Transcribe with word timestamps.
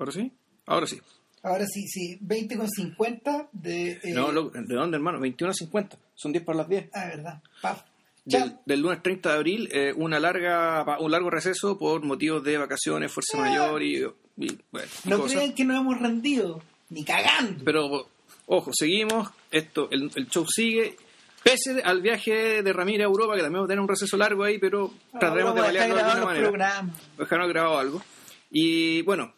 ¿Ahora 0.00 0.12
sí? 0.12 0.32
Ahora 0.66 0.86
sí. 0.86 1.00
Ahora 1.42 1.66
sí, 1.66 1.86
sí, 1.88 2.18
20,50 2.22 3.48
de... 3.52 3.92
eh, 3.92 4.12
No, 4.14 4.32
lo- 4.32 4.50
¿de 4.50 4.74
dónde, 4.74 4.96
hermano? 4.96 5.18
21.50. 5.20 5.90
Son 6.14 6.32
10 6.32 6.44
para 6.44 6.58
las 6.58 6.68
10. 6.68 6.88
Ah, 6.92 7.04
verdad. 7.06 7.42
Paf. 7.62 7.82
Del, 8.24 8.80
lunes 8.80 9.02
30 9.02 9.28
de 9.30 9.34
abril, 9.34 9.68
eh, 9.72 9.92
una 9.96 10.20
larga, 10.20 10.98
un 11.00 11.10
largo 11.10 11.30
receso 11.30 11.78
por 11.78 12.02
motivos 12.02 12.44
de 12.44 12.58
vacaciones, 12.58 13.10
fuerza 13.10 13.38
mayor 13.38 13.82
y, 13.82 13.96
y, 14.36 14.58
bueno, 14.70 14.88
y 15.04 15.08
No 15.08 15.24
crean 15.24 15.52
que 15.54 15.64
nos 15.64 15.80
hemos 15.80 15.98
rendido, 16.00 16.62
ni 16.90 17.02
cagando. 17.04 17.64
Pero, 17.64 18.08
ojo, 18.46 18.70
seguimos. 18.72 19.30
Esto, 19.50 19.88
el, 19.90 20.10
el 20.14 20.28
show 20.28 20.46
sigue. 20.48 20.96
Pese 21.42 21.82
al 21.82 22.02
viaje 22.02 22.62
de 22.62 22.72
Ramírez 22.72 23.06
a 23.06 23.08
Europa, 23.08 23.34
que 23.34 23.40
también 23.42 23.54
vamos 23.60 23.68
a 23.68 23.72
tener 23.72 23.80
un 23.80 23.88
receso 23.88 24.16
largo 24.18 24.44
ahí, 24.44 24.58
pero 24.58 24.92
trataremos 25.18 25.54
de 25.54 25.60
paliarlo 25.62 25.94
de 25.96 26.00
alguna 26.02 26.24
manera. 26.26 26.84
Dejaron 27.18 27.48
grabado 27.48 27.78
algo. 27.78 28.02
Y 28.50 29.00
bueno, 29.02 29.32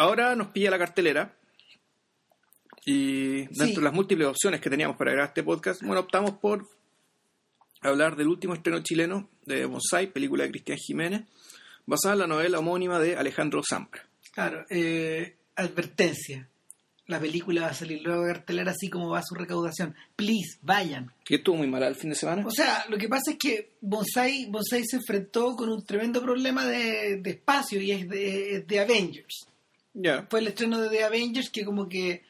ahora 0.00 0.34
nos 0.36 0.48
pilla 0.48 0.70
la 0.70 0.78
cartelera. 0.78 1.36
Y 2.84 3.42
dentro 3.46 3.66
Sí. 3.66 3.74
de 3.76 3.82
las 3.82 3.92
múltiples 3.92 4.26
opciones 4.26 4.60
que 4.60 4.70
teníamos 4.70 4.96
para 4.96 5.12
grabar 5.12 5.28
este 5.28 5.42
podcast, 5.42 5.82
bueno, 5.82 6.00
optamos 6.00 6.32
por 6.38 6.66
hablar 7.82 8.16
del 8.16 8.28
último 8.28 8.54
estreno 8.54 8.80
chileno 8.82 9.28
de 9.44 9.66
Bonsai, 9.66 10.12
película 10.12 10.44
de 10.44 10.50
Cristian 10.50 10.78
Jiménez, 10.78 11.22
basada 11.86 12.14
en 12.14 12.20
la 12.20 12.26
novela 12.26 12.58
homónima 12.58 12.98
de 12.98 13.16
Alejandro 13.16 13.62
Zambra. 13.68 14.06
Claro, 14.32 14.64
eh, 14.70 15.36
advertencia. 15.56 16.46
La 17.06 17.18
película 17.18 17.62
va 17.62 17.66
a 17.68 17.74
salir 17.74 18.00
luego 18.02 18.22
de 18.24 18.32
cartelera 18.34 18.70
así 18.70 18.88
como 18.88 19.10
va 19.10 19.20
su 19.22 19.34
recaudación. 19.34 19.96
Please, 20.14 20.58
vayan. 20.62 21.12
Que 21.24 21.36
estuvo 21.36 21.56
muy 21.56 21.66
mal 21.66 21.82
el 21.82 21.96
fin 21.96 22.10
de 22.10 22.16
semana. 22.16 22.46
O 22.46 22.50
sea, 22.52 22.86
lo 22.88 22.96
que 22.96 23.08
pasa 23.08 23.32
es 23.32 23.36
que 23.36 23.72
Bonsai, 23.80 24.46
Bonsai 24.48 24.84
se 24.84 24.96
enfrentó 24.96 25.56
con 25.56 25.68
un 25.70 25.84
tremendo 25.84 26.22
problema 26.22 26.64
de, 26.66 27.16
de 27.16 27.30
espacio 27.30 27.80
y 27.80 27.90
es 27.90 28.08
de, 28.08 28.56
es 28.58 28.66
de 28.66 28.80
Avengers. 28.80 29.46
Fue 30.30 30.40
el 30.40 30.48
estreno 30.48 30.80
de 30.80 30.88
The 30.88 31.04
Avengers 31.04 31.50
que 31.50 31.64
como 31.64 31.88
que 31.88 32.22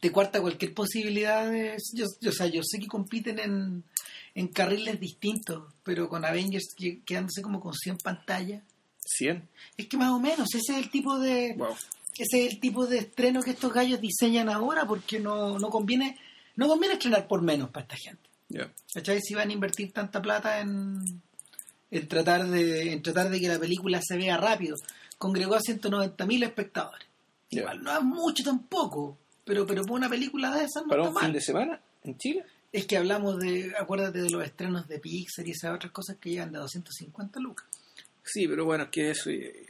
te 0.00 0.10
cuarta 0.10 0.40
cualquier 0.40 0.72
posibilidad 0.72 1.50
de... 1.50 1.76
Yo, 1.94 2.06
yo- 2.20 2.30
o 2.30 2.32
sea, 2.32 2.46
yo 2.46 2.62
sé 2.64 2.78
que 2.78 2.86
compiten 2.86 3.38
en, 3.38 3.84
en 4.34 4.48
carriles 4.48 4.98
distintos, 4.98 5.74
pero 5.82 6.08
con 6.08 6.24
Avengers 6.24 6.74
que- 6.76 7.00
quedándose 7.04 7.42
como 7.42 7.60
con 7.60 7.74
100 7.74 7.98
pantallas. 7.98 8.62
100. 9.04 9.46
Es 9.76 9.86
que 9.86 9.96
más 9.96 10.10
o 10.10 10.18
menos, 10.18 10.48
ese 10.54 10.72
es 10.72 10.78
el 10.78 10.90
tipo 10.90 11.18
de... 11.18 11.54
Wow. 11.56 11.74
Ese 12.18 12.44
es 12.46 12.52
el 12.54 12.60
tipo 12.60 12.86
de 12.86 12.98
estreno 12.98 13.42
que 13.42 13.50
estos 13.52 13.72
gallos 13.72 14.00
diseñan 14.00 14.48
ahora 14.48 14.86
porque 14.86 15.18
no, 15.20 15.58
no 15.58 15.70
conviene 15.70 16.18
no 16.56 16.68
conviene 16.68 16.94
estrenar 16.94 17.26
por 17.26 17.40
menos 17.40 17.70
para 17.70 17.84
esta 17.84 17.96
gente. 17.96 18.28
Ya. 18.48 18.70
¿Cachai? 18.92 19.20
Si 19.22 19.32
van 19.34 19.48
a 19.48 19.52
invertir 19.52 19.92
tanta 19.92 20.20
plata 20.20 20.60
en, 20.60 20.98
en 21.90 22.08
tratar 22.08 22.46
de 22.48 22.92
en 22.92 23.00
tratar 23.02 23.30
de 23.30 23.40
que 23.40 23.48
la 23.48 23.58
película 23.58 24.00
se 24.02 24.16
vea 24.18 24.36
rápido. 24.36 24.76
Congregó 25.20 25.54
a 25.54 25.60
190.000 25.60 26.44
espectadores. 26.44 27.06
Igual 27.50 27.82
no 27.82 27.94
es 27.94 28.02
mucho 28.02 28.42
tampoco, 28.42 29.18
pero 29.44 29.66
pero 29.66 29.84
por 29.84 29.98
una 29.98 30.08
película 30.08 30.50
de 30.50 30.64
esas 30.64 30.84
no 30.84 30.88
¿Para 30.88 31.02
está 31.02 31.14
un 31.18 31.24
fin 31.26 31.32
de 31.34 31.40
semana 31.42 31.80
en 32.04 32.16
Chile? 32.16 32.44
Es 32.72 32.86
que 32.86 32.96
hablamos 32.96 33.38
de, 33.38 33.72
acuérdate 33.78 34.22
de 34.22 34.30
los 34.30 34.42
estrenos 34.42 34.88
de 34.88 34.98
Pixar 34.98 35.46
y 35.46 35.50
esas 35.50 35.74
otras 35.74 35.92
cosas 35.92 36.16
que 36.18 36.30
llegan 36.30 36.52
de 36.52 36.58
250 36.60 37.38
lucas. 37.40 37.66
Sí, 38.24 38.48
pero 38.48 38.64
bueno, 38.64 38.84
es 38.84 38.90
que 38.90 39.10
eso... 39.10 39.28
eh, 39.28 39.66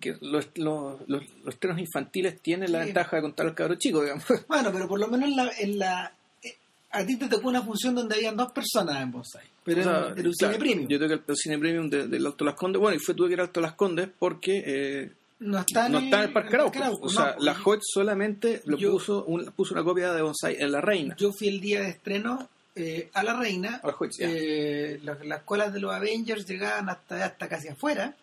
que 0.00 0.16
los, 0.20 0.48
los, 0.56 1.00
los, 1.06 1.22
los 1.44 1.54
estrenos 1.54 1.78
infantiles 1.78 2.40
tienen 2.40 2.72
la 2.72 2.78
ventaja 2.80 3.16
de 3.16 3.22
contar 3.22 3.46
al 3.46 3.54
cabro 3.54 3.76
chico, 3.76 4.02
digamos. 4.02 4.24
Bueno, 4.48 4.72
pero 4.72 4.88
por 4.88 4.98
lo 4.98 5.06
menos 5.06 5.28
en 5.28 5.36
la, 5.36 5.50
en 5.58 5.78
la 5.78 6.12
eh, 6.42 6.56
a 6.90 7.04
ti 7.06 7.16
te 7.18 7.28
tocó 7.28 7.48
una 7.48 7.62
función 7.62 7.94
donde 7.94 8.16
habían 8.16 8.36
dos 8.36 8.50
personas 8.52 9.00
en 9.02 9.10
Bonsai, 9.12 9.46
pero 9.64 9.80
O 9.80 9.84
sea, 9.84 9.92
era, 9.92 9.98
era 10.00 10.28
un 10.28 10.34
claro, 10.34 10.54
cine 10.54 10.58
premium. 10.58 10.88
Yo 10.88 10.98
tengo 10.98 11.14
el 11.14 11.36
cine 11.36 11.58
premium 11.58 11.88
de- 11.90 12.08
del 12.08 12.26
Alto 12.26 12.44
Las 12.44 12.54
Condes. 12.54 12.80
Bueno, 12.80 12.96
y 12.96 13.00
fue 13.00 13.14
tuve 13.14 13.28
que 13.28 13.34
ir 13.34 13.40
al 13.40 13.46
Alto 13.46 13.60
Las 13.60 13.74
Condes 13.74 14.08
porque 14.18 14.62
eh, 14.66 15.12
no 15.40 15.58
está 15.60 15.86
en, 15.86 15.92
no 15.92 15.98
está 15.98 16.18
en 16.18 16.24
el 16.24 16.32
Parque 16.32 16.54
Arauco. 16.56 16.78
Arauco, 16.78 17.06
O 17.06 17.08
sea, 17.08 17.34
no, 17.38 17.44
la 17.44 17.56
Hoyt 17.64 17.80
solamente 17.84 18.62
lo 18.64 18.76
yo- 18.76 18.90
puso, 18.92 19.24
un- 19.24 19.46
puso 19.52 19.74
una 19.74 19.84
copia 19.84 20.12
de 20.12 20.22
Bonsai 20.22 20.56
en 20.58 20.72
La 20.72 20.80
Reina. 20.80 21.14
Yo 21.18 21.32
fui 21.32 21.48
el 21.48 21.60
día 21.60 21.80
de 21.82 21.88
estreno 21.90 22.48
eh, 22.74 23.10
a 23.12 23.22
la 23.22 23.34
reina. 23.38 23.80
A 23.82 23.88
la 23.88 23.96
Hoyt, 23.98 24.12
ya. 24.18 24.26
eh, 24.30 24.98
las, 25.04 25.24
las 25.26 25.42
colas 25.42 25.72
de 25.74 25.80
los 25.80 25.92
Avengers 25.92 26.46
llegaban 26.46 26.88
hasta, 26.88 27.24
hasta 27.26 27.48
casi 27.48 27.68
afuera 27.68 28.14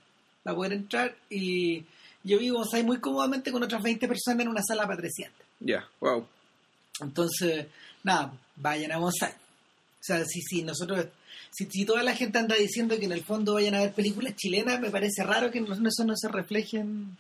para 0.44 0.56
poder 0.56 0.74
entrar 0.74 1.16
y 1.30 1.84
yo 2.24 2.38
vi 2.40 2.50
Bonsai 2.50 2.84
muy 2.84 3.00
cómodamente 3.00 3.52
con 3.52 3.62
otras 3.64 3.82
20 3.84 4.08
personas 4.08 4.42
en 4.42 4.48
una 4.50 4.62
sala 4.64 4.84
para 4.88 4.98
300. 4.98 5.36
Ya, 5.62 5.88
wow. 6.00 6.26
Entonces, 7.02 7.68
nada, 8.04 8.34
vayan 8.56 8.92
a 8.92 8.98
Bonsai. 8.98 9.32
O 9.32 10.02
sea, 10.04 10.24
si, 10.26 10.42
si 10.42 10.64
nosotros, 10.64 11.06
si, 11.52 11.66
si 11.66 11.86
toda 11.86 12.04
la 12.04 12.16
gente 12.16 12.38
anda 12.40 12.56
diciendo 12.56 12.98
que 13.00 13.06
en 13.06 13.12
el 13.12 13.24
fondo 13.24 13.54
vayan 13.56 13.76
a 13.76 13.80
ver 13.82 13.94
películas 13.94 14.36
chilenas, 14.36 14.80
me 14.80 14.90
parece 14.90 15.24
raro 15.24 15.52
que 15.52 15.62
no- 15.62 15.74
eso 15.74 16.04
no 16.06 16.16
se 16.16 16.28
refleje 16.28 16.78
en, 16.78 17.16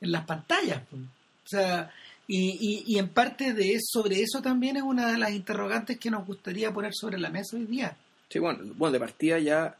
en 0.00 0.12
las 0.12 0.24
pantallas. 0.24 0.82
pues. 0.90 1.02
O 1.02 1.48
sea, 1.48 1.90
y, 2.26 2.50
y, 2.60 2.84
y 2.94 2.98
en 2.98 3.08
parte 3.08 3.52
de 3.52 3.72
eso, 3.74 4.00
sobre 4.02 4.20
eso 4.22 4.40
también 4.40 4.76
es 4.76 4.82
una 4.82 5.10
de 5.12 5.18
las 5.18 5.30
interrogantes 5.32 5.98
que 5.98 6.10
nos 6.10 6.26
gustaría 6.26 6.72
poner 6.72 6.92
sobre 6.94 7.18
la 7.18 7.28
mesa 7.30 7.56
hoy 7.56 7.66
día. 7.66 7.96
Sí, 8.30 8.38
bueno, 8.38 8.60
bueno, 8.76 8.92
de 8.92 9.00
partida 9.00 9.38
ya. 9.38 9.76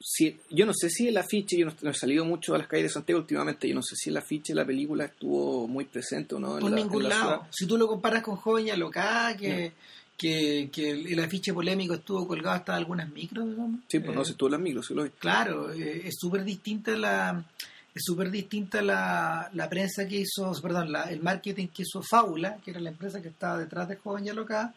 Si, 0.00 0.38
yo 0.50 0.64
no 0.64 0.72
sé 0.72 0.88
si 0.90 1.08
el 1.08 1.16
afiche, 1.16 1.58
yo 1.58 1.66
no, 1.66 1.74
no 1.82 1.90
he 1.90 1.94
salido 1.94 2.24
mucho 2.24 2.54
a 2.54 2.58
las 2.58 2.68
calles 2.68 2.84
de 2.84 2.90
Santiago 2.90 3.20
últimamente, 3.20 3.68
yo 3.68 3.74
no 3.74 3.82
sé 3.82 3.96
si 3.96 4.10
el 4.10 4.16
afiche 4.16 4.52
de 4.52 4.60
la 4.60 4.64
película 4.64 5.06
estuvo 5.06 5.66
muy 5.66 5.86
presente 5.86 6.36
o 6.36 6.38
no. 6.38 6.54
en 6.54 6.60
Por 6.60 6.70
la- 6.70 6.76
ningún 6.76 7.02
en 7.02 7.08
la 7.08 7.16
lado. 7.16 7.30
ciudad. 7.34 7.48
Si 7.50 7.66
tú 7.66 7.76
lo 7.76 7.88
comparas 7.88 8.22
con 8.22 8.36
Joven 8.36 8.68
y 8.68 8.70
Alocada, 8.70 9.36
que, 9.36 9.72
que, 10.18 10.68
que 10.70 10.90
el, 10.90 11.06
el 11.06 11.20
afiche 11.20 11.54
polémico 11.54 11.94
estuvo 11.94 12.26
colgado 12.28 12.56
hasta 12.56 12.74
algunas 12.74 13.08
micros, 13.10 13.48
digamos. 13.48 13.80
Sí, 13.88 14.00
pues 14.00 14.14
no 14.14 14.22
Eh, 14.22 14.24
sé, 14.26 14.34
tú 14.34 14.46
en 14.46 14.52
las 14.52 14.60
micros, 14.60 14.86
sí 14.86 14.92
lo 14.94 15.04
vi. 15.04 15.10
Claro, 15.18 15.72
eh, 15.72 16.02
es 16.04 16.16
súper 16.18 16.44
distinta 16.44 16.90
la 16.96 17.42
es 17.94 18.02
súper 18.04 18.30
distinta 18.30 18.80
la, 18.82 19.50
la 19.54 19.68
prensa 19.68 20.06
que 20.06 20.18
hizo, 20.20 20.52
perdón, 20.62 20.92
la- 20.92 21.04
el 21.10 21.20
marketing 21.20 21.66
que 21.68 21.82
hizo 21.82 22.00
Fábula, 22.02 22.58
que 22.64 22.70
era 22.70 22.78
la 22.80 22.90
empresa 22.90 23.20
que 23.22 23.28
estaba 23.28 23.58
detrás 23.58 23.88
de 23.88 23.96
Joven 23.96 24.26
y 24.26 24.28
Alocada, 24.28 24.72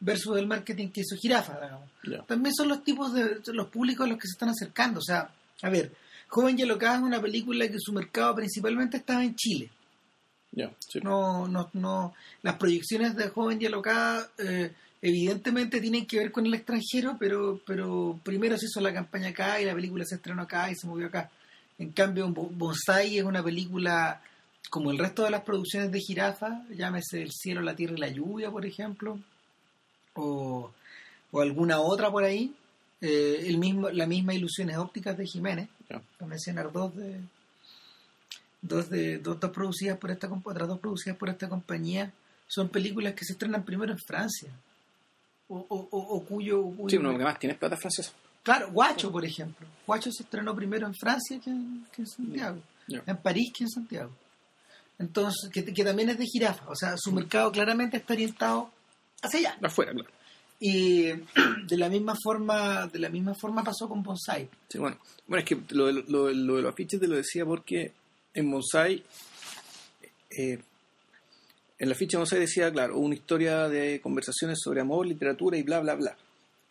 versus 0.00 0.36
el 0.36 0.46
marketing 0.46 0.88
que 0.88 1.00
hizo 1.00 1.16
Jirafa, 1.16 1.54
digamos. 1.60 2.26
También 2.26 2.54
son 2.54 2.68
los 2.68 2.84
tipos 2.84 3.14
de 3.14 3.40
los 3.54 3.68
públicos 3.68 4.04
a 4.04 4.08
los 4.08 4.18
que 4.18 4.26
se 4.28 4.32
están 4.32 4.50
acercando. 4.50 4.98
O 4.98 5.02
sea, 5.02 5.30
a 5.62 5.70
ver, 5.70 5.92
Joven 6.28 6.58
y 6.58 6.62
Alocada 6.62 6.96
es 6.96 7.02
una 7.02 7.22
película 7.22 7.66
que 7.68 7.78
su 7.78 7.92
mercado 7.92 8.34
principalmente 8.34 8.98
estaba 8.98 9.24
en 9.24 9.34
Chile. 9.34 9.70
Sí. 10.78 11.00
No, 11.02 11.46
no, 11.48 11.70
no. 11.72 12.14
Las 12.42 12.56
proyecciones 12.56 13.14
de 13.16 13.28
Joven 13.28 13.60
y 13.60 13.66
Alocada 13.66 14.28
eh, 14.38 14.72
evidentemente 15.02 15.80
tienen 15.80 16.06
que 16.06 16.18
ver 16.18 16.32
con 16.32 16.46
el 16.46 16.54
extranjero, 16.54 17.16
pero, 17.18 17.60
pero 17.66 18.18
primero 18.22 18.56
se 18.58 18.66
hizo 18.66 18.80
la 18.80 18.92
campaña 18.92 19.28
acá 19.28 19.60
y 19.60 19.64
la 19.64 19.74
película 19.74 20.04
se 20.04 20.16
estrenó 20.16 20.42
acá 20.42 20.70
y 20.70 20.74
se 20.74 20.86
movió 20.86 21.06
acá. 21.06 21.30
En 21.78 21.92
cambio, 21.92 22.28
Bo- 22.28 22.50
Bonsai 22.52 23.18
es 23.18 23.24
una 23.24 23.42
película 23.42 24.20
como 24.70 24.90
el 24.90 24.98
resto 24.98 25.22
de 25.24 25.30
las 25.30 25.42
producciones 25.42 25.90
de 25.92 26.00
Jirafa, 26.00 26.62
llámese 26.76 27.22
El 27.22 27.30
cielo, 27.32 27.60
la 27.62 27.74
tierra 27.76 27.94
y 27.96 28.00
la 28.00 28.08
lluvia, 28.08 28.50
por 28.50 28.66
ejemplo, 28.66 29.18
o, 30.14 30.70
o 31.30 31.40
alguna 31.40 31.80
otra 31.80 32.10
por 32.10 32.24
ahí. 32.24 32.52
eh, 33.00 33.44
el 33.46 33.58
mismo, 33.58 33.90
la 33.90 34.06
misma 34.06 34.34
Ilusiones 34.34 34.76
Ópticas 34.76 35.16
de 35.16 35.24
Jiménez, 35.26 35.68
Ya. 35.88 36.02
para 36.18 36.28
mencionar 36.28 36.72
dos 36.72 36.94
de 36.96 37.20
dos 38.60 38.88
de 38.90 39.18
dos, 39.18 39.38
dos 39.40 39.50
producidas 39.50 39.98
por 39.98 40.10
esta 40.10 40.28
otras 40.44 40.68
dos 40.68 40.78
producidas 40.80 41.16
por 41.16 41.28
esta 41.28 41.48
compañía 41.48 42.12
son 42.46 42.68
películas 42.68 43.14
que 43.14 43.24
se 43.24 43.32
estrenan 43.34 43.64
primero 43.64 43.92
en 43.92 43.98
Francia. 43.98 44.50
O, 45.48 45.56
o, 45.68 45.88
o- 45.90 46.16
o 46.16 46.24
cuyo, 46.24 46.62
cuyo- 46.62 46.88
Sí, 46.90 46.96
uno 46.96 47.16
que 47.16 47.24
más 47.24 47.38
tienes 47.38 47.56
plata 47.58 47.76
francesa. 47.76 48.12
claro 48.42 48.70
Guacho 48.70 49.10
por 49.12 49.24
ejemplo. 49.24 49.66
Guacho 49.86 50.10
se 50.12 50.22
estrenó 50.22 50.54
primero 50.54 50.86
en 50.86 50.94
Francia 50.94 51.40
que 51.42 51.50
en, 51.50 51.86
que 51.92 52.02
en 52.02 52.06
Santiago. 52.08 52.58
En 52.88 53.16
París 53.18 53.52
que 53.56 53.64
en 53.64 53.70
Santiago. 53.70 54.10
Entonces 54.98 55.48
que, 55.50 55.64
que 55.72 55.84
también 55.84 56.10
es 56.10 56.18
de 56.18 56.26
jirafa. 56.26 56.68
O 56.68 56.74
sea 56.74 56.94
su 56.96 57.12
mercado 57.12 57.52
claramente 57.52 57.96
está 57.98 58.14
orientado 58.14 58.70
hacia 59.22 59.38
allá. 59.40 59.58
Afuera, 59.62 59.92
claro. 59.92 60.08
y 60.60 61.04
de 61.06 61.76
la 61.76 61.88
misma 61.88 62.14
forma 62.22 62.86
de 62.88 62.98
la 62.98 63.08
misma 63.08 63.34
forma 63.34 63.62
pasó 63.62 63.88
con 63.88 64.02
Bonsai. 64.02 64.48
Sí, 64.68 64.78
bueno. 64.78 64.96
bueno, 65.26 65.40
es 65.44 65.48
que 65.48 65.74
lo, 65.74 65.90
lo, 65.92 66.26
de- 66.26 66.34
lo 66.34 66.56
de 66.56 66.62
los 66.62 66.72
afiches 66.72 67.00
te 67.00 67.06
lo 67.08 67.16
decía 67.16 67.44
porque 67.46 67.92
en 68.34 68.50
Bonsai, 68.50 69.02
eh, 70.30 70.58
en 71.78 71.88
la 71.88 71.94
ficha 71.94 72.16
de 72.16 72.22
Bonsai 72.22 72.40
decía, 72.40 72.70
claro, 72.72 72.98
una 72.98 73.14
historia 73.14 73.68
de 73.68 74.00
conversaciones 74.00 74.58
sobre 74.62 74.80
amor, 74.80 75.06
literatura 75.06 75.56
y 75.56 75.62
bla, 75.62 75.80
bla, 75.80 75.94
bla. 75.94 76.16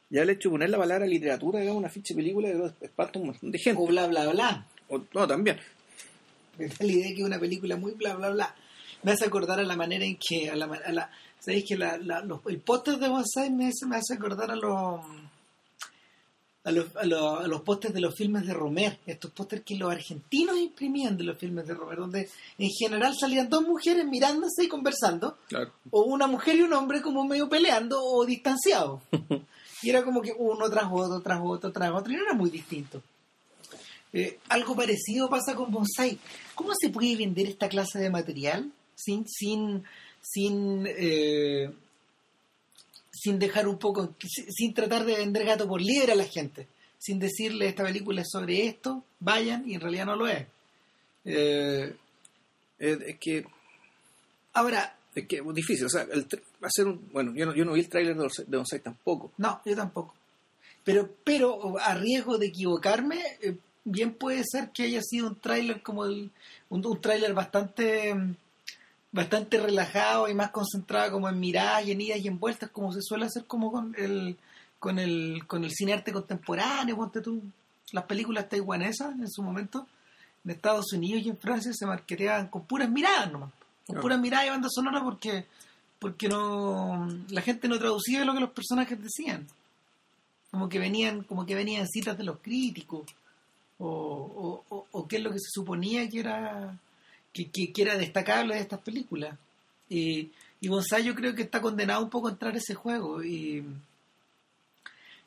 Ya 0.09 0.21
el 0.21 0.29
hecho 0.29 0.49
de 0.49 0.53
poner 0.53 0.69
la 0.69 0.77
palabra 0.77 1.05
literatura, 1.05 1.59
digamos, 1.59 1.79
una 1.79 1.89
ficha 1.89 2.13
de 2.13 2.21
película, 2.21 2.49
creo 2.49 2.73
espanta 2.81 3.19
un 3.19 3.27
montón 3.27 3.51
de 3.51 3.59
gente. 3.59 3.81
o 3.81 3.87
bla 3.87 4.07
bla 4.07 4.27
bla 4.29 4.67
O- 4.89 5.01
no, 5.13 5.27
también. 5.27 5.59
Me 6.57 6.67
da 6.67 6.75
la 6.79 6.91
idea 6.91 7.07
que 7.09 7.21
es 7.21 7.25
una 7.27 7.39
película 7.39 7.75
muy 7.75 7.91
bla 7.93 8.15
bla 8.15 8.29
bla. 8.29 8.55
Me 9.03 9.11
hace 9.11 9.25
acordar 9.25 9.59
a 9.59 9.63
la 9.63 9.75
manera 9.75 10.05
en 10.05 10.17
que, 10.17 10.49
a 10.49 10.55
la, 10.55 10.65
a 10.65 10.91
la 10.91 11.11
¿sabéis 11.39 11.65
que 11.67 11.77
la, 11.77 11.97
la- 11.97 12.21
los- 12.21 12.39
el 12.47 12.59
póster 12.59 12.97
de 12.97 13.09
Bonsai 13.09 13.49
me 13.51 13.67
hace, 13.67 13.85
me 13.85 13.97
hace 13.97 14.13
acordar 14.13 14.51
a 14.51 14.55
los 14.55 15.01
a 16.67 16.71
los, 16.71 16.93
a 16.97 17.05
los, 17.05 17.39
a 17.45 17.47
los 17.47 17.61
pósters 17.61 17.93
de 17.93 18.01
los 18.01 18.13
filmes 18.13 18.45
de 18.45 18.53
Romer, 18.53 18.99
estos 19.05 19.31
pósters 19.31 19.63
que 19.63 19.75
los 19.77 19.89
argentinos 19.89 20.57
imprimían 20.57 21.15
de 21.17 21.23
los 21.23 21.37
filmes 21.37 21.65
de 21.65 21.73
Romer, 21.73 21.97
donde 21.97 22.29
en 22.57 22.69
general 22.69 23.15
salían 23.17 23.47
dos 23.49 23.61
mujeres 23.61 24.05
mirándose 24.05 24.65
y 24.65 24.67
conversando, 24.67 25.37
Claro. 25.47 25.71
o 25.91 26.01
una 26.03 26.27
mujer 26.27 26.57
y 26.57 26.63
un 26.63 26.73
hombre 26.73 27.01
como 27.01 27.23
medio 27.25 27.47
peleando 27.47 28.03
o 28.03 28.25
distanciados. 28.25 29.01
y 29.81 29.89
era 29.89 30.03
como 30.03 30.21
que 30.21 30.33
uno 30.37 30.69
tras 30.69 30.87
otro, 30.91 31.21
tras 31.21 31.39
otro, 31.41 31.71
tras 31.71 31.91
otro, 31.91 32.11
y 32.11 32.17
no 32.17 32.23
era 32.23 32.33
muy 32.33 32.49
distinto. 32.49 33.01
Eh, 34.11 34.39
algo 34.49 34.75
parecido 34.75 35.29
pasa 35.29 35.55
con 35.55 35.71
Bonsai. 35.71 36.17
¿Cómo 36.55 36.71
se 36.79 36.89
puede 36.89 37.15
vender 37.15 37.47
esta 37.47 37.69
clase 37.69 37.99
de 37.99 38.09
material 38.09 38.71
sin 38.95 39.25
sin 39.27 39.83
sin 40.21 40.85
eh, 40.87 41.71
sin 43.17 43.39
dejar 43.39 43.67
un 43.67 43.77
poco 43.77 44.15
sin, 44.19 44.73
tratar 44.73 45.05
de 45.05 45.15
vender 45.17 45.45
gato 45.45 45.67
por 45.67 45.81
liebre 45.81 46.11
a 46.11 46.15
la 46.15 46.25
gente, 46.25 46.67
sin 46.97 47.19
decirle 47.19 47.67
esta 47.67 47.83
película 47.83 48.21
es 48.21 48.29
sobre 48.31 48.67
esto, 48.67 49.03
vayan 49.19 49.67
y 49.67 49.75
en 49.75 49.81
realidad 49.81 50.05
no 50.05 50.15
lo 50.15 50.27
es. 50.27 50.45
Eh, 51.25 51.95
Es, 52.79 53.01
es 53.01 53.17
que 53.19 53.45
ahora, 54.53 54.95
es 55.15 55.27
que 55.27 55.37
es 55.37 55.53
difícil, 55.53 55.85
o 55.85 55.89
sea, 55.89 56.03
el 56.03 56.27
hacer 56.61 56.85
un, 56.85 57.09
bueno, 57.11 57.33
yo 57.35 57.45
no, 57.47 57.55
yo 57.55 57.65
no 57.65 57.73
vi 57.73 57.81
el 57.81 57.89
tráiler 57.89 58.15
de, 58.15 58.27
de 58.45 58.57
Bonsai 58.57 58.79
tampoco. 58.79 59.31
no, 59.37 59.61
yo 59.65 59.75
tampoco. 59.75 60.13
Pero 60.83 61.09
pero 61.23 61.77
a 61.79 61.95
riesgo 61.95 62.37
de 62.37 62.47
equivocarme, 62.47 63.19
eh, 63.41 63.57
bien 63.83 64.13
puede 64.13 64.43
ser 64.45 64.69
que 64.71 64.83
haya 64.83 65.01
sido 65.01 65.27
un 65.27 65.35
tráiler 65.35 65.81
como 65.81 66.05
el 66.05 66.29
un, 66.69 66.85
un 66.85 67.01
tráiler 67.01 67.33
bastante 67.33 68.13
mm, 68.13 68.35
bastante 69.11 69.59
relajado 69.59 70.27
y 70.29 70.33
más 70.33 70.51
concentrado 70.51 71.11
como 71.13 71.29
en 71.29 71.39
miradas 71.39 71.85
y 71.87 71.91
en 71.91 72.01
idas 72.01 72.19
y 72.19 72.27
en 72.27 72.39
vueltas 72.39 72.69
como 72.71 72.91
se 72.93 73.01
suele 73.01 73.25
hacer 73.25 73.45
como 73.45 73.71
con 73.71 73.95
el 73.97 74.37
con 74.79 74.99
el 74.99 75.43
con 75.47 75.63
el 75.63 75.71
cine 75.71 75.93
arte 75.93 76.11
contemporáneo 76.13 76.95
ponte 76.95 77.21
tú 77.21 77.41
las 77.93 78.03
películas 78.03 78.49
taiwanesas 78.49 79.13
en 79.17 79.29
su 79.29 79.41
momento 79.41 79.87
en 80.43 80.51
Estados 80.51 80.91
Unidos 80.93 81.23
y 81.25 81.29
en 81.29 81.37
Francia 81.37 81.71
se 81.73 81.85
marketeaban 81.85 82.47
con 82.49 82.65
puras 82.65 82.89
miradas 82.89 83.31
nomás 83.31 83.49
con 83.85 83.93
Claro. 83.95 84.01
puras 84.01 84.19
miradas 84.19 84.47
y 84.47 84.49
banda 84.49 84.67
sonora 84.69 85.01
porque 85.03 85.45
porque 85.99 86.27
no 86.27 87.07
la 87.29 87.41
gente 87.41 87.67
no 87.69 87.79
traducía 87.79 88.25
lo 88.25 88.33
que 88.33 88.41
los 88.41 88.51
personajes 88.51 89.01
decían 89.01 89.47
como 90.51 90.67
que 90.69 90.79
venían 90.79 91.23
como 91.23 91.45
que 91.45 91.55
venían 91.55 91.87
citas 91.87 92.17
de 92.17 92.23
los 92.25 92.39
críticos 92.39 93.03
o, 93.79 93.87
o, 93.87 94.63
o- 94.75 94.87
o 94.91 95.07
qué 95.07 95.17
es 95.17 95.23
lo 95.23 95.31
que 95.31 95.39
se 95.39 95.49
suponía 95.51 96.07
que 96.09 96.19
era 96.19 96.77
que, 97.45 97.49
que- 97.51 97.71
que 97.73 97.81
era 97.81 97.97
destacable 97.97 98.55
de 98.55 98.61
estas 98.61 98.79
películas 98.81 99.37
y, 99.89 100.31
y 100.59 100.67
Bonsai 100.67 101.03
yo 101.03 101.13
creo 101.15 101.35
que 101.35 101.43
está 101.43 101.61
condenado 101.61 102.03
un 102.03 102.09
poco 102.09 102.27
a 102.27 102.31
entrar 102.31 102.53
a 102.55 102.57
ese 102.57 102.73
juego 102.73 103.23
y 103.23 103.63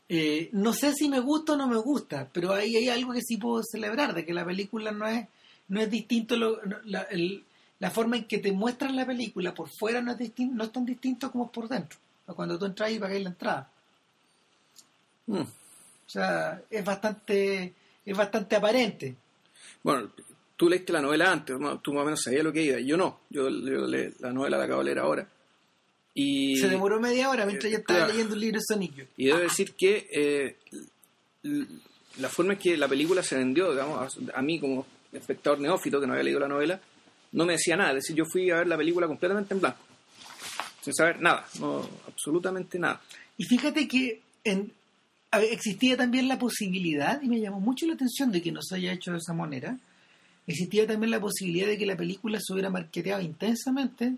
eh, 0.08 0.48
no 0.52 0.72
sé 0.72 0.92
si 0.92 1.08
me 1.08 1.20
gusta 1.20 1.52
o 1.52 1.56
no 1.56 1.68
me 1.68 1.76
gusta 1.76 2.28
pero 2.32 2.52
ahí 2.52 2.76
hay 2.76 2.88
algo 2.88 3.12
que 3.12 3.22
sí 3.22 3.36
puedo 3.36 3.62
celebrar 3.62 4.14
de 4.14 4.24
que 4.26 4.34
la 4.34 4.44
película 4.44 4.90
no 4.90 5.06
es 5.06 5.26
no 5.68 5.80
es 5.80 5.88
distinto 5.90 6.36
lo- 6.36 6.60
no- 6.64 6.78
la, 6.84 7.02
el- 7.02 7.44
la 7.78 7.90
forma 7.90 8.16
en 8.16 8.24
que 8.24 8.38
te 8.38 8.52
muestran 8.52 8.96
la 8.96 9.06
película 9.06 9.54
por 9.54 9.68
fuera 9.70 10.02
no 10.02 10.12
es 10.12 10.18
distin- 10.18 10.50
no 10.52 10.64
es 10.64 10.72
tan 10.72 10.84
distinto 10.84 11.30
como 11.30 11.50
por 11.50 11.68
dentro 11.68 11.98
cuando 12.26 12.58
tú 12.58 12.64
entras 12.66 12.90
y 12.92 12.98
pagáis 12.98 13.22
la 13.22 13.30
entrada 13.30 13.70
Mm. 15.26 15.42
o 15.42 15.46
sea, 16.12 16.60
es 16.68 16.84
bastante, 16.84 17.72
es 18.04 18.16
bastante 18.16 18.56
aparente. 18.56 19.14
Bueno, 19.84 20.10
tú 20.60 20.68
leíste 20.68 20.92
la 20.92 21.00
novela 21.00 21.32
antes, 21.32 21.56
tú 21.82 21.94
más 21.94 22.02
o 22.02 22.04
menos 22.04 22.20
sabías 22.22 22.44
lo 22.44 22.52
que 22.52 22.62
iba, 22.62 22.78
yo 22.80 22.94
no, 22.98 23.20
yo, 23.30 23.48
yo 23.48 23.86
le- 23.86 24.12
la 24.20 24.30
novela 24.30 24.58
la 24.58 24.64
acabo 24.64 24.80
de 24.80 24.84
leer 24.84 24.98
ahora. 24.98 25.26
Y, 26.12 26.56
Se 26.58 26.68
demoró 26.68 27.00
media 27.00 27.30
hora 27.30 27.46
mientras 27.46 27.72
yo 27.72 27.78
estaba 27.78 28.00
Claro. 28.00 28.12
leyendo 28.12 28.34
el 28.34 28.40
libro 28.40 28.58
de 28.58 28.64
Sonic. 28.68 29.06
y 29.16 29.24
debo 29.24 29.38
decir 29.38 29.72
que 29.72 30.06
eh, 30.12 30.56
la 32.18 32.28
forma 32.28 32.52
en 32.52 32.58
que 32.58 32.76
la 32.76 32.88
película 32.88 33.22
se 33.22 33.38
vendió, 33.38 33.70
digamos, 33.72 34.18
a, 34.34 34.38
a 34.38 34.42
mí 34.42 34.60
como 34.60 34.84
espectador 35.14 35.60
neófito 35.60 35.98
que 35.98 36.06
no 36.06 36.12
había 36.12 36.24
leído 36.24 36.40
la 36.40 36.48
novela, 36.48 36.78
no 37.32 37.46
me 37.46 37.54
decía 37.54 37.76
nada. 37.78 37.90
Es 37.92 37.96
decir, 38.04 38.16
yo 38.16 38.24
fui 38.26 38.50
a 38.50 38.56
ver 38.58 38.66
la 38.66 38.76
película 38.76 39.06
completamente 39.06 39.54
en 39.54 39.60
blanco, 39.60 39.78
sin 40.82 40.92
saber 40.94 41.22
nada, 41.22 41.46
no, 41.58 41.88
absolutamente 42.06 42.78
nada. 42.78 43.00
Y 43.38 43.44
fíjate 43.44 43.88
que 43.88 44.20
en, 44.44 44.70
existía 45.32 45.96
también 45.96 46.28
la 46.28 46.38
posibilidad, 46.38 47.22
y 47.22 47.28
me 47.28 47.40
llamó 47.40 47.60
mucho 47.60 47.86
la 47.86 47.94
atención 47.94 48.30
de 48.30 48.42
que 48.42 48.52
no 48.52 48.60
se 48.60 48.76
haya 48.76 48.92
hecho 48.92 49.12
de 49.12 49.18
esa 49.18 49.32
manera, 49.32 49.78
existía 50.46 50.86
también 50.86 51.10
la 51.10 51.20
posibilidad 51.20 51.66
de 51.68 51.78
que 51.78 51.86
la 51.86 51.96
película 51.96 52.38
se 52.40 52.52
hubiera 52.52 52.70
marketeado 52.70 53.22
intensamente 53.22 54.14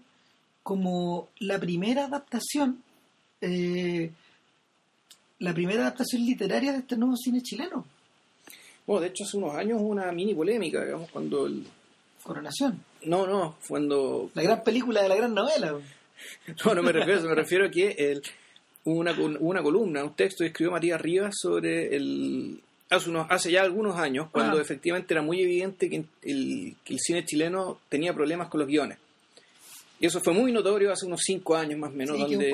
como 0.63 1.29
la 1.41 1.59
primera 1.59 2.05
adaptación, 2.07 2.83
eh, 3.41 4.11
la 5.41 5.53
primera 5.53 5.83
adaptación 5.83 6.25
literaria 6.25 6.73
de 6.73 6.79
este 6.79 6.97
nuevo 6.97 7.17
cine 7.17 7.41
chileno, 7.43 7.85
Bueno, 8.87 9.01
de 9.03 9.09
hecho 9.09 9.25
hace 9.25 9.37
unos 9.37 9.55
años 9.55 9.81
hubo 9.81 9.89
una 9.89 10.11
mini 10.13 10.35
polémica, 10.35 10.85
digamos, 10.85 11.11
cuando... 11.11 11.47
el- 11.47 11.65
Coronación, 12.23 12.81
no, 13.07 13.27
no, 13.27 13.57
cuando... 13.67 14.31
la 14.35 14.43
gran 14.45 14.63
película 14.63 15.03
de 15.03 15.09
la 15.09 15.17
gran 15.17 15.35
novela. 15.35 15.75
No, 16.65 16.73
no 16.75 16.83
me 16.85 16.93
refiero 16.93 17.15
a 17.17 17.19
eso, 17.19 17.29
me 17.29 17.35
refiero 17.35 17.67
a 17.67 17.71
que 17.73 17.89
el, 17.99 18.23
una, 18.85 19.13
una 19.41 19.61
columna, 19.61 20.05
un 20.05 20.15
texto 20.15 20.45
que 20.45 20.49
escribió 20.49 20.71
Matías 20.71 21.01
Rivas 21.01 21.35
sobre 21.37 21.97
el... 21.97 22.61
Hace, 22.95 23.11
unos, 23.11 23.27
hace 23.31 23.51
ya 23.51 23.63
algunos 23.63 23.97
años, 23.99 24.29
cuando 24.31 24.59
Ah. 24.59 24.61
efectivamente 24.63 25.15
era 25.15 25.23
muy 25.23 25.41
evidente 25.41 25.89
que 25.91 26.05
el, 26.23 26.77
que 26.85 26.93
el 26.95 26.99
cine 27.01 27.25
chileno 27.25 27.79
tenía 27.89 28.13
problemas 28.13 28.49
con 28.49 28.61
los 28.61 28.69
guiones. 28.69 28.99
Y 30.01 30.07
eso 30.07 30.21
fue 30.21 30.33
muy 30.33 30.51
notorio 30.51 30.91
hace 30.93 31.07
unos 31.07 31.21
cinco 31.25 31.55
años 31.55 31.79
más 31.79 31.91
o 31.93 31.95
menos, 31.95 32.17
Sí, 32.17 32.23
donde, 32.35 32.51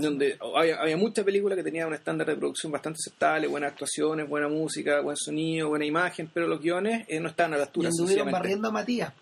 donde 0.00 0.36
había, 0.56 0.80
había 0.80 0.96
muchas 0.96 1.24
películas 1.24 1.56
que 1.56 1.62
tenían 1.62 1.86
un 1.86 1.94
estándar 1.94 2.26
de 2.26 2.34
producción 2.34 2.72
bastante 2.72 2.98
aceptable, 3.00 3.46
buenas 3.46 3.70
actuaciones, 3.70 4.28
buena 4.28 4.48
música, 4.48 5.00
buen 5.00 5.16
sonido, 5.16 5.68
buena 5.68 5.84
imagen, 5.84 6.28
pero 6.34 6.48
los 6.48 6.60
guiones 6.60 7.04
eh, 7.08 7.20
no 7.20 7.28
estaban 7.28 7.54
a 7.54 7.56
la 7.56 7.62
Y 7.62 7.66
altura. 7.66 7.90
sencillamente. 7.92 8.32
barriendo 8.32 8.68
a 8.68 8.72
Matías. 8.72 9.12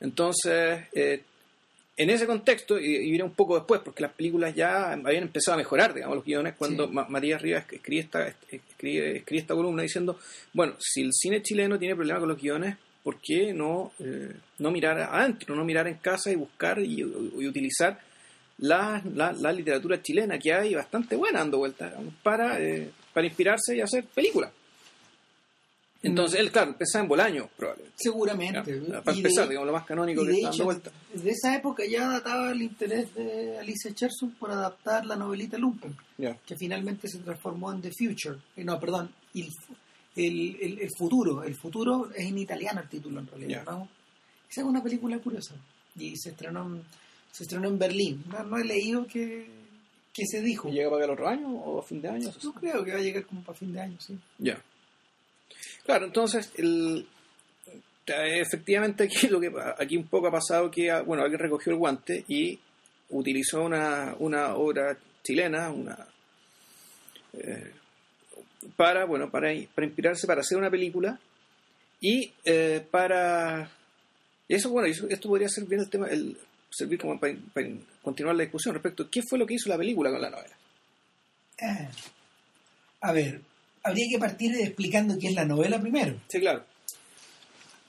Entonces, 0.00 0.80
eh, 0.92 1.22
en 2.02 2.10
ese 2.10 2.26
contexto, 2.26 2.78
y, 2.78 2.84
y 2.96 3.10
viene 3.10 3.24
un 3.24 3.34
poco 3.34 3.56
después, 3.56 3.80
porque 3.84 4.02
las 4.02 4.12
películas 4.12 4.54
ya 4.54 4.92
habían 4.92 5.24
empezado 5.24 5.54
a 5.54 5.58
mejorar, 5.58 5.92
digamos, 5.94 6.16
los 6.16 6.24
guiones, 6.24 6.54
cuando 6.56 6.86
Sí. 6.86 6.92
Ma- 6.92 7.06
Matías 7.08 7.42
Rivas 7.42 7.64
escribe 7.70 8.02
esta, 8.02 8.28
escribe, 8.50 9.16
escribe 9.18 9.40
esta 9.40 9.54
columna 9.54 9.82
diciendo, 9.82 10.18
bueno, 10.52 10.74
si 10.78 11.02
el 11.02 11.10
cine 11.12 11.42
chileno 11.42 11.78
tiene 11.78 11.94
problemas 11.94 12.20
con 12.20 12.28
los 12.30 12.40
guiones, 12.40 12.76
¿por 13.02 13.18
qué 13.20 13.52
no, 13.52 13.92
eh, 13.98 14.32
no 14.58 14.70
mirar 14.70 14.98
adentro, 15.00 15.54
no 15.54 15.64
mirar 15.64 15.88
en 15.88 15.94
casa 15.96 16.30
y 16.30 16.36
buscar 16.36 16.78
y, 16.78 17.00
y 17.00 17.46
utilizar 17.46 17.98
la, 18.58 19.02
la, 19.14 19.32
la 19.32 19.52
literatura 19.52 20.02
chilena 20.02 20.38
que 20.38 20.52
hay 20.52 20.74
bastante 20.74 21.16
buena 21.16 21.38
dando 21.38 21.58
vueltas 21.58 21.94
para, 22.22 22.60
eh, 22.60 22.90
para 23.14 23.26
inspirarse 23.26 23.76
y 23.76 23.80
hacer 23.80 24.04
películas? 24.04 24.52
Entonces, 26.02 26.40
él, 26.40 26.50
claro, 26.50 26.70
empezaba 26.70 27.02
en 27.02 27.08
Bolaño, 27.08 27.48
probablemente. 27.56 27.94
Seguramente. 27.98 28.80
Ya, 28.88 29.02
Para 29.02 29.16
Y 29.16 29.20
de- 29.22 29.28
empezar, 29.28 29.48
digamos, 29.48 29.66
lo 29.66 29.72
más 29.74 29.84
canónico 29.84 30.24
que 30.24 30.30
está 30.32 30.42
dando 30.48 30.54
hecho, 30.56 30.64
vueltas. 30.64 30.92
de 31.14 31.30
esa 31.30 31.54
época 31.56 31.82
ya 31.86 32.08
databa 32.08 32.52
el 32.52 32.62
interés 32.62 33.14
de 33.14 33.58
Alicia 33.58 33.92
Cherson 33.94 34.30
por 34.32 34.50
adaptar 34.50 35.04
la 35.04 35.16
novelita 35.16 35.58
Lumpen, 35.58 35.94
que 36.18 36.56
finalmente 36.56 37.06
se 37.08 37.18
transformó 37.18 37.70
en 37.72 37.82
The 37.82 37.90
Future. 37.92 38.38
Eh, 38.56 38.64
No, 38.64 38.80
perdón, 38.80 39.10
el, 39.34 39.48
el, 40.16 40.56
el- 40.60 40.78
el 40.80 40.88
futuro. 40.96 41.42
El 41.44 41.54
futuro 41.54 42.10
es 42.14 42.26
en 42.26 42.38
italiano 42.38 42.80
el 42.80 42.88
título 42.88 43.20
en 43.20 43.26
realidad. 43.26 43.64
¿no? 43.66 43.88
Esa 44.50 44.62
es 44.62 44.66
una 44.66 44.82
película 44.82 45.18
curiosa. 45.18 45.54
Y 45.96 46.16
se 46.16 46.30
estrenó 46.30 46.66
en, 46.66 46.82
se 47.30 47.42
estrenó 47.44 47.68
en 47.68 47.78
Berlín. 47.78 48.24
No, 48.30 48.42
no 48.44 48.56
he 48.56 48.64
leído 48.64 49.06
que, 49.06 49.46
que 50.14 50.24
se 50.26 50.40
dijo. 50.40 50.68
¿Y 50.70 50.72
llega 50.72 50.88
para 50.90 51.04
el 51.04 51.10
otro 51.10 51.28
año 51.28 51.48
o 51.50 51.78
a 51.80 51.82
fin 51.82 52.00
de 52.00 52.08
año? 52.08 52.30
Yo 52.40 52.52
creo 52.54 52.82
que 52.84 52.92
va 52.92 52.98
a 52.98 53.02
llegar 53.02 53.26
como 53.26 53.42
para 53.42 53.58
fin 53.58 53.72
de 53.72 53.80
año, 53.80 53.96
sí. 54.00 54.18
Ya. 54.38 54.60
Claro, 55.84 56.06
entonces, 56.06 56.52
el, 56.56 57.06
eh, 58.06 58.40
efectivamente 58.40 59.04
aquí 59.04 59.28
lo 59.28 59.40
que 59.40 59.52
aquí 59.78 59.96
un 59.96 60.06
poco 60.06 60.28
ha 60.28 60.32
pasado 60.32 60.70
que 60.70 60.90
ah, 60.90 61.02
bueno 61.02 61.22
alguien 61.22 61.40
recogió 61.40 61.72
el 61.72 61.78
guante 61.78 62.24
y 62.28 62.58
utilizó 63.10 63.62
una, 63.62 64.14
una 64.18 64.54
obra 64.54 64.96
chilena, 65.22 65.70
una 65.70 66.06
eh, 67.34 67.72
para 68.76 69.04
bueno 69.04 69.30
para, 69.30 69.52
inspirarse 69.52 70.26
para 70.26 70.40
hacer 70.40 70.58
una 70.58 70.70
película 70.70 71.18
y 72.00 72.32
eh, 72.44 72.84
para 72.90 73.70
eso 74.48 74.70
bueno 74.70 74.88
esto 74.88 75.28
podría 75.28 75.48
ser 75.48 75.64
bien 75.64 75.80
el 75.82 75.90
tema 75.90 76.08
el 76.08 76.36
servir 76.70 76.98
como 77.00 77.18
para, 77.18 77.34
para 77.52 77.68
continuar 78.02 78.36
la 78.36 78.42
discusión 78.42 78.74
respecto 78.74 79.04
a 79.04 79.10
qué 79.10 79.22
fue 79.22 79.38
lo 79.38 79.46
que 79.46 79.54
hizo 79.54 79.68
la 79.68 79.78
película 79.78 80.10
con 80.10 80.20
la 80.20 80.30
novela. 80.30 80.56
Eh, 81.58 81.88
A 83.00 83.12
ver, 83.12 83.40
habría 83.82 84.06
que 84.10 84.18
partir 84.18 84.54
explicando 84.60 85.16
qué 85.18 85.28
es 85.28 85.34
la 85.34 85.44
novela 85.44 85.80
primero. 85.80 86.14
Sí, 86.28 86.40
claro. 86.40 86.64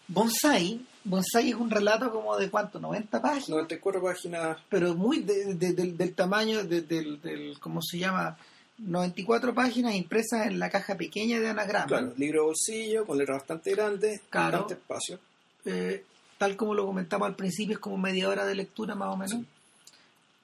Bonsai, 0.08 0.82
Bonsai 1.04 1.50
es 1.50 1.56
un 1.56 1.70
relato 1.70 2.12
como 2.12 2.38
de 2.38 2.50
cuánto, 2.50 2.80
90 2.80 3.22
páginas, 3.22 3.50
94 3.50 4.02
páginas 4.02 4.58
pero 4.70 4.94
muy 4.94 5.20
de- 5.22 5.56
de- 5.56 5.74
del, 5.74 5.98
del 5.98 6.14
tamaño 6.14 6.64
de- 6.64 6.82
del, 6.82 7.22
del, 7.22 7.58
¿cómo 7.60 7.82
se 7.82 7.98
llama? 7.98 8.38
94 8.78 9.54
páginas 9.54 9.94
impresas 9.96 10.48
en 10.48 10.60
la 10.60 10.70
caja 10.70 10.96
pequeña 10.96 11.40
de 11.40 11.50
anagrama, 11.50 11.86
Claro, 11.88 12.14
libro 12.18 12.42
de 12.42 12.46
bolsillo, 12.48 13.06
con 13.06 13.18
letras 13.18 13.38
bastante 13.40 13.72
grandes, 13.72 14.22
Claro. 14.30 14.60
bastante 14.60 14.74
espacio. 14.74 15.20
Eh, 15.66 16.04
tal 16.38 16.56
como 16.58 16.74
lo 16.74 16.86
comentamos 16.86 17.28
al 17.28 17.36
principio, 17.36 17.74
es 17.76 17.80
como 17.80 17.98
media 17.98 18.28
hora 18.28 18.46
de 18.46 18.56
lectura 18.56 18.96
más 18.96 19.14
o 19.14 19.18
menos. 19.18 19.46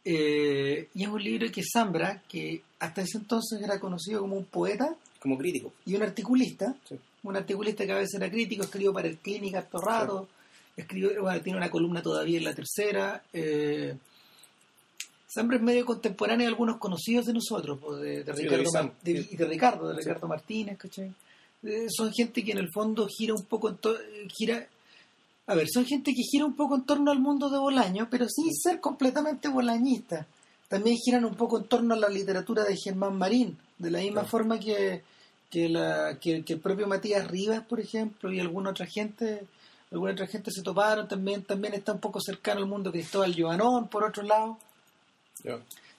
Eh, 0.05 0.87
y 0.93 1.03
es 1.03 1.09
un 1.09 1.21
libro 1.21 1.51
que 1.51 1.63
Zambra, 1.63 2.21
que 2.29 2.61
hasta 2.79 3.01
ese 3.01 3.17
entonces 3.17 3.61
era 3.61 3.79
conocido 3.79 4.21
como 4.21 4.37
un 4.37 4.45
poeta 4.45 4.95
Como 5.19 5.38
crítico. 5.38 5.74
y 5.86 5.95
un 5.95 6.03
articulista, 6.03 6.75
Sí. 6.88 6.95
un 7.24 7.36
articulista 7.36 7.86
que 7.86 7.91
a 7.91 7.95
veces 7.97 8.15
era 8.15 8.29
crítico, 8.29 8.63
escribió 8.63 8.93
para 8.93 9.07
el 9.07 9.17
Clínica 9.17 9.59
harto 9.59 9.79
rato, 9.79 10.27
escribió, 10.75 11.21
bueno, 11.21 11.41
tiene 11.41 11.57
una 11.57 11.69
columna 11.71 12.01
todavía 12.01 12.38
en 12.38 12.43
la 12.45 12.53
tercera. 12.53 13.24
Eh, 13.33 13.95
es 15.29 15.62
medio 15.62 15.86
contemporáneo 15.86 16.45
de 16.45 16.50
algunos 16.51 16.77
conocidos 16.77 17.25
de 17.25 17.33
nosotros, 17.33 17.77
pues, 17.81 18.01
de, 18.01 18.24
de 18.24 18.33
Sí, 18.36 18.47
Ricardo, 18.47 18.93
de 19.03 19.45
Ricardo, 19.47 19.88
de. 19.89 19.95
Ricardo 19.97 20.27
Martínez, 20.27 20.77
¿cachai? 20.77 21.13
Eh, 21.63 21.88
son 21.89 22.12
gente 22.13 22.43
que 22.43 22.51
en 22.53 22.59
el 22.59 22.69
fondo 22.71 23.07
gira 23.07 23.33
un 23.36 23.43
poco 23.45 23.69
en 23.69 23.77
to- 23.77 23.97
gira 24.36 24.67
a 25.50 25.55
ver, 25.55 25.67
son 25.71 25.86
gente 25.86 26.13
que 26.13 26.24
gira 26.24 26.45
un 26.45 26.55
poco 26.57 26.75
en 26.75 26.83
torno 26.86 27.09
al 27.09 27.19
mundo 27.19 27.50
de 27.50 27.57
Bolaño, 27.57 28.07
pero 28.12 28.27
sin 28.27 28.53
ser 28.53 28.81
completamente 28.81 29.47
bolañista. 29.47 30.27
También 30.67 30.97
giran 30.97 31.24
un 31.24 31.36
poco 31.36 31.57
en 31.59 31.63
torno 31.65 31.93
a 31.93 31.97
la 31.97 32.09
literatura 32.09 32.65
de 32.65 32.75
Germán 32.75 33.17
Marín, 33.17 33.57
de 33.77 33.91
la 33.91 34.00
misma 34.00 34.22
Claro. 34.22 34.27
forma 34.27 34.60
que, 34.60 35.03
que, 35.50 35.69
la, 35.69 36.17
que, 36.19 36.43
que 36.43 36.53
el 36.53 36.60
propio 36.60 36.88
Matías 36.88 37.27
Rivas, 37.27 37.62
por 37.65 37.79
ejemplo, 37.79 38.31
y 38.31 38.39
alguna 38.39 38.72
otra 38.72 38.86
gente, 38.86 39.46
alguna 39.91 40.12
otra 40.13 40.27
gente 40.27 40.51
se 40.51 40.62
toparon, 40.62 41.07
también, 41.07 41.43
también 41.43 41.74
está 41.74 41.93
un 41.93 42.00
poco 42.00 42.19
cercano 42.22 42.60
al 42.62 42.67
mundo 42.67 42.91
Cristóbal 42.91 43.36
Joanón, 43.38 43.88
por 43.88 44.03
otro 44.03 44.24
lado. 44.24 44.57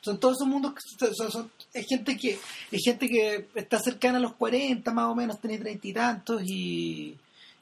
Son 0.00 0.18
todos 0.20 0.36
esos 0.36 0.48
mundos 0.48 0.74
que 0.74 0.80
son, 0.98 1.14
son- 1.14 1.30
son- 1.32 1.50
es 1.74 1.86
gente 1.86 2.16
que 2.16 2.38
es 2.70 2.82
gente 2.84 3.08
que 3.08 3.46
está 3.54 3.78
cercana 3.78 4.18
a 4.18 4.20
los 4.20 4.34
40 4.34 4.92
más 4.92 5.06
o 5.06 5.14
menos, 5.14 5.40
tiene 5.40 5.58
treinta 5.58 5.86
y 5.88 5.92
tantos 5.92 6.42
y, 6.44 7.16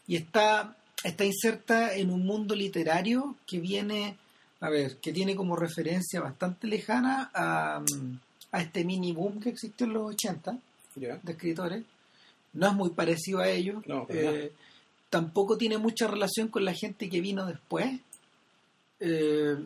y 0.07 0.17
está 0.17 0.75
está 1.05 1.25
inserta 1.25 1.95
en 1.95 2.11
un 2.11 2.25
mundo 2.27 2.55
literario 2.55 3.37
que 3.47 3.61
viene, 3.61 4.17
a 4.61 4.69
ver, 4.71 4.97
que 4.97 5.13
tiene 5.13 5.37
como 5.37 5.55
referencia 5.55 6.21
bastante 6.21 6.67
lejana 6.67 7.31
a, 7.33 7.81
mm, 7.81 8.19
a 8.53 8.63
este 8.63 8.85
mini 8.85 9.13
boom 9.13 9.41
que 9.41 9.51
existió 9.51 9.87
en 9.87 9.93
los 9.95 10.15
80 10.15 10.59
Ya. 10.97 11.19
de 11.23 11.33
escritores. 11.33 11.85
No 12.53 12.69
es 12.69 12.73
muy 12.75 12.91
parecido 12.91 13.41
a 13.41 13.49
ellos. 13.49 13.87
No, 13.87 14.07
Eh, 14.09 14.53
tampoco 15.11 15.57
tiene 15.59 15.79
mucha 15.79 16.07
relación 16.07 16.49
con 16.49 16.65
la 16.65 16.73
gente 16.75 17.09
que 17.11 17.21
vino 17.21 17.45
después. 17.47 18.01
Eh, 19.01 19.57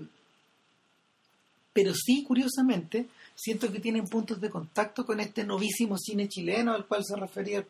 pero 1.72 1.92
sí, 1.94 2.24
curiosamente, 2.24 3.06
siento 3.36 3.70
que 3.70 3.78
tienen 3.80 4.04
puntos 4.06 4.40
de 4.40 4.50
contacto 4.50 5.06
con 5.06 5.20
este 5.20 5.44
novísimo 5.44 5.96
cine 5.98 6.28
chileno 6.28 6.72
al 6.74 6.86
cual 6.86 7.04
se 7.04 7.16
refería 7.16 7.64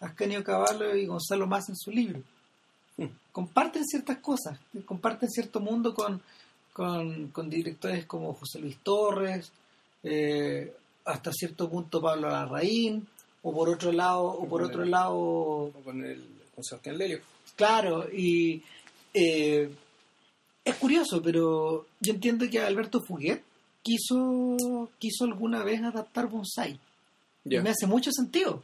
Ascanio 0.00 0.44
Caballo 0.44 0.94
y 0.94 1.06
Gonzalo 1.06 1.46
Más 1.46 1.68
en 1.70 1.76
su 1.76 1.90
libro. 1.90 2.20
Mm. 2.98 3.06
Comparten 3.32 3.84
ciertas 3.84 4.18
cosas, 4.18 4.58
comparten 4.84 5.30
cierto 5.30 5.58
mundo 5.60 5.94
con, 5.94 6.20
con, 6.72 7.28
con 7.28 7.48
directores 7.48 8.04
como 8.04 8.34
José 8.34 8.60
Luis 8.60 8.76
Torres, 8.82 9.50
eh, 10.04 10.72
hasta 11.04 11.32
cierto 11.32 11.68
punto 11.68 12.00
Pablo 12.00 12.28
Larraín, 12.28 13.06
o 13.42 13.52
por 13.52 13.68
otro 13.68 13.90
lado, 13.92 14.24
o 14.26 14.48
por 14.48 14.62
otro 14.62 14.84
el- 14.84 14.90
lado 14.90 15.14
O 15.16 15.72
con 15.84 16.04
el 16.04 16.22
con 16.54 16.62
Sebastián 16.62 16.96
Lelio. 16.98 17.20
Claro, 17.56 18.06
y 18.12 18.62
eh, 19.12 19.68
es 20.64 20.74
curioso, 20.76 21.20
pero 21.22 21.86
yo 22.00 22.12
entiendo 22.14 22.48
que 22.48 22.60
Alberto 22.60 23.00
Fuguet 23.06 23.42
quiso, 23.82 24.88
quiso 24.98 25.24
alguna 25.24 25.62
vez 25.62 25.82
adaptar 25.82 26.28
Bonsai. 26.28 26.78
Me 27.44 27.70
hace 27.70 27.86
mucho 27.86 28.10
sentido. 28.12 28.62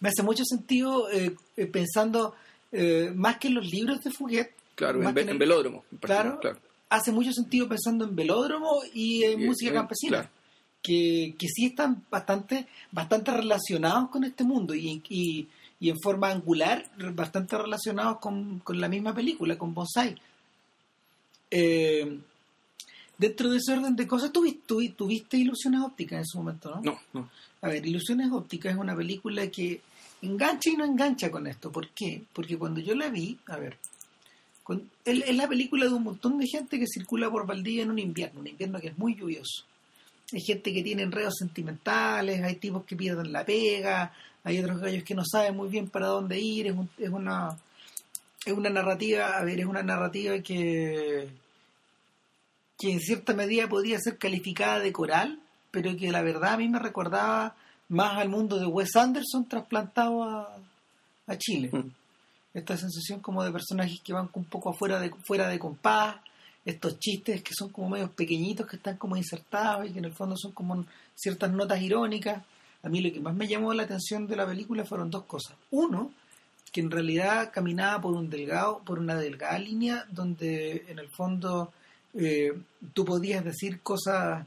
me 0.00 0.08
hace 0.10 0.22
mucho 0.22 0.44
sentido 0.44 1.10
eh, 1.10 1.34
eh, 1.56 1.66
pensando 1.66 2.34
eh, 2.72 3.10
más 3.14 3.38
que 3.38 3.48
en 3.48 3.54
los 3.54 3.66
libros 3.70 4.02
de 4.04 4.10
Fuguet, 4.10 4.50
Claro, 4.74 5.00
en, 5.00 5.06
que 5.08 5.12
ve- 5.12 5.20
en 5.22 5.28
el- 5.28 5.32
en 5.34 5.38
velódromo. 5.38 5.84
en 5.90 5.98
particular, 5.98 6.40
Claro. 6.40 6.58
hace 6.90 7.10
mucho 7.12 7.32
sentido 7.32 7.66
pensando 7.68 8.04
en 8.04 8.14
velódromo 8.14 8.82
y 8.94 9.24
en 9.24 9.40
Y- 9.40 9.46
música 9.46 9.72
campesina. 9.72 10.18
claro. 10.18 10.28
Que, 10.86 11.34
que 11.36 11.48
sí 11.48 11.66
están 11.66 12.04
bastante, 12.08 12.66
bastante 12.92 13.32
relacionados 13.32 14.08
con 14.10 14.22
este 14.22 14.44
mundo 14.44 14.72
y, 14.72 15.02
y, 15.08 15.48
y 15.80 15.90
en 15.90 15.96
forma 16.00 16.30
angular 16.30 16.88
bastante 17.12 17.58
relacionados 17.58 18.18
con, 18.18 18.60
con 18.60 18.80
la 18.80 18.88
misma 18.88 19.12
película, 19.12 19.58
con 19.58 19.74
Bonsai. 19.74 20.14
Eh, 21.50 22.18
dentro 23.18 23.50
de 23.50 23.56
ese 23.58 23.72
orden 23.72 23.96
de 23.96 24.06
cosas, 24.06 24.32
¿tuviste, 24.32 24.62
tuvi- 24.66 24.94
tuviste 24.94 25.36
Ilusiones 25.38 25.80
Ópticas 25.80 26.18
en 26.20 26.26
su 26.26 26.38
momento, 26.38 26.70
no? 26.70 26.80
No, 26.82 26.98
no. 27.12 27.30
A 27.62 27.68
ver, 27.68 27.84
Ilusiones 27.86 28.30
Ópticas 28.30 28.72
es 28.72 28.78
una 28.78 28.94
película 28.94 29.46
que 29.50 29.80
engancha 30.22 30.70
y 30.70 30.76
no 30.76 30.84
engancha 30.84 31.30
con 31.30 31.46
esto. 31.46 31.70
¿Por 31.72 31.88
qué? 31.88 32.22
Porque 32.32 32.56
cuando 32.56 32.80
yo 32.80 32.94
la 32.94 33.08
vi, 33.08 33.38
a 33.46 33.56
ver, 33.56 33.76
con- 34.62 34.88
es 35.04 35.22
es 35.28 35.36
la 35.36 35.48
película 35.48 35.86
de 35.86 35.92
un 35.94 36.02
montón 36.04 36.38
de 36.38 36.46
gente 36.46 36.78
que 36.78 36.86
circula 36.86 37.30
por 37.30 37.46
Valdivia 37.46 37.82
en 37.82 37.90
un 37.90 37.98
invierno, 37.98 38.40
un 38.40 38.46
invierno 38.48 38.80
que 38.80 38.88
es 38.88 38.98
muy 38.98 39.14
lluvioso. 39.14 39.64
Hay 40.32 40.40
gente 40.40 40.72
que 40.72 40.82
tiene 40.82 41.02
enredos 41.02 41.34
sentimentales, 41.38 42.42
hay 42.42 42.56
tipos 42.56 42.84
que 42.84 42.96
pierden 42.96 43.32
la 43.32 43.44
pega, 43.44 44.12
hay 44.44 44.58
otros 44.58 44.80
gallos 44.80 45.04
que 45.04 45.14
no 45.14 45.24
saben 45.24 45.56
muy 45.56 45.68
bien 45.68 45.88
para 45.88 46.06
dónde 46.08 46.38
ir, 46.40 46.66
es, 46.66 46.74
un- 46.76 46.90
es 46.98 47.08
una 47.10 47.56
es 48.44 48.52
una 48.52 48.70
narrativa, 48.70 49.36
a 49.38 49.42
ver, 49.44 49.58
es 49.60 49.66
una 49.66 49.82
narrativa 49.82 50.38
que 50.40 51.28
que 52.78 52.92
en 52.92 53.00
cierta 53.00 53.32
medida 53.34 53.68
podría 53.68 53.98
ser 53.98 54.18
calificada 54.18 54.80
de 54.80 54.92
coral, 54.92 55.40
pero 55.70 55.96
que 55.96 56.12
la 56.12 56.22
verdad 56.22 56.54
a 56.54 56.56
mí 56.58 56.68
me 56.68 56.78
recordaba 56.78 57.56
más 57.88 58.18
al 58.18 58.28
mundo 58.28 58.58
de 58.58 58.66
Wes 58.66 58.94
Anderson 58.96 59.48
trasplantado 59.48 60.22
a, 60.24 60.56
a 61.26 61.38
Chile. 61.38 61.70
Mm. 61.72 61.90
Esta 62.52 62.76
sensación 62.76 63.20
como 63.20 63.42
de 63.44 63.52
personajes 63.52 64.00
que 64.02 64.12
van 64.12 64.28
un 64.32 64.44
poco 64.44 64.70
afuera 64.70 64.98
de, 65.00 65.10
fuera 65.24 65.48
de 65.48 65.58
compás, 65.58 66.16
estos 66.66 66.98
chistes 66.98 67.42
que 67.42 67.54
son 67.54 67.70
como 67.70 67.88
medios 67.88 68.10
pequeñitos 68.10 68.66
que 68.66 68.76
están 68.76 68.98
como 68.98 69.16
insertados 69.16 69.86
y 69.88 69.92
que 69.92 70.00
en 70.00 70.04
el 70.04 70.12
fondo 70.12 70.36
son 70.36 70.52
como 70.52 70.84
ciertas 71.14 71.50
notas 71.52 71.80
irónicas. 71.80 72.42
A 72.82 72.88
mí 72.90 73.00
lo 73.00 73.10
que 73.12 73.20
más 73.20 73.34
me 73.34 73.48
llamó 73.48 73.72
la 73.72 73.84
atención 73.84 74.26
de 74.26 74.36
la 74.36 74.46
película 74.46 74.84
fueron 74.84 75.10
dos 75.10 75.24
cosas. 75.24 75.56
Uno, 75.70 76.12
que 76.72 76.80
en 76.82 76.90
realidad 76.90 77.50
caminaba 77.54 78.00
por 78.02 78.12
un 78.14 78.28
delgado, 78.28 78.80
por 78.84 78.98
una 78.98 79.14
delgada 79.14 79.58
línea 79.58 80.04
donde 80.10 80.84
en 80.88 80.98
el 80.98 81.08
fondo 81.08 81.72
eh, 82.14 82.52
tú 82.92 83.04
podías 83.04 83.44
decir 83.44 83.80
cosas, 83.80 84.46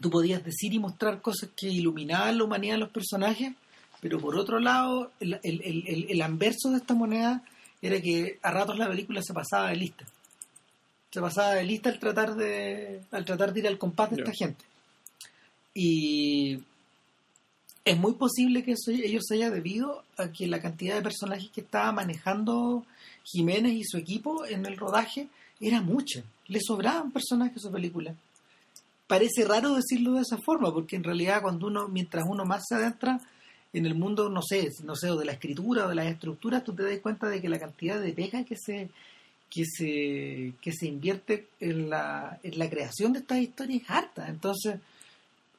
tú 0.00 0.10
podías 0.10 0.44
decir 0.44 0.72
y 0.74 0.78
mostrar 0.78 1.20
cosas 1.20 1.50
que 1.56 1.68
iluminaban 1.68 2.38
la 2.38 2.44
humanidad 2.44 2.74
de 2.74 2.80
los 2.80 2.90
personajes, 2.90 3.52
pero 4.00 4.20
por 4.20 4.36
otro 4.36 4.60
lado, 4.60 5.10
el, 5.18 5.40
el, 5.42 5.60
el, 5.62 6.06
el- 6.10 6.22
anverso 6.22 6.70
de 6.70 6.76
esta 6.76 6.94
moneda 6.94 7.42
era 7.82 8.00
que 8.00 8.38
a 8.42 8.50
ratos 8.52 8.78
la 8.78 8.88
película 8.88 9.20
se 9.22 9.34
pasaba 9.34 9.70
de 9.70 9.76
lista. 9.76 10.04
Se 11.10 11.20
pasaba 11.20 11.54
de 11.54 11.64
lista 11.64 11.88
al 11.90 11.98
tratar 11.98 12.34
de, 12.34 13.00
al 13.10 13.24
tratar 13.24 13.52
de 13.52 13.60
ir 13.60 13.68
al 13.68 13.78
compás 13.78 14.10
de 14.10 14.16
esta 14.16 14.32
gente. 14.32 14.64
Y 15.74 16.58
es 17.84 17.96
muy 17.96 18.14
posible 18.14 18.62
que 18.62 18.72
eso 18.72 18.90
ello 18.90 19.20
se 19.22 19.36
haya 19.36 19.50
debido 19.50 20.02
a 20.18 20.30
que 20.30 20.46
la 20.46 20.60
cantidad 20.60 20.96
de 20.96 21.02
personajes 21.02 21.50
que 21.50 21.62
estaba 21.62 21.90
manejando 21.92 22.84
Jiménez 23.24 23.72
y 23.72 23.84
su 23.84 23.96
equipo 23.96 24.44
en 24.46 24.66
el 24.66 24.76
rodaje 24.76 25.28
era 25.60 25.80
mucha. 25.80 26.22
Le 26.46 26.60
sobraban 26.60 27.12
personajes 27.12 27.56
a 27.58 27.68
su 27.68 27.72
película. 27.72 28.14
Parece 29.06 29.44
raro 29.46 29.74
decirlo 29.74 30.12
de 30.12 30.22
esa 30.22 30.36
forma, 30.36 30.72
porque 30.72 30.96
en 30.96 31.04
realidad 31.04 31.40
cuando 31.42 31.66
uno, 31.66 31.88
mientras 31.88 32.24
uno 32.28 32.44
más 32.44 32.64
se 32.68 32.74
adentra 32.74 33.20
en 33.72 33.86
el 33.86 33.94
mundo, 33.94 34.28
no 34.28 34.42
sé, 34.42 34.68
no 34.84 34.94
sé, 34.94 35.10
o 35.10 35.16
de 35.16 35.24
la 35.24 35.32
escritura 35.32 35.86
o 35.86 35.88
de 35.88 35.94
las 35.94 36.06
estructuras, 36.06 36.64
tú 36.64 36.74
te 36.74 36.82
das 36.82 36.98
cuenta 37.00 37.28
de 37.28 37.40
que 37.40 37.48
la 37.48 37.58
cantidad 37.58 38.00
de 38.00 38.12
pega 38.12 38.44
que 38.44 38.56
se 38.56 38.90
que 39.50 39.64
se 39.64 40.52
que 40.60 40.72
se 40.72 40.86
invierte 40.86 41.48
en 41.60 41.88
la, 41.90 42.38
en 42.42 42.58
la 42.58 42.68
creación 42.68 43.12
de 43.12 43.20
estas 43.20 43.38
historias 43.38 43.82
es 43.82 43.90
harta. 43.90 44.28
Entonces, 44.28 44.80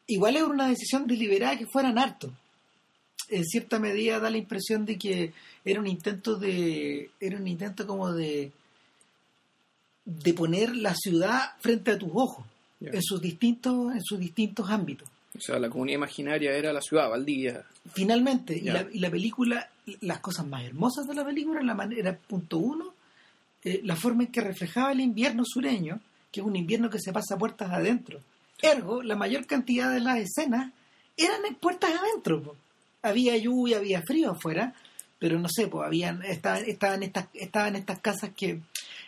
igual 0.07 0.37
es 0.37 0.43
una 0.43 0.67
decisión 0.69 1.07
deliberada 1.07 1.57
que 1.57 1.65
fueran 1.65 1.97
hartos. 1.97 2.31
En 3.29 3.45
cierta 3.45 3.79
medida 3.79 4.19
da 4.19 4.29
la 4.29 4.37
impresión 4.37 4.85
de 4.85 4.97
que 4.97 5.33
era 5.63 5.79
un 5.79 5.87
intento 5.87 6.35
de 6.35 7.11
era 7.19 7.37
un 7.37 7.47
intento 7.47 7.85
como 7.85 8.11
de 8.11 8.51
de 10.05 10.33
poner 10.33 10.75
la 10.75 10.95
ciudad 10.95 11.51
frente 11.59 11.91
a 11.91 11.99
tus 11.99 12.09
ojos 12.13 12.45
en 12.81 13.01
sus 13.03 13.21
distintos 13.21 13.93
en 13.93 14.01
sus 14.01 14.17
distintos 14.17 14.69
ámbitos 14.69 15.07
O 15.37 15.41
sea, 15.41 15.59
la 15.59 15.69
comunidad 15.69 15.97
imaginaria 15.97 16.53
era 16.53 16.73
la 16.73 16.81
ciudad, 16.81 17.09
Valdivia. 17.09 17.63
finalmente 17.93 18.57
y 18.57 18.61
la, 18.61 18.87
y 18.91 18.99
la 18.99 19.11
película 19.11 19.69
las 20.01 20.19
cosas 20.19 20.47
más 20.47 20.63
hermosas 20.63 21.05
de 21.05 21.13
la 21.13 21.25
película 21.25 21.61
la 21.61 21.75
manera 21.75 22.17
punto 22.17 22.57
uno 22.57 22.93
eh, 23.63 23.81
la 23.83 23.95
forma 23.95 24.23
en 24.23 24.31
que 24.31 24.41
reflejaba 24.41 24.91
el 24.91 24.99
invierno 25.01 25.43
sureño 25.45 25.99
que 26.31 26.41
es 26.41 26.45
un 26.45 26.55
invierno 26.55 26.89
que 26.91 26.99
se 26.99 27.11
pasa 27.11 27.37
puertas 27.37 27.71
adentro. 27.71 28.19
Ergo 28.61 29.01
la 29.01 29.15
mayor 29.15 29.45
cantidad 29.47 29.91
de 29.91 29.99
las 29.99 30.17
escenas 30.19 30.71
eran 31.17 31.45
en 31.45 31.55
puertas 31.55 31.91
adentro 31.91 32.55
había 33.01 33.35
lluvia 33.37 33.77
había 33.77 34.01
frío 34.01 34.31
afuera 34.31 34.73
pero 35.17 35.39
no 35.39 35.47
sé 35.49 35.67
pues 35.67 35.85
habían 35.87 36.21
estaban 36.23 36.63
estaban 36.65 37.03
estas 37.03 37.27
estaban 37.33 37.75
estas 37.75 37.99
casas 37.99 38.31
que 38.35 38.59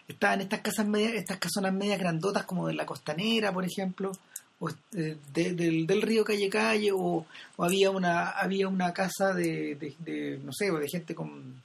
estaban 0.08 0.41
estas 0.41 0.62
casas 0.62 0.88
medias 0.88 1.13
estas 1.13 1.38
casonas 1.38 1.74
medias 1.74 2.00
grandotas 2.00 2.43
como 2.46 2.67
de 2.67 2.74
la 2.74 2.86
costanera 2.86 3.51
por 3.53 3.63
ejemplo 3.65 4.12
o 4.60 4.70
eh, 4.96 5.17
de- 5.34 5.53
del, 5.53 5.86
del 5.88 6.01
río 6.01 6.24
calle 6.24 6.50
calle 6.50 6.91
o, 6.93 7.25
había 7.58 7.91
una 7.91 8.29
había 8.29 8.67
una 8.67 8.93
casa 8.93 9.34
de, 9.34 10.39
no 10.43 10.51
sé 10.53 10.72
de 10.72 10.88
gente 10.89 11.13
con 11.15 11.62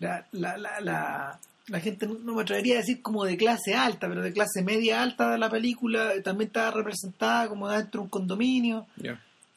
la, 0.00 0.26
la 1.68 1.80
gente 1.80 2.06
no, 2.06 2.34
me 2.34 2.42
atrevería 2.42 2.76
a 2.76 2.78
decir 2.78 3.02
como 3.02 3.24
de 3.24 3.36
clase 3.36 3.74
alta 3.74 4.08
pero 4.08 4.22
de 4.22 4.32
clase 4.32 4.62
media 4.62 5.02
alta 5.02 5.32
de 5.32 5.38
la 5.38 5.50
película 5.50 6.14
eh, 6.14 6.22
también 6.22 6.48
estaba 6.48 6.70
representada 6.70 7.48
como 7.48 7.68
dentro 7.68 8.00
de 8.00 8.04
un 8.04 8.10
condominio 8.10 8.86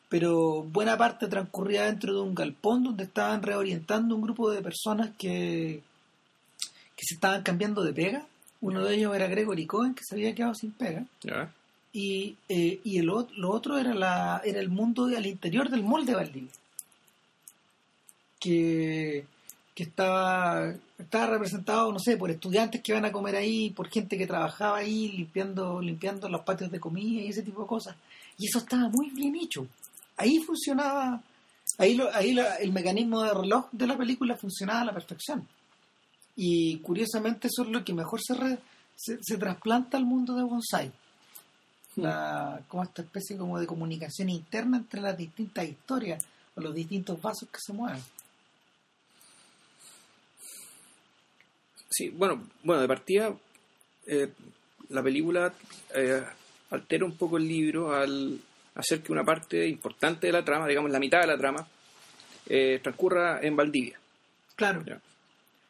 pero 0.10 0.64
buena 0.64 0.98
parte 0.98 1.28
transcurría 1.28 1.84
dentro 1.84 2.16
de 2.16 2.22
un 2.22 2.34
galpón 2.34 2.84
donde 2.84 3.04
estaban 3.04 3.44
reorientando 3.44 4.16
un 4.16 4.22
grupo 4.22 4.50
de 4.50 4.64
personas 4.64 5.12
que, 5.18 5.84
que 6.96 7.06
se 7.06 7.14
estaban 7.14 7.44
cambiando 7.44 7.84
de 7.84 7.94
pega. 7.94 8.26
Uno 8.60 8.84
de 8.84 8.96
ellos 8.96 9.16
era 9.16 9.28
Gregory 9.28 9.68
Cohen, 9.68 9.94
que 9.94 10.04
se 10.04 10.16
había 10.16 10.34
quedado 10.34 10.56
sin 10.56 10.72
pega. 10.72 11.06
Y, 11.94 12.36
eh, 12.50 12.80
y 12.84 12.98
el, 12.98 13.06
lo 13.06 13.52
otro 13.52 13.78
era, 13.78 13.94
la, 13.94 14.42
era 14.44 14.60
el 14.60 14.70
mundo 14.70 15.06
al 15.06 15.26
interior 15.28 15.70
del 15.70 15.84
molde 15.84 16.16
Valdivia. 16.16 16.52
que, 18.40 19.26
que 19.76 19.84
estaba, 19.84 20.74
estaba 21.00 21.28
representado, 21.28 21.92
no 21.92 22.00
sé, 22.00 22.18
por 22.18 22.30
estudiantes 22.30 22.82
que 22.82 22.92
iban 22.92 23.06
a 23.06 23.12
comer 23.12 23.36
ahí, 23.36 23.70
por 23.72 23.90
gente 23.90 24.18
que 24.18 24.28
trabajaba 24.28 24.78
ahí 24.78 25.10
limpiando, 25.14 25.80
limpiando 25.82 26.28
los 26.30 26.42
patios 26.42 26.70
de 26.72 26.80
comida 26.80 27.22
y 27.22 27.30
ese 27.30 27.42
tipo 27.44 27.62
de 27.62 27.68
cosas. 27.68 27.96
Y 28.38 28.48
eso 28.48 28.60
estaba 28.60 28.90
muy 28.90 29.10
bien 29.12 29.36
hecho. 29.36 29.66
Ahí 30.18 30.40
funcionaba, 30.40 31.22
ahí, 31.78 31.96
lo, 31.96 32.14
ahí 32.14 32.34
la- 32.34 32.56
el 32.56 32.72
mecanismo 32.74 33.22
de 33.24 33.34
reloj 33.34 33.68
de 33.72 33.88
la 33.88 33.98
película 33.98 34.36
funcionaba 34.38 34.82
a 34.82 34.86
la 34.86 34.94
perfección. 34.94 35.48
Y 36.36 36.78
curiosamente 36.80 37.48
eso 37.48 37.64
es 37.64 37.70
lo 37.70 37.84
que 37.84 37.94
mejor 37.94 38.20
se, 38.22 38.34
re- 38.34 38.60
se, 38.96 39.18
se 39.22 39.38
trasplanta 39.38 39.98
al 39.98 40.06
mundo 40.06 40.36
de 40.36 40.44
bonsai. 40.44 40.92
La, 41.96 42.62
como 42.68 42.84
esta 42.84 43.02
especie 43.02 43.36
como 43.38 43.60
de 43.60 43.66
comunicación 43.68 44.30
interna 44.30 44.78
entre 44.78 45.02
las 45.02 45.18
distintas 45.18 45.66
historias 45.68 46.24
o 46.56 46.62
los 46.62 46.74
distintos 46.74 47.22
vasos 47.22 47.50
que 47.50 47.60
se 47.60 47.74
mueven. 47.74 48.02
Sí, 51.90 52.10
bueno, 52.10 52.44
bueno, 52.64 52.82
de 52.82 52.88
partida, 52.88 53.34
eh, 54.08 54.30
la 54.90 55.02
película 55.04 55.54
eh, 55.96 56.24
altera 56.72 57.06
un 57.06 57.16
poco 57.18 57.38
el 57.38 57.48
libro 57.48 57.94
al 57.94 58.40
hacer 58.76 59.02
que 59.02 59.12
una 59.12 59.24
parte 59.24 59.68
importante 59.68 60.28
de 60.28 60.34
la 60.34 60.46
trama, 60.46 60.68
digamos 60.68 60.92
la 60.92 61.00
mitad 61.00 61.22
de 61.22 61.28
la 61.28 61.38
trama, 61.38 61.68
eh, 62.48 62.80
transcurra 62.82 63.40
en 63.42 63.56
Valdivia. 63.56 64.00
Claro. 64.56 64.84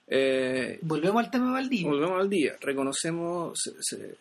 Eh, 0.07 0.79
Volvemos 0.81 1.23
al 1.23 1.31
tema 1.31 1.47
de 1.47 1.51
Valdivia. 1.53 1.87
volvemos 1.87 2.11
a 2.11 2.17
Valdivia, 2.17 2.55
reconocemos, 2.61 3.59
se, 3.61 3.71
se- 3.81 4.15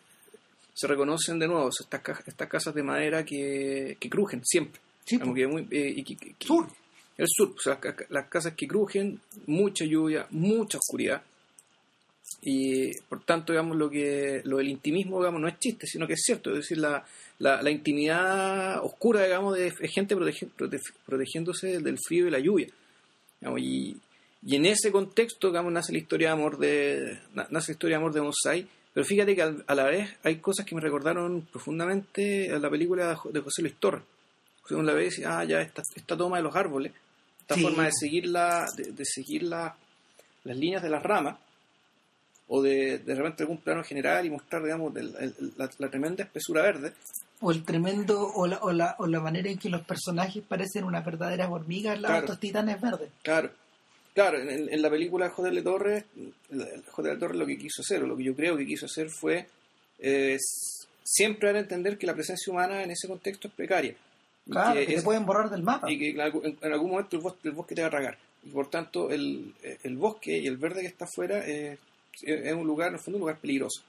se 0.73 0.87
reconocen 0.87 1.39
de 1.39 1.47
nuevo 1.47 1.69
estas, 1.69 2.01
ca- 2.01 2.23
estas 2.25 2.47
casas 2.47 2.73
de 2.73 2.83
madera 2.83 3.25
que, 3.25 3.97
que 3.99 4.09
crujen 4.09 4.41
siempre. 4.45 4.79
Sí, 5.05 5.19
Como 5.19 5.33
que 5.33 5.47
muy, 5.47 5.67
y 5.71 6.03
que- 6.03 6.35
Sur. 6.45 6.67
el 7.17 7.25
sur, 7.27 7.49
o 7.49 7.59
sea, 7.59 7.73
las, 7.83 7.95
ca- 7.95 8.05
las 8.09 8.27
casas 8.29 8.53
que 8.55 8.67
crujen, 8.67 9.19
mucha 9.47 9.83
lluvia, 9.85 10.27
mucha 10.29 10.77
oscuridad. 10.77 11.21
Y 12.41 12.97
por 13.01 13.23
tanto, 13.23 13.51
digamos, 13.53 13.75
lo 13.77 13.89
que 13.89 14.41
lo 14.45 14.57
del 14.57 14.69
intimismo, 14.69 15.19
digamos, 15.19 15.41
no 15.41 15.47
es 15.47 15.59
chiste, 15.59 15.87
sino 15.87 16.07
que 16.07 16.13
es 16.13 16.21
cierto. 16.23 16.51
Es 16.51 16.57
decir, 16.57 16.77
la, 16.77 17.03
la, 17.39 17.61
la 17.61 17.69
intimidad 17.69 18.83
oscura, 18.83 19.23
digamos, 19.23 19.57
de 19.57 19.71
gente 19.89 20.15
protege- 20.15 20.49
prote- 20.57 20.81
protegiéndose 21.05 21.79
del 21.79 21.97
frío 21.99 22.27
y 22.27 22.31
la 22.31 22.39
lluvia. 22.39 22.67
Digamos, 23.41 23.59
y, 23.61 23.97
y 24.45 24.55
en 24.55 24.65
ese 24.65 24.91
contexto, 24.91 25.47
digamos, 25.47 25.71
nace 25.73 25.91
la 25.91 25.97
historia 25.99 26.29
de 26.29 26.33
amor 26.33 26.57
de 26.57 27.19
na- 27.33 27.47
nace 27.49 27.71
la 27.71 27.75
historia 27.75 27.97
de 27.97 28.01
amor 28.03 28.13
de 28.13 28.21
Mosai. 28.21 28.67
Pero 28.93 29.05
fíjate 29.05 29.35
que 29.35 29.41
a 29.67 29.75
la 29.75 29.83
vez 29.83 30.09
hay 30.23 30.37
cosas 30.37 30.65
que 30.65 30.75
me 30.75 30.81
recordaron 30.81 31.41
profundamente 31.51 32.51
a 32.51 32.57
la 32.59 32.69
película 32.69 33.09
de 33.09 33.15
Jo- 33.15 33.29
de 33.31 33.39
José 33.41 33.61
Luis 33.61 33.75
Torres. 33.79 34.01
Luis 34.69 34.83
la 34.85 34.93
ve 34.93 35.01
y 35.01 35.05
dice, 35.05 35.25
ah, 35.25 35.43
ya, 35.43 35.61
esta, 35.61 35.81
esta 35.95 36.15
toma 36.15 36.37
de 36.37 36.43
los 36.43 36.55
árboles, 36.55 36.93
esta 37.41 37.55
Sí. 37.55 37.61
forma 37.61 37.85
de 37.85 37.91
seguir, 37.91 38.27
la, 38.27 38.65
de, 38.77 38.91
de 38.91 39.05
seguir 39.05 39.43
la- 39.43 39.75
las 40.43 40.57
líneas 40.57 40.81
de 40.83 40.89
las 40.89 41.03
ramas, 41.03 41.37
o 42.49 42.61
de, 42.61 42.97
de 42.99 43.15
repente 43.15 43.43
algún 43.43 43.57
plano 43.59 43.83
general 43.83 44.25
y 44.25 44.29
mostrar, 44.31 44.63
digamos, 44.63 44.93
el- 44.97 45.15
el- 45.19 45.53
la, 45.57 45.69
la 45.77 45.89
tremenda 45.89 46.23
espesura 46.23 46.63
verde. 46.63 46.93
O 47.41 47.51
el 47.51 47.63
tremendo, 47.63 48.21
o 48.21 48.47
la, 48.47 48.57
o, 48.61 48.71
la, 48.73 48.95
o 48.99 49.07
la 49.07 49.19
manera 49.21 49.49
en 49.49 49.57
que 49.57 49.69
los 49.69 49.85
personajes 49.85 50.43
parecen 50.45 50.83
una 50.83 51.01
verdadera 51.01 51.49
hormiga 51.49 51.93
al 51.93 52.01
lado 52.01 52.11
Claro. 52.13 52.21
de 52.21 52.25
estos 52.25 52.39
titanes 52.41 52.81
verdes. 52.81 53.09
Claro, 53.23 53.49
claro, 54.13 54.39
en, 54.39 54.67
en 54.73 54.81
la 54.81 54.89
película 54.89 55.25
de 55.25 55.31
J.L. 55.31 55.61
Torres, 55.61 56.03
J.L. 56.91 57.17
Torres 57.19 57.37
lo 57.37 57.45
que 57.45 57.57
quiso 57.57 57.81
hacer, 57.81 58.03
o 58.03 58.07
lo 58.07 58.17
que 58.17 58.23
yo 58.23 58.35
creo 58.35 58.57
que 58.57 58.65
quiso 58.65 58.87
hacer 58.87 59.09
fue 59.09 59.47
eh, 59.99 60.37
siempre 61.03 61.47
dar 61.49 61.55
a 61.57 61.59
entender 61.59 61.97
que 61.97 62.07
la 62.07 62.13
presencia 62.13 62.51
humana 62.51 62.83
en 62.83 62.91
ese 62.91 63.07
contexto 63.07 63.47
es 63.47 63.53
precaria. 63.53 63.95
Claro, 64.49 64.73
que 64.79 64.85
que, 64.87 64.93
es- 64.95 64.99
se 65.01 65.05
pueden 65.05 65.25
borrar 65.25 65.49
del 65.49 65.61
mapa. 65.63 65.89
y 65.91 65.97
que 65.99 66.09
en 66.09 66.21
algún- 66.21 66.57
en 66.61 66.73
algún 66.73 66.89
momento 66.91 67.15
el 67.15 67.21
bosque, 67.21 67.39
el 67.47 67.51
bosque 67.53 67.75
te 67.75 67.81
va 67.81 67.87
a 67.87 67.91
tragar. 67.91 68.17
Y 68.43 68.49
por 68.49 68.69
tanto, 68.69 69.11
el, 69.11 69.53
el 69.83 69.95
bosque 69.97 70.37
y 70.39 70.47
el 70.47 70.57
verde 70.57 70.81
que 70.81 70.87
está 70.87 71.05
afuera 71.05 71.43
eh, 71.47 71.77
es 72.21 72.53
un 72.53 72.65
lugar, 72.67 72.89
en 72.89 72.95
el 72.95 72.99
fondo, 72.99 73.17
un 73.17 73.21
lugar 73.21 73.39
peligroso. 73.39 73.81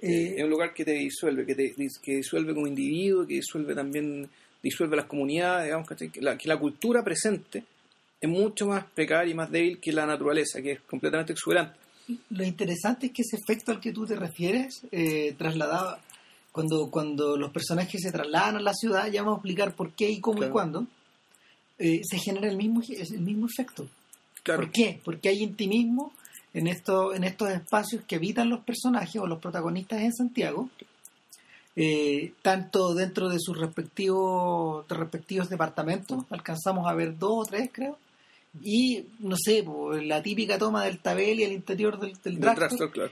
Eh, 0.00 0.34
Es 0.38 0.44
un 0.44 0.50
lugar 0.50 0.74
que 0.74 0.84
te 0.84 0.92
disuelve, 0.92 1.46
que 1.46 1.54
te 1.54 1.74
que 2.02 2.16
disuelve 2.16 2.52
como 2.54 2.66
individuo, 2.66 3.26
que 3.26 3.34
disuelve 3.34 3.74
también, 3.74 4.28
disuelve 4.62 4.96
las 4.96 5.06
comunidades, 5.06 5.66
digamos, 5.66 5.88
que 5.88 6.20
la, 6.20 6.36
que 6.36 6.48
la 6.48 6.58
cultura 6.58 7.02
presente 7.02 7.64
es 8.20 8.28
mucho 8.28 8.66
más 8.66 8.84
precaria 8.94 9.30
y 9.30 9.34
más 9.34 9.50
débil 9.50 9.78
que 9.80 9.92
la 9.92 10.06
naturaleza, 10.06 10.60
que 10.62 10.72
es 10.72 10.80
completamente 10.82 11.32
exuberante. 11.32 11.78
Lo 12.30 12.44
interesante 12.44 13.06
es 13.06 13.12
que 13.12 13.22
ese 13.22 13.36
efecto 13.36 13.72
al 13.72 13.80
que 13.80 13.92
tú 13.92 14.06
te 14.06 14.14
refieres, 14.16 14.82
eh, 14.92 15.34
trasladado, 15.38 15.98
cuando, 16.52 16.90
cuando 16.90 17.36
los 17.36 17.50
personajes 17.50 18.00
se 18.02 18.12
trasladan 18.12 18.56
a 18.56 18.60
la 18.60 18.74
ciudad, 18.74 19.10
ya 19.10 19.22
vamos 19.22 19.36
a 19.36 19.40
explicar 19.40 19.74
por 19.74 19.92
qué 19.92 20.10
y 20.10 20.20
cómo 20.20 20.38
Claro. 20.38 20.50
y 20.50 20.52
cuándo, 20.52 20.86
eh, 21.78 22.00
se 22.02 22.18
genera 22.18 22.48
el 22.48 22.56
mismo, 22.56 22.82
el 22.88 23.20
mismo 23.20 23.46
efecto. 23.46 23.88
Claro, 24.42 24.60
¿Por 24.62 24.70
qué? 24.72 25.00
Porque 25.02 25.30
hay 25.30 25.42
intimismo 25.42 26.12
en, 26.54 26.68
esto, 26.68 27.12
en 27.14 27.24
estos 27.24 27.50
espacios 27.50 28.04
que 28.06 28.16
habitan 28.16 28.48
los 28.48 28.60
personajes 28.60 29.20
o 29.20 29.26
los 29.26 29.40
protagonistas 29.40 30.00
en 30.00 30.12
Santiago, 30.14 30.70
eh, 31.76 32.32
tanto 32.40 32.94
dentro 32.94 33.28
de 33.28 33.40
sus 33.40 33.58
respectivos, 33.58 34.86
de 34.86 34.94
respectivos 34.94 35.50
departamentos, 35.50 36.24
alcanzamos 36.30 36.86
a 36.86 36.94
ver 36.94 37.18
dos 37.18 37.32
o 37.32 37.44
tres, 37.44 37.68
creo, 37.72 37.98
y 38.62 39.06
no 39.18 39.36
sé, 39.36 39.64
la 40.02 40.22
típica 40.22 40.56
toma 40.58 40.84
del 40.84 41.00
tabel 41.00 41.40
y 41.40 41.42
el 41.42 41.52
interior 41.52 41.98
del, 41.98 42.12
del 42.22 42.38
claro. 42.38 42.68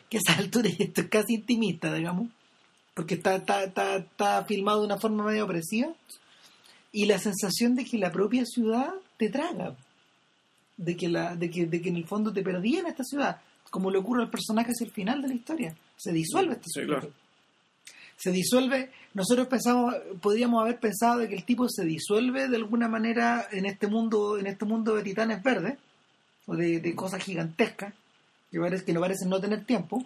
que 0.08 0.18
a 0.18 0.20
esa 0.20 0.38
altura 0.38 0.70
esto 0.78 1.00
es 1.00 1.08
casi 1.08 1.34
intimista, 1.34 1.92
digamos, 1.92 2.28
porque 2.94 3.14
está, 3.14 3.34
está, 3.36 3.64
está, 3.64 3.96
está 3.96 4.44
filmado 4.44 4.80
de 4.80 4.86
una 4.86 4.98
forma 4.98 5.24
medio 5.24 5.44
opresiva, 5.44 5.88
y 6.92 7.06
la 7.06 7.18
sensación 7.18 7.74
de 7.74 7.84
que 7.84 7.98
la 7.98 8.12
propia 8.12 8.44
ciudad 8.44 8.92
te 9.16 9.30
traga, 9.30 9.74
de 10.76 10.96
que, 10.96 11.08
la, 11.08 11.36
de 11.36 11.50
que, 11.50 11.66
de 11.66 11.80
que 11.80 11.88
en 11.90 11.96
el 11.96 12.06
fondo 12.06 12.32
te 12.32 12.42
perdí 12.42 12.76
en 12.76 12.86
esta 12.86 13.04
ciudad, 13.04 13.40
como 13.70 13.90
le 13.90 13.98
ocurre 13.98 14.22
al 14.22 14.30
personaje 14.30 14.70
hacia 14.72 14.84
el 14.86 14.90
final 14.92 15.22
de 15.22 15.28
la 15.28 15.34
historia, 15.34 15.74
se 15.96 16.12
disuelve 16.12 16.52
este 16.54 16.64
Sí, 16.66 16.80
sujeto. 16.80 16.92
claro. 17.00 17.12
Se 18.16 18.30
disuelve, 18.30 18.90
nosotros 19.14 19.48
pensamos, 19.48 19.94
podríamos 20.20 20.62
haber 20.62 20.78
pensado 20.78 21.18
de 21.18 21.28
que 21.28 21.34
el 21.34 21.44
tipo 21.44 21.68
se 21.68 21.84
disuelve 21.84 22.48
de 22.48 22.56
alguna 22.56 22.88
manera 22.88 23.48
en 23.50 23.66
este 23.66 23.86
mundo, 23.88 24.38
en 24.38 24.46
este 24.46 24.64
mundo 24.64 24.94
de 24.94 25.02
titanes 25.02 25.42
verdes, 25.42 25.76
o 26.46 26.54
de, 26.54 26.80
de 26.80 26.94
cosas 26.94 27.22
gigantescas, 27.22 27.94
que, 28.50 28.60
parece, 28.60 28.84
que 28.84 28.92
no 28.92 29.00
parecen 29.00 29.28
no 29.28 29.40
tener 29.40 29.64
tiempo, 29.64 30.04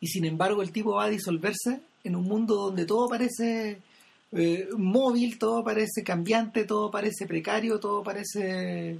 y 0.00 0.08
sin 0.08 0.24
embargo 0.26 0.60
el 0.62 0.72
tipo 0.72 0.94
va 0.96 1.04
a 1.04 1.08
disolverse 1.10 1.80
en 2.02 2.16
un 2.16 2.24
mundo 2.24 2.56
donde 2.56 2.84
todo 2.84 3.08
parece 3.08 3.80
eh, 4.32 4.68
móvil, 4.76 5.38
todo 5.38 5.64
parece 5.64 6.02
cambiante, 6.02 6.64
todo 6.64 6.90
parece 6.90 7.26
precario, 7.26 7.78
todo 7.80 8.02
parece 8.02 8.98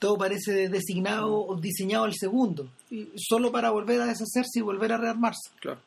todo 0.00 0.18
parece 0.18 0.68
designado 0.68 1.32
o 1.46 1.54
diseñado 1.60 2.04
al 2.04 2.14
segundo, 2.14 2.68
y 2.90 3.06
solo 3.16 3.52
para 3.52 3.70
volver 3.70 4.00
a 4.00 4.06
deshacerse 4.06 4.58
y 4.58 4.62
volver 4.62 4.92
a 4.92 4.96
rearmarse. 4.96 5.50
claro. 5.60 5.80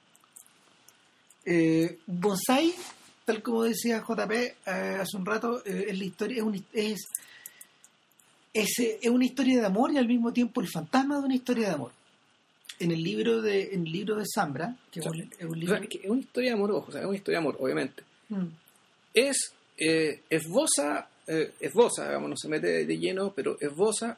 Eh, 1.45 1.97
Bonsai, 2.07 2.73
tal 3.25 3.41
como 3.43 3.63
decía 3.63 4.01
JP 4.07 4.31
eh, 4.31 4.55
hace 4.65 5.17
un 5.17 5.25
rato, 5.25 5.61
eh, 5.65 5.87
es 5.89 5.97
la 5.97 6.05
historia, 6.05 6.37
es, 6.37 6.43
un- 6.43 6.65
es, 6.71 7.01
es, 8.53 8.69
es 9.01 9.09
una 9.09 9.25
historia 9.25 9.59
de 9.59 9.65
amor 9.65 9.91
y 9.91 9.97
al 9.97 10.07
mismo 10.07 10.31
tiempo 10.31 10.61
el 10.61 10.69
fantasma 10.69 11.19
de 11.19 11.25
una 11.25 11.35
historia 11.35 11.67
de 11.69 11.73
amor. 11.73 11.91
En 12.79 12.91
el 12.91 13.01
libro 13.03 13.41
de, 13.41 13.73
en 13.73 13.85
el 13.85 13.91
libro 13.91 14.15
de 14.15 14.23
Zambra, 14.33 14.75
que 14.91 14.99
es 15.01 15.05
un, 15.05 15.19
es 15.21 15.45
un 15.45 15.51
O 15.51 15.55
libro 15.55 15.77
sea, 15.77 15.85
que 15.87 15.97
es 16.01 16.09
una 16.09 16.21
historia 16.21 16.49
de 16.51 16.53
amor, 16.55 16.71
ojo, 16.71 16.85
o 16.89 16.91
sea, 16.91 17.01
es 17.01 17.07
una 17.07 17.15
historia 17.17 17.39
de 17.39 17.43
amor, 17.45 17.57
obviamente. 17.59 18.03
Mm, 18.29 18.45
es 19.13 19.53
eh, 19.77 20.21
esboza, 20.29 21.07
eh, 21.27 21.51
esboza, 21.59 22.07
digamos, 22.07 22.29
no 22.29 22.37
se 22.37 22.49
mete 22.49 22.85
de 22.85 22.97
lleno, 22.97 23.33
pero 23.35 23.57
esboza 23.59 24.17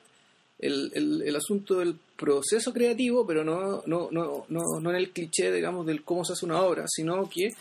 el, 0.60 0.92
el, 0.94 1.22
el 1.22 1.36
asunto 1.36 1.80
del 1.80 1.96
proceso 2.16 2.74
creativo, 2.74 3.26
pero 3.26 3.44
no, 3.44 3.84
no, 3.86 4.10
no, 4.12 4.46
no, 4.48 4.62
no 4.80 4.90
en 4.90 4.96
el 4.96 5.12
cliché, 5.12 5.52
digamos, 5.52 5.86
del 5.86 6.04
cómo 6.04 6.24
se 6.24 6.34
hace 6.34 6.46
una 6.46 6.62
obra, 6.62 6.86
sino 6.88 7.30
que, 7.30 7.54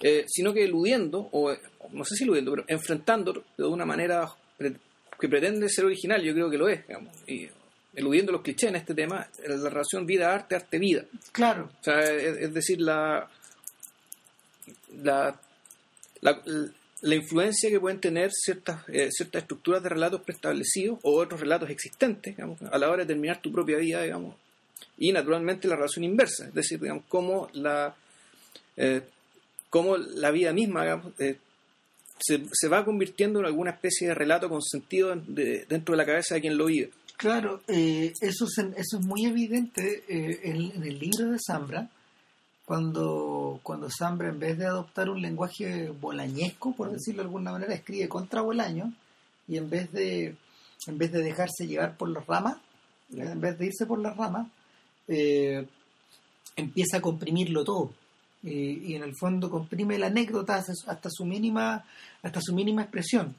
eh, 0.00 0.24
sino 0.28 0.52
que 0.52 0.64
eludiendo, 0.64 1.28
o 1.32 1.54
no 1.92 2.04
sé 2.04 2.16
si 2.16 2.24
eludiendo, 2.24 2.52
pero 2.52 2.64
enfrentando 2.68 3.44
de 3.56 3.64
una 3.64 3.86
manera 3.86 4.30
que 4.58 5.28
pretende 5.28 5.68
ser 5.68 5.86
original, 5.86 6.22
yo 6.22 6.34
creo 6.34 6.50
que 6.50 6.58
lo 6.58 6.68
es, 6.68 6.86
digamos, 6.86 7.14
y 7.26 7.48
eludiendo 7.94 8.32
los 8.32 8.42
clichés 8.42 8.70
en 8.70 8.76
este 8.76 8.94
tema, 8.94 9.26
la 9.46 9.70
relación 9.70 10.04
vida-arte, 10.04 10.56
arte-vida. 10.56 11.04
claro, 11.32 11.70
O 11.80 11.84
sea, 11.84 12.00
es, 12.00 12.36
es 12.38 12.54
decir, 12.54 12.80
la, 12.80 13.28
la, 15.02 15.40
la, 16.20 16.42
la 17.04 17.14
influencia 17.16 17.68
que 17.70 17.78
pueden 17.80 18.00
tener 18.00 18.30
ciertas, 18.32 18.80
eh, 18.88 19.08
ciertas 19.10 19.42
estructuras 19.42 19.82
de 19.82 19.88
relatos 19.90 20.20
preestablecidos 20.22 20.98
o 21.02 21.20
otros 21.20 21.40
relatos 21.40 21.68
existentes, 21.70 22.34
a 22.38 22.78
la 22.78 22.90
hora 22.90 23.02
de 23.04 23.08
terminar 23.08 23.40
tu 23.42 23.52
propia 23.52 23.76
vida, 23.78 24.02
digamos, 24.02 24.34
y 24.98 25.12
naturalmente 25.12 25.68
la 25.68 25.76
relación 25.76 26.04
inversa, 26.04 26.46
es 26.48 26.54
decir, 26.54 26.80
digamos, 26.80 27.04
cómo 27.08 27.48
la, 27.52 27.94
eh, 28.76 29.02
cómo 29.70 29.96
la 29.96 30.30
vida 30.30 30.52
misma, 30.52 31.02
eh, 31.18 31.36
se, 32.20 32.42
se 32.52 32.68
va 32.68 32.84
convirtiendo 32.84 33.40
en 33.40 33.46
alguna 33.46 33.72
especie 33.72 34.08
de 34.08 34.14
relato 34.14 34.48
con 34.48 34.62
sentido 34.62 35.12
en- 35.12 35.34
de- 35.34 35.66
dentro 35.68 35.92
de 35.92 35.96
la 35.98 36.06
cabeza 36.06 36.36
de 36.36 36.40
quien 36.40 36.56
lo 36.56 36.66
vive. 36.66 36.90
claro, 37.16 37.60
eh, 37.68 38.12
eso, 38.20 38.44
es, 38.46 38.58
eso 38.76 38.98
es 38.98 39.04
muy 39.06 39.26
evidente 39.26 40.04
en, 40.08 40.72
en 40.76 40.82
el 40.84 40.98
libro 40.98 41.30
de 41.32 41.38
Zambra, 41.44 41.88
cuando, 42.64 43.60
cuando 43.62 43.88
Zambra 43.90 44.28
en 44.28 44.38
vez 44.38 44.58
de 44.58 44.66
adoptar 44.66 45.10
un 45.10 45.20
lenguaje 45.20 45.90
bolañesco, 45.90 46.74
por 46.74 46.90
decirlo 46.90 47.22
de 47.22 47.26
alguna 47.26 47.52
manera, 47.52 47.74
escribe 47.74 48.08
contra 48.08 48.40
Bolaño, 48.40 48.92
y 49.46 49.58
en 49.58 49.68
vez 49.68 49.92
de 49.92 50.36
en 50.86 50.98
vez 50.98 51.12
de 51.12 51.22
dejarse 51.22 51.66
llevar 51.66 51.96
por 51.96 52.10
las 52.10 52.26
ramas, 52.26 52.58
en 53.10 53.40
vez 53.40 53.58
de 53.58 53.66
irse 53.66 53.86
por 53.86 53.98
las 54.00 54.16
ramas, 54.16 54.48
eh, 55.08 55.66
empieza 56.56 56.98
a 56.98 57.00
comprimirlo 57.00 57.64
todo. 57.64 57.90
Y 58.42 58.94
en 58.94 59.02
el 59.02 59.12
fondo 59.18 59.48
comprime 59.48 59.98
la 59.98 60.08
anécdota 60.08 60.56
hasta, 60.56 60.72
hasta 60.88 61.08
su 61.10 61.24
mínima 61.24 61.82
hasta 62.22 62.42
su 62.42 62.54
mínima 62.54 62.82
expresión 62.82 63.34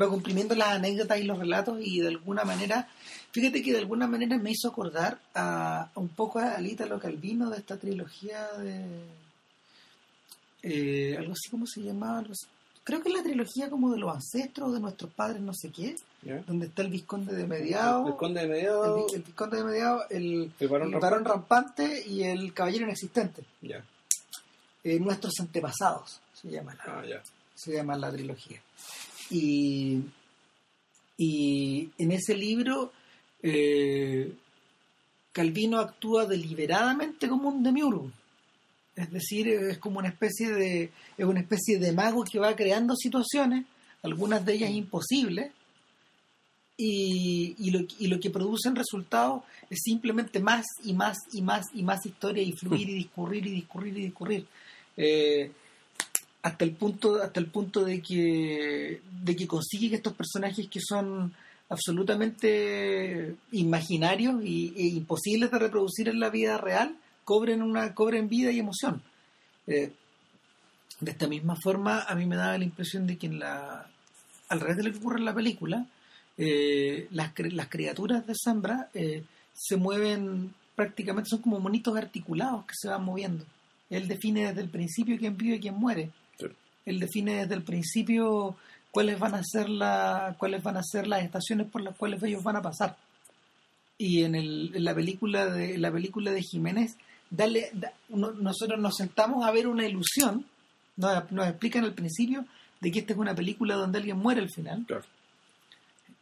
va 0.00 0.08
comprimiendo 0.08 0.54
las 0.54 0.68
anécdotas 0.68 1.18
y 1.18 1.24
los 1.24 1.38
relatos 1.38 1.78
y 1.80 2.00
de 2.00 2.08
alguna 2.08 2.44
manera, 2.44 2.88
fíjate 3.32 3.62
que 3.62 3.72
de 3.72 3.78
alguna 3.78 4.06
manera 4.06 4.36
me 4.38 4.50
hizo 4.50 4.68
acordar 4.68 5.18
a, 5.34 5.90
un 5.94 6.08
poco 6.08 6.38
a 6.38 6.60
Ítalo 6.60 7.00
Calvino 7.00 7.50
de 7.50 7.58
esta 7.58 7.76
trilogía 7.76 8.46
de 8.58 8.84
eh, 10.62 11.16
algo 11.16 11.32
así 11.32 11.48
como 11.50 11.66
se 11.66 11.80
llamaba, 11.80 12.24
creo 12.84 13.02
que 13.02 13.08
es 13.08 13.14
la 13.14 13.22
trilogía 13.22 13.70
como 13.70 13.92
de 13.92 13.98
los 13.98 14.14
ancestros 14.14 14.72
de 14.72 14.80
nuestros 14.80 15.10
padres 15.12 15.40
no 15.40 15.54
sé 15.54 15.70
qué, 15.70 15.96
donde 16.46 16.66
está 16.66 16.82
el 16.82 16.88
Visconde 16.88 17.34
de 17.34 17.46
Mediado, 17.46 18.06
el 18.06 18.12
Visconde 18.12 18.40
de 18.40 18.48
Mediado, 18.48 19.06
el, 19.14 19.22
Visconde 19.22 19.56
de 19.58 19.64
Mediado, 19.64 20.02
el, 20.10 20.52
varón, 20.68 21.24
rampante. 21.24 22.04
Y 22.06 22.24
el 22.24 22.52
Caballero 22.52 22.84
Inexistente. 22.84 23.44
Eh, 24.82 25.00
nuestros 25.00 25.34
antepasados 25.40 26.20
se 26.32 26.48
llama 26.48 26.76
ah, 26.86 27.02
se 27.54 27.72
llama 27.72 27.96
la 27.96 28.10
trilogía. 28.12 28.60
Y, 29.30 30.02
y 31.16 31.90
en 31.98 32.12
ese 32.12 32.36
libro 32.36 32.92
eh, 33.42 34.32
Calvino 35.32 35.78
actúa 35.78 36.26
deliberadamente 36.26 37.28
como 37.28 37.48
un 37.48 37.62
demiurgo. 37.62 38.10
Es 38.94 39.10
decir, 39.10 39.48
es 39.48 39.78
como 39.78 39.98
una 39.98 40.08
especie 40.08 40.50
de 40.52 40.90
es 41.18 41.24
una 41.26 41.40
especie 41.40 41.78
de 41.78 41.92
mago 41.92 42.24
que 42.24 42.38
va 42.38 42.56
creando 42.56 42.96
situaciones, 42.96 43.66
algunas 44.02 44.44
de 44.46 44.54
ellas 44.54 44.70
imposibles, 44.70 45.52
y, 46.78 47.54
y, 47.58 47.70
lo, 47.70 47.86
y 47.98 48.06
lo 48.06 48.20
que 48.20 48.30
produce 48.30 48.68
en 48.68 48.76
resultado 48.76 49.44
es 49.70 49.80
simplemente 49.82 50.40
más 50.40 50.66
y 50.84 50.92
más 50.92 51.16
y 51.32 51.42
más 51.42 51.64
y 51.74 51.82
más 51.82 52.04
historia 52.04 52.42
y 52.42 52.52
fluir 52.52 52.88
y 52.88 52.94
discurrir 52.94 53.46
y 53.46 53.50
discurrir 53.50 53.96
y 53.96 54.02
discurrir. 54.02 54.46
Eh, 54.96 55.52
hasta 56.46 56.64
el 56.64 56.76
punto 56.76 57.20
hasta 57.20 57.40
el 57.40 57.46
punto 57.46 57.84
de 57.84 58.00
que 58.00 59.00
de 59.24 59.34
que 59.34 59.48
consigue 59.48 59.90
que 59.90 59.96
estos 59.96 60.14
personajes 60.14 60.68
que 60.68 60.78
son 60.80 61.34
absolutamente 61.68 63.34
imaginarios 63.50 64.36
y, 64.44 64.72
e 64.76 64.86
imposibles 64.86 65.50
de 65.50 65.58
reproducir 65.58 66.08
en 66.08 66.20
la 66.20 66.30
vida 66.30 66.56
real 66.56 66.94
cobren 67.24 67.62
una 67.62 67.92
cobren 67.94 68.28
vida 68.28 68.52
y 68.52 68.60
emoción. 68.60 69.02
Eh, 69.66 69.90
de 71.00 71.10
esta 71.10 71.26
misma 71.26 71.56
forma 71.60 72.02
a 72.02 72.14
mí 72.14 72.26
me 72.26 72.36
daba 72.36 72.56
la 72.56 72.64
impresión 72.64 73.08
de 73.08 73.18
que 73.18 73.26
en 73.26 73.40
la 73.40 73.90
al 74.48 74.60
revés 74.60 74.76
de 74.76 74.84
lo 74.84 74.92
que 74.92 74.98
ocurre 74.98 75.18
en 75.18 75.24
la 75.24 75.34
película 75.34 75.84
eh, 76.38 77.08
las, 77.10 77.32
las 77.50 77.68
criaturas 77.68 78.24
de 78.24 78.34
Zambra 78.40 78.88
eh, 78.94 79.24
se 79.52 79.76
mueven 79.76 80.54
prácticamente 80.76 81.28
son 81.28 81.42
como 81.42 81.58
monitos 81.58 81.96
articulados 81.96 82.66
que 82.66 82.74
se 82.76 82.88
van 82.88 83.02
moviendo. 83.02 83.44
Él 83.90 84.06
define 84.06 84.46
desde 84.46 84.60
el 84.60 84.68
principio 84.68 85.18
quién 85.18 85.36
vive 85.36 85.56
y 85.56 85.60
quién 85.60 85.74
muere 85.74 86.12
él 86.86 87.00
define 87.00 87.34
desde 87.34 87.54
el 87.54 87.62
principio 87.62 88.56
cuáles 88.90 89.18
van 89.18 89.34
a 89.34 89.42
ser 89.44 89.68
la, 89.68 90.36
cuáles 90.38 90.62
van 90.62 90.78
a 90.78 90.82
ser 90.82 91.06
las 91.06 91.22
estaciones 91.22 91.66
por 91.66 91.82
las 91.82 91.96
cuales 91.96 92.22
ellos 92.22 92.42
van 92.42 92.56
a 92.56 92.62
pasar. 92.62 92.96
Y 93.98 94.22
en, 94.22 94.34
el, 94.34 94.72
en 94.74 94.84
la 94.84 94.94
película 94.94 95.46
de 95.46 95.76
la 95.78 95.90
película 95.90 96.30
de 96.30 96.42
Jiménez, 96.42 96.96
dale, 97.28 97.72
nosotros 98.08 98.80
nos 98.80 98.94
sentamos 98.96 99.44
a 99.44 99.50
ver 99.50 99.66
una 99.66 99.86
ilusión, 99.86 100.46
nos, 100.96 101.30
nos 101.32 101.48
explican 101.48 101.84
al 101.84 101.94
principio 101.94 102.46
de 102.80 102.92
que 102.92 103.00
esta 103.00 103.12
es 103.12 103.18
una 103.18 103.34
película 103.34 103.74
donde 103.74 103.98
alguien 103.98 104.18
muere 104.18 104.40
al 104.40 104.50
final. 104.50 104.86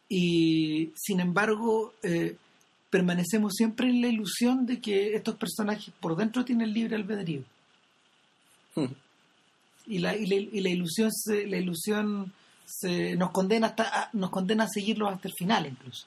Y 0.09 0.92
sin 0.96 1.20
embargo, 1.20 1.92
eh, 2.03 2.37
permanecemos 2.90 3.53
siempre 3.55 3.88
en 3.88 4.00
la 4.00 4.09
ilusión 4.09 4.64
de 4.66 4.81
que 4.81 5.14
estos 5.14 5.37
personajes 5.37 5.92
por 6.00 6.16
dentro 6.16 6.44
tienen 6.44 6.72
libre 6.72 6.96
albedrío. 6.96 7.42
Hmm 8.74 9.04
y 9.87 9.99
la, 9.99 10.16
y 10.16 10.27
la, 10.27 10.68
ilusión 10.68 11.12
se, 11.12 11.47
la 11.47 11.59
ilusión 11.59 12.33
se, 12.64 13.16
nos 13.16 13.31
condena 13.31 13.68
hasta 13.68 14.03
a, 14.03 14.11
nos 14.12 14.31
condena 14.31 14.64
a 14.64 14.68
seguirlo 14.68 15.09
hasta 15.09 15.29
el 15.29 15.35
final 15.35 15.66
incluso. 15.66 16.07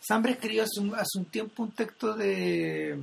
Sambre 0.00 0.32
escribió 0.32 0.62
hace 0.62 0.80
un, 0.80 0.94
hace 0.94 1.18
un 1.18 1.24
tiempo 1.24 1.62
un 1.62 1.72
texto 1.72 2.14
de 2.14 2.98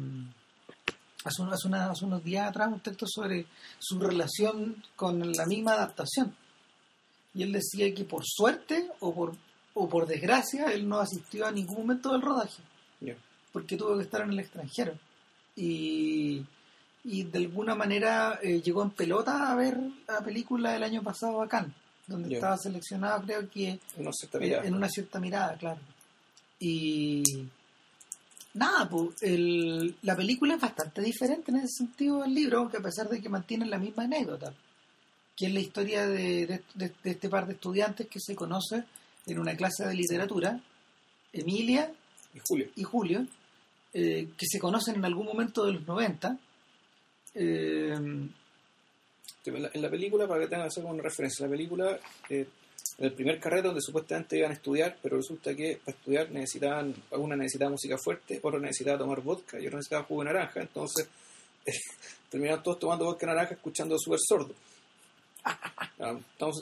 hace, 1.25 1.43
hace, 1.43 2.05
unos 2.05 2.23
días 2.23 2.47
atrás 2.47 2.69
un 2.71 2.79
texto 2.79 3.05
sobre 3.07 3.45
su 3.79 3.99
relación 3.99 4.83
con 4.95 5.31
la 5.33 5.45
misma 5.45 5.73
adaptación. 5.73 6.35
Y 7.33 7.43
él 7.43 7.51
decía 7.51 7.93
que 7.93 8.05
por 8.05 8.23
suerte 8.25 8.89
o 8.99 9.13
por 9.13 9.35
o 9.75 9.89
por 9.89 10.05
desgracia 10.05 10.71
él 10.71 10.87
no 10.87 10.99
asistió 10.99 11.47
a 11.47 11.51
ningún 11.51 11.77
momento 11.79 12.11
del 12.11 12.21
rodaje 12.21 12.61
porque 13.53 13.77
tuvo 13.77 13.95
que 13.95 14.03
estar 14.03 14.21
en 14.21 14.31
el 14.31 14.39
extranjero. 14.39 14.97
Y 15.55 16.43
y 17.03 17.23
de 17.23 17.39
alguna 17.39 17.75
manera 17.75 18.39
eh, 18.41 18.61
llegó 18.61 18.83
en 18.83 18.91
pelota 18.91 19.51
a 19.51 19.55
ver 19.55 19.77
la 20.07 20.21
película 20.21 20.71
del 20.71 20.83
año 20.83 21.03
pasado 21.03 21.41
acá, 21.41 21.67
donde 22.07 22.35
estaba 22.35 22.57
seleccionado 22.57 23.23
creo 23.23 23.49
que 23.49 23.69
eh, 23.69 24.61
en 24.63 24.73
una 24.73 24.87
cierta 24.89 25.19
mirada, 25.19 25.55
claro. 25.57 25.79
Y 26.59 27.23
nada, 28.53 28.87
pues 28.89 29.21
el, 29.21 29.95
la 30.01 30.15
película 30.15 30.55
es 30.55 30.61
bastante 30.61 31.01
diferente 31.01 31.51
en 31.51 31.57
ese 31.57 31.79
sentido 31.79 32.21
del 32.21 32.33
libro, 32.33 32.59
aunque 32.59 32.77
a 32.77 32.81
pesar 32.81 33.09
de 33.09 33.21
que 33.21 33.29
mantiene 33.29 33.65
la 33.65 33.77
misma 33.77 34.03
anécdota, 34.03 34.53
que 35.35 35.47
es 35.47 35.53
la 35.53 35.59
historia 35.59 36.07
de, 36.07 36.61
de, 36.73 36.93
este 37.03 37.27
par 37.27 37.47
de 37.47 37.53
estudiantes 37.53 38.07
que 38.07 38.19
se 38.21 38.35
conoce 38.35 38.85
en 39.25 39.39
una 39.39 39.57
clase 39.57 39.85
de 39.85 39.95
literatura, 39.95 40.59
Emilia 41.33 41.91
y 42.33 42.39
Julio, 42.47 42.67
y 42.75 42.83
Julio 42.83 43.27
eh, 43.93 44.29
que 44.37 44.45
se 44.47 44.59
conocen 44.59 44.95
en 44.95 45.05
algún 45.05 45.25
momento 45.25 45.65
de 45.65 45.73
los 45.73 45.85
90 45.85 46.37
eh, 47.35 47.93
en, 47.93 49.81
la, 49.81 49.89
película, 49.89 50.27
para 50.27 50.41
que 50.41 50.47
tengan 50.47 50.67
hacer 50.67 50.85
una 50.85 51.03
referencia, 51.03 51.45
la 51.45 51.51
película, 51.51 51.99
eh, 52.29 52.47
en 52.97 53.05
el 53.05 53.13
primer 53.13 53.39
carrete 53.39 53.67
donde 53.67 53.81
supuestamente 53.81 54.37
iban 54.37 54.51
a 54.51 54.55
estudiar, 54.55 54.97
pero 55.01 55.17
resulta 55.17 55.55
que 55.55 55.79
para 55.83 55.97
estudiar 55.97 56.31
necesitaban, 56.31 56.93
alguna 57.11 57.35
necesitaba 57.35 57.71
música 57.71 57.97
fuerte, 57.97 58.39
otro 58.41 58.59
necesitaba 58.59 58.99
tomar 58.99 59.21
vodka 59.21 59.59
y 59.59 59.65
otro 59.65 59.77
necesitaba 59.77 60.03
jugo 60.03 60.23
de 60.23 60.33
naranja, 60.33 60.61
entonces 60.61 61.09
eh, 61.65 61.71
terminaron 62.29 62.63
todos 62.63 62.79
tomando 62.79 63.05
vodka 63.05 63.25
naranja 63.25 63.55
escuchando 63.55 63.97
Super 63.97 64.19
Sordo. 64.19 64.53
Ah, 65.45 66.17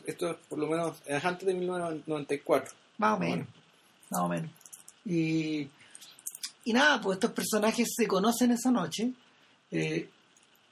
esto 0.07 0.31
es 0.31 0.37
por 0.49 0.57
lo 0.57 0.67
menos 0.67 0.97
antes 1.23 1.45
de 1.45 1.53
1994. 1.53 2.73
Más 2.97 3.15
o 3.15 3.19
menos, 3.19 3.47
más 4.09 4.21
o 4.21 4.27
menos. 4.27 4.51
Y, 5.05 5.67
y 6.65 6.73
nada, 6.73 7.01
pues 7.01 7.15
estos 7.15 7.31
personajes 7.31 7.87
se 7.95 8.07
conocen 8.07 8.51
esa 8.51 8.71
noche. 8.71 9.11
Eh, 9.71 10.09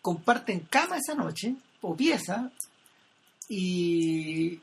comparten 0.01 0.61
cama 0.69 0.97
esa 0.97 1.15
noche, 1.15 1.55
o 1.81 1.95
pieza, 1.95 2.51
y, 3.49 4.59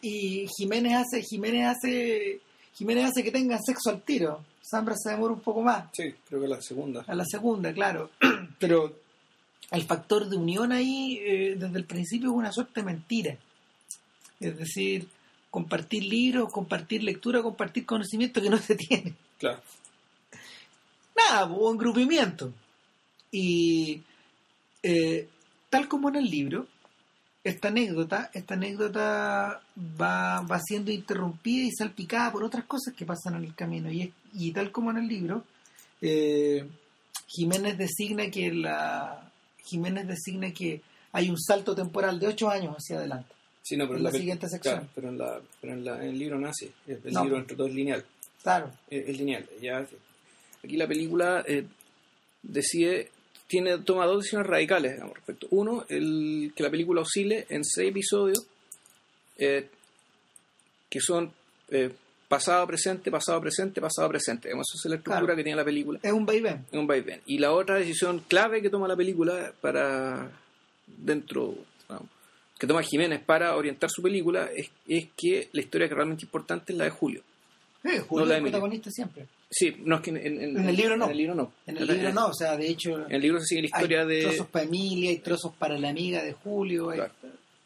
y 0.00 0.46
Jiménez 0.56 0.94
hace, 0.94 1.22
Jiménez 1.22 1.66
hace, 1.66 2.40
Jiménez 2.74 3.10
hace 3.10 3.24
que 3.24 3.32
tengan 3.32 3.60
sexo 3.62 3.90
al 3.90 4.02
tiro. 4.02 4.44
Zambra 4.62 4.94
se 4.96 5.10
demora 5.10 5.34
un 5.34 5.40
poco 5.40 5.62
más. 5.62 5.90
Sí, 5.92 6.14
creo 6.28 6.40
que 6.40 6.48
la 6.48 6.62
segunda. 6.62 7.04
A 7.06 7.14
la 7.14 7.24
segunda, 7.24 7.72
claro. 7.72 8.10
Pero 8.60 8.94
el 9.72 9.82
factor 9.82 10.28
de 10.28 10.36
unión 10.36 10.70
ahí, 10.70 11.18
eh, 11.20 11.56
desde 11.58 11.78
el 11.78 11.84
principio, 11.84 12.30
es 12.30 12.36
una 12.36 12.52
suerte 12.52 12.80
de 12.80 12.86
mentira. 12.86 13.36
Es 14.38 14.56
decir, 14.56 15.08
compartir 15.50 16.04
libros, 16.04 16.52
compartir 16.52 17.02
lectura, 17.02 17.42
compartir 17.42 17.84
conocimiento 17.84 18.40
que 18.40 18.50
no 18.50 18.58
se 18.58 18.76
tiene. 18.76 19.14
Claro. 19.38 19.60
Nada, 21.16 21.46
hubo 21.46 21.72
engrupimiento. 21.72 22.52
Y 23.32 24.02
eh, 24.82 25.28
tal 25.68 25.88
como 25.88 26.08
en 26.08 26.16
el 26.16 26.24
libro, 26.24 26.66
esta 27.42 27.68
anécdota, 27.68 28.30
esta 28.34 28.54
anécdota 28.54 29.62
va, 30.00 30.40
va 30.42 30.60
siendo 30.60 30.90
interrumpida 30.90 31.66
y 31.66 31.72
salpicada 31.72 32.32
por 32.32 32.44
otras 32.44 32.64
cosas 32.64 32.94
que 32.94 33.06
pasan 33.06 33.36
en 33.36 33.44
el 33.44 33.54
camino. 33.54 33.90
Y, 33.90 34.12
y 34.34 34.52
tal 34.52 34.70
como 34.70 34.90
en 34.90 34.98
el 34.98 35.08
libro, 35.08 35.44
eh, 36.02 36.66
Jiménez 37.26 37.78
designa 37.78 38.30
que 38.30 38.52
la 38.52 39.32
Jiménez 39.64 40.06
designa 40.06 40.52
que 40.52 40.82
hay 41.12 41.30
un 41.30 41.38
salto 41.38 41.74
temporal 41.74 42.18
de 42.18 42.28
ocho 42.28 42.50
años 42.50 42.74
hacia 42.76 42.98
adelante. 42.98 43.34
Sí, 43.62 43.76
no, 43.76 43.86
pero 43.86 43.98
en 43.98 44.04
la, 44.04 44.10
siguiente 44.10 44.48
sección. 44.48 44.88
pero, 44.94 45.10
en 45.10 45.18
la, 45.18 45.40
pero 45.60 45.74
en, 45.74 45.86
el 45.86 46.18
libro 46.18 46.38
no 46.38 46.48
así. 46.48 46.70
El, 46.86 47.00
libro 47.04 47.38
entre 47.38 47.56
dos 47.56 47.70
lineal. 47.70 48.04
Claro. 48.42 48.72
Es, 48.88 49.16
lineal. 49.18 49.46
Ya, 49.60 49.86
aquí 50.64 50.76
la 50.76 50.88
película 50.88 51.44
eh, 51.46 51.66
decide 52.42 53.10
tiene, 53.50 53.78
toma 53.78 54.06
dos 54.06 54.18
decisiones 54.18 54.46
radicales 54.46 54.92
digamos, 54.92 55.14
respecto. 55.14 55.48
Uno, 55.50 55.84
el, 55.88 56.52
que 56.54 56.62
la 56.62 56.70
película 56.70 57.00
oscile 57.00 57.46
en 57.48 57.64
seis 57.64 57.90
episodios 57.90 58.46
eh, 59.36 59.68
que 60.88 61.00
son 61.00 61.32
eh, 61.68 61.90
pasado, 62.28 62.64
presente, 62.68 63.10
pasado, 63.10 63.40
presente, 63.40 63.80
pasado, 63.80 64.08
presente. 64.08 64.50
Esa 64.50 64.60
es 64.60 64.84
la 64.84 64.96
estructura 64.96 65.34
que 65.34 65.42
tiene 65.42 65.56
la 65.56 65.64
película. 65.64 65.98
Es 66.00 66.12
un 66.12 66.24
vaivén. 66.24 66.64
Es 66.70 66.78
un 66.78 66.86
vaivén. 66.86 67.22
Y 67.26 67.38
la 67.38 67.50
otra 67.50 67.74
decisión 67.74 68.20
clave 68.28 68.62
que 68.62 68.70
toma 68.70 68.86
la 68.86 68.94
película 68.94 69.52
para 69.60 70.30
dentro, 70.86 71.56
que 72.56 72.68
toma 72.68 72.84
Jiménez 72.84 73.20
para 73.20 73.56
orientar 73.56 73.90
su 73.90 74.00
película 74.00 74.48
es, 74.54 74.70
es 74.86 75.08
que 75.16 75.48
la 75.52 75.60
historia 75.60 75.88
que 75.88 75.94
es 75.94 75.96
realmente 75.96 76.24
importante 76.24 76.72
es 76.72 76.78
la 76.78 76.84
de 76.84 76.90
Julio. 76.90 77.22
Eh, 77.82 77.98
Julio 77.98 78.26
la 78.26 78.36
es 78.36 78.44
de 78.44 78.50
protagonista 78.50 78.90
siempre. 78.92 79.26
Sí, 79.52 79.76
no 79.84 79.96
es 79.96 80.02
que 80.02 80.10
en, 80.10 80.16
en- 80.18 80.56
En 80.58 80.68
el 80.68 80.76
libro 80.76 80.96
no. 80.96 81.06
En 81.06 81.10
el 81.10 81.16
libro 81.16 81.34
no. 81.34 81.52
En 81.66 81.76
el 81.76 81.86
libro 81.86 82.12
no, 82.12 82.26
o 82.28 82.34
sea, 82.34 82.56
de 82.56 82.68
hecho, 82.68 83.04
En 83.06 83.12
el 83.16 83.20
libro 83.22 83.40
se 83.40 83.46
sigue 83.46 83.62
la 83.62 83.66
historia 83.66 84.00
hay 84.02 84.06
de... 84.06 84.20
trozos 84.22 84.46
para 84.46 84.64
Emilia, 84.64 85.10
hay 85.10 85.18
trozos 85.18 85.52
para 85.56 85.76
la 85.78 85.88
amiga 85.88 86.22
de 86.22 86.32
Julio, 86.34 86.90
hay, 86.90 86.98
Claro. 86.98 87.12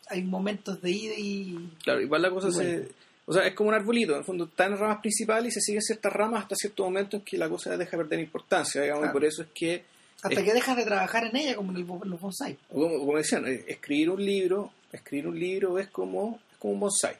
hay 0.08 0.22
momentos 0.22 0.80
de 0.80 0.90
ida 0.90 1.14
y... 1.18 1.70
Claro, 1.82 2.00
igual 2.00 2.22
la 2.22 2.30
cosa 2.30 2.50
se... 2.50 2.88
O 3.26 3.32
sea, 3.32 3.46
es 3.46 3.54
como 3.54 3.68
un 3.70 3.74
arbolito, 3.74 4.12
en 4.12 4.18
el 4.18 4.24
fondo 4.24 4.44
está 4.44 4.64
en 4.66 4.72
las 4.72 4.80
ramas 4.80 4.98
principales 5.00 5.52
y 5.52 5.54
se 5.54 5.60
siguen 5.60 5.80
ciertas 5.82 6.12
ramas 6.12 6.42
hasta 6.42 6.54
cierto 6.56 6.84
momento 6.84 7.16
en 7.18 7.22
que 7.22 7.38
la 7.38 7.48
cosa 7.48 7.76
deja 7.76 7.96
de 7.96 8.02
perder 8.04 8.20
importancia, 8.20 8.80
digamos, 8.82 9.00
Claro. 9.02 9.12
y 9.12 9.18
por 9.20 9.24
eso 9.26 9.42
es 9.42 9.48
que, 9.54 9.84
Hasta 10.22 10.40
Es- 10.40 10.46
que 10.46 10.52
dejas 10.54 10.76
de 10.78 10.84
trabajar 10.84 11.24
en 11.26 11.36
ella 11.36 11.54
como 11.56 11.70
en, 11.72 11.76
el, 11.78 11.82
en 11.82 12.10
los 12.10 12.20
bonsai. 12.20 12.56
como, 12.72 12.98
como 12.98 13.16
decían, 13.18 13.46
eh, 13.46 13.62
escribir 13.68 14.08
un 14.10 14.24
libro, 14.24 14.72
escribir 14.90 15.26
un 15.28 15.38
libro 15.38 15.78
es 15.78 15.88
como, 15.88 16.38
es 16.52 16.56
como 16.58 16.72
un 16.74 16.80
bonsai, 16.80 17.16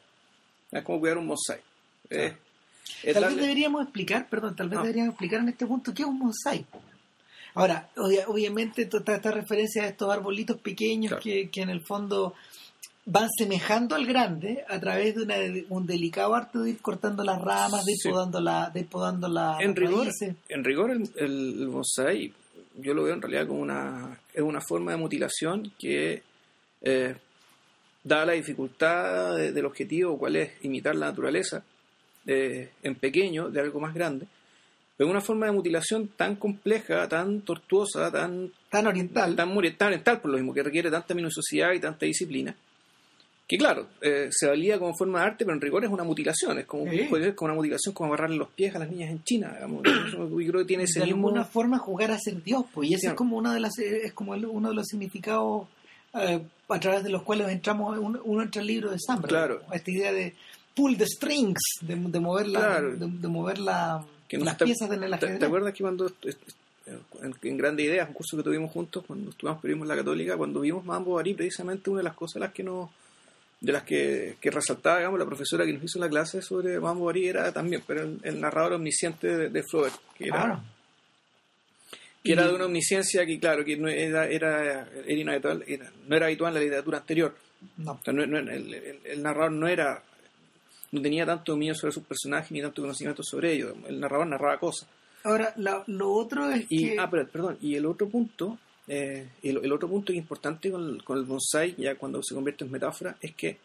es 0.72 0.82
como 0.84 1.00
cuidar 1.00 1.18
un 1.18 1.28
bonsai. 1.28 1.58
Es- 2.08 2.32
es 2.32 2.32
Tal 3.02 3.14
darle- 3.14 3.28
vez 3.28 3.36
deberíamos 3.42 3.82
explicar, 3.82 4.28
perdón, 4.28 4.56
tal 4.56 4.68
vez 4.68 4.76
No. 4.78 4.82
deberíamos 4.82 5.12
explicar 5.12 5.40
en 5.40 5.48
este 5.48 5.66
punto 5.66 5.92
qué 5.94 6.02
es 6.02 6.08
un 6.08 6.18
bonsai. 6.18 6.64
Ahora, 7.54 7.88
obvia- 7.96 8.24
obviamente 8.28 8.86
toda 8.86 9.14
esta 9.16 9.30
referencia 9.30 9.84
a 9.84 9.86
estos 9.88 10.10
arbolitos 10.12 10.60
pequeños 10.60 11.10
Claro. 11.10 11.22
que, 11.22 11.50
que 11.50 11.60
en 11.62 11.70
el 11.70 11.82
fondo 11.86 12.34
van 13.06 13.28
semejando 13.36 13.94
al 13.94 14.06
grande 14.06 14.64
a 14.68 14.80
través 14.80 15.14
de 15.14 15.22
una- 15.22 15.36
un 15.68 15.86
delicado 15.86 16.34
arte 16.34 16.58
de 16.58 16.70
ir 16.70 16.78
cortando 16.80 17.22
las 17.22 17.40
ramas, 17.40 17.84
de 17.84 17.92
ir 17.92 17.98
Sí. 17.98 18.08
podando 18.08 18.40
la, 18.40 18.70
de 18.70 18.80
ir 18.80 18.86
podando 18.88 19.28
la 19.28 19.58
en 19.60 19.76
rigor, 19.76 20.08
en 20.48 20.64
rigor 20.64 20.90
el, 20.90 21.02
el- 21.16 21.62
el 21.62 21.68
bonsai 21.68 22.32
yo 22.76 22.92
lo 22.94 23.04
veo 23.04 23.14
en 23.14 23.22
realidad 23.22 23.46
como 23.46 23.60
una 23.60 24.18
es 24.32 24.42
una 24.42 24.60
forma 24.66 24.92
de 24.92 24.96
mutilación 24.96 25.70
que 25.78 26.22
eh, 26.82 27.14
da 28.02 28.24
la 28.26 28.32
dificultad 28.32 29.36
de- 29.36 29.52
del 29.52 29.66
objetivo 29.66 30.18
cuál 30.18 30.36
es 30.36 30.64
imitar 30.64 30.96
la 30.96 31.06
naturaleza 31.06 31.62
eh, 32.26 32.70
en 32.82 32.94
pequeño 32.94 33.50
de 33.50 33.60
algo 33.60 33.80
más 33.80 33.94
grande 33.94 34.26
pero 34.96 35.08
es 35.08 35.10
una 35.10 35.20
forma 35.20 35.46
de 35.46 35.52
mutilación 35.52 36.08
tan 36.16 36.36
compleja 36.36 37.08
tan 37.08 37.42
tortuosa 37.42 38.10
tan 38.10 38.50
Tan 38.70 38.86
oriental. 38.86 39.36
tan, 39.36 39.56
oriental 39.56 40.20
por 40.20 40.30
lo 40.30 40.36
mismo 40.36 40.54
que 40.54 40.62
requiere 40.62 40.90
tanta 40.90 41.14
minuciosidad 41.14 41.72
y 41.72 41.80
tanta 41.80 42.06
disciplina 42.06 42.54
que 43.46 43.58
claro, 43.58 43.88
eh, 44.00 44.28
se 44.30 44.46
valía 44.46 44.78
como 44.78 44.94
forma 44.96 45.20
de 45.20 45.26
arte, 45.26 45.44
pero 45.44 45.54
en 45.54 45.60
rigor 45.60 45.84
es 45.84 45.90
una 45.90 46.02
mutilación, 46.02 46.58
es 46.60 46.66
como, 46.66 46.90
ser 46.90 47.34
como 47.34 47.46
una 47.46 47.54
mutilación 47.54 47.94
como 47.94 48.12
agarrarle 48.14 48.36
los 48.38 48.48
pies 48.48 48.74
a 48.74 48.78
las 48.78 48.90
niñas 48.90 49.10
en 49.10 49.22
China, 49.22 49.52
digamos. 49.52 49.82
Yo 50.12 50.28
creo 50.28 50.60
que 50.60 50.64
tiene 50.64 50.84
ese 50.84 51.00
de 51.00 51.06
mismo... 51.06 51.28
alguna 51.28 51.44
forma 51.44 51.78
jugar 51.78 52.10
a 52.10 52.18
ser 52.18 52.42
Dios, 52.42 52.64
pues, 52.72 52.88
y 52.88 52.94
ese 52.94 53.08
es 53.08 53.14
como 53.14 53.36
una 53.36 53.52
de 53.52 53.60
las 53.60 53.78
es 53.78 54.12
como 54.14 54.32
uno 54.32 54.70
de 54.70 54.74
los 54.74 54.86
significados 54.86 55.68
eh, 56.14 56.40
a 56.68 56.80
través 56.80 57.04
de 57.04 57.10
los 57.10 57.22
cuales 57.22 57.48
entramos 57.48 57.98
uno, 57.98 58.20
uno 58.24 58.42
entra 58.42 58.62
al 58.62 58.66
libro 58.66 58.90
de 58.90 58.98
Sambra. 58.98 59.28
Claro. 59.28 59.60
Esta 59.72 59.90
idea 59.90 60.12
de 60.12 60.34
pull 60.74 60.96
the 60.96 61.06
strings, 61.06 61.60
de, 61.82 61.94
de 61.96 62.20
mover 62.20 62.48
la, 62.48 62.58
Claro. 62.60 62.96
de, 62.96 63.06
de 63.08 63.28
mover 63.28 63.58
la, 63.58 64.04
que 64.28 64.38
las 64.38 64.54
está- 64.54 64.64
piezas 64.64 64.90
en 64.90 65.02
el 65.04 65.10
¿Te, 65.10 65.14
ajedrez. 65.16 65.38
te 65.38 65.46
acuerdas 65.46 65.72
que 65.72 65.82
cuando 65.82 66.10
en, 67.22 67.34
en 67.42 67.56
Grandes 67.56 67.86
Ideas, 67.86 68.08
un 68.08 68.14
curso 68.14 68.36
que 68.36 68.42
tuvimos 68.42 68.70
juntos, 68.70 69.04
cuando 69.06 69.30
estudiamos 69.30 69.62
periodismo 69.62 69.84
en 69.84 69.88
la 69.88 69.96
Católica, 69.96 70.36
cuando 70.36 70.60
vimos 70.60 70.84
Mambo 70.84 71.12
Bovary, 71.12 71.34
precisamente 71.34 71.88
una 71.90 72.00
de 72.00 72.04
las 72.04 72.14
cosas 72.14 72.40
las 72.40 72.52
que 72.52 72.62
nos 72.62 72.90
de 73.60 73.72
las 73.72 73.84
que, 73.84 74.36
que 74.42 74.50
resaltaba 74.50 74.98
digamos, 74.98 75.18
la 75.18 75.24
profesora 75.24 75.64
que 75.64 75.72
nos 75.72 75.82
hizo 75.82 75.98
la 75.98 76.08
clase 76.10 76.42
sobre 76.42 76.78
Mambo 76.78 77.00
Bovary 77.04 77.28
era 77.28 77.50
también 77.52 77.82
pero 77.86 78.02
el, 78.02 78.20
el 78.22 78.38
narrador 78.40 78.74
omnisciente 78.74 79.26
de, 79.34 79.48
de 79.48 79.62
Flaubert, 79.62 79.94
que 80.18 80.24
era, 80.26 80.42
Claro. 80.42 80.62
que 82.22 82.32
era 82.32 82.46
de 82.48 82.54
una 82.54 82.66
omnisciencia 82.66 83.24
que, 83.24 83.38
claro, 83.40 83.64
que 83.64 83.76
no 83.78 83.88
era, 83.88 84.26
era, 84.28 84.86
era 84.90 85.06
inhabitual- 85.08 85.64
era- 85.66 85.90
no 86.06 86.16
era 86.16 86.26
habitual 86.26 86.50
en 86.50 86.54
la 86.54 86.60
literatura 86.60 86.98
anterior. 86.98 87.34
No. 87.78 87.92
O 87.92 88.00
sea, 88.04 88.12
no- 88.12 88.26
no- 88.26 88.38
el, 88.38 88.48
el- 88.74 89.00
el 89.04 89.22
narrador 89.22 89.52
no 89.52 89.66
era 89.68 90.02
no 90.94 91.02
tenía 91.02 91.26
tanto 91.26 91.52
dominio 91.52 91.74
sobre 91.74 91.92
sus 91.92 92.02
personajes 92.04 92.50
ni 92.52 92.60
tanto 92.62 92.80
conocimiento 92.82 93.22
sobre 93.22 93.52
ellos. 93.52 93.74
El 93.86 94.00
narrador 94.00 94.26
narraba 94.26 94.58
cosas. 94.58 94.88
Ahora, 95.24 95.52
la- 95.56 95.82
lo 95.86 96.12
otro 96.12 96.50
es 96.50 96.66
Y, 96.68 96.90
que... 96.90 96.98
ah, 96.98 97.08
pero, 97.10 97.26
perdón, 97.28 97.58
y 97.60 97.74
el 97.74 97.86
otro 97.86 98.08
punto, 98.08 98.58
eh, 98.88 99.28
el, 99.42 99.58
el 99.64 99.72
otro 99.72 99.88
punto 99.88 100.12
importante 100.12 100.70
con 100.70 100.88
el, 100.88 101.02
con 101.04 101.18
el 101.18 101.24
bonsai, 101.24 101.74
ya 101.76 101.94
cuando 101.96 102.22
se 102.22 102.34
convierte 102.34 102.64
en 102.64 102.70
metáfora, 102.70 103.16
es 103.20 103.34
que 103.34 103.56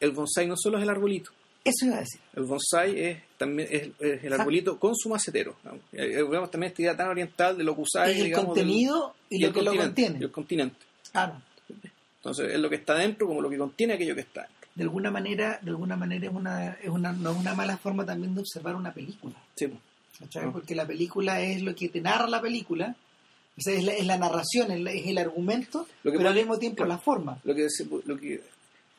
el 0.00 0.10
bonsai 0.12 0.46
no 0.46 0.54
solo 0.56 0.76
es 0.76 0.82
el 0.84 0.90
arbolito, 0.90 1.30
Eso 1.64 1.86
iba 1.86 1.96
a 1.96 2.00
decir. 2.00 2.20
el 2.36 2.44
bonsai 2.44 3.00
es 3.00 3.18
también 3.38 3.68
es, 3.70 3.88
es 3.98 4.22
el 4.24 4.32
arbolito 4.34 4.78
con 4.78 4.94
su 4.94 5.08
macetero. 5.08 5.56
¿no? 5.64 5.72
Eh, 5.92 6.22
Vemos 6.22 6.50
también 6.50 6.70
esta 6.70 6.82
idea 6.82 6.96
tan 6.96 7.08
oriental 7.08 7.56
de 7.56 7.64
lo 7.64 7.74
que 7.74 7.80
usáis, 7.82 8.12
Es 8.14 8.18
el 8.20 8.24
digamos, 8.26 8.46
contenido 8.48 9.14
y, 9.30 9.36
y 9.42 9.46
lo 9.46 9.52
que 9.52 9.62
lo 9.62 9.74
contiene. 9.74 10.18
y 10.20 10.22
el 10.24 10.30
continente. 10.30 10.76
Claro. 11.10 11.40
Entonces, 12.18 12.52
es 12.52 12.58
lo 12.60 12.68
que 12.68 12.76
está 12.76 12.94
dentro 12.94 13.26
como 13.26 13.40
lo 13.40 13.48
que 13.48 13.56
contiene 13.56 13.94
aquello 13.94 14.14
que 14.14 14.22
está. 14.22 14.48
De 14.78 14.84
alguna 14.84 15.10
manera, 15.10 15.58
de 15.60 15.70
alguna 15.70 15.96
manera 15.96 16.28
es 16.28 16.32
una, 16.32 16.72
es 16.74 16.88
una, 16.88 17.12
no 17.12 17.32
es 17.32 17.36
una 17.36 17.52
mala 17.54 17.76
forma 17.76 18.06
también 18.06 18.32
de 18.34 18.40
observar 18.42 18.76
una 18.76 18.92
película. 18.94 19.34
Sí. 19.56 19.66
Ah. 20.36 20.50
Porque 20.52 20.74
la 20.76 20.86
película 20.86 21.40
es 21.42 21.62
lo 21.62 21.74
que 21.74 21.88
te 21.88 22.00
narra 22.00 22.28
la 22.28 22.40
película, 22.40 22.94
o 23.56 23.60
sea, 23.60 23.74
es 23.74 23.82
la, 23.84 23.92
es 23.92 24.06
la 24.06 24.16
narración, 24.18 24.70
es, 24.70 24.80
la- 24.80 24.92
es 24.92 25.06
el 25.08 25.18
argumento, 25.18 25.86
Lo 26.04 26.12
que 26.12 26.16
pero 26.18 26.28
al 26.30 26.36
mismo 26.36 26.58
tiempo 26.58 26.76
claro. 26.84 26.90
la 26.90 26.98
forma. 26.98 27.38
lo 27.44 27.54
que, 27.54 27.66
lo 28.06 28.16
que 28.16 28.40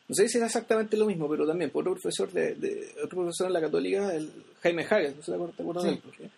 no 0.10 0.16
sé 0.16 0.28
si 0.28 0.38
es 0.38 0.44
exactamente 0.44 0.98
lo 0.98 1.06
mismo 1.06 1.30
pero 1.30 1.46
también 1.48 1.70
por 1.70 1.84
otro 1.84 1.94
profesor 2.02 2.32
de, 2.32 2.56
de- 2.56 2.96
otro 3.04 3.20
profesor 3.20 3.48
en 3.48 3.54
la 3.54 3.62
católica 3.62 4.14
el 4.14 4.30
Jaime 4.64 4.84
Hagen 4.84 5.16
no 5.18 5.22
sé 5.24 5.32
te 5.32 5.36
acuerdas- 5.36 5.56
te 5.56 5.62
acuerdas 5.64 5.84
Sí. 5.84 5.90
de 5.90 5.96
él, 5.96 6.02
porque- 6.04 6.30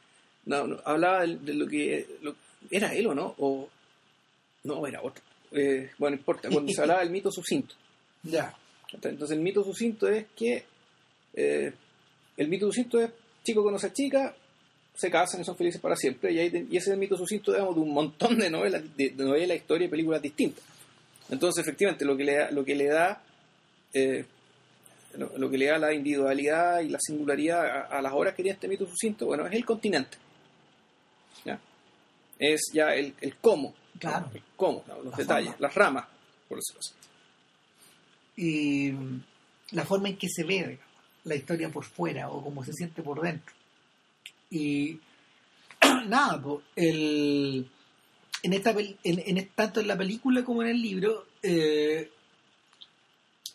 no, 0.46 0.68
no, 0.68 0.78
hablaba 0.86 1.22
de, 1.26 1.38
de 1.38 1.54
lo 1.54 1.68
que 1.68 2.06
lo- 2.22 2.36
era 2.70 2.94
él 2.94 3.08
o 3.08 3.16
no 3.16 3.34
o 3.40 3.70
no 4.66 4.86
era 4.88 5.02
otro 5.02 5.24
Eh, 5.54 5.90
bueno 5.98 6.16
no 6.16 6.20
importa 6.20 6.50
cuando 6.50 6.72
se 6.74 6.82
hablaba 6.82 7.00
del 7.00 7.10
mito 7.12 7.32
sucinto 7.32 7.74
Ya. 8.24 8.54
Entonces 8.94 9.32
el 9.32 9.40
mito 9.44 9.64
sucinto 9.64 10.08
es 10.08 10.26
que 10.36 10.64
eh, 11.34 11.72
el 12.38 12.48
mito 12.48 12.66
sucinto 12.68 13.00
es 13.00 13.10
chico 13.44 13.64
conoce 13.64 13.88
a 13.88 13.94
chica 13.94 14.36
se 14.94 15.10
casan 15.10 15.42
y 15.42 15.46
son 15.46 15.56
felices 15.56 15.80
para 15.82 15.96
siempre 15.96 16.32
y, 16.34 16.40
ahí 16.40 16.68
y 16.70 16.78
ese 16.78 16.90
es 16.90 16.94
el 16.94 16.98
mito 16.98 17.16
sucinto 17.18 17.52
digamos, 17.54 17.76
de 17.76 17.82
un 17.82 17.94
montón 17.94 18.38
de 18.38 18.50
novelas 18.50 18.84
de, 18.98 19.10
de 19.10 19.24
novelas 19.24 19.58
historias 19.58 19.88
y 19.88 19.92
películas 19.92 20.22
distintas 20.22 20.64
entonces 21.30 21.62
efectivamente 21.62 22.04
lo 22.06 22.18
que 22.18 22.24
le 22.26 22.36
da, 22.36 22.52
lo 22.52 22.66
que 22.66 22.76
le 22.76 22.88
da 22.88 23.24
eh, 23.94 24.26
lo, 25.18 25.32
lo 25.38 25.50
que 25.50 25.58
le 25.58 25.66
da 25.68 25.78
la 25.78 25.94
individualidad 25.94 26.82
y 26.82 26.90
la 26.90 27.00
singularidad 27.00 27.66
a, 27.66 27.82
a 27.98 28.02
las 28.02 28.14
obras 28.14 28.34
que 28.36 28.44
tiene 28.44 28.56
este 28.56 28.68
mito 28.68 28.86
sucinto 28.86 29.26
bueno 29.26 29.48
es 29.48 29.54
el 29.54 29.66
continente 29.66 30.18
¿ya? 31.46 31.60
es 32.40 32.62
ya 32.74 32.94
el, 32.94 33.14
el 33.22 33.36
cómo 33.38 33.74
Claro. 34.00 34.30
el 34.34 34.42
cómo 34.56 34.84
¿no? 34.88 34.96
los 35.04 35.12
La 35.14 35.18
detalles 35.18 35.52
forma. 35.52 35.68
las 35.68 35.76
ramas 35.76 36.06
por 36.50 36.58
decirlo 36.58 36.80
así 36.80 36.94
Mm, 38.38 39.18
la 39.72 39.86
forma 39.86 40.10
en 40.10 40.18
que 40.18 40.28
se 40.30 40.44
ve 40.44 40.80
la 41.24 41.36
historia 41.36 41.70
por 41.70 41.84
fuera 41.86 42.30
o 42.30 42.44
cómo 42.44 42.64
se 42.64 42.74
siente 42.74 43.02
por 43.04 43.22
dentro. 43.22 43.54
Y 44.50 45.00
nada, 46.08 46.42
po, 46.42 46.62
el, 46.76 47.70
en 48.44 48.54
esta, 48.54 48.72
en, 48.72 48.98
en- 49.04 49.50
tanto 49.56 49.80
en 49.80 49.88
la 49.88 49.98
película 49.98 50.44
como 50.44 50.64
en 50.64 50.70
el 50.70 50.82
libro, 50.82 51.26
eh, 51.44 52.10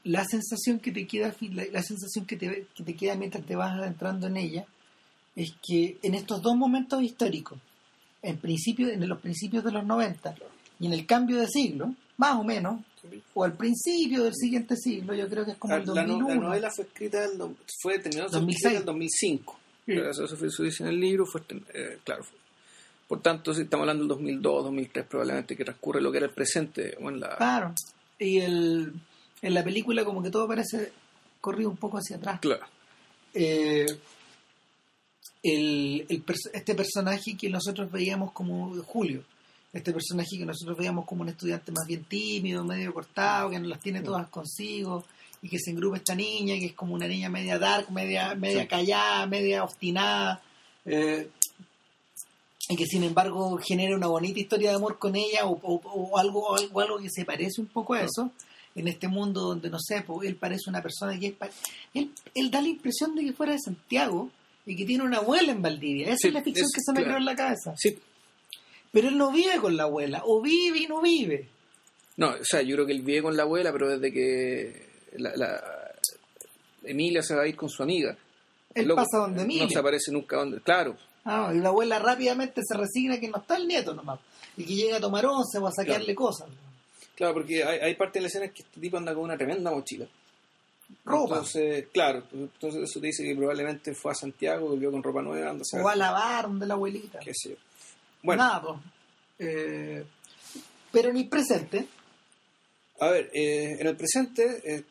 la 0.04 0.24
sensación 0.24 0.78
que 0.78 0.92
te 0.92 1.06
queda 1.06 1.34
la, 1.52 1.64
la 1.72 1.82
sensación 1.82 2.26
que 2.26 2.36
te, 2.36 2.66
que 2.74 2.84
te 2.84 2.94
queda 2.94 3.16
mientras 3.16 3.44
te 3.44 3.56
vas 3.56 3.72
adentrando 3.72 4.28
en 4.28 4.36
ella 4.36 4.64
es 5.34 5.52
que 5.66 5.98
en 6.02 6.14
estos 6.14 6.40
dos 6.42 6.56
momentos 6.56 7.02
históricos 7.02 7.58
en 8.22 8.38
principio 8.38 8.88
en 8.88 9.06
los 9.08 9.20
principios 9.20 9.64
de 9.64 9.72
los 9.72 9.84
90 9.84 10.34
y 10.78 10.86
en 10.86 10.92
el 10.92 11.06
cambio 11.06 11.38
de 11.38 11.48
siglo 11.48 11.92
más 12.18 12.36
o 12.36 12.44
menos 12.44 12.80
o 13.34 13.44
al 13.44 13.52
principio 13.54 14.24
del 14.24 14.34
siguiente 14.34 14.76
siglo 14.76 15.14
yo 15.14 15.28
creo 15.28 15.44
que 15.44 15.52
es 15.52 15.56
como 15.58 15.74
el 15.74 15.84
la, 15.86 16.04
no- 16.04 16.12
2001 16.14 16.28
la 16.28 16.34
novela 16.48 16.70
fue 16.70 16.84
escrita 16.84 17.24
en 17.24 17.38
do- 17.38 17.54
fue 17.80 17.98
terminó 17.98 18.26
su 18.28 18.32
2006. 18.34 18.56
escrita 18.56 18.70
en 18.70 18.76
el 18.80 18.84
2005 18.86 19.58
Pero 19.86 20.10
eso, 20.10 20.36
fue 20.36 20.50
su 20.50 20.62
dice 20.64 20.82
en 20.82 20.88
el 20.90 21.00
libro 21.00 21.26
fue 21.26 21.42
eh, 21.74 21.98
claro. 22.04 22.24
Por 23.08 23.22
tanto 23.22 23.54
si 23.54 23.62
estamos 23.62 23.82
hablando 23.84 24.02
del 24.02 24.08
2002 24.08 24.64
2003 24.64 25.06
probablemente 25.06 25.56
que 25.56 25.64
transcurre 25.64 26.00
lo 26.00 26.10
que 26.10 26.18
era 26.18 26.26
el 26.26 26.32
presente 26.32 26.96
o 27.00 27.08
en 27.08 27.20
la 27.20 27.36
claro. 27.36 27.74
Y 28.18 28.38
el, 28.38 28.92
en 29.42 29.54
la 29.54 29.62
película 29.62 30.04
como 30.04 30.22
que 30.22 30.30
todo 30.30 30.48
parece 30.48 30.92
corrido 31.40 31.70
un 31.70 31.76
poco 31.76 31.98
hacia 31.98 32.16
atrás. 32.16 32.40
Claro. 32.40 32.66
Eh, 33.34 33.86
el, 35.42 36.06
el 36.08 36.24
este 36.52 36.74
personaje 36.74 37.36
que 37.36 37.48
nosotros 37.48 37.90
veíamos 37.92 38.32
como 38.32 38.74
Julio, 38.82 39.22
este 39.72 39.92
personaje 39.92 40.38
que 40.38 40.46
nosotros 40.46 40.76
veíamos 40.78 41.04
como 41.04 41.22
un 41.22 41.28
estudiante 41.28 41.70
más 41.72 41.86
bien 41.86 42.04
tímido, 42.04 42.64
medio 42.64 42.94
cortado, 42.94 43.50
que 43.50 43.58
no 43.58 43.68
las 43.68 43.80
tiene 43.80 44.00
todas 44.00 44.28
consigo 44.28 45.04
y 45.42 45.48
que 45.48 45.58
se 45.58 45.70
engrupa 45.70 45.98
esta 45.98 46.14
niña, 46.14 46.54
que 46.58 46.66
es 46.66 46.72
como 46.72 46.94
una 46.94 47.06
niña 47.06 47.28
media 47.28 47.58
dark, 47.58 47.90
media, 47.90 48.34
media 48.34 48.62
Sí. 48.62 48.68
callada, 48.68 49.26
media 49.26 49.62
obstinada, 49.64 50.40
eh, 50.86 51.28
y 52.68 52.76
que 52.76 52.86
sin 52.86 53.04
embargo 53.04 53.58
genera 53.64 53.94
una 53.96 54.06
bonita 54.08 54.40
historia 54.40 54.70
de 54.70 54.76
amor 54.76 54.98
con 54.98 55.14
ella 55.14 55.44
o, 55.46 55.52
o- 55.62 55.80
o 55.84 56.18
algo, 56.18 56.40
o 56.48 56.56
algo, 56.56 56.80
algo 56.80 56.98
que 56.98 57.10
se 57.10 57.24
parece 57.24 57.60
un 57.60 57.68
poco 57.68 57.94
a 57.94 58.02
eso 58.02 58.32
en 58.74 58.88
este 58.88 59.08
mundo 59.08 59.40
donde 59.42 59.70
no 59.70 59.78
sé, 59.78 60.02
pues, 60.02 60.28
él 60.28 60.36
parece 60.36 60.68
una 60.68 60.82
persona 60.82 61.18
que 61.18 61.28
es 61.28 61.34
él, 61.94 62.10
él 62.34 62.50
da 62.50 62.60
la 62.60 62.68
impresión 62.68 63.14
de 63.14 63.24
que 63.24 63.32
fuera 63.32 63.52
de 63.52 63.58
Santiago 63.60 64.30
y 64.66 64.74
que 64.74 64.84
tiene 64.84 65.04
una 65.04 65.18
abuela 65.18 65.52
en 65.52 65.62
Valdivia. 65.62 66.08
Esa 66.08 66.16
Sí, 66.16 66.28
es 66.28 66.34
la 66.34 66.42
ficción 66.42 66.66
es- 66.66 66.72
que 66.74 66.80
se 66.80 66.92
me 66.92 66.98
claro. 66.98 67.06
creó 67.06 67.18
en 67.18 67.24
la 67.24 67.36
cabeza. 67.36 67.74
sí 67.76 67.96
Pero 68.96 69.08
él 69.08 69.18
no 69.18 69.30
vive 69.30 69.58
con 69.60 69.76
la 69.76 69.82
abuela, 69.82 70.22
o 70.24 70.40
vive 70.40 70.78
y 70.78 70.86
no 70.86 71.02
vive. 71.02 71.48
No, 72.16 72.30
o 72.30 72.44
sea, 72.44 72.62
yo 72.62 72.76
creo 72.76 72.86
que 72.86 72.92
él 72.92 73.02
vive 73.02 73.20
con 73.22 73.36
la 73.36 73.42
abuela, 73.42 73.70
pero 73.70 73.90
desde 73.90 74.10
que 74.10 74.88
la, 75.18 75.36
la- 75.36 75.92
Emilia 76.84 77.22
se 77.22 77.34
va 77.34 77.42
a 77.42 77.46
ir 77.46 77.56
con 77.56 77.68
su 77.68 77.82
amiga. 77.82 78.16
Él 78.74 78.86
Loco, 78.88 79.02
pasa 79.02 79.18
donde 79.18 79.42
Emilia. 79.42 79.64
No 79.64 79.70
se 79.70 79.78
aparece 79.78 80.12
nunca 80.12 80.36
donde. 80.36 80.60
Claro, 80.60 80.96
Ah, 81.24 81.52
y 81.52 81.58
la 81.58 81.68
abuela 81.70 81.98
rápidamente 81.98 82.62
se 82.64 82.76
resigna 82.76 83.18
que 83.18 83.28
no 83.28 83.38
está 83.38 83.56
el 83.56 83.66
nieto 83.66 83.92
nomás. 83.92 84.20
Y 84.56 84.64
que 84.64 84.74
llega 84.76 84.96
a 84.98 85.00
tomar 85.00 85.26
once 85.26 85.58
o 85.58 85.66
a 85.66 85.72
saquearle 85.72 86.14
cosas. 86.14 86.48
claro, 87.16 87.34
porque 87.34 87.64
hay, 87.64 87.80
hay 87.80 87.94
parte 87.96 88.18
de 88.18 88.22
la 88.22 88.28
escena 88.28 88.44
en 88.46 88.52
que 88.52 88.62
este 88.62 88.80
tipo 88.80 88.96
anda 88.96 89.12
con 89.12 89.24
una 89.24 89.36
tremenda 89.36 89.70
mochila. 89.72 90.06
Ropa. 91.04 91.34
Entonces, 91.34 91.86
claro, 91.92 92.22
entonces 92.32 92.82
eso 92.88 93.00
te 93.00 93.08
dice 93.08 93.24
que 93.24 93.34
probablemente 93.34 93.92
fue 93.94 94.12
a 94.12 94.14
Santiago, 94.14 94.68
volvió 94.68 94.90
con 94.92 95.02
ropa 95.02 95.20
nueva, 95.20 95.50
anda 95.50 95.64
o 95.82 95.88
a 95.88 95.96
lavar 95.96 96.44
donde 96.46 96.64
la 96.66 96.74
abuelita. 96.74 97.18
qué 97.18 97.32
sé 97.34 97.50
yo. 97.50 97.56
Bueno, 98.26 98.42
Nada, 98.42 98.62
pues. 98.62 98.78
Eh, 99.38 100.04
pero 100.92 101.10
en 101.10 101.16
el 101.16 101.28
presente, 101.28 101.86
a 103.00 103.08
ver, 103.10 103.30
eh, 103.34 103.76
en 103.80 103.86
el 103.86 103.96
presente, 103.96 104.60
eh, 104.64 104.82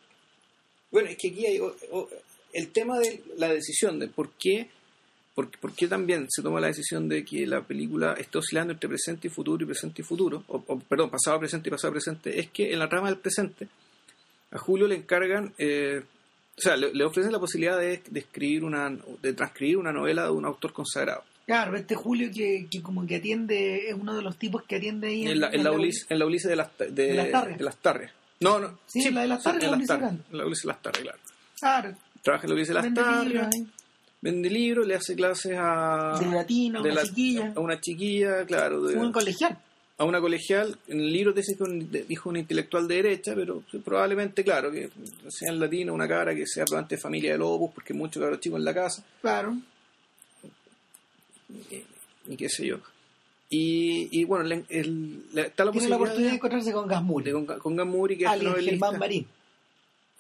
bueno, 0.91 1.09
es 1.09 1.17
que 1.17 1.29
aquí 1.29 1.45
hay 1.45 1.59
o- 1.59 1.75
o- 1.91 2.09
el 2.53 2.71
tema 2.71 2.97
de 2.99 3.23
la 3.37 3.49
decisión 3.49 3.99
de 3.99 4.07
por 4.07 4.31
qué, 4.39 4.69
por, 5.33 5.49
por 5.59 5.73
qué 5.73 5.87
también 5.87 6.27
se 6.29 6.41
toma 6.41 6.61
la 6.61 6.67
decisión 6.67 7.09
de 7.09 7.25
que 7.25 7.45
la 7.45 7.61
película 7.61 8.13
esté 8.13 8.37
oscilando 8.37 8.71
entre 8.73 8.87
presente 8.87 9.27
y 9.27 9.31
futuro 9.31 9.63
y 9.63 9.67
presente 9.67 10.01
y 10.01 10.05
futuro, 10.05 10.43
o, 10.47 10.63
o, 10.67 10.79
perdón, 10.79 11.09
pasado, 11.09 11.39
presente 11.39 11.67
y 11.69 11.71
pasado, 11.71 11.91
presente, 11.93 12.39
es 12.39 12.49
que 12.51 12.71
en 12.71 12.79
la 12.79 12.87
trama 12.87 13.09
del 13.09 13.17
presente 13.19 13.67
a 14.51 14.57
Julio 14.59 14.87
le 14.87 14.95
encargan, 14.95 15.53
eh, 15.57 16.01
o 16.57 16.61
sea, 16.61 16.77
le, 16.77 16.93
le 16.93 17.03
ofrecen 17.03 17.33
la 17.33 17.39
posibilidad 17.39 17.77
de, 17.77 18.01
de 18.09 18.19
escribir 18.21 18.63
una, 18.63 18.95
de 19.21 19.33
transcribir 19.33 19.75
una 19.77 19.91
novela 19.91 20.23
de 20.23 20.29
un 20.31 20.45
autor 20.45 20.71
consagrado. 20.71 21.23
Claro, 21.45 21.75
este 21.77 21.95
Julio 21.95 22.29
que, 22.33 22.67
que 22.69 22.81
como 22.81 23.05
que 23.05 23.17
atiende, 23.17 23.89
es 23.89 23.95
uno 23.95 24.15
de 24.15 24.21
los 24.21 24.37
tipos 24.37 24.63
que 24.63 24.75
atiende 24.77 25.07
ahí 25.07 25.27
En 25.27 25.39
la, 25.39 25.49
en 25.49 25.63
la 25.63 25.71
Ulises, 25.71 26.05
en 26.09 26.19
la 26.19 26.25
Ulises 26.25 26.49
de 26.49 26.55
las, 26.55 26.69
de, 26.77 26.87
de 26.91 27.13
las 27.13 27.31
Tarrias. 27.31 27.57
de 27.57 27.63
las 27.63 27.77
Tarrias. 27.77 28.11
No, 28.39 28.59
no. 28.59 28.79
Sí, 28.85 29.09
la 29.11 29.21
de 29.21 29.27
las 29.27 29.43
Tarrias, 29.43 29.63
en 29.63 29.69
la 29.71 29.75
Ulises 29.77 29.87
Tarrias. 29.87 30.09
Grande. 30.11 30.23
En 30.31 30.37
la 30.37 30.45
Ulises 30.45 30.63
de 30.63 30.67
las 30.67 30.81
Tarrias, 30.81 31.03
claro. 31.03 31.19
Claro, 31.59 31.97
Trabaja 32.21 32.43
en 32.45 32.49
la 32.49 32.55
Ulises 32.55 32.67
de 32.69 32.73
las 32.73 33.25
libros 33.25 33.47
ahí, 33.53 33.67
vende 34.21 34.49
libros, 34.49 34.87
le 34.87 34.95
hace 34.95 35.15
clases 35.15 35.53
a... 35.57 36.17
de 36.19 36.25
latino, 36.25 36.81
de 36.81 36.89
una 36.91 37.01
la- 37.01 37.07
chiquilla, 37.07 37.53
A 37.55 37.59
una 37.59 37.79
chiquilla, 37.79 38.45
claro. 38.45 38.81
de- 38.81 38.97
un 38.97 39.11
colegial. 39.11 39.57
a 39.97 40.03
una 40.03 40.19
colegial. 40.19 40.77
En 40.87 40.99
el 40.99 41.13
libro 41.13 41.31
dice 41.31 41.55
que 41.55 41.63
un- 41.63 41.89
dijo 42.07 42.29
un 42.29 42.37
intelectual 42.37 42.87
de 42.87 42.95
derecha, 42.95 43.33
pero 43.35 43.63
probablemente, 43.83 44.43
claro, 44.43 44.71
que 44.71 44.89
sea 45.29 45.51
en 45.51 45.59
latino, 45.59 45.93
una 45.93 46.07
cara 46.07 46.33
que 46.35 46.45
sea 46.47 46.65
probablemente 46.65 46.97
familia 46.97 47.33
de 47.33 47.37
lobos, 47.37 47.71
porque 47.73 47.93
hay 47.93 47.99
muchos 47.99 48.19
cabros 48.21 48.39
chicos 48.41 48.57
en 48.59 48.65
la 48.65 48.73
casa. 48.73 49.03
Claro. 49.21 49.55
Y 52.27 52.35
qué 52.37 52.49
sé 52.49 52.65
yo. 52.67 52.77
Y, 53.49 54.09
y 54.11 54.23
bueno, 54.25 54.43
le- 54.45 54.65
el- 54.69 55.23
le- 55.33 55.47
está 55.47 55.63
la 55.65 55.71
Tiene 55.71 55.89
la 55.89 55.95
oportunidad 55.97 56.23
de 56.25 56.29
de, 56.31 56.35
encontrarse 56.37 56.71
con 56.73 56.87
Gasmuri, 56.87 57.31
con, 57.31 57.45
con 57.45 57.75
Gamuri, 57.75 58.17
que 58.17 58.23
es 58.23 58.29
alias 58.29 58.51
novelista. 58.51 58.71
Germán 58.87 58.99
Marín. 58.99 59.27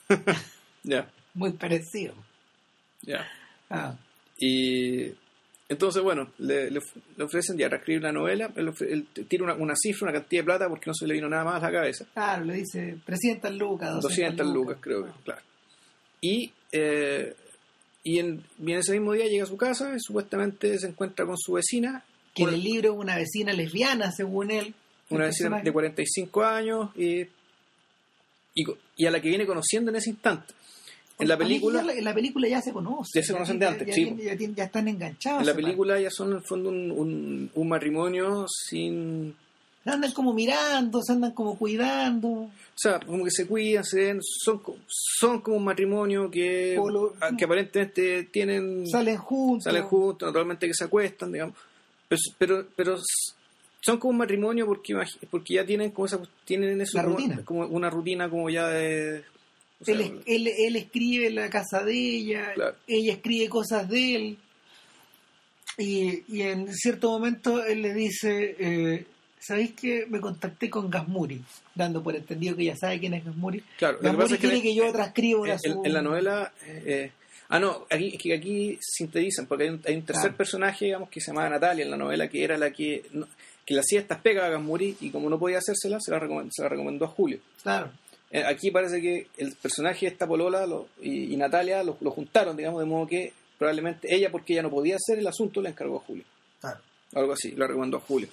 Ya, 0.83 1.09
Muy 1.33 1.51
parecido. 1.53 2.13
ya. 3.01 3.27
Ah, 3.71 3.95
Y 4.37 5.05
entonces, 5.67 6.03
bueno, 6.03 6.29
le, 6.37 6.69
le 6.69 6.77
of- 6.77 6.95
le 7.17 7.23
ofrecen 7.23 7.57
ya 7.57 7.67
reescribir 7.67 8.03
la 8.03 8.11
novela, 8.11 8.51
él, 8.55 8.67
ofre- 8.67 8.91
él 8.91 9.07
tira 9.27 9.43
una, 9.45 9.55
una 9.55 9.73
cifra, 9.75 10.09
una 10.09 10.19
cantidad 10.19 10.41
de 10.41 10.45
plata, 10.45 10.69
porque 10.69 10.87
no 10.91 10.93
se 10.93 11.07
le 11.07 11.15
vino 11.15 11.27
nada 11.27 11.43
más 11.43 11.63
a 11.63 11.67
la 11.67 11.71
cabeza. 11.79 12.05
claro, 12.13 12.45
le 12.45 12.53
dice 12.53 12.97
300 13.03 13.55
lucas, 13.55 13.93
200, 13.99 14.45
200 14.45 14.47
lucas, 14.53 14.77
creo 14.79 15.05
que, 15.05 15.11
claro. 15.23 15.41
Y, 16.21 16.51
eh, 16.71 17.35
y, 18.05 18.19
en, 18.19 18.41
y 18.63 18.71
en 18.71 18.77
ese 18.77 18.93
mismo 18.93 19.11
día 19.13 19.25
llega 19.25 19.43
a 19.43 19.47
su 19.47 19.57
casa 19.57 19.93
y 19.95 19.99
supuestamente 19.99 20.79
se 20.79 20.87
encuentra 20.87 21.25
con 21.25 21.37
su 21.37 21.53
vecina, 21.53 22.05
Que 22.33 22.43
en 22.43 22.49
el 22.53 22.63
libro 22.63 22.93
es 22.93 22.97
una 22.99 23.17
vecina 23.17 23.51
lesbiana, 23.51 24.11
según 24.13 24.51
él. 24.51 24.67
el 24.67 24.73
una 25.09 25.25
vecina 25.25 25.49
personaje. 25.49 25.63
de 25.65 25.71
45 25.73 26.43
años 26.43 26.89
y, 26.95 27.21
y, 28.55 28.63
y 28.97 29.05
a 29.05 29.11
la 29.11 29.19
que 29.21 29.27
viene 29.29 29.45
conociendo 29.45 29.91
en 29.91 29.97
ese 29.97 30.09
instante. 30.11 30.53
En 31.17 31.27
la 31.29 31.37
película, 31.37 31.79
ya 31.79 31.85
la- 31.85 31.93
en 31.93 32.03
la 32.03 32.13
película 32.13 32.47
ya 32.47 32.61
se 32.61 32.73
conoce. 32.73 33.19
Ya 33.19 33.25
se 33.25 33.31
conocen 33.33 33.57
de 33.59 33.65
antes, 33.67 33.87
ya, 33.87 33.93
sí, 33.93 34.15
ya- 34.21 34.35
ya 34.35 34.63
están 34.65 34.87
enganchados. 34.87 35.41
en 35.41 35.47
la 35.47 35.53
película 35.55 35.99
ya 35.99 36.09
son 36.11 36.31
en 36.31 36.37
el 36.37 36.43
fondo 36.43 36.69
un, 36.69 36.91
un, 36.91 37.51
un 37.53 37.67
matrimonio 37.69 38.45
sin... 38.49 39.35
Andan 39.85 40.11
como 40.13 40.33
mirando, 40.33 41.01
se 41.03 41.13
andan 41.13 41.31
como 41.31 41.57
cuidando. 41.57 42.27
O 42.29 42.51
sea, 42.75 42.99
como 42.99 43.23
que 43.23 43.31
se 43.31 43.45
cuidan, 43.45 43.83
se 43.83 43.97
ven, 44.05 44.19
son, 44.21 44.59
son 44.87 45.41
como 45.41 45.57
un 45.57 45.63
matrimonio 45.63 46.29
que, 46.31 46.77
que 47.37 47.45
aparentemente 47.45 48.23
tienen... 48.25 48.87
Salen 48.87 49.17
juntos. 49.17 49.63
salen 49.65 49.83
juntos, 49.83 50.27
naturalmente 50.27 50.67
que 50.67 50.73
se 50.73 50.83
acuestan, 50.85 51.31
digamos. 51.31 51.55
Pero, 52.09 52.19
pero, 52.37 52.67
pero 52.75 52.99
son 53.81 53.97
como 53.99 54.11
un 54.11 54.17
matrimonio 54.17 54.65
porque, 54.65 54.95
porque 55.29 55.53
ya 55.53 55.65
tienen 55.65 55.91
como 55.91 56.07
esa, 56.07 56.19
tienen 56.43 56.81
eso 56.81 56.97
como, 57.01 57.15
rutina. 57.15 57.41
como 57.45 57.67
una 57.67 57.89
rutina 57.89 58.29
como 58.29 58.49
ya 58.49 58.67
de... 58.67 59.23
o 59.81 59.85
sea, 59.85 59.95
Él, 59.95 60.21
él, 60.25 60.47
él 60.47 60.75
escribe 60.75 61.27
en 61.27 61.35
la 61.35 61.49
casa 61.51 61.83
de 61.83 61.93
ella, 61.93 62.53
Claro. 62.55 62.75
ella 62.87 63.13
escribe 63.13 63.49
cosas 63.49 63.87
de 63.87 64.15
él. 64.15 64.37
Y, 65.77 66.23
y 66.27 66.41
en 66.41 66.73
cierto 66.73 67.09
momento 67.11 67.63
él 67.63 67.81
le 67.81 67.93
dice, 67.93 68.55
eh, 68.59 69.05
¿sabéis 69.45 69.73
que 69.73 70.05
me 70.07 70.19
contacté 70.19 70.69
con 70.69 70.89
Gasmuri? 70.89 71.41
Dando 71.73 72.01
por 72.03 72.15
entendido 72.15 72.55
que 72.55 72.65
ya 72.65 72.75
sabe 72.75 72.99
quién 72.99 73.13
es 73.13 73.23
Gasmuri. 73.25 73.61
claro, 73.77 73.93
lo 73.95 73.99
que 73.99 74.05
Gasmuri 74.07 74.23
pasa 74.23 74.35
es 74.35 74.41
que, 74.41 74.47
quiere 74.47 74.61
que 74.63 74.75
yo 74.75 74.91
transcriba 74.91 75.39
una 75.41 75.53
en, 75.53 75.59
en- 75.63 75.73
su- 75.73 75.81
en 75.85 75.93
la 75.93 76.01
novela... 76.01 76.53
eh, 76.65 76.83
eh, 76.85 77.11
ah, 77.49 77.59
no, 77.59 77.85
aquí, 77.89 78.11
es 78.15 78.21
que 78.21 78.33
aquí 78.33 78.77
sintetizan, 78.81 79.45
porque 79.45 79.65
hay 79.65 79.69
un, 79.71 79.81
hay 79.85 79.95
un 79.95 80.01
tercer 80.05 80.23
Claro. 80.23 80.37
personaje, 80.37 80.85
digamos, 80.85 81.09
que 81.09 81.19
se 81.21 81.27
llamaba 81.27 81.49
Natalia 81.49 81.85
en 81.85 81.91
la 81.91 81.97
novela, 81.97 82.27
que 82.27 82.43
era 82.43 82.57
la 82.57 82.71
que... 82.71 83.03
no- 83.13 83.27
que 83.65 83.73
le 83.73 83.79
hacía 83.79 83.99
estas 83.99 84.21
pegas 84.21 84.45
a 84.45 84.49
Gasmuri 84.49 84.95
y 85.01 85.09
como 85.09 85.27
no 85.27 85.39
podía 85.39 85.57
hacérsela, 85.57 85.97
se 85.99 86.11
la, 86.11 86.19
recomendó, 86.19 86.51
se 86.53 86.61
la 86.61 86.69
recomendó 86.69 87.05
a 87.05 87.07
Julio. 87.07 87.39
Claro. 87.63 87.89
Eh, 88.29 88.43
Aquí 88.45 88.69
parece 88.69 89.01
que 89.01 89.25
el 89.37 89.53
personaje 89.53 90.05
de 90.05 90.11
esta 90.11 90.27
Polola 90.27 90.67
lo- 90.67 90.87
y, 91.01 91.33
y 91.33 91.35
Natalia 91.37 91.83
lo, 91.83 91.97
lo 91.99 92.11
juntaron, 92.11 92.55
digamos, 92.55 92.79
de 92.79 92.85
modo 92.85 93.07
que 93.07 93.33
probablemente 93.57 94.13
ella, 94.13 94.29
porque 94.29 94.53
ella 94.53 94.61
no 94.61 94.69
podía 94.69 94.97
hacer 94.97 95.17
el 95.17 95.25
asunto, 95.25 95.61
le 95.63 95.69
encargó 95.69 95.97
a 95.97 96.01
Julio. 96.01 96.23
claro. 96.61 96.79
Algo 97.15 97.33
así, 97.33 97.51
lo 97.53 97.65
recomendó 97.65 97.97
a 97.97 98.01
Julio. 98.01 98.27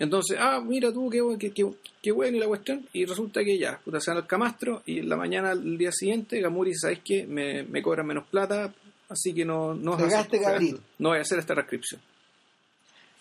Entonces, 0.00 0.36
ah, 0.40 0.60
mira 0.66 0.92
tú, 0.92 1.08
qué, 1.08 1.20
qué, 1.38 1.52
qué, 1.52 1.66
qué 2.02 2.10
bueno 2.10 2.36
y 2.36 2.40
la 2.40 2.46
cuestión. 2.48 2.84
Y 2.92 3.04
resulta 3.04 3.44
que 3.44 3.56
ya, 3.58 3.78
puta, 3.84 4.00
se 4.00 4.10
van 4.10 4.16
al 4.18 4.26
camastro 4.26 4.82
y 4.86 4.98
en 5.00 5.08
la 5.08 5.16
mañana, 5.16 5.52
el 5.52 5.78
día 5.78 5.92
siguiente, 5.92 6.40
Gamuri 6.40 6.70
dice, 6.70 6.80
¿sabes 6.80 7.00
qué? 7.04 7.26
Me, 7.26 7.62
me 7.64 7.82
cobran 7.82 8.06
menos 8.06 8.26
plata, 8.28 8.74
así 9.08 9.32
que 9.34 9.44
no, 9.44 9.74
no, 9.74 9.94
hacer- 9.94 10.40
cabrito. 10.42 10.80
no 10.98 11.10
voy 11.10 11.18
a 11.18 11.20
hacer 11.20 11.38
esta 11.38 11.54
transcripción. 11.54 12.00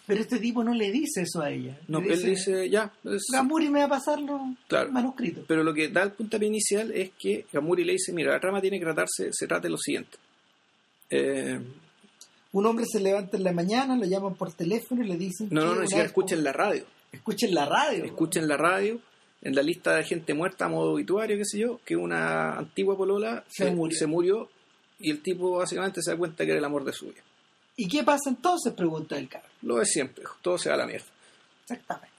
Pero 0.08 0.22
este 0.22 0.40
tipo 0.40 0.64
no 0.64 0.74
le 0.74 0.90
dice 0.92 1.22
eso 1.22 1.42
a 1.42 1.52
ella. 1.52 1.78
No, 1.88 2.02
Le 2.02 2.14
él 2.14 2.24
dice, 2.24 2.68
ya, 2.68 2.92
es- 3.04 3.28
Gamuri 3.32 3.70
me 3.70 3.80
va 3.82 3.86
a 3.86 3.90
pasar 3.90 4.20
los 4.20 4.42
Claro. 4.68 4.92
manuscritos. 4.92 5.44
pero 5.48 5.64
lo 5.64 5.72
que 5.74 5.90
da 5.90 6.02
el 6.02 6.14
puntapié 6.14 6.48
inicial 6.48 6.92
es 6.94 7.12
que 7.20 7.46
Gamuri 7.54 7.84
le 7.84 7.92
dice, 7.92 8.12
mira, 8.14 8.32
la 8.32 8.40
trama 8.40 8.60
tiene 8.62 8.80
que 8.80 8.86
tratarse, 8.86 9.30
se 9.32 9.46
trata 9.46 9.64
de 9.64 9.70
lo 9.70 9.78
siguiente. 9.78 10.18
Eh, 11.12 11.60
Un 12.52 12.66
hombre 12.66 12.86
se 12.92 13.00
levanta 13.00 13.38
en 13.38 13.44
la 13.44 13.52
mañana, 13.52 13.96
lo 13.96 14.06
llaman 14.06 14.36
por 14.36 14.54
teléfono 14.54 15.04
y 15.04 15.08
le 15.08 15.18
dicen 15.18 15.50
no, 15.52 15.62
no, 15.66 15.76
no, 15.76 15.82
ni 15.82 15.88
siquiera 15.88 16.08
escuchen 16.08 16.44
la 16.44 16.52
radio. 16.52 16.84
escuchen 17.12 17.54
la 17.54 17.66
radio. 17.66 18.06
escuchen 18.06 18.48
la 18.48 18.58
radio, 18.58 19.00
en 19.42 19.56
la 19.56 19.62
lista 19.62 19.96
de 19.96 20.04
gente 20.04 20.34
muerta 20.34 20.66
a 20.66 20.70
modo 20.70 20.94
obituario, 20.94 21.38
qué 21.38 21.46
sé 21.46 21.60
yo, 21.60 21.80
que 21.86 21.96
una 21.96 22.54
antigua 22.58 22.98
polola 22.98 23.44
Se 23.48 23.70
murió. 23.72 23.98
se 23.98 24.08
murió 24.08 24.50
y 25.00 25.12
el 25.12 25.22
tipo 25.22 25.58
básicamente 25.58 26.02
se 26.02 26.12
da 26.12 26.18
cuenta 26.18 26.44
que 26.44 26.52
era 26.52 26.60
el 26.60 26.66
amor 26.66 26.84
de 26.84 26.94
su 26.94 27.06
vida. 27.08 27.22
¿Y 27.78 27.88
qué 27.88 28.04
pasa 28.04 28.30
entonces? 28.30 28.74
Pregunta 28.74 29.18
el 29.18 29.30
carro. 29.30 29.48
Lo 29.62 29.78
de 29.78 29.86
siempre, 29.86 30.26
todo 30.42 30.58
se 30.58 30.70
va 30.70 30.76
a 30.76 30.80
la 30.80 30.86
mierda. 30.86 31.06
Exactamente. 31.62 32.10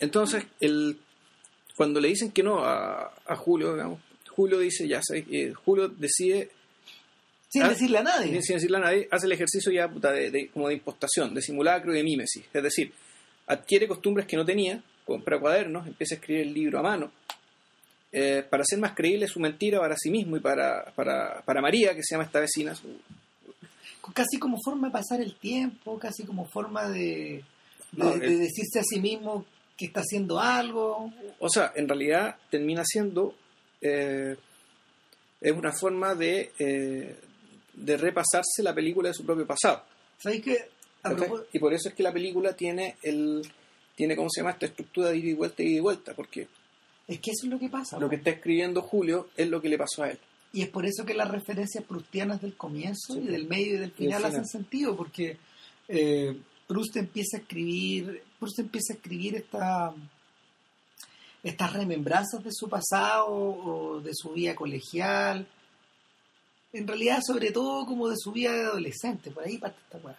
Entonces, 0.00 0.44
el, 0.60 0.98
cuando 1.76 2.00
le 2.00 2.08
dicen 2.08 2.32
que 2.32 2.42
no 2.42 2.58
a, 2.64 3.14
a 3.24 3.36
Julio, 3.36 3.72
digamos, 3.72 4.00
Julio 4.28 4.58
dice, 4.58 4.86
ya 4.86 5.00
sé, 5.02 5.24
que 5.24 5.54
Julio 5.54 5.88
decide, 5.88 6.50
Sin 7.54 7.62
Ah, 7.62 7.68
decirle 7.68 7.98
a 7.98 8.02
nadie. 8.02 8.42
sin 8.42 8.56
decirle 8.56 8.78
a 8.78 8.80
nadie, 8.80 9.08
hace 9.12 9.26
el 9.26 9.32
ejercicio 9.32 9.70
ya 9.70 9.86
puta, 9.88 10.10
de, 10.10 10.28
de- 10.32 10.48
como 10.48 10.66
de 10.66 10.74
impostación, 10.74 11.32
de 11.34 11.40
simulacro 11.40 11.92
y 11.94 11.98
de 11.98 12.02
mímesis. 12.02 12.44
Es 12.52 12.62
decir, 12.64 12.92
adquiere 13.46 13.86
costumbres 13.86 14.26
que 14.26 14.36
no 14.36 14.44
tenía, 14.44 14.82
compra 15.06 15.38
cuadernos, 15.38 15.86
empieza 15.86 16.16
a 16.16 16.18
escribir 16.18 16.42
el 16.48 16.52
libro 16.52 16.80
a 16.80 16.82
mano, 16.82 17.12
eh, 18.10 18.44
para 18.50 18.62
hacer 18.62 18.78
más 18.80 18.92
creíble 18.94 19.28
su 19.28 19.38
mentira 19.38 19.78
para 19.78 19.94
sí 19.96 20.10
mismo 20.10 20.36
y 20.36 20.40
para, 20.40 20.84
para, 20.96 21.42
para 21.42 21.60
María, 21.60 21.94
que 21.94 22.02
se 22.02 22.14
llama 22.14 22.24
esta 22.24 22.40
vecina, 22.40 22.74
su- 22.74 22.98
Casi 24.14 24.38
como 24.38 24.58
forma 24.62 24.88
de 24.88 24.92
pasar 24.92 25.20
el 25.20 25.34
tiempo, 25.36 25.98
casi 25.98 26.24
como 26.24 26.44
forma 26.46 26.88
de, 26.90 27.42
de, 27.92 28.04
No, 28.04 28.10
de 28.16 28.26
el- 28.26 28.38
decirse 28.40 28.80
a 28.80 28.82
sí 28.84 29.00
mismo 29.00 29.46
que 29.78 29.86
está 29.86 30.00
haciendo 30.00 30.38
algo. 30.40 31.12
O 31.38 31.48
sea, 31.48 31.72
en 31.74 31.88
realidad 31.88 32.36
termina 32.50 32.82
siendo 32.84 33.34
eh, 33.80 34.36
es 35.40 35.52
una 35.52 35.72
forma 35.72 36.14
de, 36.14 36.52
eh, 36.58 37.16
de 37.74 37.96
repasarse 37.96 38.62
la 38.62 38.74
película 38.74 39.08
de 39.08 39.14
su 39.14 39.24
propio 39.24 39.46
pasado. 39.46 39.82
¿Sabéis 40.18 40.42
que 40.42 40.68
Y 41.52 41.58
por 41.58 41.74
eso 41.74 41.88
es 41.88 41.94
que 41.94 42.02
la 42.02 42.12
película 42.12 42.54
tiene 42.54 42.96
el 43.02 43.42
tiene 43.96 44.16
cómo 44.16 44.28
se 44.28 44.40
llama 44.40 44.50
esta 44.52 44.66
estructura 44.66 45.10
de 45.10 45.18
ida 45.18 45.28
y 45.30 45.34
vuelta 45.34 45.62
y 45.62 45.66
ida 45.66 45.76
y 45.76 45.80
vuelta, 45.80 46.14
porque 46.14 46.48
Es 47.06 47.20
que 47.20 47.30
eso 47.30 47.46
es 47.46 47.52
lo 47.52 47.58
que 47.58 47.68
pasa. 47.68 47.98
lo 47.98 48.08
que 48.08 48.16
está 48.16 48.30
escribiendo 48.30 48.82
Julio 48.82 49.28
es 49.36 49.48
lo 49.48 49.60
que 49.60 49.68
le 49.68 49.78
pasó 49.78 50.02
a 50.02 50.10
él. 50.10 50.18
Y 50.52 50.62
es 50.62 50.68
por 50.68 50.86
eso 50.86 51.04
que 51.04 51.14
las 51.14 51.28
referencias 51.30 51.84
prustianas 51.84 52.40
del 52.40 52.56
comienzo 52.56 53.14
Sí. 53.14 53.20
y 53.20 53.26
del 53.26 53.46
medio 53.46 53.74
y 53.74 53.78
del 53.78 53.90
final 53.92 54.18
final. 54.22 54.24
hacen 54.32 54.46
sentido, 54.46 54.96
porque 54.96 55.36
eh, 55.88 56.36
Proust 56.66 56.96
empieza 56.96 57.36
a 57.36 57.40
escribir, 57.40 58.22
Proust 58.38 58.58
empieza 58.60 58.94
a 58.94 58.96
escribir 58.96 59.36
esta 59.36 59.92
estas 61.42 61.72
remembranzas 61.74 62.42
de 62.42 62.50
su 62.52 62.68
pasado 62.68 63.26
o 63.28 64.00
de 64.00 64.12
su 64.14 64.30
vida 64.30 64.54
colegial. 64.54 65.46
En 66.74 66.86
realidad, 66.86 67.20
sobre 67.24 67.52
todo, 67.52 67.86
como 67.86 68.08
de 68.08 68.16
su 68.18 68.32
vida 68.32 68.52
de 68.52 68.64
adolescente. 68.64 69.30
Por 69.30 69.44
ahí 69.44 69.58
parte 69.58 69.78
esta 69.84 69.98
weá. 69.98 70.18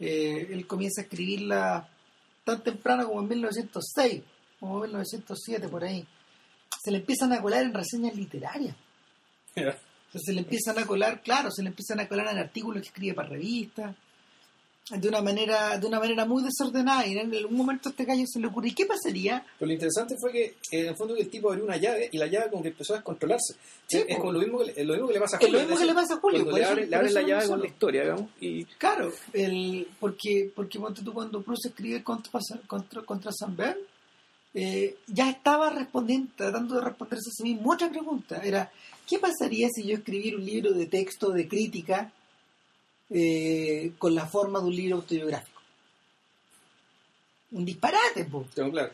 Eh, 0.00 0.48
él 0.50 0.66
comienza 0.66 1.00
a 1.00 1.04
escribirla 1.04 1.88
tan 2.44 2.62
temprano 2.62 3.06
como 3.06 3.20
en 3.22 3.28
1906, 3.28 4.22
como 4.58 4.84
en 4.84 4.90
1907, 4.90 5.68
por 5.68 5.84
ahí. 5.84 6.04
Se 6.82 6.90
le 6.90 6.98
empiezan 6.98 7.32
a 7.32 7.40
colar 7.40 7.62
en 7.62 7.72
reseñas 7.72 8.16
literarias. 8.16 8.74
se 9.54 10.32
le 10.32 10.40
empiezan 10.40 10.78
a 10.78 10.84
colar, 10.84 11.22
claro, 11.22 11.50
se 11.50 11.62
le 11.62 11.68
empiezan 11.68 12.00
a 12.00 12.08
colar 12.08 12.26
en 12.32 12.38
artículos 12.38 12.82
que 12.82 12.88
escribe 12.88 13.14
para 13.14 13.28
revistas 13.28 13.94
de 14.90 15.08
una 15.08 15.22
manera 15.22 15.78
de 15.78 15.86
una 15.86 16.00
manera 16.00 16.24
muy 16.24 16.42
desordenada 16.42 17.06
y 17.06 17.16
en 17.16 17.32
algún 17.32 17.56
momento 17.56 17.90
este 17.90 18.04
gallo 18.04 18.24
se 18.26 18.40
le 18.40 18.48
ocurre 18.48 18.68
¿y 18.68 18.74
qué 18.74 18.84
pasaría? 18.84 19.44
Pero 19.58 19.68
lo 19.68 19.72
interesante 19.72 20.16
fue 20.20 20.32
que 20.32 20.56
en 20.72 20.88
el 20.88 20.96
fondo 20.96 21.16
el 21.16 21.28
tipo 21.28 21.50
abrió 21.50 21.64
una 21.64 21.76
llave 21.76 22.08
y 22.10 22.18
la 22.18 22.26
llave 22.26 22.50
como 22.50 22.62
que 22.62 22.70
empezó 22.70 22.94
a 22.94 22.96
descontrolarse. 22.96 23.54
Es, 23.88 24.18
como 24.18 24.32
lo 24.32 24.40
mismo, 24.40 24.58
que, 24.58 24.84
lo 24.84 24.94
mismo 24.94 25.08
que 25.08 25.14
le 25.14 25.20
pasa 25.20 25.36
a 25.36 25.40
Julio 25.40 25.60
es 25.60 25.62
lo 25.64 25.68
mismo 25.68 25.80
que 25.80 25.86
le 25.86 25.94
pasa 25.94 26.14
a 26.14 26.16
Julio 26.16 26.42
cuando 26.42 26.58
le 26.58 26.64
abre, 26.94 27.10
la 27.10 27.22
llave 27.22 27.46
con 27.46 27.60
la 27.60 27.66
historia 27.66 28.02
digamos 28.02 28.30
y 28.40 28.64
claro 28.64 29.12
el, 29.32 29.86
porque 30.00 30.50
porque 30.54 30.78
tú 31.04 31.12
cuando 31.12 31.40
Bruce 31.40 31.68
escribe 31.68 32.02
contra, 32.02 32.40
contra, 32.66 33.02
contra 33.02 33.32
San 33.32 33.56
Ben 33.56 33.76
eh, 34.54 34.96
ya 35.06 35.30
estaba 35.30 35.70
respondiendo 35.70 36.32
tratando 36.36 36.74
de 36.74 36.82
responderse 36.82 37.30
a 37.30 37.32
sí 37.32 37.42
mismo 37.44 37.72
otra 37.72 37.88
pregunta. 37.88 38.42
Era 38.42 38.70
¿qué 39.08 39.18
pasaría 39.18 39.68
si 39.72 39.84
yo 39.84 39.96
escribiera 39.96 40.36
un 40.36 40.44
libro 40.44 40.72
de 40.72 40.86
texto 40.86 41.30
de 41.30 41.46
crítica 41.46 42.12
eh, 43.10 43.92
con 43.98 44.14
la 44.14 44.26
forma 44.26 44.60
de 44.60 44.66
un 44.66 44.76
libro 44.76 44.96
autobiográfico. 44.96 45.60
Un 47.52 47.66
disparate, 47.66 48.26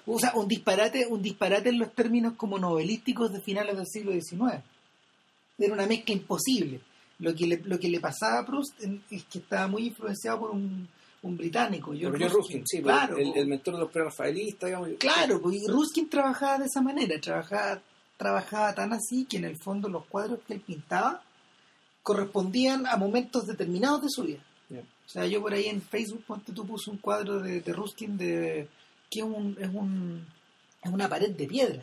O 0.06 0.18
sea, 0.18 0.32
un 0.34 0.48
disparate, 0.48 1.06
un 1.06 1.22
disparate 1.22 1.68
en 1.68 1.78
los 1.78 1.94
términos 1.94 2.34
como 2.36 2.58
novelísticos 2.58 3.32
de 3.32 3.40
finales 3.40 3.76
del 3.76 3.86
siglo 3.86 4.12
XIX. 4.12 4.62
Era 5.56 5.72
una 5.72 5.86
mezcla 5.86 6.14
imposible. 6.14 6.80
Lo 7.20 7.34
que 7.34 7.46
le, 7.46 7.58
lo 7.64 7.78
que 7.78 7.88
le 7.88 8.00
pasaba 8.00 8.40
a 8.40 8.46
Proust 8.46 8.80
es 9.10 9.24
que 9.24 9.38
estaba 9.38 9.68
muy 9.68 9.86
influenciado 9.86 10.40
por 10.40 10.50
un, 10.50 10.88
un 11.22 11.36
británico. 11.36 11.92
George 11.94 12.28
Ruskin, 12.28 12.64
sí, 12.66 12.82
claro, 12.82 13.16
el, 13.16 13.46
mentor 13.46 13.74
de 13.74 13.80
los 13.80 13.90
prerafaelistas, 13.90 14.68
digamos. 14.68 14.90
Claro, 14.98 15.40
pues 15.40 15.62
Ruskin 15.68 16.08
trabajaba 16.08 16.58
de 16.58 16.66
esa 16.66 16.80
manera, 16.80 17.20
trabajaba, 17.20 17.80
trabajaba 18.16 18.74
tan 18.74 18.92
así 18.92 19.24
que 19.24 19.38
en 19.38 19.44
el 19.44 19.56
fondo 19.56 19.88
los 19.88 20.06
cuadros 20.06 20.40
que 20.46 20.54
él 20.54 20.60
pintaba 20.60 21.22
correspondían 22.08 22.86
a 22.86 22.96
momentos 22.96 23.46
determinados 23.46 24.00
de 24.00 24.08
su 24.08 24.22
vida. 24.22 24.42
O 24.70 25.10
sea, 25.10 25.26
yo 25.26 25.42
por 25.42 25.52
ahí 25.52 25.66
en 25.66 25.82
Facebook, 25.82 26.24
ponte 26.26 26.52
tú 26.52 26.66
puse 26.66 26.90
un 26.90 26.96
cuadro 26.96 27.38
de, 27.40 27.60
Ruskin 27.66 28.16
de 28.16 28.66
que 29.10 29.20
es, 29.20 29.26
un, 29.26 29.54
es, 29.60 29.68
un, 29.68 30.26
es 30.82 30.90
una 30.90 31.06
pared 31.06 31.30
de 31.36 31.46
piedra. 31.46 31.82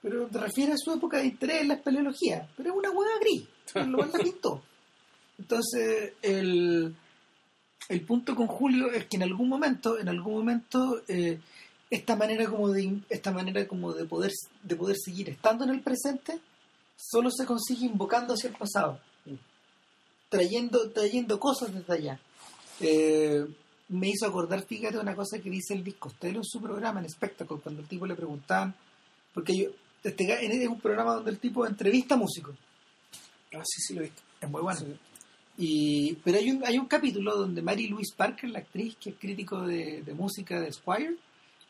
Pero 0.00 0.26
te 0.26 0.38
refiere 0.38 0.72
a 0.72 0.78
su 0.78 0.90
época 0.90 1.18
de 1.18 1.26
interés 1.26 1.60
en 1.60 1.68
la 1.68 1.74
espeleología. 1.74 2.48
Pero 2.56 2.70
es 2.70 2.76
una 2.76 2.90
hueá 2.90 3.18
gris. 3.20 3.44
Lo 3.88 3.98
la 3.98 4.18
pintó. 4.18 4.62
Entonces, 5.38 6.14
el, 6.22 6.94
el 7.90 8.00
punto 8.06 8.34
con 8.34 8.46
Julio 8.46 8.90
es 8.90 9.04
que 9.04 9.16
en 9.16 9.24
algún 9.24 9.50
momento, 9.50 9.98
en 9.98 10.08
algún 10.08 10.34
momento, 10.34 11.02
eh, 11.08 11.40
esta 11.90 12.16
manera 12.16 12.46
como 12.46 12.70
de 12.70 13.00
esta 13.10 13.32
manera 13.32 13.66
como 13.66 13.92
de 13.92 14.06
poder 14.06 14.32
de 14.62 14.76
poder 14.76 14.96
seguir 14.96 15.28
estando 15.28 15.64
en 15.64 15.70
el 15.70 15.80
presente 15.80 16.40
solo 16.96 17.30
se 17.30 17.46
consigue 17.46 17.86
invocando 17.86 18.34
hacia 18.34 18.50
el 18.50 18.56
pasado, 18.56 19.00
trayendo, 20.28 20.90
trayendo 20.90 21.38
cosas 21.38 21.72
desde 21.74 21.92
allá. 21.92 22.20
Eh, 22.80 23.44
me 23.88 24.08
hizo 24.08 24.26
acordar, 24.26 24.62
fíjate, 24.62 24.98
una 24.98 25.14
cosa 25.14 25.38
que 25.38 25.50
dice 25.50 25.74
el 25.74 25.84
disco 25.84 26.08
Costello 26.08 26.38
en 26.38 26.44
su 26.44 26.60
programa, 26.60 27.00
en 27.00 27.08
Spectacle, 27.08 27.58
cuando 27.62 27.82
el 27.82 27.88
tipo 27.88 28.06
le 28.06 28.14
preguntaban, 28.14 28.74
porque 29.32 29.56
yo, 29.56 29.68
este, 30.02 30.64
es 30.64 30.68
un 30.68 30.80
programa 30.80 31.14
donde 31.14 31.30
el 31.30 31.38
tipo 31.38 31.66
entrevista 31.66 32.16
músicos. 32.16 32.56
Ah, 33.52 33.62
sí, 33.64 33.80
sí, 33.80 33.94
lo 33.94 34.00
he 34.00 34.04
visto. 34.04 34.22
Es 34.40 34.50
muy 34.50 34.62
bueno. 34.62 34.80
Y, 35.56 36.14
pero 36.24 36.38
hay 36.38 36.50
un, 36.50 36.64
hay 36.64 36.78
un 36.78 36.86
capítulo 36.86 37.36
donde 37.36 37.62
Mary 37.62 37.86
Louise 37.86 38.14
Parker, 38.16 38.50
la 38.50 38.58
actriz 38.58 38.96
que 38.96 39.10
es 39.10 39.16
crítico 39.16 39.62
de, 39.62 40.02
de 40.02 40.14
música 40.14 40.60
de 40.60 40.72
Squire, 40.72 41.16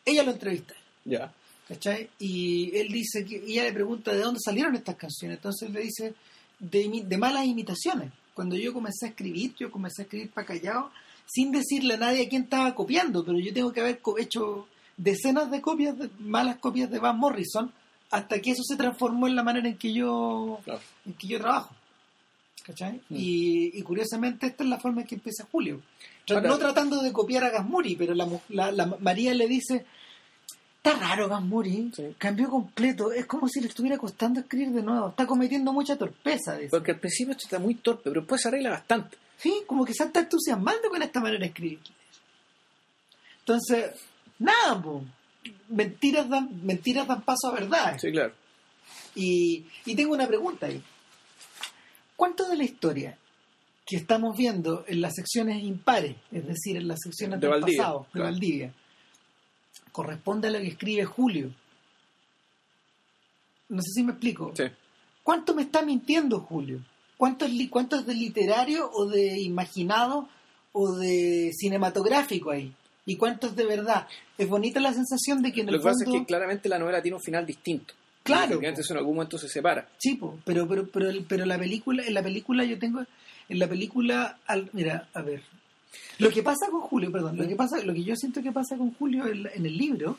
ella 0.04 0.22
lo 0.22 0.32
entrevista. 0.32 0.74
Ya. 1.04 1.32
¿Cachai? 1.68 2.10
Y 2.18 2.76
él 2.76 2.88
dice 2.88 3.24
que 3.24 3.36
ella 3.36 3.64
le 3.64 3.72
pregunta 3.72 4.12
de 4.12 4.20
dónde 4.20 4.40
salieron 4.44 4.74
estas 4.74 4.96
canciones. 4.96 5.38
Entonces 5.38 5.70
le 5.70 5.80
dice 5.80 6.14
de, 6.58 7.02
de 7.04 7.18
malas 7.18 7.46
imitaciones. 7.46 8.12
Cuando 8.34 8.56
yo 8.56 8.72
comencé 8.72 9.06
a 9.06 9.08
escribir, 9.10 9.54
yo 9.58 9.70
comencé 9.70 10.02
a 10.02 10.04
escribir 10.04 10.30
para 10.30 10.46
callado 10.46 10.90
sin 11.26 11.52
decirle 11.52 11.94
a 11.94 11.98
nadie 11.98 12.26
a 12.26 12.28
quién 12.28 12.42
estaba 12.44 12.74
copiando, 12.74 13.24
pero 13.24 13.38
yo 13.38 13.52
tengo 13.52 13.72
que 13.72 13.80
haber 13.80 14.00
hecho 14.18 14.66
decenas 14.96 15.50
de 15.50 15.60
copias, 15.60 15.98
de, 15.98 16.10
malas 16.18 16.58
copias 16.58 16.90
de 16.90 16.98
Van 16.98 17.18
Morrison, 17.18 17.72
hasta 18.10 18.40
que 18.40 18.50
eso 18.50 18.62
se 18.62 18.76
transformó 18.76 19.26
en 19.26 19.36
la 19.36 19.42
manera 19.42 19.68
en 19.68 19.76
que 19.76 19.92
yo, 19.92 20.60
en 21.06 21.14
que 21.14 21.26
yo 21.26 21.38
trabajo. 21.38 21.74
¿Cachai? 22.64 22.94
Mm. 23.08 23.16
Y, 23.18 23.82
curiosamente 23.82 24.46
esta 24.46 24.64
es 24.64 24.70
la 24.70 24.80
forma 24.80 25.02
en 25.02 25.06
que 25.06 25.16
empieza 25.16 25.46
Julio. 25.50 25.82
no 26.28 26.58
tratando 26.58 27.02
de 27.02 27.12
copiar 27.12 27.44
a 27.44 27.50
Gasmuri, 27.50 27.96
pero 27.96 28.14
la, 28.14 28.26
la 28.48 28.86
María 29.00 29.34
le 29.34 29.46
dice, 29.46 29.84
Está 30.84 30.98
raro 30.98 31.30
Gasmuri, 31.30 31.90
cambió 32.18 32.50
completo, 32.50 33.10
es 33.10 33.24
como 33.24 33.48
si 33.48 33.58
le 33.62 33.68
estuviera 33.68 33.96
costando 33.96 34.40
escribir 34.40 34.68
de 34.68 34.82
nuevo, 34.82 35.08
está 35.08 35.26
cometiendo 35.26 35.72
mucha 35.72 35.96
torpeza. 35.96 36.58
Porque 36.68 36.90
al 36.90 37.00
principio 37.00 37.32
esto 37.32 37.46
está 37.46 37.58
muy 37.58 37.76
torpe, 37.76 38.02
pero 38.04 38.20
después 38.20 38.42
se 38.42 38.48
arregla 38.48 38.68
bastante. 38.68 39.16
Sí, 39.38 39.62
como 39.66 39.86
que 39.86 39.94
se 39.94 40.04
está 40.04 40.20
entusiasmando 40.20 40.90
con 40.90 41.00
esta 41.00 41.20
manera 41.20 41.40
de 41.40 41.46
escribir. 41.46 41.78
Entonces, 43.38 43.92
nada, 44.38 44.82
mentiras 45.70 46.28
dan, 46.28 46.50
mentiras 46.62 47.08
dan 47.08 47.22
paso 47.22 47.48
a 47.48 47.52
verdad. 47.52 47.98
Sí, 47.98 48.12
claro. 48.12 48.34
Y, 49.14 49.64
tengo 49.96 50.12
una 50.12 50.26
pregunta 50.26 50.66
ahí. 50.66 50.82
¿Cuánto 52.14 52.46
de 52.46 52.58
la 52.58 52.64
historia 52.64 53.16
que 53.86 53.96
estamos 53.96 54.36
viendo 54.36 54.84
en 54.86 55.00
las 55.00 55.14
secciones 55.14 55.62
impares, 55.62 56.16
es 56.30 56.46
decir, 56.46 56.76
en 56.76 56.88
las 56.88 56.98
secciones 57.02 57.40
del 57.40 57.58
pasado, 57.58 58.06
de 58.12 58.20
Valdivia, 58.20 58.74
corresponde 59.92 60.48
a 60.48 60.50
lo 60.50 60.58
que 60.58 60.68
escribe 60.68 61.04
Julio. 61.04 61.50
No 63.68 63.80
sé 63.80 63.90
si 63.94 64.02
me 64.02 64.12
explico. 64.12 64.52
¿Cuánto 65.22 65.54
me 65.54 65.62
está 65.62 65.82
mintiendo 65.82 66.40
Julio? 66.40 66.80
¿Cuánto 67.16 67.44
es, 67.44 67.52
¿Cuánto 67.70 67.96
es 67.96 68.06
de 68.06 68.14
literario 68.14 68.90
o 68.92 69.06
de 69.06 69.40
imaginado 69.40 70.28
o 70.72 70.96
de 70.96 71.50
cinematográfico 71.54 72.50
ahí? 72.50 72.74
¿Y 73.06 73.16
cuánto 73.16 73.46
es 73.46 73.56
de 73.56 73.64
verdad? 73.64 74.06
Es 74.36 74.48
bonita 74.48 74.80
la 74.80 74.92
sensación 74.92 75.42
de 75.42 75.52
que 75.52 75.60
en 75.60 75.68
el 75.68 75.74
Lo 75.74 75.80
que 75.80 75.84
pasa 75.84 76.04
es 76.04 76.10
que 76.10 76.24
claramente 76.24 76.68
la 76.68 76.78
novela 76.78 77.02
tiene 77.02 77.16
un 77.16 77.22
final 77.22 77.46
distinto. 77.46 77.94
Claro. 78.22 78.54
Porque 78.54 78.68
antes 78.68 78.90
en 78.90 78.96
algún 78.96 79.16
momento 79.16 79.38
se 79.38 79.48
separa. 79.48 79.88
Sí, 79.98 80.18
pero, 80.44 80.66
pero, 80.66 80.88
pero, 80.88 81.10
pero 81.28 81.44
la 81.44 81.58
película, 81.58 82.02
en 82.04 82.14
la 82.14 82.22
película 82.22 82.64
yo 82.64 82.78
tengo, 82.78 83.04
en 83.48 83.58
la 83.58 83.68
película, 83.68 84.38
al, 84.46 84.70
mira, 84.72 85.08
a 85.12 85.22
ver, 85.22 85.42
lo 86.18 86.30
que 86.30 86.42
pasa 86.42 86.68
con 86.70 86.80
Julio, 86.82 87.10
perdón, 87.10 87.36
lo 87.36 87.46
que 87.46 87.56
pasa, 87.56 87.82
lo 87.82 87.92
que 87.92 88.04
yo 88.04 88.14
siento 88.16 88.42
que 88.42 88.52
pasa 88.52 88.76
con 88.76 88.94
Julio 88.94 89.26
en, 89.26 89.66
el 89.66 89.76
libro 89.76 90.18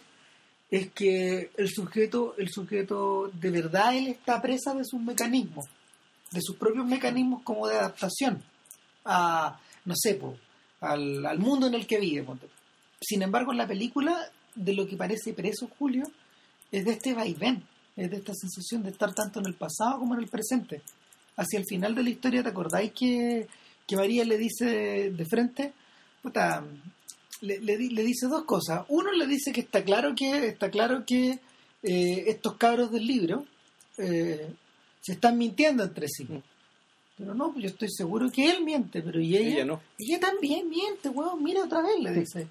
es 0.69 0.91
que 0.91 1.51
el 1.57 1.69
sujeto, 1.69 2.35
el 2.37 2.49
sujeto 2.49 3.31
de 3.33 3.51
verdad 3.51 3.95
él 3.95 4.07
está 4.07 4.41
presa 4.41 4.73
de 4.73 4.83
sus 4.83 5.01
mecanismos, 5.01 5.65
de 6.31 6.41
sus 6.41 6.57
propios 6.57 6.85
mecanismos 6.85 7.43
como 7.43 7.67
de 7.67 7.77
adaptación 7.77 8.43
a, 9.05 9.59
no 9.85 9.93
sé, 9.95 10.19
al, 10.81 11.39
mundo 11.39 11.67
en 11.67 11.75
el 11.75 11.87
que 11.87 11.99
vive. 11.99 12.25
Sin 12.99 13.21
embargo, 13.21 13.51
en 13.51 13.59
la 13.59 13.67
película, 13.67 14.29
de 14.55 14.73
lo 14.73 14.87
que 14.87 14.97
parece 14.97 15.33
preso 15.33 15.69
Julio, 15.77 16.05
es 16.71 16.83
de 16.85 16.91
este 16.91 17.13
vaivén, 17.13 17.63
es 17.95 18.09
de 18.09 18.17
esta 18.17 18.33
sensación 18.33 18.83
de 18.83 18.89
estar 18.89 19.13
tanto 19.13 19.39
en 19.39 19.45
el 19.45 19.53
pasado 19.53 19.99
como 19.99 20.15
en 20.15 20.21
el 20.21 20.27
presente. 20.27 20.81
Hacia 21.37 21.59
el 21.59 21.65
final 21.65 21.93
de 21.93 22.03
la 22.03 22.09
historia, 22.09 22.43
¿te 22.43 22.49
acordáis 22.49 22.91
que 22.93 23.47
que 23.87 23.95
María 23.95 24.25
le 24.25 24.37
dice 24.37 25.11
de 25.11 25.25
frente, 25.25 25.73
puta, 26.21 26.63
le, 27.41 27.59
le, 27.59 28.03
dice 28.03 28.27
dos 28.27 28.43
cosas. 28.43 28.85
Uno 28.89 29.11
le 29.11 29.27
dice 29.27 29.51
que 29.51 29.61
está 29.61 29.83
claro 29.83 30.13
que, 30.15 30.47
está 30.47 30.69
claro 30.71 31.05
que 31.05 31.39
eh, 31.83 32.23
estos 32.27 32.55
cabros 32.55 32.91
del 32.91 33.05
libro 33.05 33.45
eh, 33.97 34.49
se 35.01 35.13
están 35.13 35.37
mintiendo 35.37 35.83
entre 35.83 36.07
sí. 36.07 36.25
Mm. 36.25 36.41
Pero 37.17 37.33
no, 37.33 37.57
yo 37.57 37.67
estoy 37.67 37.89
seguro 37.89 38.29
que 38.29 38.49
él 38.49 38.63
miente, 38.63 39.01
pero 39.01 39.21
y 39.21 39.37
ella, 39.37 39.63
no. 39.63 39.81
ella 39.97 40.19
también 40.19 40.67
miente, 40.67 41.07
weón, 41.07 41.41
mira 41.41 41.63
otra 41.63 41.81
vez, 41.81 41.97
le 42.01 42.11
dice. 42.11 42.47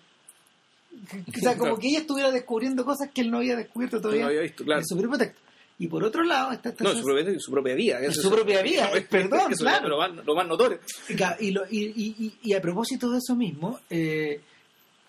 O 1.36 1.40
sea, 1.40 1.58
como 1.58 1.76
que 1.78 1.88
ella 1.88 1.98
estuviera 1.98 2.30
descubriendo 2.30 2.84
cosas 2.84 3.10
que 3.12 3.20
él 3.20 3.30
no 3.30 3.38
había 3.38 3.56
descubierto 3.56 4.00
todavía 4.00 4.22
no 4.22 4.28
había 4.28 4.40
visto, 4.40 4.64
claro. 4.64 4.80
en 4.80 4.86
su 4.86 4.96
propio 4.96 5.18
texto. 5.18 5.40
Y 5.78 5.88
por 5.88 6.04
otro 6.04 6.22
lado 6.22 6.52
está 6.52 6.72
No, 6.80 6.92
su 6.94 7.02
propia, 7.02 7.40
su 7.40 7.50
propia 7.50 7.74
vida. 7.74 8.12
su 8.12 8.30
propia 8.30 8.62
vida, 8.62 8.90
perdón, 9.10 9.52
claro. 9.58 9.88
Lo 9.88 9.98
más, 9.98 10.24
lo 10.24 10.34
más 10.34 10.46
notorio. 10.46 10.78
Y, 11.40 11.50
lo, 11.50 11.64
y, 11.68 12.32
y, 12.42 12.52
a 12.52 12.60
propósito 12.60 13.10
de 13.10 13.18
eso 13.18 13.34
mismo, 13.34 13.80
eh, 13.90 14.40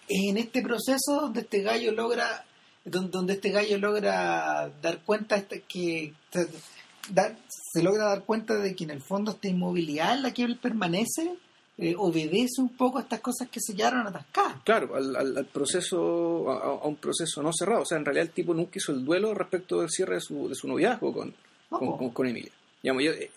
en 0.09 0.37
este 0.37 0.61
proceso 0.61 1.21
donde 1.21 1.41
este 1.41 1.61
gallo 1.61 1.91
logra 1.91 2.45
donde 2.83 3.33
este 3.33 3.49
gallo 3.49 3.79
logra 3.79 4.71
dar 4.81 4.99
cuenta 5.03 5.37
este, 5.37 5.63
que 5.67 6.13
se 6.31 7.83
logra 7.83 8.05
dar 8.05 8.23
cuenta 8.23 8.55
de 8.55 8.75
que 8.75 8.83
en 8.83 8.91
el 8.91 9.01
fondo 9.01 9.31
esta 9.31 9.47
inmovilidad 9.47 10.15
en 10.15 10.21
la 10.21 10.33
que 10.33 10.43
él 10.43 10.57
permanece 10.57 11.35
eh, 11.77 11.93
obedece 11.97 12.61
un 12.61 12.69
poco 12.75 12.97
a 12.99 13.01
estas 13.01 13.19
cosas 13.19 13.49
que 13.49 13.59
se 13.59 13.73
llegaron 13.73 14.07
atascadas. 14.07 14.61
Claro, 14.63 14.95
al, 14.95 15.15
al, 15.15 15.37
al 15.37 15.45
proceso, 15.47 16.49
a, 16.51 16.63
a, 16.83 16.87
un 16.87 16.95
proceso 16.95 17.41
no 17.43 17.51
cerrado. 17.53 17.81
O 17.81 17.85
sea, 17.85 17.97
en 17.97 18.05
realidad 18.05 18.27
el 18.27 18.31
tipo 18.33 18.53
nunca 18.53 18.73
hizo 18.75 18.91
el 18.93 19.03
duelo 19.03 19.33
respecto 19.33 19.81
del 19.81 19.89
cierre 19.89 20.15
de 20.15 20.21
su, 20.21 20.47
de 20.49 20.55
su 20.55 20.67
noviazgo 20.67 21.11
con, 21.13 21.33
No, 21.71 21.79
con, 21.79 21.87
po. 21.89 21.97
con- 21.97 22.09
con 22.11 22.27
Emilia. 22.27 22.51
Digamos, 22.81 23.03
yo, 23.03 23.11
eh, 23.11 23.29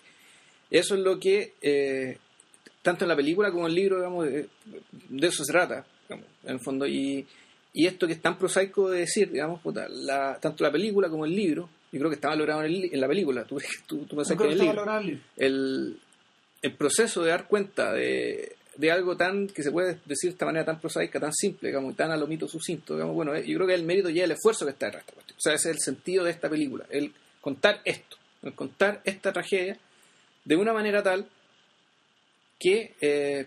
eso 0.70 0.95
es 0.95 1.01
lo 1.01 1.18
que, 1.18 1.55
eh, 1.62 2.18
tanto 2.82 3.05
en 3.05 3.09
la 3.09 3.16
película 3.16 3.51
como 3.51 3.64
en 3.66 3.70
el 3.70 3.74
libro, 3.74 3.97
digamos, 3.97 4.26
eh, 4.28 4.49
de 5.09 5.26
eso 5.26 5.43
se 5.45 5.53
trata, 5.53 5.84
digamos, 6.09 6.28
en 6.45 6.51
el 6.51 6.61
fondo. 6.61 6.86
Y, 6.86 7.26
y 7.72 7.86
esto 7.86 8.07
que 8.07 8.12
es 8.12 8.22
tan 8.22 8.39
prosaico 8.39 8.89
de 8.91 9.01
decir, 9.01 9.30
digamos, 9.32 9.61
puta, 9.61 9.89
la, 9.89 10.39
tanto 10.41 10.62
la 10.64 10.70
película 10.70 11.09
como 11.09 11.24
el 11.24 11.34
libro, 11.34 11.68
yo 11.91 11.99
creo 11.99 12.11
que 12.11 12.16
está 12.16 12.28
valorado 12.28 12.61
en, 12.61 12.66
el 12.66 12.80
li- 12.82 12.91
en 12.93 13.01
la 13.01 13.09
película. 13.09 13.45
Tú, 13.45 13.59
tú, 13.86 14.05
tú 14.05 14.14
pensás 14.16 14.36
que 14.36 14.45
en 14.45 14.51
el 14.53 14.59
libro 14.59 14.84
el. 15.36 16.01
El, 16.63 16.75
proceso 16.75 17.23
de 17.23 17.31
dar 17.31 17.47
cuenta 17.47 17.93
de, 17.93 18.57
de 18.77 18.91
algo 18.93 19.17
tan 19.17 19.47
que 19.49 19.63
se 19.63 19.71
puede 19.73 19.99
decir 20.07 20.31
de 20.31 20.35
esta 20.35 20.47
manera 20.47 20.65
tan 20.65 20.81
prosaica, 20.81 21.19
tan 21.21 21.33
simple, 21.33 21.69
digamos, 21.69 21.93
y 21.93 21.97
tan 21.97 22.11
a 22.11 22.17
lo 22.17 22.27
mito 22.27 22.47
sucinto, 22.49 22.95
digamos, 22.95 23.15
bueno, 23.15 23.35
eh, 23.35 23.45
yo 23.47 23.57
creo 23.57 23.67
que 23.69 23.75
el 23.75 23.83
mérito 23.85 24.09
ya 24.11 24.25
el 24.25 24.31
esfuerzo 24.33 24.65
que 24.65 24.73
está 24.73 24.87
detrás 24.87 25.05
de 25.05 25.11
esta 25.11 25.15
cuestión. 25.15 25.37
O 25.39 25.41
sea, 25.41 25.55
ese 25.55 25.71
es 25.71 25.77
el 25.77 25.83
sentido 25.83 26.25
de 26.25 26.31
esta 26.31 26.49
película, 26.49 26.85
el 26.91 27.13
contar 27.41 27.81
esto, 27.85 28.17
el 28.43 28.53
contar 28.55 29.01
esta 29.05 29.33
tragedia 29.33 29.79
de 30.45 30.57
una 30.57 30.73
manera 30.73 31.03
tal 31.03 31.27
que, 32.59 32.95
eh, 33.01 33.47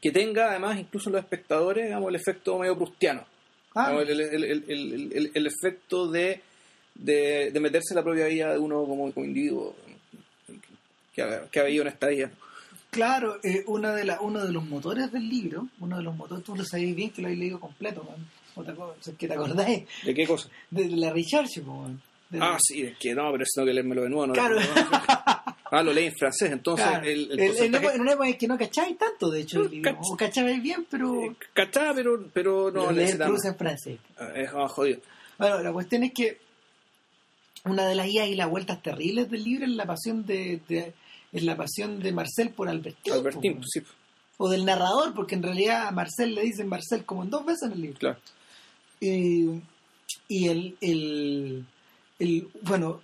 que 0.00 0.10
tenga 0.10 0.50
además 0.50 0.78
incluso 0.78 1.08
en 1.08 1.14
los 1.14 1.22
espectadores, 1.22 1.86
digamos, 1.86 2.08
el 2.10 2.16
efecto 2.16 2.58
medio 2.58 2.76
prustiano. 2.76 3.24
Ah, 3.74 3.90
Digamos, 3.90 4.08
el, 4.10 4.20
el- 4.20 4.44
el- 4.44 4.64
el- 4.68 5.12
el- 5.12 5.30
el 5.34 5.46
efecto 5.46 6.08
de, 6.08 6.40
de, 6.94 7.50
de 7.50 7.60
meterse 7.60 7.92
en 7.92 7.96
la 7.96 8.04
propia 8.04 8.26
vida 8.26 8.52
de 8.52 8.58
uno 8.58 8.84
como, 8.84 9.10
como 9.12 9.26
individuo 9.26 9.74
que 11.14 11.22
ha, 11.22 11.48
que 11.50 11.60
ha 11.60 11.64
vivido 11.64 11.82
en 11.82 11.88
esta 11.88 12.08
vida. 12.08 12.30
Claro, 12.90 13.38
eh, 13.42 13.64
una 13.66 13.92
de 13.94 14.04
la, 14.04 14.20
uno 14.20 14.44
de 14.44 14.52
los 14.52 14.64
motores 14.64 15.10
del 15.10 15.28
libro, 15.28 15.66
uno 15.80 15.96
de 15.96 16.02
los 16.02 16.14
motores, 16.14 16.44
tú 16.44 16.54
lo 16.54 16.64
sabéis 16.64 16.94
bien 16.94 17.10
que 17.10 17.22
lo 17.22 17.28
habéis 17.28 17.40
leído 17.40 17.58
completo, 17.60 18.04
man. 18.04 18.24
¿O 18.56 18.62
te 18.62 18.70
acuerdas? 18.70 18.96
O 19.00 19.02
sea, 19.02 19.14
que 19.14 19.26
te 19.26 19.34
acordáis 19.34 19.84
¿De 20.04 20.14
qué 20.14 20.26
cosa? 20.26 20.48
de 20.70 20.86
la 20.90 21.12
Richard, 21.12 21.46
man. 21.66 22.00
De- 22.30 22.38
Ah, 22.40 22.56
sí, 22.60 22.82
es 22.82 22.96
que 22.98 23.14
no, 23.14 23.30
pero 23.32 23.42
es 23.44 23.50
no 23.56 23.64
que 23.64 23.72
leérmelo 23.72 24.02
de 24.02 24.08
nuevo. 24.10 24.26
No, 24.28 24.32
Claro. 24.32 24.56
Ah, 25.70 25.82
lo 25.82 25.92
leí 25.92 26.06
en 26.06 26.14
francés, 26.14 26.52
entonces 26.52 26.86
Claro. 26.86 27.04
el, 27.04 27.32
el 27.32 27.40
En- 27.40 27.40
en 27.40 27.52
porcentaje- 27.52 27.84
una- 27.86 27.94
en 27.94 28.00
una 28.02 28.12
época 28.12 28.28
en 28.28 28.38
que 28.38 28.46
no 28.48 28.58
cacháis 28.58 28.96
tanto, 28.98 29.28
de 29.30 29.40
hecho, 29.40 29.62
el 29.62 29.70
libro. 29.72 29.90
Cach- 29.90 29.98
O 30.12 30.16
cachabais 30.16 30.62
bien, 30.62 30.86
pero 30.88 31.20
eh, 31.24 31.32
cachaba, 31.52 31.94
pero, 31.94 32.24
pero 32.32 32.70
no 32.70 32.92
no. 32.92 33.16
Proust 33.18 33.46
en 33.46 33.56
francés. 33.56 33.98
Ah, 34.16 34.28
Es 34.36 34.50
ah, 34.54 34.68
jodido. 34.68 35.00
Bueno, 35.36 35.60
la 35.62 35.72
cuestión 35.72 36.04
es 36.04 36.12
que 36.12 36.38
una 37.64 37.86
de 37.88 37.94
las 37.96 38.06
idas 38.06 38.28
y 38.28 38.34
las 38.36 38.48
vueltas 38.48 38.80
terribles 38.82 39.28
del 39.30 39.42
libro 39.42 39.64
es 39.64 39.72
la 39.72 39.86
pasión 39.86 40.24
de, 40.26 40.60
de- 40.68 40.92
es 41.34 41.42
la 41.44 41.56
pasión 41.56 42.00
de 42.00 42.12
Marcel 42.12 42.48
por. 42.50 42.68
Albertín, 42.68 43.56
po, 43.56 43.62
sí, 43.66 43.80
o 44.38 44.48
del 44.48 44.64
narrador, 44.64 45.12
porque 45.14 45.34
en 45.34 45.42
realidad 45.42 45.86
a 45.88 45.90
Marcel 45.90 46.34
le 46.34 46.42
dicen 46.42 46.66
Marcel 46.68 47.04
como 47.04 47.22
en 47.24 47.30
dos 47.30 47.44
veces 47.44 47.64
en 47.64 47.72
el 47.72 47.80
libro. 47.82 47.98
claro. 47.98 48.18
Y, 49.00 49.60
y 50.28 50.48
el, 50.48 50.76
el, 50.80 51.64
el- 52.18 52.48
bueno, 52.62 53.00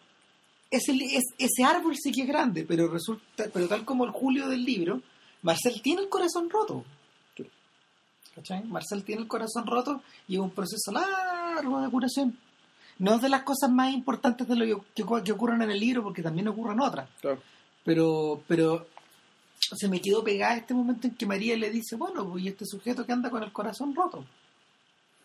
ese, 0.71 0.93
es, 0.93 1.25
ese 1.39 1.65
árbol 1.65 1.95
sí 1.97 2.11
que 2.13 2.23
es 2.23 2.29
grande, 2.29 2.65
pero 2.67 2.89
resulta, 2.89 3.45
pero 3.53 3.69
tal 3.69 3.85
como 3.85 4.05
el 4.07 4.11
Julio 4.13 4.49
del 4.49 4.65
libro, 4.65 5.03
Marcel 5.43 5.83
tiene 5.83 6.03
el 6.03 6.09
corazón 6.09 6.49
roto. 6.49 6.85
¿Cachai? 8.35 8.63
Marcel 8.65 9.03
tiene 9.05 9.23
el 9.23 9.29
corazón 9.29 9.67
roto 9.67 10.03
y 10.29 10.35
es 10.35 10.41
un 10.41 10.51
proceso 10.51 10.93
largo 10.93 11.81
de 11.81 11.91
curación. 11.91 12.39
No 12.99 13.15
es 13.17 13.23
de 13.23 13.29
las 13.29 13.43
cosas 13.43 13.71
más 13.71 13.93
importantes 13.93 14.47
de 14.47 14.57
lo 14.57 14.65
que, 14.65 15.03
que, 15.03 15.23
que 15.25 15.33
ocurren 15.33 15.63
en 15.63 15.71
el 15.71 15.81
libro, 15.81 16.03
porque 16.03 16.23
también 16.23 16.49
ocurren 16.49 16.81
otras. 16.81 17.09
claro. 17.21 17.43
Pero, 17.85 18.43
pero 18.47 18.87
se 19.59 19.89
me 19.89 20.01
quedó 20.01 20.23
pegada 20.23 20.57
este 20.57 20.75
momento 20.75 21.07
en 21.07 21.15
que 21.15 21.27
María 21.27 21.57
le 21.57 21.71
dice, 21.71 21.97
bueno, 21.97 22.29
pues, 22.29 22.45
y 22.45 22.49
este 22.49 22.65
sujeto 22.67 23.05
que 23.07 23.13
anda 23.13 23.31
con 23.31 23.43
el 23.43 23.53
corazón 23.53 23.95
roto. 23.95 24.25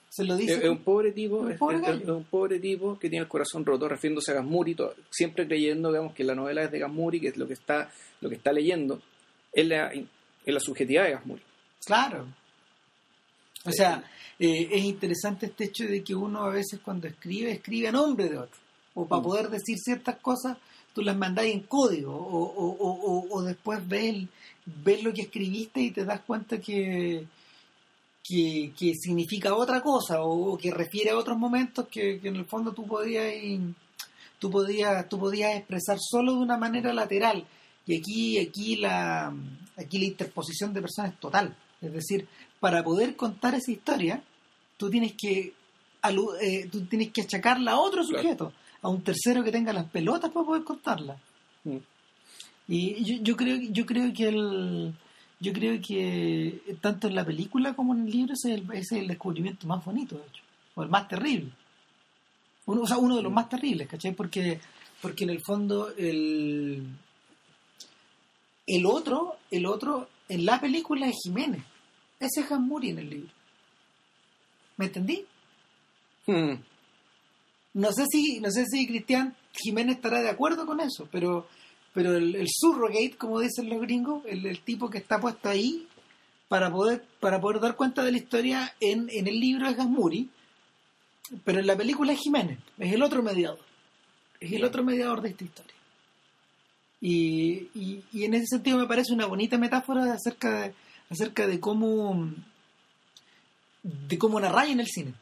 Se 0.09 0.23
lo 0.23 0.37
dice. 0.37 0.53
Es, 0.53 0.63
es 0.63 0.69
un 0.69 0.77
pobre 0.83 1.11
tipo, 1.11 1.37
Un 1.37 1.51
es, 1.51 1.57
pobre 1.57 1.77
es- 1.77 1.81
gallo. 1.81 2.01
es 2.03 2.09
un 2.09 2.23
pobre 2.23 2.59
tipo 2.59 2.97
que 2.97 3.09
tiene 3.09 3.23
el 3.23 3.27
corazón 3.29 3.65
roto, 3.65 3.89
refiriéndose 3.89 4.31
a 4.31 4.35
Gasmuri, 4.35 4.75
todo- 4.75 4.95
siempre 5.09 5.45
creyendo, 5.45 5.89
digamos, 5.89 6.13
que 6.13 6.23
la 6.23 6.35
novela 6.35 6.63
es 6.63 6.71
de 6.71 6.79
Gasmuri, 6.79 7.19
que 7.19 7.27
es 7.29 7.37
lo 7.37 7.47
que 7.47 7.53
está, 7.53 7.91
lo 8.21 8.29
que 8.29 8.35
está 8.35 8.53
leyendo, 8.53 9.01
es 9.51 9.67
la, 9.67 9.91
es 9.91 10.05
la 10.53 10.59
subjetividad 10.61 11.03
de 11.05 11.11
Gasmuri. 11.11 11.41
Claro. 11.85 12.25
O 13.65 13.71
sea, 13.71 14.03
eh, 14.39 14.69
es 14.71 14.83
interesante 14.83 15.47
este 15.47 15.65
hecho 15.65 15.85
de 15.85 16.03
que 16.03 16.15
uno 16.15 16.43
a 16.43 16.49
veces 16.49 16.79
cuando 16.83 17.07
escribe, 17.07 17.51
escribe 17.51 17.87
a 17.89 17.91
nombre 17.91 18.29
de 18.29 18.37
otro. 18.37 18.59
O 18.93 19.05
para 19.07 19.19
Mm. 19.21 19.25
poder 19.25 19.49
decir 19.49 19.77
ciertas 19.79 20.17
cosas, 20.19 20.57
tú 20.95 21.01
las 21.03 21.15
mandáis 21.15 21.53
en 21.53 21.59
código. 21.61 22.11
O, 22.15 22.41
o, 22.43 22.65
o, 22.79 23.27
o- 23.29 23.43
después 23.43 23.87
ves, 23.87 24.25
ves 24.65 25.03
lo 25.03 25.13
que 25.13 25.23
escribiste 25.23 25.81
y 25.81 25.91
te 25.91 26.05
das 26.05 26.21
cuenta 26.21 26.59
que, 26.59 27.25
que, 28.23 28.71
que 28.77 28.93
significa 28.95 29.53
otra 29.55 29.81
cosa 29.81 30.21
o 30.23 30.57
que 30.57 30.71
refiere 30.71 31.11
a 31.11 31.17
otros 31.17 31.37
momentos 31.37 31.87
que, 31.89 32.19
que 32.19 32.29
en 32.29 32.37
el 32.37 32.45
fondo 32.45 32.71
tú 32.73 32.87
podías 32.87 33.31
tú 34.39 34.49
podías 34.49 35.07
tú 35.07 35.19
podías 35.19 35.55
expresar 35.55 35.97
solo 35.99 36.33
de 36.33 36.39
una 36.39 36.57
manera 36.57 36.91
lateral 36.93 37.45
y 37.85 37.97
aquí 37.99 38.39
aquí 38.39 38.75
la 38.77 39.33
aquí 39.77 39.99
la 39.99 40.05
interposición 40.05 40.73
de 40.73 40.81
personas 40.81 41.13
es 41.13 41.19
total 41.19 41.55
es 41.81 41.93
decir 41.93 42.27
para 42.59 42.83
poder 42.83 43.15
contar 43.15 43.53
esa 43.55 43.71
historia 43.71 44.23
tú 44.77 44.89
tienes 44.89 45.13
que 45.13 45.53
eh, 46.41 46.67
tú 46.71 46.85
tienes 46.85 47.11
que 47.11 47.21
achacarla 47.21 47.71
a 47.73 47.79
otro 47.79 48.03
Claro. 48.05 48.21
sujeto 48.23 48.53
a 48.85 48.89
un 48.89 49.01
tercero 49.01 49.43
que 49.43 49.51
tenga 49.51 49.73
las 49.73 49.89
pelotas 49.89 50.31
para 50.31 50.45
poder 50.45 50.63
contarla 50.63 51.17
Mm. 51.63 51.77
y 52.67 53.03
yo, 53.03 53.15
yo 53.23 53.35
creo 53.35 53.57
yo 53.77 53.85
creo 53.87 54.13
que 54.13 54.27
el 54.27 54.93
yo 55.39 55.51
creo 55.51 55.81
que 55.81 56.61
tanto 56.81 57.07
en 57.07 57.15
la 57.15 57.25
película 57.25 57.73
como 57.73 57.93
en 57.95 58.05
el 58.05 58.11
libro 58.11 58.33
ese 58.33 58.53
es 58.53 58.59
el, 58.59 58.71
ese 58.71 58.95
es 58.95 59.01
el 59.01 59.07
descubrimiento 59.07 59.65
más 59.65 59.83
bonito 59.83 60.15
de 60.15 60.21
hecho 60.27 60.43
o 60.75 60.83
el 60.83 60.89
más 60.89 61.07
terrible 61.07 61.49
uno, 62.67 62.81
o 62.83 62.87
sea 62.87 62.97
uno 62.97 63.15
de 63.17 63.23
los 63.23 63.31
Mm. 63.31 63.35
más 63.35 63.49
terribles 63.49 63.87
¿cachai? 63.87 64.13
porque 64.13 64.59
porque 65.01 65.23
en 65.23 65.31
el 65.31 65.41
fondo 65.41 65.89
el 65.97 66.83
el 68.67 68.85
otro 68.85 69.37
el 69.51 69.65
otro 69.65 70.07
en 70.29 70.45
la 70.45 70.59
película 70.59 71.07
es 71.07 71.15
Jiménez 71.23 71.63
ese 72.19 72.41
es 72.41 72.51
Hamuri 72.51 72.89
en 72.91 72.99
el 72.99 73.09
libro 73.09 73.31
¿me 74.77 74.85
entendí? 74.85 75.25
Mm. 76.27 76.53
No 77.75 77.91
sé 77.91 78.05
si 78.11 78.39
no 78.39 78.49
sé 78.49 78.65
si 78.65 78.87
Cristian 78.87 79.35
Jiménez 79.53 79.97
estará 79.97 80.21
de 80.21 80.29
acuerdo 80.29 80.65
con 80.65 80.79
eso 80.79 81.07
pero 81.11 81.47
pero 81.93 82.15
el, 82.15 82.35
el 82.35 82.47
surrogate 82.49 83.15
como 83.17 83.39
dicen 83.39 83.69
los 83.69 83.79
gringos 83.81 84.23
el, 84.25 84.45
el 84.47 84.59
tipo 84.61 84.89
que 84.89 84.97
está 84.97 85.19
puesto 85.19 85.49
ahí 85.49 85.87
para 86.47 86.71
poder 86.71 87.05
para 87.19 87.39
poder 87.39 87.61
dar 87.61 87.75
cuenta 87.75 88.03
de 88.03 88.11
la 88.11 88.17
historia 88.17 88.73
en, 88.79 89.07
en 89.11 89.27
el 89.27 89.39
libro 89.39 89.69
es 89.69 89.77
Gasmuri 89.77 90.29
pero 91.43 91.59
en 91.59 91.67
la 91.67 91.77
película 91.77 92.13
es 92.13 92.19
Jiménez 92.19 92.59
es 92.79 92.91
el 92.91 93.03
otro 93.03 93.21
mediador 93.21 93.59
es 94.39 94.51
el 94.51 94.63
otro 94.63 94.83
mediador 94.83 95.21
de 95.21 95.29
esta 95.29 95.43
historia. 95.43 95.73
Y, 97.01 97.69
y, 97.75 98.03
y 98.11 98.23
en 98.23 98.33
ese 98.33 98.47
sentido 98.47 98.77
me 98.77 98.87
parece 98.87 99.13
una 99.13 99.25
bonita 99.25 99.57
metáfora 99.57 100.13
acerca 100.13 100.61
de, 100.61 100.73
acerca 101.09 101.45
de 101.45 101.59
cómo 101.59 102.31
de 103.83 104.17
cómo 104.17 104.39
narrar 104.39 104.67
en 104.67 104.79
el 104.79 104.87
cine 104.87 105.13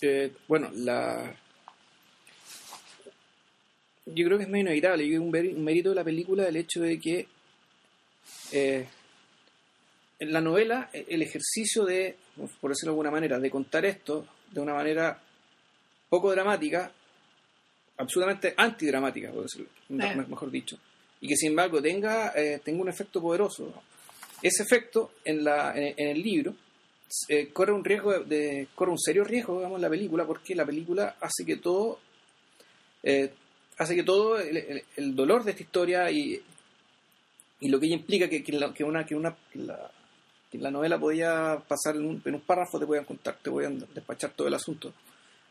Eh, 0.00 0.32
bueno, 0.46 0.70
la. 0.74 1.34
Yo 4.06 4.24
creo 4.26 4.38
que 4.38 4.44
es 4.44 4.50
medio 4.50 4.62
inevitable. 4.66 5.04
Yo 5.04 5.10
creo 5.10 5.20
que 5.20 5.26
un, 5.26 5.32
ver- 5.32 5.54
un 5.56 5.64
mérito 5.64 5.90
de 5.90 5.94
la 5.96 6.04
película 6.04 6.46
el 6.48 6.56
hecho 6.56 6.80
de 6.80 6.98
que 6.98 7.26
eh, 8.52 8.86
en 10.18 10.32
la 10.32 10.40
novela 10.40 10.88
eh, 10.92 11.04
el 11.08 11.22
ejercicio 11.22 11.84
de, 11.84 12.16
por 12.60 12.70
decirlo 12.70 12.92
de 12.92 12.94
alguna 12.94 13.10
manera, 13.10 13.38
de 13.38 13.50
contar 13.50 13.84
esto 13.84 14.26
de 14.50 14.60
una 14.60 14.72
manera 14.74 15.20
poco 16.08 16.30
dramática, 16.30 16.90
absolutamente 17.98 18.54
antidramática, 18.56 19.30
por 19.30 19.42
decirlo, 19.42 19.68
Eh. 19.90 20.14
me- 20.16 20.26
mejor 20.26 20.50
dicho, 20.50 20.78
y 21.20 21.28
que 21.28 21.36
sin 21.36 21.50
embargo 21.50 21.82
tenga, 21.82 22.32
eh, 22.34 22.60
tenga 22.64 22.80
un 22.80 22.88
efecto 22.88 23.20
poderoso. 23.20 23.74
Ese 24.40 24.62
efecto 24.62 25.12
en, 25.24 25.44
la, 25.44 25.76
en, 25.76 25.94
en 25.96 26.08
el 26.08 26.22
libro 26.22 26.54
eh, 27.28 27.48
corre 27.52 27.72
un 27.72 27.84
riesgo 27.84 28.18
de, 28.20 28.68
corre 28.74 28.90
un 28.92 28.98
serio 28.98 29.24
riesgo 29.24 29.56
digamos 29.56 29.80
la 29.80 29.88
película 29.88 30.26
porque 30.26 30.54
la 30.54 30.66
película 30.66 31.16
hace 31.20 31.44
que 31.44 31.56
todo 31.56 31.98
eh, 33.02 33.32
hace 33.78 33.94
que 33.94 34.02
todo 34.02 34.38
el, 34.38 35.14
dolor 35.14 35.44
de 35.44 35.52
esta 35.52 35.62
historia 35.62 36.10
y, 36.10 36.42
y 37.60 37.68
lo 37.68 37.78
que 37.78 37.86
ella 37.86 37.96
implica 37.96 38.28
que, 38.28 38.42
que, 38.42 38.52
la, 38.52 38.74
una 38.80 39.06
que 39.06 39.14
una 39.14 39.36
la, 39.54 39.90
que 40.50 40.58
la 40.58 40.70
novela 40.70 40.98
podía 40.98 41.62
pasar 41.66 41.96
en 41.96 42.04
un, 42.04 42.22
en 42.24 42.34
un 42.34 42.40
párrafo 42.40 42.78
te 42.78 42.86
podían 42.86 43.04
contar 43.04 43.38
te 43.42 43.50
podían 43.50 43.78
despachar 43.94 44.32
todo 44.32 44.48
el 44.48 44.54
asunto. 44.54 44.92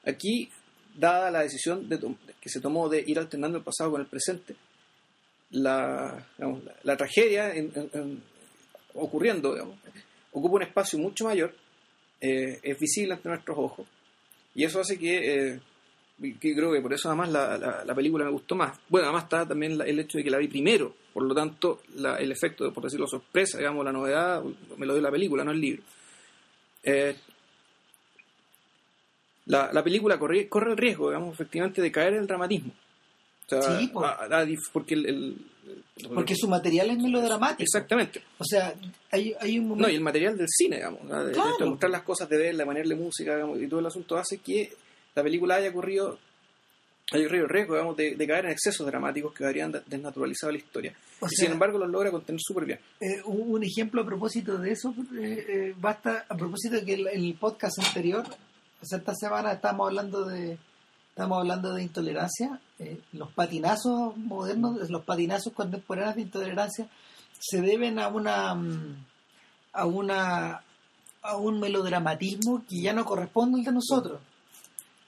Aquí 0.05 0.49
dada 0.95 1.31
la 1.31 1.41
decisión 1.41 1.87
de 1.87 1.99
que 2.41 2.49
se 2.49 2.59
tomó 2.59 2.89
de 2.89 3.03
ir 3.05 3.17
alternando 3.17 3.57
el 3.57 3.63
pasado 3.63 3.91
con 3.91 4.01
el 4.01 4.07
presente 4.07 4.55
la, 5.51 6.27
la, 6.83 6.97
tragedia 6.97 7.55
en- 7.55 8.21
ocurriendo 8.93 9.53
digamos, 9.53 9.77
ocupa 10.37 10.55
un 10.57 10.63
espacio 10.63 10.97
mucho 10.99 11.25
mayor, 11.25 11.53
eh, 12.21 12.59
es 12.63 12.79
visible 12.79 13.13
ante 13.13 13.29
nuestros 13.29 13.57
ojos, 13.57 13.87
y 14.55 14.63
eso 14.63 14.79
hace 14.79 14.97
que, 14.97 15.51
eh, 15.53 15.59
que 16.39 16.55
creo 16.55 16.71
que 16.73 16.81
por 16.81 16.93
eso 16.93 17.09
además 17.09 17.29
la, 17.29 17.57
la, 17.57 17.85
la 17.85 17.95
película 17.95 18.25
me 18.25 18.31
gustó 18.31 18.55
más. 18.55 18.77
Bueno, 18.89 19.07
además 19.07 19.23
está 19.25 19.47
también 19.47 19.79
el 19.81 19.99
hecho 19.99 20.17
de 20.17 20.23
que 20.23 20.31
la 20.31 20.39
vi 20.39 20.47
primero, 20.47 20.95
por 21.13 21.23
lo 21.23 21.35
tanto 21.35 21.81
la- 21.95 22.17
el 22.17 22.31
efecto, 22.31 22.63
de, 22.65 22.71
por 22.71 22.83
decirlo 22.83 23.07
sorpresa, 23.07 23.57
digamos, 23.59 23.85
la 23.85 23.91
novedad, 23.91 24.41
me 24.77 24.85
lo 24.87 24.93
dio 24.93 25.01
la 25.03 25.11
película, 25.11 25.43
no 25.43 25.51
el 25.51 25.61
libro. 25.61 25.83
Eh, 26.83 27.15
la, 29.45 29.71
la 29.71 29.83
película 29.83 30.17
corre, 30.19 30.49
corre 30.49 30.71
el 30.71 30.77
riesgo, 30.77 31.09
digamos, 31.09 31.33
efectivamente, 31.33 31.81
de 31.81 31.91
caer 31.91 32.13
en 32.13 32.19
el 32.21 32.27
dramatismo. 32.27 32.73
O 33.45 33.49
sea, 33.49 33.61
Sí, 33.61 33.87
po. 33.87 34.03
a- 34.03 34.23
a- 34.25 34.45
dif- 34.45 34.69
porque 34.73 34.93
el, 34.95 35.05
el- 35.05 35.37
Porque 36.13 36.35
su 36.35 36.47
material 36.47 36.89
es 36.91 36.97
melodramático. 36.99 37.63
Exactamente. 37.63 38.21
O 38.37 38.43
sea, 38.45 38.73
hay, 39.11 39.33
hay 39.39 39.59
un 39.59 39.69
momento... 39.69 39.87
No, 39.87 39.91
y 39.93 39.95
el 39.95 40.01
material 40.03 40.37
del 40.37 40.47
cine, 40.49 40.77
digamos, 40.77 41.07
de, 41.09 41.25
de- 41.25 41.31
Claro. 41.33 41.55
de 41.59 41.65
mostrar 41.65 41.91
las 41.91 42.03
cosas, 42.03 42.29
de 42.29 42.37
verla, 42.37 42.63
de 42.63 42.65
ponerle 42.67 42.95
música, 42.95 43.33
digamos, 43.35 43.59
y 43.61 43.67
todo 43.67 43.79
el 43.79 43.85
asunto 43.87 44.17
hace 44.17 44.37
que 44.37 44.71
la 45.15 45.23
película 45.23 45.55
haya 45.55 45.73
corrido, 45.73 46.19
haya 47.11 47.23
corrido 47.25 47.43
el 47.45 47.49
riesgo, 47.49 47.73
digamos, 47.75 47.97
de, 47.97 48.15
de 48.15 48.27
caer 48.27 48.45
en 48.45 48.51
excesos 48.51 48.85
dramáticos 48.85 49.33
que 49.33 49.45
habrían 49.45 49.71
de- 49.71 49.81
desnaturalizado 49.87 50.51
la 50.51 50.57
historia. 50.59 50.93
O 51.19 51.25
y 51.25 51.29
sea- 51.29 51.45
sin 51.45 51.53
embargo 51.53 51.77
los 51.79 51.89
logra 51.89 52.11
contener 52.11 52.39
súper 52.43 52.65
bien. 52.65 52.79
Eh, 53.01 53.21
un 53.25 53.63
ejemplo 53.63 54.01
a 54.01 54.05
propósito 54.05 54.57
de 54.57 54.71
eso, 54.71 54.93
eh, 55.19 55.45
eh, 55.49 55.75
basta, 55.79 56.25
a 56.29 56.35
propósito 56.37 56.75
de 56.75 56.85
que 56.85 56.93
el, 56.93 57.07
el 57.07 57.33
podcast 57.39 57.79
anterior, 57.79 58.23
o 58.79 58.85
sea, 58.85 58.99
esta 58.99 59.13
semana 59.15 59.53
estábamos 59.53 59.87
hablando 59.87 60.25
de 60.25 60.57
estamos 61.09 61.39
hablando 61.39 61.73
de 61.73 61.81
intolerancia, 61.81 62.61
eh, 62.79 62.99
los 63.13 63.31
patinazos 63.31 64.15
modernos, 64.17 64.89
los 64.89 65.03
patinazos 65.03 65.53
contemporáneos 65.53 66.15
de 66.15 66.21
intolerancia 66.21 66.87
se 67.39 67.61
deben 67.61 67.99
a 67.99 68.07
una 68.07 68.53
mm, 68.53 69.05
a 69.73 69.85
una 69.85 70.61
a 71.21 71.37
un 71.37 71.59
melodramatismo 71.59 72.63
que 72.69 72.81
ya 72.81 72.93
no 72.93 73.03
corresponde 73.05 73.59
al 73.59 73.65
de 73.65 73.71
nosotros. 73.71 74.21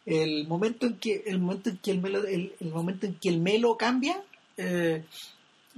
El 0.06 0.48
momento 0.48 0.88
en 0.88 0.96
que 0.98 1.24
el 1.28 1.40
momento 1.40 1.70
en 1.70 1.78
que 1.78 1.92
el 1.92 2.02
melo, 2.02 2.26
el, 2.26 2.54
el 2.60 2.70
momento 2.72 3.06
en 3.06 3.16
que 3.16 3.30
el 3.30 3.40
melo 3.40 3.78
cambia 3.78 4.22
eh, 4.58 5.06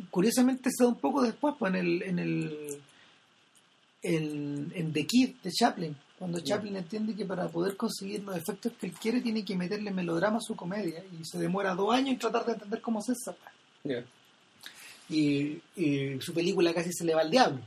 curiosamente 0.10 0.70
se 0.72 0.84
da 0.84 0.90
un 0.90 1.00
poco 1.00 1.22
después 1.22 1.56
pues, 1.60 1.74
en 1.74 1.80
el 1.80 2.04
en 2.04 2.20
el 2.20 2.82
en, 4.02 4.72
en 4.74 4.94
The 4.94 5.06
Kid 5.06 5.36
de 5.44 5.52
Chaplin 5.52 5.96
cuando. 6.22 6.40
Chaplin 6.40 6.76
entiende 6.76 7.16
que 7.16 7.26
para 7.26 7.48
poder 7.50 7.76
conseguir 7.76 8.24
los 8.24 8.38
efectos 8.38 8.72
que 8.80 8.86
él 8.88 8.94
quiere 8.94 9.22
tiene 9.22 9.44
que 9.44 9.56
meterle 9.56 9.90
melodrama 9.90 10.38
a 10.38 10.42
su 10.42 10.56
comedia 10.56 11.04
y 11.20 11.26
se 11.26 11.40
demora 11.40 11.74
dos 11.74 11.92
años 11.94 12.10
en 12.10 12.20
tratar 12.20 12.46
de 12.46 12.54
entender 12.54 12.80
cómo 12.82 13.02
se 13.02 13.14
weá. 13.84 14.06
y, 15.10 15.60
y 15.76 16.22
su 16.22 16.32
película 16.34 16.74
casi 16.74 16.92
se 16.94 17.06
le 17.06 17.16
va 17.16 17.22
al 17.22 17.32
diablo 17.32 17.60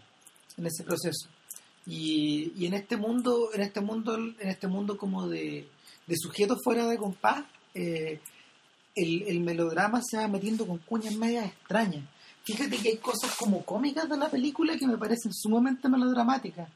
en 0.57 0.67
ese 0.67 0.85
proceso 0.85 1.29
y, 1.87 2.53
y 2.57 2.67
en 2.67 2.75
este 2.75 2.97
mundo 2.97 3.51
en 3.53 3.61
este 3.63 3.81
mundo 3.81 4.15
en 4.17 4.49
este 4.49 4.69
mundo 4.69 4.97
como 4.97 5.27
de, 5.27 5.69
de 6.07 6.17
sujetos 6.17 6.59
fuera 6.63 6.87
de 6.87 6.97
compás 6.97 7.45
eh, 7.75 8.21
el, 8.95 9.23
el 9.23 9.41
melodrama 9.41 10.01
se 10.09 10.17
va 10.17 10.29
metiendo 10.29 10.65
con 10.67 10.79
cuñas 10.79 11.17
medias 11.17 11.47
extrañas 11.47 12.05
fíjate 12.45 12.77
que 12.79 12.91
hay 12.91 12.97
cosas 12.99 13.35
como 13.37 13.65
cómicas 13.65 14.09
de 14.09 14.17
la 14.17 14.31
película 14.31 14.77
que 14.79 14.87
me 14.87 14.97
parecen 14.97 15.33
sumamente 15.35 15.89
melodramáticas 15.89 16.69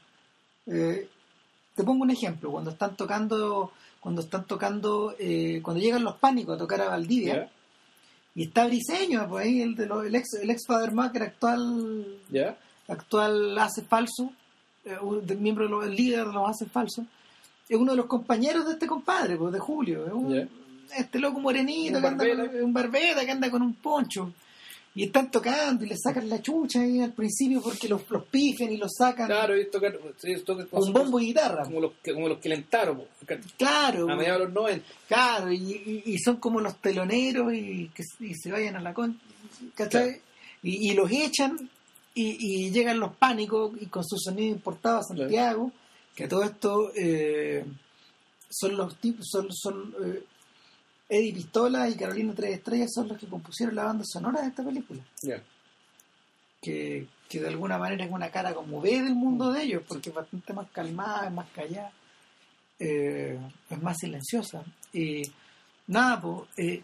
Eh, 0.67 1.07
te 1.79 1.85
pongo 1.85 2.03
un 2.03 2.11
ejemplo 2.11 2.51
cuando 2.51 2.71
están 2.71 2.95
tocando 2.97 3.71
cuando 4.01 4.21
están 4.21 4.45
tocando 4.45 5.15
eh, 5.19 5.61
cuando 5.63 5.81
llegan 5.81 6.03
los 6.03 6.17
pánicos 6.17 6.55
a 6.55 6.57
tocar 6.57 6.81
a 6.81 6.89
Valdivia 6.89 7.33
y 8.35 8.43
está 8.43 8.65
Briseño, 8.67 9.27
pues 9.29 9.45
ahí 9.45 9.61
el, 9.61 9.75
de 9.75 9.85
los- 9.85 10.05
el 10.05 10.13
ex, 10.15 10.33
el 10.41 10.49
ex 10.49 10.65
Father 10.67 10.91
Macker 10.91 11.23
actual, 11.23 12.05
actual 12.87 13.57
hace 13.59 13.81
falso, 13.81 14.31
eh, 14.85 14.97
un- 15.01 15.25
de- 15.25 15.35
miembro 15.35 15.65
de 15.65 15.71
los, 15.71 15.85
el 15.85 15.95
líder 15.95 16.25
de 16.27 16.33
los 16.33 16.49
hace 16.49 16.65
falso, 16.65 17.05
es 17.67 17.77
uno 17.77 17.91
de 17.91 17.97
los 17.97 18.05
compañeros 18.07 18.65
de 18.65 18.73
este 18.73 18.87
compadre, 18.87 19.35
pues 19.37 19.51
de 19.53 19.59
Julio, 19.59 20.05
es 20.05 20.13
un, 20.13 20.31
este 20.97 21.19
loco 21.19 21.39
morenito, 21.39 21.97
Un 21.97 22.01
que 22.01 22.07
anda 22.07 22.23
con- 22.51 22.63
un 22.63 22.73
barbeta 22.73 23.25
que 23.25 23.31
anda 23.31 23.51
con 23.51 23.61
un 23.61 23.73
poncho. 23.75 24.31
Y 24.99 25.03
están 25.05 25.31
tocando 25.31 25.85
y 25.85 25.87
le 25.87 25.95
sacan 25.97 26.27
la 26.27 26.41
chucha 26.41 26.81
ahí 26.81 26.99
al 26.99 27.13
principio 27.13 27.61
porque 27.61 27.87
los, 27.87 28.01
los 28.09 28.25
pifen 28.25 28.71
y 28.73 28.77
los 28.77 28.91
sacan 28.97 29.27
Claro, 29.27 29.55
sí, 29.55 29.65
tocar 29.71 29.97
con 30.69 30.91
bombo 30.91 31.19
y 31.21 31.27
guitarra. 31.27 31.63
como 31.63 31.79
los 31.79 31.93
que, 32.03 32.13
como 32.13 32.27
los 32.27 32.39
que 32.39 32.49
lentaron, 32.49 33.03
Claro, 33.57 34.09
a 34.11 34.15
mediados 34.17 34.39
de 34.41 34.45
los 34.47 34.53
90. 34.53 34.85
Claro, 35.07 35.51
y, 35.53 35.55
y- 35.55 36.03
y 36.05 36.17
son 36.19 36.35
como 36.37 36.59
los 36.59 36.75
teloneros 36.81 37.53
y 37.53 37.89
que 37.95 38.03
y 38.19 38.33
se 38.35 38.51
vayan 38.51 38.75
a 38.75 38.81
la 38.81 38.93
con... 38.93 39.17
¿cachai? 39.75 39.89
Claro. 40.09 40.21
Y, 40.63 40.89
y 40.91 40.93
los 40.93 41.09
echan 41.11 41.69
y, 42.13 42.65
y 42.65 42.71
llegan 42.71 42.99
los 42.99 43.15
pánicos 43.15 43.71
y 43.79 43.85
con 43.85 44.03
su 44.03 44.17
sonido 44.17 44.53
importado 44.53 44.97
a 44.99 45.03
Santiago, 45.03 45.71
que 46.13 46.27
todo 46.27 46.43
esto 46.43 46.91
eh, 46.95 47.63
son 48.49 48.75
los 48.75 48.97
tipos, 48.97 49.27
son, 49.31 49.47
son 49.53 49.95
eh, 50.03 50.23
Eddie 51.09 51.33
Pistola 51.33 51.89
y 51.89 51.95
Carolina 51.95 52.33
Tres 52.35 52.53
Estrellas 52.57 52.91
son 52.93 53.07
los 53.07 53.17
que 53.17 53.27
compusieron 53.27 53.75
la 53.75 53.85
banda 53.85 54.03
sonora 54.05 54.41
de 54.41 54.47
esta 54.49 54.63
película, 54.63 55.01
que, 56.61 57.07
que 57.27 57.39
de 57.41 57.47
alguna 57.47 57.77
manera 57.77 58.05
es 58.05 58.11
una 58.11 58.29
cara 58.29 58.53
como 58.53 58.81
B 58.81 58.89
del 59.01 59.15
mundo 59.15 59.51
de 59.51 59.63
ellos, 59.63 59.83
porque 59.87 60.09
es 60.09 60.15
bastante 60.15 60.53
más 60.53 60.69
calmada, 60.71 61.27
es 61.27 61.33
más 61.33 61.47
callada, 61.49 61.91
eh, 62.79 63.39
es 63.69 63.81
más 63.81 63.97
silenciosa. 63.97 64.63
Y 64.93 65.23
nada, 65.87 66.21
pues, 66.21 66.49
eh, 66.57 66.83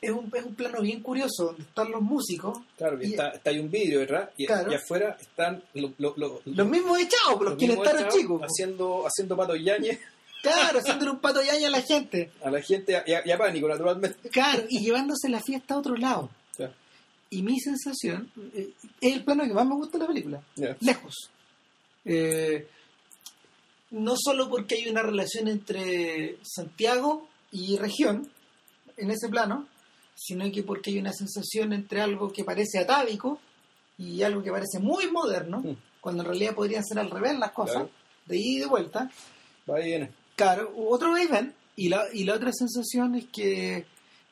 es, 0.00 0.10
un, 0.10 0.30
es 0.34 0.44
un 0.44 0.54
plano 0.54 0.80
bien 0.82 1.00
curioso 1.02 1.46
donde 1.46 1.62
están 1.62 1.90
los 1.90 2.02
músicos, 2.02 2.58
Claro, 2.76 2.98
Y- 3.02 3.10
está, 3.12 3.28
está 3.30 3.50
ahí 3.50 3.58
un 3.60 3.70
vidrio, 3.70 4.00
¿verdad? 4.00 4.30
Y, 4.36 4.46
Claro. 4.46 4.70
y 4.70 4.74
afuera 4.74 5.16
están 5.20 5.62
lo- 5.74 5.92
lo- 5.98 6.14
lo- 6.16 6.40
los 6.44 6.68
mismos 6.68 6.98
echados, 6.98 7.36
pues, 7.36 7.50
los, 7.50 7.58
que 7.58 7.66
le 7.68 7.74
estaron 7.74 8.00
echados 8.00 8.14
chicos. 8.14 8.42
Haciendo, 8.42 9.04
haciendo 9.06 9.36
pato 9.36 9.56
yañe 9.56 9.98
Claro, 10.42 10.78
haciéndole 10.78 11.10
un 11.10 11.18
pato 11.18 11.42
yaña 11.42 11.68
a 11.68 11.70
la 11.70 11.82
gente. 11.82 12.30
a 12.42 12.50
la 12.50 12.60
gente 12.62 13.02
y 13.06 13.12
a, 13.12 13.26
y 13.26 13.30
a 13.30 13.38
pánico, 13.38 13.68
naturalmente. 13.68 14.28
Claro, 14.30 14.64
y 14.68 14.80
llevándose 14.80 15.28
la 15.28 15.40
fiesta 15.40 15.74
a 15.74 15.78
otro 15.78 15.96
lado. 15.96 16.30
Y 17.30 17.42
mi 17.42 17.60
sensación 17.60 18.30
eh, 18.54 18.70
es 19.02 19.12
el 19.14 19.22
plano 19.22 19.44
que 19.44 19.52
más 19.52 19.66
me 19.66 19.74
gusta 19.74 19.98
de 19.98 20.04
la 20.04 20.08
película. 20.08 20.42
Lejos. 20.80 21.14
Eh, 22.06 22.66
no 23.90 24.14
solo 24.16 24.48
porque 24.48 24.76
hay 24.76 24.88
una 24.88 25.02
relación 25.02 25.46
entre 25.48 26.38
Santiago 26.42 27.28
y 27.52 27.76
región 27.76 28.30
en 28.96 29.10
ese 29.10 29.28
plano, 29.28 29.66
sino 30.14 30.50
que 30.50 30.62
porque 30.62 30.90
hay 30.90 30.98
una 30.98 31.12
sensación 31.12 31.74
entre 31.74 32.00
algo 32.00 32.32
que 32.32 32.44
parece 32.44 32.78
atávico 32.78 33.38
y 33.98 34.22
algo 34.22 34.42
que 34.42 34.50
parece 34.50 34.78
muy 34.78 35.10
moderno, 35.10 35.60
Mm. 35.60 35.76
cuando 36.00 36.22
en 36.22 36.28
realidad 36.30 36.54
podrían 36.54 36.84
ser 36.84 36.98
al 36.98 37.10
revés 37.10 37.38
las 37.38 37.52
cosas, 37.52 37.74
Claro. 37.74 37.90
de 38.26 38.36
ida 38.38 38.56
y 38.56 38.58
de 38.60 38.66
vuelta. 38.66 39.10
Va 39.70 39.80
y 39.82 39.84
viene. 39.84 40.10
Claro, 40.38 40.72
otro 40.88 41.12
va 41.12 41.52
y 41.76 41.88
la, 41.88 42.04
y 42.12 42.24
la 42.24 42.34
otra 42.34 42.50
sensación 42.52 43.14
es 43.16 43.26
que 43.26 43.84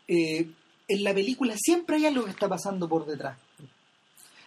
eh, 0.09 0.49
en 0.89 1.05
la 1.05 1.13
película 1.13 1.55
siempre 1.59 1.97
hay 1.97 2.07
algo 2.07 2.25
que 2.25 2.31
está 2.31 2.49
pasando 2.49 2.89
por 2.89 3.05
detrás. 3.07 3.37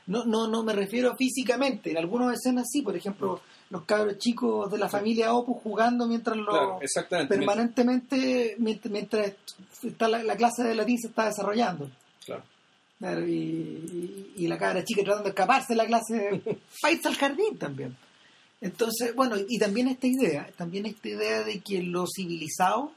No, 0.08 0.26
no, 0.26 0.48
no 0.48 0.64
me 0.64 0.74
refiero 0.74 1.16
físicamente. 1.16 1.92
En 1.92 1.98
algunas 1.98 2.34
escenas 2.34 2.66
sí, 2.72 2.82
por 2.82 2.96
ejemplo, 2.96 3.42
los 3.70 3.84
cabros 3.84 4.18
chicos 4.18 4.72
de 4.72 4.78
la 4.80 4.90
familia 4.90 5.34
Opus 5.34 5.62
jugando 5.62 6.08
mientras 6.08 6.36
lo 6.36 6.46
Claro, 6.48 6.80
exactamente. 6.82 7.36
permanentemente 7.36 8.56
mientras, 8.58 8.92
mientras 8.92 9.34
está 9.84 10.08
la, 10.08 10.24
la 10.24 10.36
clase 10.36 10.64
de 10.64 10.74
latín 10.76 10.98
se 10.98 11.08
está 11.10 11.26
desarrollando. 11.26 11.90
Claro. 12.26 12.44
Y, 13.28 13.32
y- 13.34 14.34
y 14.38 14.48
la 14.48 14.58
cabra 14.58 14.84
chica 14.84 15.04
tratando 15.04 15.26
de 15.26 15.30
escaparse 15.30 15.74
de 15.74 15.78
la 15.78 15.86
clase 15.86 16.42
fights 16.82 17.06
al 17.06 17.16
jardín 17.16 17.58
también. 17.58 17.96
Entonces, 18.62 19.16
bueno, 19.16 19.36
y 19.48 19.58
también 19.58 19.88
esta 19.88 20.08
idea, 20.08 20.50
también 20.58 20.86
esta 20.86 21.08
idea 21.08 21.44
de 21.44 21.60
que 21.62 21.82
lo 21.82 22.06
civilizado 22.08 22.92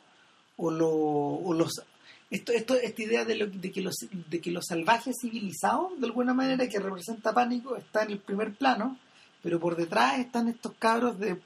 o, 0.56 0.70
lo, 0.70 0.88
o 0.90 1.54
los 1.54 1.82
esto, 2.30 2.52
esto, 2.52 2.74
esta 2.74 3.02
idea 3.02 3.24
de, 3.24 3.36
lo- 3.36 3.46
de 3.46 3.70
que 3.70 3.80
los 3.82 3.94
de 4.10 4.40
que 4.40 4.50
los 4.50 4.64
salvajes 4.66 5.16
civilizados, 5.20 6.00
de 6.00 6.06
alguna 6.06 6.32
manera, 6.34 6.66
que 6.68 6.78
representa 6.80 7.32
pánico, 7.34 7.76
está 7.76 8.02
en 8.04 8.12
el 8.12 8.18
primer 8.18 8.54
plano, 8.54 8.98
pero 9.42 9.60
por 9.60 9.76
detrás 9.76 10.18
están 10.18 10.48
estos 10.48 10.72
cabros 10.78 11.18
de 11.20 11.36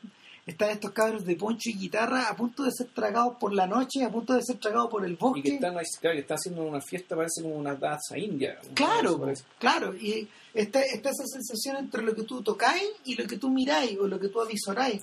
están 0.47 0.70
estos 0.70 0.92
cabros 0.92 1.24
de 1.24 1.34
poncho 1.36 1.68
y 1.70 1.74
guitarra 1.76 2.28
a 2.30 2.36
punto 2.36 2.62
de 2.62 2.70
ser 2.70 2.86
tragados 2.94 3.36
por 3.38 3.53
la 3.53 3.66
noche, 3.66 4.05
a 4.05 4.11
punto 4.11 4.32
de 4.32 4.42
ser 4.44 4.59
tragados 4.59 4.88
por 4.90 5.05
el 5.05 5.12
Y 5.12 5.16
bosque. 5.16 5.42
que 5.42 5.55
están, 5.57 5.72
claro, 6.01 6.14
que 6.14 6.20
están 6.20 6.36
haciendo 6.36 6.62
una 6.62 6.80
fiesta, 6.80 7.16
parece 7.16 7.42
como 7.42 7.57
una 7.57 7.74
danza 7.74 8.16
india. 8.16 8.57
Claro, 8.74 9.20
claro, 9.59 9.94
y 9.97 10.28
está, 10.55 10.80
está 10.82 11.11
esa 11.11 11.24
sensación 11.26 11.76
entre 11.78 12.03
lo 12.03 12.14
que 12.14 12.22
tú 12.22 12.42
tocáis 12.42 12.88
y 13.05 13.16
lo 13.16 13.26
que 13.26 13.36
tú 13.38 13.51
miráis 13.51 13.99
o 13.99 14.07
lo 14.07 14.20
que 14.20 14.28
tú 14.28 14.40
avisoráis. 14.40 15.03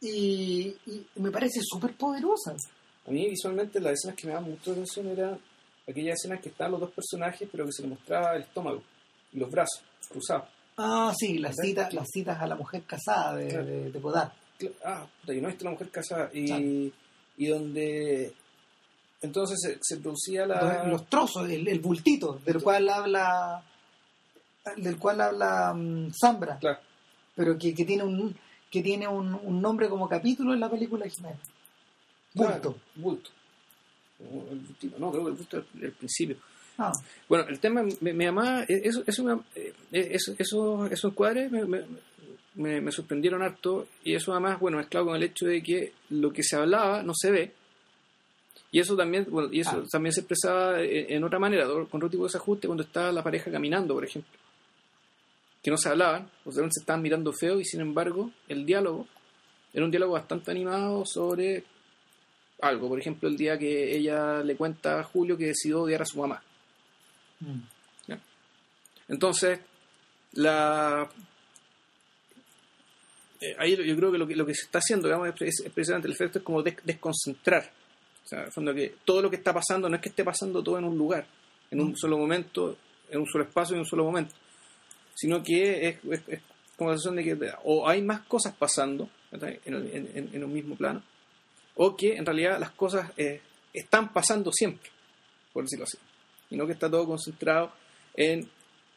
Y, 0.00 0.74
y 0.86 1.06
me 1.16 1.30
parece 1.30 1.60
súper 1.62 1.94
poderosa. 1.94 2.54
A 3.06 3.10
mí 3.10 3.28
visualmente 3.28 3.80
las 3.80 3.92
escenas 3.94 4.16
que 4.16 4.26
me 4.26 4.32
daban 4.34 4.50
mucha 4.50 4.72
atención 4.72 5.06
eran 5.08 5.38
aquellas 5.88 6.14
escenas 6.18 6.40
que 6.42 6.48
estaban 6.48 6.72
los 6.72 6.80
dos 6.80 6.90
personajes, 6.90 7.48
pero 7.50 7.64
que 7.66 7.72
se 7.72 7.82
les 7.82 7.90
mostraba 7.90 8.34
el 8.36 8.42
estómago 8.42 8.82
y 9.32 9.38
los 9.38 9.50
brazos 9.50 9.82
cruzados. 10.08 10.48
Ah, 10.76 11.12
sí, 11.16 11.38
las 11.38 11.54
citas, 11.62 11.94
las 11.94 12.08
citas 12.12 12.40
a 12.42 12.46
la 12.46 12.56
mujer 12.56 12.82
casada 12.82 13.36
de, 13.36 13.48
Claro. 13.48 13.64
de, 13.66 13.90
de 13.92 14.00
Podar. 14.00 14.32
Ah, 14.84 15.06
puta, 15.20 15.34
y 15.34 15.40
no 15.40 15.48
viste 15.48 15.64
la 15.64 15.70
mujer 15.70 15.88
casada. 15.90 16.30
Y, 16.32 16.46
Claro. 16.46 16.64
y 17.36 17.46
donde 17.46 18.32
entonces 19.22 19.60
se, 19.60 19.78
se 19.80 20.00
producía 20.00 20.46
la. 20.46 20.82
Los, 20.84 20.88
los 20.92 21.06
trozos, 21.08 21.48
el, 21.48 21.66
el 21.68 21.80
bultito, 21.80 22.40
del 22.44 22.62
cual 22.62 22.88
habla 22.88 23.62
del 24.76 24.98
cual 24.98 25.20
habla 25.20 25.72
mm, 25.74 26.10
Zambra, 26.18 26.58
Claro, 26.58 26.78
pero 27.34 27.58
que, 27.58 27.74
que 27.74 27.84
tiene 27.84 28.02
un 28.04 28.34
que 28.70 28.82
tiene 28.82 29.06
un, 29.06 29.34
un 29.34 29.60
nombre 29.62 29.88
como 29.88 30.08
capítulo 30.08 30.52
en 30.54 30.60
la 30.60 30.68
película 30.70 31.02
original. 31.04 31.36
Bulto. 32.34 32.76
bulto. 32.96 33.30
No, 34.98 35.10
creo 35.10 35.24
que 35.24 35.30
el 35.30 35.36
busto 35.36 35.58
es 35.58 35.64
el 35.80 35.92
principio. 35.92 36.36
Ah, 36.78 36.92
Bueno, 37.28 37.46
el 37.48 37.60
tema, 37.60 37.84
me, 38.00 38.12
me 38.12 38.24
llamaba, 38.24 38.64
eso, 38.64 39.04
eso, 39.06 39.44
eh, 39.54 39.72
eso, 39.92 40.34
eso- 40.38 40.86
esos 40.86 41.12
encuadres 41.12 41.50
me, 41.52 41.64
me, 41.64 41.82
me- 42.54 42.80
me 42.80 42.92
sorprendieron 42.92 43.42
harto 43.42 43.88
y 44.04 44.14
eso 44.14 44.32
además, 44.32 44.60
bueno, 44.60 44.76
mezclado 44.78 45.06
con 45.06 45.16
el 45.16 45.22
hecho 45.24 45.46
de 45.46 45.62
que 45.62 45.92
lo 46.10 46.32
que 46.32 46.42
se 46.42 46.56
hablaba 46.56 47.02
no 47.02 47.12
se 47.14 47.30
ve 47.30 47.52
y 48.70 48.80
eso 48.80 48.96
también, 48.96 49.26
bueno, 49.30 49.48
y 49.52 49.60
eso 49.60 49.82
Ah. 49.84 49.88
también 49.90 50.12
se 50.12 50.20
expresaba 50.20 50.80
en, 50.80 51.12
en 51.12 51.24
otra 51.24 51.38
manera, 51.38 51.64
con 51.66 51.86
otro 51.86 52.10
tipo 52.10 52.24
de 52.24 52.28
desajuste 52.28 52.66
cuando 52.66 52.82
estaba 52.84 53.12
la 53.12 53.22
pareja 53.22 53.50
caminando, 53.50 53.94
por 53.94 54.04
ejemplo, 54.04 54.38
que 55.62 55.70
no 55.70 55.76
se 55.76 55.88
hablaban, 55.88 56.28
o 56.44 56.52
sea, 56.52 56.62
se 56.70 56.80
estaban 56.80 57.02
mirando 57.02 57.32
feo 57.32 57.58
y 57.60 57.64
sin 57.64 57.80
embargo 57.80 58.30
el 58.48 58.64
diálogo 58.66 59.06
era 59.72 59.84
un 59.84 59.90
diálogo 59.90 60.12
bastante 60.12 60.50
animado 60.50 61.04
sobre 61.06 61.64
algo, 62.60 62.88
por 62.88 63.00
ejemplo, 63.00 63.28
el 63.28 63.36
día 63.36 63.58
que 63.58 63.96
ella 63.96 64.42
le 64.42 64.56
cuenta 64.56 65.00
a 65.00 65.04
Julio 65.04 65.36
que 65.36 65.46
decidió 65.46 65.82
odiar 65.82 66.02
a 66.02 66.06
su 66.06 66.18
mamá. 66.18 66.42
mm. 67.40 67.58
Entonces, 69.08 69.60
la 70.32 71.08
eh, 71.10 71.24
ahí 73.58 73.76
yo 73.76 73.96
creo 73.96 74.12
que 74.12 74.18
lo 74.18 74.26
que, 74.26 74.36
lo 74.36 74.46
que 74.46 74.54
se 74.54 74.62
está 74.66 74.78
haciendo, 74.78 75.08
digamos, 75.08 75.28
es, 75.40 75.60
es 75.60 75.72
precisamente 75.72 76.08
el 76.08 76.14
efecto 76.14 76.38
es 76.38 76.44
como 76.44 76.62
des- 76.62 76.76
desconcentrar. 76.84 77.70
O 78.24 78.26
sea, 78.28 78.40
en 78.40 78.44
el 78.46 78.52
fondo 78.52 78.74
que 78.74 78.94
todo 79.04 79.20
lo 79.22 79.30
que 79.30 79.36
está 79.36 79.52
pasando 79.52 79.88
no 79.88 79.96
es 79.96 80.02
que 80.02 80.08
esté 80.08 80.24
pasando 80.24 80.62
todo 80.62 80.78
en 80.78 80.84
un 80.84 80.96
lugar, 80.96 81.26
en 81.70 81.80
un 81.80 81.96
solo 81.96 82.16
momento, 82.18 82.76
en 83.10 83.20
un 83.20 83.26
solo 83.26 83.44
espacio, 83.44 83.74
en 83.74 83.80
un 83.80 83.86
solo 83.86 84.04
momento, 84.04 84.34
sino 85.14 85.42
que 85.42 85.88
es, 85.88 85.96
es- 86.10 86.22
es 86.28 86.40
como 86.76 86.90
la 86.90 86.96
sensación 86.96 87.16
de 87.16 87.24
que 87.24 87.52
o 87.64 87.88
hay 87.88 88.02
más 88.02 88.20
cosas 88.22 88.54
pasando 88.56 89.08
en, 89.32 89.74
el- 89.74 90.30
en 90.32 90.44
un 90.44 90.52
mismo 90.52 90.76
plano, 90.76 91.02
o 91.76 91.96
que 91.96 92.16
en 92.16 92.24
realidad 92.24 92.58
las 92.58 92.70
cosas 92.70 93.10
eh, 93.16 93.40
están 93.72 94.12
pasando 94.12 94.50
siempre, 94.52 94.90
por 95.52 95.64
decirlo 95.64 95.84
así, 95.84 95.98
y 96.50 96.56
no 96.56 96.66
que 96.66 96.72
está 96.72 96.88
todo 96.90 97.04
concentrado 97.06 97.72
en 98.14 98.48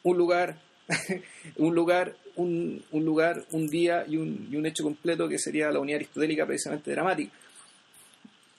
un 0.03 0.17
lugar, 0.17 0.57
un 1.57 1.75
lugar, 1.75 2.15
un, 2.35 2.83
un 2.91 3.05
lugar, 3.05 3.45
un 3.51 3.67
día 3.67 4.05
y 4.07 4.17
un, 4.17 4.47
y 4.51 4.55
un 4.55 4.65
hecho 4.65 4.83
completo 4.83 5.27
que 5.27 5.39
sería 5.39 5.71
la 5.71 5.79
unidad 5.79 5.97
aristotélica 5.97 6.45
precisamente 6.45 6.91
dramática. 6.91 7.31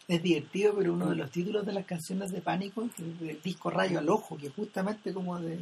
Es 0.06 0.22
divertido, 0.22 0.74
pero 0.76 0.94
uno 0.94 1.10
de 1.10 1.16
los 1.16 1.30
títulos 1.30 1.66
de 1.66 1.72
las 1.72 1.84
canciones 1.84 2.30
de 2.32 2.40
Pánico, 2.40 2.82
es 2.82 3.20
del 3.20 3.40
disco 3.42 3.68
Rayo 3.70 3.98
al 3.98 4.08
Ojo, 4.08 4.38
que 4.38 4.46
es 4.46 4.54
justamente 4.54 5.12
como 5.12 5.38
de 5.38 5.58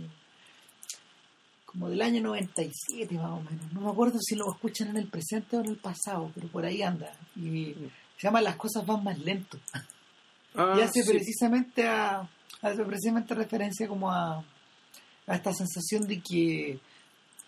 como 1.65 1.91
del 1.91 2.01
año 2.01 2.23
97 2.23 3.15
más 3.17 3.33
o 3.33 3.43
menos. 3.43 3.73
No 3.73 3.81
me 3.83 3.91
acuerdo 3.91 4.19
si 4.21 4.35
lo 4.35 4.51
escuchan 4.51 4.89
en 4.89 4.97
el 4.99 5.09
presente 5.09 5.57
o 5.57 5.61
en 5.61 5.67
el 5.67 5.77
pasado, 5.77 6.31
pero 6.35 6.47
por 6.49 6.65
ahí 6.65 6.81
anda. 6.81 7.13
Y 7.35 7.75
se 8.17 8.29
llama 8.29 8.41
Las 8.41 8.57
cosas 8.57 8.87
van 8.87 9.05
más 9.05 9.19
lento. 9.19 9.59
Ah, 10.55 10.77
y 10.79 10.81
hace 10.81 11.03
sí. 11.03 11.11
precisamente 11.11 11.87
a 11.87 12.27
hace 12.63 12.85
precisamente 12.85 13.35
referencia 13.35 13.87
como 13.89 14.11
a, 14.11 14.43
a 15.27 15.35
esta 15.35 15.53
sensación 15.53 16.07
de 16.07 16.21
que 16.21 16.79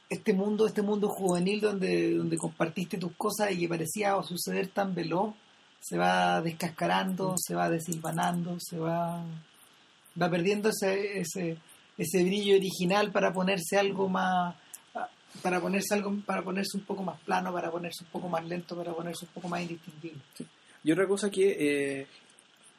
este 0.09 0.33
mundo 0.33 0.67
este 0.67 0.83
mundo 0.83 1.09
juvenil 1.09 1.61
donde 1.61 2.15
donde 2.15 2.37
compartiste 2.39 2.99
tus 2.99 3.13
cosas 3.13 3.53
y 3.53 3.59
que 3.61 3.69
parecía 3.69 4.21
suceder 4.23 4.69
tan 4.69 4.95
veloz 4.95 5.35
se 5.81 5.97
va 5.97 6.41
descascarando 6.41 7.35
se 7.37 7.55
va 7.55 7.69
desilvanando 7.69 8.59
se 8.59 8.79
va 8.79 9.23
va 10.21 10.31
perdiendo 10.31 10.71
ese 10.71 11.21
ese 11.21 11.59
ese 11.97 12.25
brillo 12.25 12.57
original 12.57 13.13
para 13.13 13.33
ponerse 13.33 13.77
algo 13.77 14.09
más 14.09 14.55
para 15.43 15.61
ponerse 15.61 15.95
algo 15.95 16.15
para 16.25 16.43
ponerse 16.43 16.77
un 16.77 16.85
poco 16.85 17.03
más 17.03 17.21
plano 17.21 17.53
para 17.53 17.71
ponerse 17.71 18.05
un 18.05 18.11
poco 18.11 18.29
más 18.29 18.45
lento 18.47 18.77
para 18.77 18.93
ponerse 18.93 19.27
un 19.27 19.33
poco 19.33 19.49
más 19.49 19.61
indistinguible. 19.63 20.21
Y 20.85 20.93
otra 20.93 21.07
cosa 21.07 21.31
que, 21.31 21.57
eh, 21.59 22.07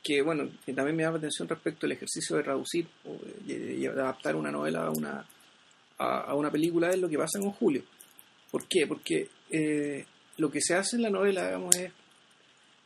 que 0.03 0.21
bueno, 0.21 0.49
que 0.65 0.73
también 0.73 0.95
me 0.95 1.03
llama 1.03 1.13
la 1.13 1.19
atención 1.19 1.47
respecto 1.47 1.85
al 1.85 1.91
ejercicio 1.91 2.37
de 2.37 2.43
traducir 2.43 2.87
o 3.05 3.17
de, 3.45 3.87
adaptar 3.87 4.35
una 4.35 4.51
novela 4.51 4.85
a 4.85 4.91
una, 4.91 5.25
a, 5.97 6.33
una 6.35 6.51
película 6.51 6.89
es 6.89 6.99
lo 6.99 7.09
que 7.09 7.17
pasa 7.17 7.39
con 7.39 7.51
Julio. 7.51 7.83
¿Por 8.51 8.65
qué? 8.67 8.87
Porque 8.87 9.29
eh, 9.49 10.05
lo 10.37 10.49
que 10.49 10.61
se 10.61 10.75
hace 10.75 10.95
en 10.95 11.03
la 11.03 11.09
novela, 11.09 11.45
digamos, 11.45 11.75
es 11.75 11.91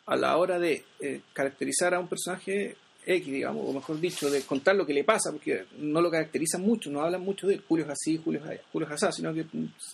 a 0.06 0.16
la 0.16 0.38
hora 0.38 0.60
de 0.60 0.84
eh, 1.00 1.22
caracterizar 1.32 1.94
a 1.94 2.00
un 2.00 2.08
personaje 2.08 2.76
X, 3.06 3.26
digamos, 3.26 3.68
o 3.68 3.74
mejor 3.74 4.00
dicho, 4.00 4.30
de 4.30 4.42
contar 4.42 4.76
lo 4.76 4.86
que 4.86 4.94
le 4.94 5.04
pasa, 5.04 5.32
porque 5.32 5.66
no 5.78 6.02
lo 6.02 6.10
caracterizan 6.10 6.62
mucho, 6.62 6.90
no 6.90 7.02
hablan 7.02 7.22
mucho 7.22 7.48
de 7.48 7.58
Julio 7.60 7.86
es 7.86 7.92
así, 7.92 8.20
Julio 8.24 8.42
es, 8.42 8.50
allá, 8.50 8.62
Julio 8.72 8.88
es 8.88 9.04
así, 9.04 9.18
sino 9.18 9.34
que 9.34 9.46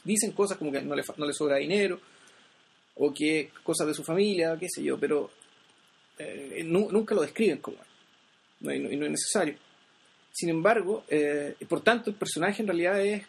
dicen 0.03 0.32
cosas 0.32 0.57
como 0.57 0.72
que 0.72 0.82
no 0.82 0.95
le, 0.95 1.03
no 1.17 1.26
le 1.26 1.34
sobra 1.34 1.57
dinero, 1.57 1.99
o 2.95 3.13
que 3.13 3.51
cosas 3.63 3.88
de 3.88 3.93
su 3.93 4.03
familia, 4.03 4.57
qué 4.59 4.67
sé 4.70 4.84
yo, 4.84 4.99
pero 4.99 5.32
eh, 6.20 6.63
nu- 6.65 6.91
nunca 6.91 7.15
lo 7.15 7.22
describen 7.22 7.57
como 7.59 7.78
él. 7.78 7.84
No, 8.61 8.74
y 8.74 8.97
no- 8.97 9.05
es 9.05 9.11
necesario. 9.11 9.55
Sin 10.32 10.49
embargo, 10.49 11.03
eh, 11.09 11.55
por 11.67 11.82
tanto, 11.82 12.09
el 12.09 12.15
personaje 12.15 12.61
en 12.61 12.67
realidad 12.67 13.01
es 13.03 13.24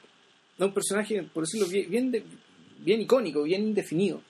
no, 0.59 0.67
un 0.67 0.75
personaje, 0.75 1.23
por 1.23 1.45
decirlo 1.45 1.67
bien, 1.69 2.11
bien, 2.79 3.01
icónico, 3.01 3.43
bien 3.45 3.63
indefinido. 3.63 4.21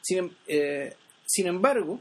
Sin, 0.00 0.18
em- 0.18 0.30
eh, 0.46 0.94
sin 1.26 1.46
embargo, 1.48 2.00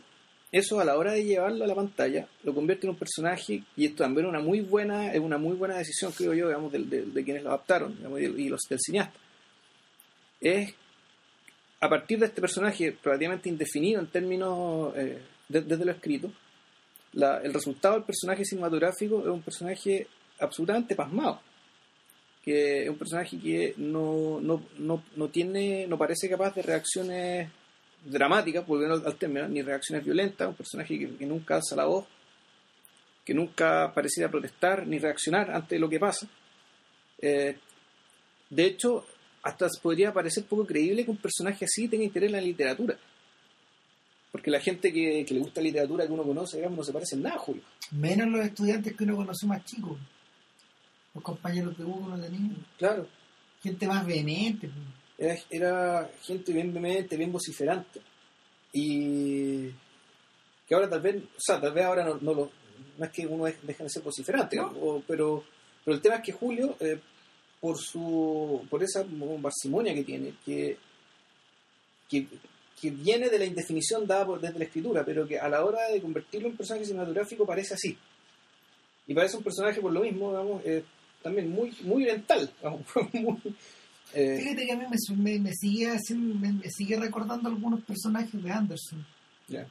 eso 0.51 0.79
a 0.79 0.85
la 0.85 0.97
hora 0.97 1.11
de 1.11 1.25
llevarlo 1.25 1.65
a 1.65 1.67
la 1.67 1.75
pantalla 1.75 2.27
lo 2.43 2.53
convierte 2.53 2.85
en 2.87 2.91
un 2.91 2.97
personaje 2.99 3.63
y 3.75 3.85
esto 3.85 4.03
también 4.03 4.25
es 4.27 4.29
una 4.29 4.39
muy 4.39 4.61
buena 4.61 5.11
es 5.13 5.19
una 5.19 5.37
muy 5.37 5.55
buena 5.57 5.77
decisión 5.77 6.13
creo 6.13 6.33
yo 6.33 6.47
digamos 6.47 6.71
de, 6.71 6.79
de- 6.79 7.23
quienes 7.25 7.43
lo 7.43 7.49
adaptaron 7.49 7.97
y 8.37 8.47
los 8.47 8.61
del 8.69 8.79
cineasta 8.79 9.19
es 10.39 10.73
a 11.81 11.89
partir 11.89 12.19
de 12.19 12.27
este 12.27 12.39
personaje 12.39 12.95
relativamente 13.03 13.49
indefinido 13.49 13.99
en 13.99 14.07
términos 14.07 14.93
desde 15.47 15.85
lo 15.85 15.91
escrito 15.91 16.31
la- 17.13 17.39
el 17.41 17.53
resultado 17.53 17.95
del 17.95 18.03
personaje 18.03 18.43
cinematográfico 18.45 19.21
es 19.21 19.27
un 19.27 19.41
personaje 19.41 20.07
absolutamente 20.39 20.95
pasmado 20.95 21.41
que 22.43 22.83
es 22.83 22.89
un 22.89 22.97
personaje 22.97 23.39
que 23.39 23.73
no, 23.77 24.39
no, 24.41 24.61
no, 24.77 25.03
no 25.15 25.27
tiene 25.29 25.87
no 25.87 25.97
parece 25.97 26.29
capaz 26.29 26.53
de 26.53 26.61
reacciones 26.61 27.49
dramáticas, 28.05 28.67
volviendo 28.67 29.03
al 29.03 29.15
término, 29.15 29.47
ni 29.47 29.63
reacciones 29.63 30.05
violentas, 30.05 30.47
un 30.47 30.53
personaje 30.53 30.99
que, 30.99 31.15
que 31.15 31.25
nunca 31.25 31.55
alza 31.55 31.75
la 31.75 31.85
voz, 31.85 32.05
que 33.25 33.33
nunca 33.33 33.91
pareciera 33.95 34.29
protestar 34.29 34.85
ni 34.85 34.99
reaccionar 34.99 35.49
ante 35.49 35.79
lo 35.79 35.89
que 35.89 35.99
pasa. 35.99 36.27
Eh, 37.19 37.57
de 38.47 38.65
hecho, 38.65 39.07
hasta 39.41 39.67
podría 39.81 40.13
parecer 40.13 40.45
poco 40.45 40.67
creíble 40.67 41.03
que 41.03 41.09
un 41.09 41.17
personaje 41.17 41.65
así 41.65 41.87
tenga 41.87 42.03
interés 42.03 42.27
en 42.27 42.33
la 42.35 42.41
literatura. 42.41 42.95
Porque 44.35 44.51
la 44.51 44.59
gente 44.59 44.91
que, 44.91 45.23
que 45.25 45.33
le 45.33 45.39
gusta 45.39 45.61
la 45.61 45.67
literatura 45.67 46.05
que 46.05 46.11
uno 46.11 46.23
conoce, 46.23 46.57
digamos, 46.57 46.79
no 46.79 46.83
se 46.83 46.91
parece 46.91 47.15
en 47.15 47.21
nada 47.23 47.37
Julio. 47.37 47.61
menos 47.91 48.27
los 48.27 48.45
estudiantes 48.45 48.93
que 48.93 49.03
uno 49.05 49.15
conoce 49.15 49.45
más 49.47 49.63
chicos 49.63 49.97
los 51.13 51.23
compañeros 51.23 51.77
de 51.77 51.85
Hugo 51.85 52.09
no 52.09 52.21
tenían 52.21 52.53
Claro. 52.77 53.07
gente 53.63 53.87
más 53.87 54.05
vehemente 54.05 54.67
pues. 54.67 54.85
Era, 55.17 55.35
era 55.49 56.11
gente 56.23 56.51
bien 56.51 56.73
vehemente, 56.73 57.15
bien 57.15 57.31
vociferante. 57.31 58.01
Y 58.73 59.69
que 60.67 60.75
ahora 60.75 60.89
tal 60.89 60.99
vez, 60.99 61.23
o 61.23 61.39
sea, 61.39 61.61
tal 61.61 61.71
vez 61.71 61.85
ahora 61.85 62.03
no, 62.03 62.15
no 62.19 62.33
lo, 62.33 62.51
no 62.97 63.05
es 63.05 63.11
que 63.11 63.25
uno 63.25 63.45
deje 63.45 63.83
de 63.83 63.89
ser 63.89 64.03
vociferante, 64.03 64.57
No. 64.57 64.67
o- 64.81 65.03
pero, 65.07 65.45
pero 65.85 65.95
el 65.95 66.01
tema 66.01 66.15
es 66.15 66.21
que 66.23 66.33
Julio, 66.33 66.75
eh, 66.81 66.99
por 67.61 67.77
su, 67.77 68.67
por 68.69 68.83
esa 68.83 69.05
parsimonia 69.41 69.93
que 69.93 70.03
tiene, 70.03 70.33
que, 70.43 70.77
que, 72.09 72.27
que 72.79 72.91
viene 72.91 73.29
de 73.29 73.39
la 73.39 73.45
indefinición 73.45 74.05
dada 74.05 74.25
por- 74.25 74.41
desde 74.41 74.59
la 74.59 74.65
escritura, 74.65 75.03
pero 75.05 75.27
que 75.27 75.39
a 75.39 75.47
la 75.49 75.63
hora 75.63 75.87
de 75.89 76.01
convertirlo 76.01 76.49
en 76.49 76.57
personaje 76.57 76.85
cinematográfico 76.85 77.45
parece 77.45 77.73
así. 77.75 77.97
Y 79.07 79.13
parece 79.13 79.37
un 79.37 79.43
personaje 79.43 79.79
por 79.81 79.91
lo 79.93 80.01
mismo, 80.01 80.29
digamos, 80.31 80.61
eh, 80.65 80.83
también 81.21 81.49
muy, 81.51 81.71
muy 81.83 82.03
oriental, 82.03 82.51
digamos, 82.59 82.81
muy, 83.13 83.37
eh, 84.13 84.37
Fíjate 84.39 84.65
que 84.65 84.71
a 84.71 84.77
mí 84.77 84.85
me, 84.89 85.15
me, 85.17 85.39
me 85.39 85.53
sigue 85.53 85.87
haciendo- 85.89 86.35
me, 86.39 86.51
me 86.53 86.69
sigue 86.69 86.97
recordando 86.99 87.49
algunos 87.49 87.81
personajes 87.83 88.41
de 88.43 88.51
Anderson. 88.51 89.05
ya. 89.47 89.67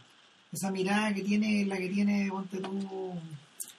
Esa 0.53 0.71
mirada 0.71 1.13
que 1.13 1.23
tiene, 1.23 1.65
la 1.67 1.77
que 1.77 1.89
tiene, 1.89 2.29
ponte 2.31 2.59
tú. 2.59 3.13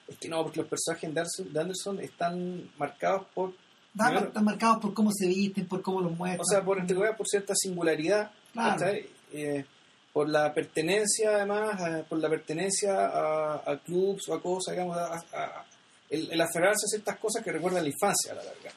Es 0.08 0.18
que 0.18 0.28
no, 0.28 0.42
porque 0.42 0.60
los 0.60 0.68
personajes 0.68 1.02
de 1.14 1.20
Anderson, 1.20 1.52
de 1.52 1.60
Anderson 1.60 2.00
están 2.00 2.70
marcados 2.78 3.26
por, 3.34 3.54
Están, 3.94 4.10
Claro. 4.12 4.26
están 4.26 4.44
marcados 4.44 4.78
por 4.82 4.92
cómo 4.92 5.10
se 5.10 5.26
visten, 5.26 5.66
por 5.66 5.80
cómo 5.80 6.02
los 6.02 6.14
mueven. 6.14 6.38
o 6.38 6.44
sea, 6.44 6.62
por, 6.62 6.76
por 7.16 7.26
cierta 7.26 7.54
singularidad, 7.56 8.30
Claro. 8.52 8.84
Eh, 9.32 9.64
por 10.12 10.28
la 10.30 10.52
pertenencia, 10.54 11.36
además, 11.36 11.80
a- 11.80 12.02
por 12.04 12.18
la 12.18 12.28
pertenencia 12.30 12.92
a, 13.06 13.54
a 13.70 13.78
clubs 13.84 14.28
o 14.28 14.34
a 14.34 14.42
cosas, 14.42 14.74
digamos, 14.74 14.96
a- 14.96 15.14
a- 15.32 15.66
el, 16.08 16.30
el 16.32 16.40
aferrarse 16.40 16.86
a 16.86 16.88
ciertas 16.88 17.18
cosas 17.18 17.44
que 17.44 17.52
recuerdan 17.52 17.82
la 17.82 17.90
infancia, 17.90 18.32
a 18.32 18.36
la 18.36 18.44
larga. 18.44 18.70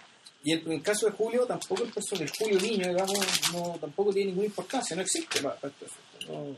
Y 0.43 0.51
el- 0.53 0.65
en 0.65 0.71
el 0.73 0.81
caso 0.81 1.05
de 1.05 1.13
Julio, 1.13 1.45
tampoco 1.45 1.83
el 1.83 1.93
personaje, 1.93 2.25
el 2.25 2.31
Julio 2.37 2.59
niño, 2.59 2.87
digamos, 2.89 3.51
no, 3.53 3.77
tampoco 3.79 4.11
tiene 4.11 4.31
ninguna 4.31 4.47
importancia, 4.47 4.95
no 4.95 5.01
existe 5.01 5.41
para, 5.41 5.55
para 5.55 5.73
este 5.73 5.85
no- 6.27 6.55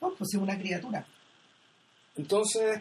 No, 0.00 0.10
pues 0.14 0.34
es 0.34 0.40
una 0.40 0.58
criatura. 0.58 1.06
Entonces, 2.16 2.80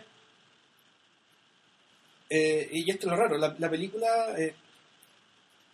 eh, 2.30 2.70
y 2.72 2.90
esto 2.90 3.06
es 3.08 3.12
lo 3.12 3.18
raro, 3.18 3.38
la, 3.38 3.56
la 3.60 3.70
película, 3.70 4.08
eh, 4.38 4.56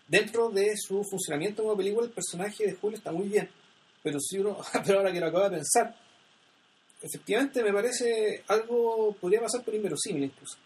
dentro 0.07 0.49
de 0.49 0.73
su 0.75 1.03
funcionamiento 1.03 1.63
como 1.63 1.77
película, 1.77 2.05
el 2.07 2.11
personaje 2.13 2.65
de 2.65 2.73
Julio 2.73 2.97
está 2.97 3.11
muy 3.11 3.27
bien, 3.29 3.49
pero 4.03 4.19
si 4.19 4.39
uno, 4.39 4.57
pero 4.85 4.99
ahora 4.99 5.11
que 5.11 5.19
lo 5.19 5.27
acabo 5.27 5.49
de 5.49 5.57
pensar, 5.57 5.95
efectivamente 7.01 7.63
me 7.63 7.73
parece 7.73 8.43
algo, 8.47 9.15
podría 9.19 9.41
pasar 9.41 9.63
por 9.63 9.73
inverosímil 9.73 10.23
incluso. 10.23 10.57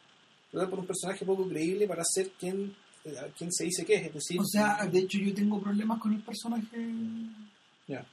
¿verdad? 0.51 0.69
Por 0.69 0.79
un 0.79 0.87
personaje 0.87 1.25
poco 1.25 1.47
creíble 1.47 1.87
para 1.87 2.03
ser 2.05 2.31
quien, 2.39 2.73
eh, 3.03 3.31
quien 3.37 3.51
se 3.51 3.65
dice 3.65 3.85
que 3.85 3.95
es, 3.95 4.07
es 4.07 4.13
decir... 4.13 4.39
O 4.39 4.45
sea, 4.45 4.85
de 4.85 4.99
hecho 4.99 5.17
yo 5.17 5.33
tengo 5.33 5.61
problemas 5.61 5.99
con 5.99 6.13
el 6.13 6.21
personaje, 6.21 6.77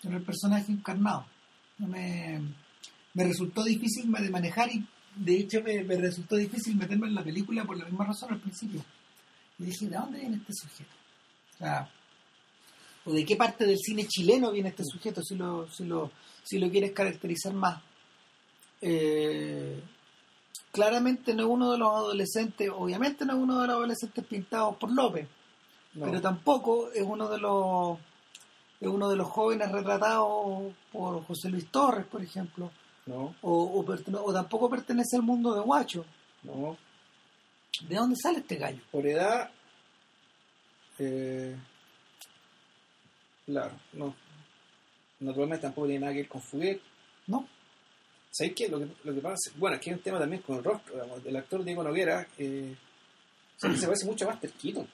con 0.03 0.13
el 0.13 0.23
personaje 0.23 0.73
encarnado. 0.73 1.27
Me, 1.79 2.41
me 3.15 3.25
resultó 3.25 3.63
difícil 3.65 4.11
de 4.11 4.31
manejar 4.31 4.73
y 4.73 4.85
de 5.17 5.37
hecho 5.37 5.63
me, 5.63 5.85
me 5.85 5.97
resultó 5.97 6.37
difícil 6.37 6.77
meterme 6.77 7.07
en 7.09 7.15
la 7.15 7.25
película 7.25 7.65
por 7.65 7.79
la 7.79 7.85
misma 7.85 8.07
razón 8.07 8.33
al 8.33 8.41
principio. 8.41 8.85
Y 9.59 9.65
dije, 9.65 9.87
¿de 9.87 9.97
dónde 9.97 10.19
viene 10.19 10.37
este 10.37 10.53
sujeto? 10.53 10.91
O 11.55 11.59
sea, 11.59 11.89
¿o 13.05 13.13
de 13.13 13.25
qué 13.25 13.37
parte 13.37 13.67
del 13.67 13.79
cine 13.79 14.07
chileno 14.07 14.51
viene 14.53 14.69
este 14.71 14.85
sujeto 14.85 15.23
si 15.23 15.35
lo, 15.37 15.69
si 15.71 15.85
lo, 15.85 16.11
si 16.43 16.59
lo 16.59 16.71
quieres 16.71 16.93
caracterizar 16.93 17.53
más? 17.53 17.83
Eh, 18.81 19.81
claramente 20.73 21.35
no 21.35 21.43
es 21.45 21.49
uno 21.49 21.73
de 21.73 21.79
los 21.79 21.89
adolescentes, 21.91 22.69
obviamente 22.75 23.25
no 23.25 23.35
es 23.35 23.39
uno 23.39 23.61
de 23.61 23.67
los 23.67 23.77
adolescentes 23.77 24.25
pintados 24.25 24.77
por 24.77 24.91
López, 24.93 25.29
No. 25.95 26.07
pero 26.07 26.21
tampoco 26.21 26.91
es 26.93 27.03
uno 27.03 27.29
de 27.29 27.39
los 27.39 27.99
es 28.81 28.89
uno 28.89 29.09
de 29.09 29.15
los 29.17 29.29
jóvenes 29.29 29.71
retratados 29.71 30.73
por 30.91 31.25
José 31.25 31.49
Luis 31.51 31.69
Torres, 31.71 32.05
por 32.07 32.21
ejemplo, 32.21 32.73
No, 33.07 33.35
o, 33.43 33.53
o, 33.63 33.85
pertene- 33.85 34.19
o 34.21 34.33
tampoco 34.33 34.69
pertenece 34.69 35.15
al 35.17 35.23
mundo 35.23 35.55
de 35.55 35.61
Guacho. 35.61 36.05
no. 36.43 36.77
¿De 37.89 37.97
dónde 37.97 38.17
sale 38.17 38.39
este 38.41 38.57
gallo? 38.57 38.83
Por 38.93 39.07
edad... 39.07 39.51
Eh, 40.99 41.57
claro, 43.47 43.75
no. 43.95 44.15
Naturalmente 45.21 45.63
tampoco 45.63 45.87
tiene 45.87 46.01
nada 46.01 46.13
que 46.13 46.21
ver 46.21 46.29
con 46.29 46.43
Fuguet. 46.43 46.81
¿No? 47.29 47.47
¿Sabéis 48.31 48.55
qué? 48.57 48.69
Lo 48.69 48.79
que, 48.81 48.89
lo 49.05 49.15
que 49.15 49.21
pasa, 49.21 49.51
bueno, 49.57 49.77
aquí 49.77 49.91
hay 49.91 49.97
un 49.97 50.03
tema 50.03 50.19
también 50.19 50.43
con 50.43 50.57
el 50.57 50.65
rostro, 50.65 50.95
digamos, 50.95 51.23
del 51.23 51.37
actor 51.37 51.63
Diego 51.63 51.83
Noguera, 51.85 52.27
eh, 52.39 52.75
se 53.57 53.69
parece 53.87 54.07
mucho 54.07 54.25
a 54.25 54.33
Master 54.33 54.51
Keaton. 54.53 54.89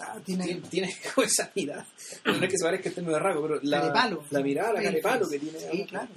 Ah, 0.00 0.18
tiene, 0.24 0.54
Tiene, 0.70 0.88
esa 1.24 1.50
mirada. 1.54 1.86
No 2.24 2.32
es 2.32 2.40
que 2.40 2.58
se 2.58 2.64
parezca 2.64 2.88
este 2.88 3.02
medio 3.02 3.18
raro, 3.18 3.42
pero 3.42 3.60
la, 3.62 3.80
Carepalo. 3.82 4.24
la 4.30 4.40
mirada, 4.40 4.72
la 4.74 4.80
Sí, 4.80 4.86
carepalo 4.86 5.24
sí, 5.26 5.32
que 5.32 5.38
tiene. 5.46 5.58
sí, 5.60 5.84
claro. 5.86 6.08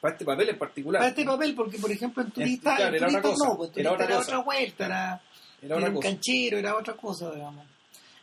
para 0.00 0.14
este 0.14 0.24
papel 0.24 0.48
en 0.48 0.58
particular. 0.58 1.00
para 1.00 1.08
este 1.10 1.24
papel, 1.24 1.54
porque 1.54 1.78
por 1.78 1.90
ejemplo 1.92 2.22
en 2.22 2.30
turista, 2.30 2.76
claro, 2.76 2.96
en 2.96 3.02
era 3.04 3.06
otra 3.08 3.22
Turista 3.22 3.44
cosa, 3.44 3.48
no, 3.52 3.56
pues, 3.56 3.70
era 3.76 3.90
turista 3.90 3.92
otra 3.92 4.04
era 4.06 4.16
cosa. 4.16 4.28
otra 4.30 4.44
vuelta, 4.44 4.86
era, 4.86 5.04
Era 5.06 5.20
era 5.62 5.76
otra 5.76 5.88
un 5.88 5.94
cosa. 5.96 6.08
canchero, 6.08 6.58
era 6.58 6.76
otra 6.76 6.94
cosa, 6.94 7.30
digamos. 7.32 7.66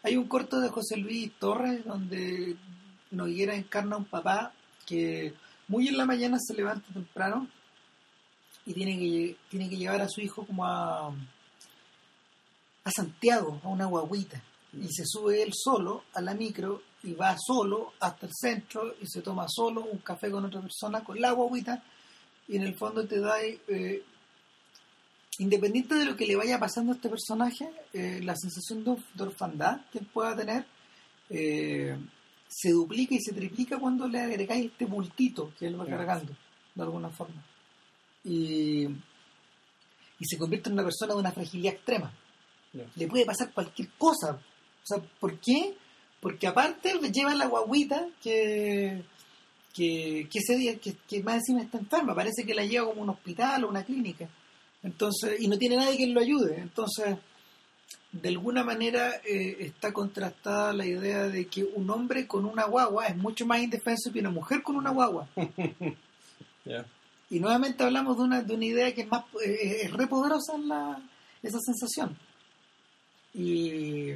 Hay 0.03 0.17
un 0.17 0.27
corto 0.27 0.59
de 0.59 0.69
José 0.69 0.97
Luis 0.97 1.31
Torres 1.39 1.85
donde 1.85 2.57
Noguera 3.11 3.55
encarna 3.55 3.95
a 3.95 3.99
un 3.99 4.05
papá 4.05 4.53
que 4.85 5.33
muy 5.69 5.87
en 5.87 5.97
la 5.97 6.05
mañana 6.05 6.37
se 6.39 6.53
levanta 6.53 6.93
temprano 6.93 7.47
y 8.65 8.73
tiene 8.73 8.99
que, 8.99 9.37
tiene 9.49 9.69
que 9.69 9.77
llevar 9.77 10.01
a 10.01 10.09
su 10.09 10.19
hijo 10.19 10.45
como 10.45 10.65
a, 10.65 11.07
a 11.07 12.91
Santiago, 12.91 13.61
a 13.63 13.69
una 13.69 13.85
guaguita. 13.85 14.41
Y 14.73 14.87
se 14.91 15.05
sube 15.05 15.41
él 15.41 15.53
solo 15.53 16.03
a 16.13 16.21
la 16.21 16.33
micro 16.33 16.81
y 17.03 17.13
va 17.13 17.37
solo 17.37 17.93
hasta 17.99 18.25
el 18.25 18.31
centro 18.33 18.95
y 19.01 19.07
se 19.07 19.21
toma 19.21 19.45
solo 19.47 19.85
un 19.85 19.99
café 19.99 20.29
con 20.29 20.45
otra 20.45 20.61
persona 20.61 21.03
con 21.03 21.19
la 21.19 21.31
guaguita 21.31 21.81
y 22.47 22.57
en 22.57 22.63
el 22.63 22.75
fondo 22.75 23.07
te 23.07 23.19
da, 23.19 23.41
eh, 23.41 24.03
independiente 25.39 25.95
de 25.95 26.05
lo 26.05 26.15
que 26.15 26.25
le 26.27 26.35
vaya 26.35 26.59
pasando 26.59 26.91
a 26.91 26.95
este 26.95 27.09
personaje, 27.09 27.69
eh, 27.93 28.19
la 28.23 28.35
sensación 28.35 28.83
de, 28.83 28.91
orf- 28.91 29.13
de 29.13 29.23
orfandad 29.23 29.81
que 29.91 29.99
él 29.99 30.05
pueda 30.13 30.35
tener 30.35 30.65
eh, 31.29 31.97
se 32.47 32.71
duplica 32.71 33.15
y 33.15 33.19
se 33.21 33.33
triplica 33.33 33.79
cuando 33.79 34.07
le 34.07 34.19
agregáis 34.21 34.65
este 34.71 34.85
bultito 34.85 35.51
que 35.57 35.65
él 35.67 35.79
va 35.79 35.85
Claro. 35.85 35.97
cargando, 36.05 36.33
de 36.75 36.83
alguna 36.83 37.09
forma. 37.09 37.43
Y, 38.23 38.83
y 40.19 40.25
se 40.25 40.37
convierte 40.37 40.69
en 40.69 40.73
una 40.73 40.83
persona 40.83 41.13
de 41.13 41.19
una 41.19 41.31
fragilidad 41.31 41.73
extrema. 41.73 42.13
Le 42.95 43.07
puede 43.07 43.25
pasar 43.25 43.51
cualquier 43.53 43.89
cosa. 43.97 44.33
O 44.33 44.85
sea, 44.85 44.97
¿por 45.19 45.39
qué? 45.39 45.75
Porque 46.21 46.47
aparte 46.47 46.93
lleva 47.11 47.33
la 47.35 47.47
guaguita 47.47 48.07
que, 48.21 49.03
que, 49.73 50.27
que 50.31 50.39
ese 50.39 50.55
día, 50.57 50.77
que, 50.79 50.95
que 51.07 51.21
más 51.23 51.35
encima 51.35 51.61
está 51.63 51.77
enferma, 51.79 52.15
parece 52.15 52.45
que 52.45 52.53
la 52.53 52.65
lleva 52.65 52.87
como 52.87 53.01
un 53.01 53.09
hospital 53.09 53.63
o 53.63 53.69
una 53.69 53.83
clínica. 53.83 54.27
Entonces, 54.83 55.39
y 55.39 55.47
no 55.47 55.57
tiene 55.57 55.77
nadie 55.77 55.97
que 55.97 56.07
lo 56.07 56.19
ayude. 56.19 56.59
Entonces, 56.59 57.17
de 58.11 58.29
alguna 58.29 58.63
manera 58.63 59.15
eh, 59.25 59.57
está 59.61 59.91
contrastada 59.93 60.71
la 60.73 60.85
idea 60.85 61.23
de 61.29 61.47
que 61.47 61.63
un 61.63 61.89
hombre 61.89 62.27
con 62.27 62.45
una 62.45 62.65
guagua 62.65 63.07
es 63.07 63.15
mucho 63.17 63.45
más 63.45 63.61
indefenso 63.61 64.11
que 64.11 64.19
una 64.19 64.29
mujer 64.29 64.61
con 64.61 64.75
una 64.75 64.91
guagua. 64.91 65.27
Y 67.29 67.39
nuevamente 67.39 67.83
hablamos 67.83 68.15
de 68.17 68.23
una, 68.23 68.41
de 68.43 68.53
una 68.53 68.65
idea 68.65 68.93
que 68.93 69.01
es 69.01 69.07
más 69.07 69.25
eh, 69.45 69.79
es 69.83 69.91
re 69.91 70.07
poderosa 70.07 70.55
en 70.55 70.67
la, 70.67 71.01
esa 71.41 71.59
sensación. 71.59 72.15
Y 73.33 74.11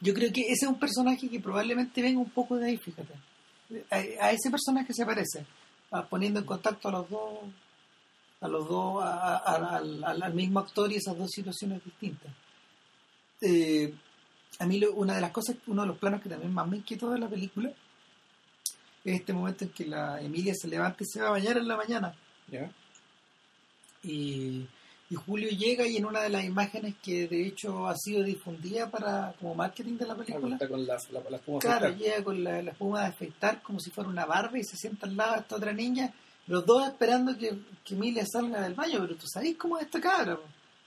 yo 0.00 0.12
creo 0.14 0.32
que 0.32 0.40
ese 0.42 0.64
es 0.66 0.68
un 0.70 0.78
personaje 0.78 1.28
que 1.28 1.40
probablemente 1.40 2.02
venga 2.02 2.20
un 2.20 2.30
poco 2.30 2.56
de 2.56 2.66
ahí, 2.66 2.76
fíjate. 2.76 3.14
A, 3.90 4.26
a 4.26 4.32
ese 4.32 4.50
personaje 4.50 4.92
se 4.92 5.06
parece, 5.06 5.46
a- 5.90 6.04
poniendo 6.06 6.40
en 6.40 6.46
contacto 6.46 6.88
a 6.88 6.92
los 6.92 7.08
dos, 7.10 7.38
a 8.40 8.48
los 8.48 8.68
dos, 8.68 9.02
a- 9.02 9.36
a- 9.38 9.76
al, 9.76 10.04
al- 10.04 10.22
al 10.22 10.34
mismo 10.34 10.60
actor 10.60 10.90
y 10.92 10.96
esas 10.96 11.16
dos 11.16 11.30
situaciones 11.30 11.82
distintas. 11.84 12.32
Eh, 13.40 13.92
a 14.58 14.66
mí 14.66 14.78
lo- 14.78 14.92
una 14.94 15.14
de 15.14 15.20
las 15.20 15.30
cosas, 15.30 15.56
uno 15.66 15.82
de 15.82 15.88
los 15.88 15.98
planos 15.98 16.20
que 16.22 16.28
también 16.28 16.52
más 16.52 16.66
me 16.68 16.78
inquietó 16.78 17.10
de 17.10 17.18
la 17.18 17.28
película 17.28 17.70
es 19.04 19.20
este 19.20 19.32
momento 19.32 19.64
en 19.64 19.70
que 19.70 19.86
la 19.86 20.20
Emilia 20.20 20.52
se 20.54 20.68
levanta 20.68 21.02
y 21.02 21.06
se 21.06 21.20
va 21.20 21.28
a 21.28 21.32
bañar 21.32 21.56
en 21.58 21.68
la 21.68 21.76
mañana. 21.76 22.14
Y, 24.02 24.66
y 25.10 25.14
Julio 25.14 25.48
llega 25.50 25.86
y 25.86 25.96
en 25.96 26.04
una 26.06 26.20
de 26.22 26.28
las 26.30 26.44
imágenes 26.44 26.94
que 27.02 27.26
de 27.28 27.46
hecho 27.46 27.86
ha 27.88 27.96
sido 27.96 28.22
difundida 28.22 28.90
para 28.90 29.34
como 29.40 29.54
marketing 29.54 29.96
de 29.98 30.06
la 30.06 30.14
película 30.14 30.54
Está 30.54 30.68
con 30.68 30.86
las, 30.86 31.10
la, 31.10 31.20
las 31.20 31.40
espumas 31.40 31.64
claro 31.64 31.88
llega 31.96 32.22
con 32.24 32.42
la, 32.44 32.62
la 32.62 32.70
espuma 32.72 33.00
de 33.02 33.06
afeitar 33.08 33.62
como 33.62 33.80
si 33.80 33.90
fuera 33.90 34.10
una 34.10 34.24
barba 34.26 34.58
y 34.58 34.64
se 34.64 34.76
sienta 34.76 35.06
al 35.06 35.16
lado 35.16 35.34
de 35.34 35.40
esta 35.40 35.56
otra 35.56 35.72
niña 35.72 36.12
los 36.48 36.64
dos 36.64 36.86
esperando 36.86 37.36
que, 37.36 37.58
que 37.84 37.94
Emilia 37.94 38.24
salga 38.26 38.60
del 38.62 38.74
baño 38.74 38.98
pero 39.00 39.16
tú 39.16 39.26
sabes 39.26 39.56
cómo 39.56 39.78
es 39.78 39.84
esta 39.86 40.00
cabra 40.00 40.38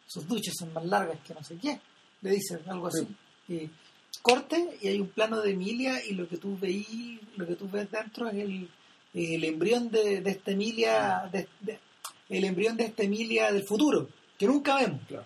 sus 0.08 0.28
duchas 0.28 0.56
son 0.58 0.72
más 0.74 0.86
largas 0.86 1.20
que 1.26 1.34
no 1.34 1.44
sé 1.44 1.58
qué 1.58 1.80
le 2.22 2.32
dicen 2.32 2.60
algo 2.68 2.88
así. 2.88 3.08
Y 3.48 3.70
corte 4.22 4.78
y 4.82 4.88
hay 4.90 5.00
un 5.00 5.08
plano 5.10 5.40
de 5.42 5.52
Emilia 5.52 6.04
y 6.06 6.14
lo 6.14 6.28
que 6.28 6.38
tú 6.38 6.58
veí 6.60 7.20
lo 7.38 7.46
que 7.48 7.56
tú 7.56 7.70
ves 7.70 7.90
dentro 7.92 8.28
es 8.30 8.36
el, 8.36 8.70
el 9.14 9.44
embrión 9.44 9.90
de, 9.90 10.22
de 10.22 10.32
esta 10.32 10.52
Emilia 10.52 11.30
de- 11.32 11.48
de- 11.62 11.80
el 12.30 12.44
embrión 12.44 12.76
de 12.78 12.86
esta 12.86 13.04
Emilia 13.04 13.52
del 13.52 13.64
futuro 13.64 14.10
que 14.38 14.46
nunca 14.48 14.76
vemos. 14.78 15.02
Claro. 15.08 15.26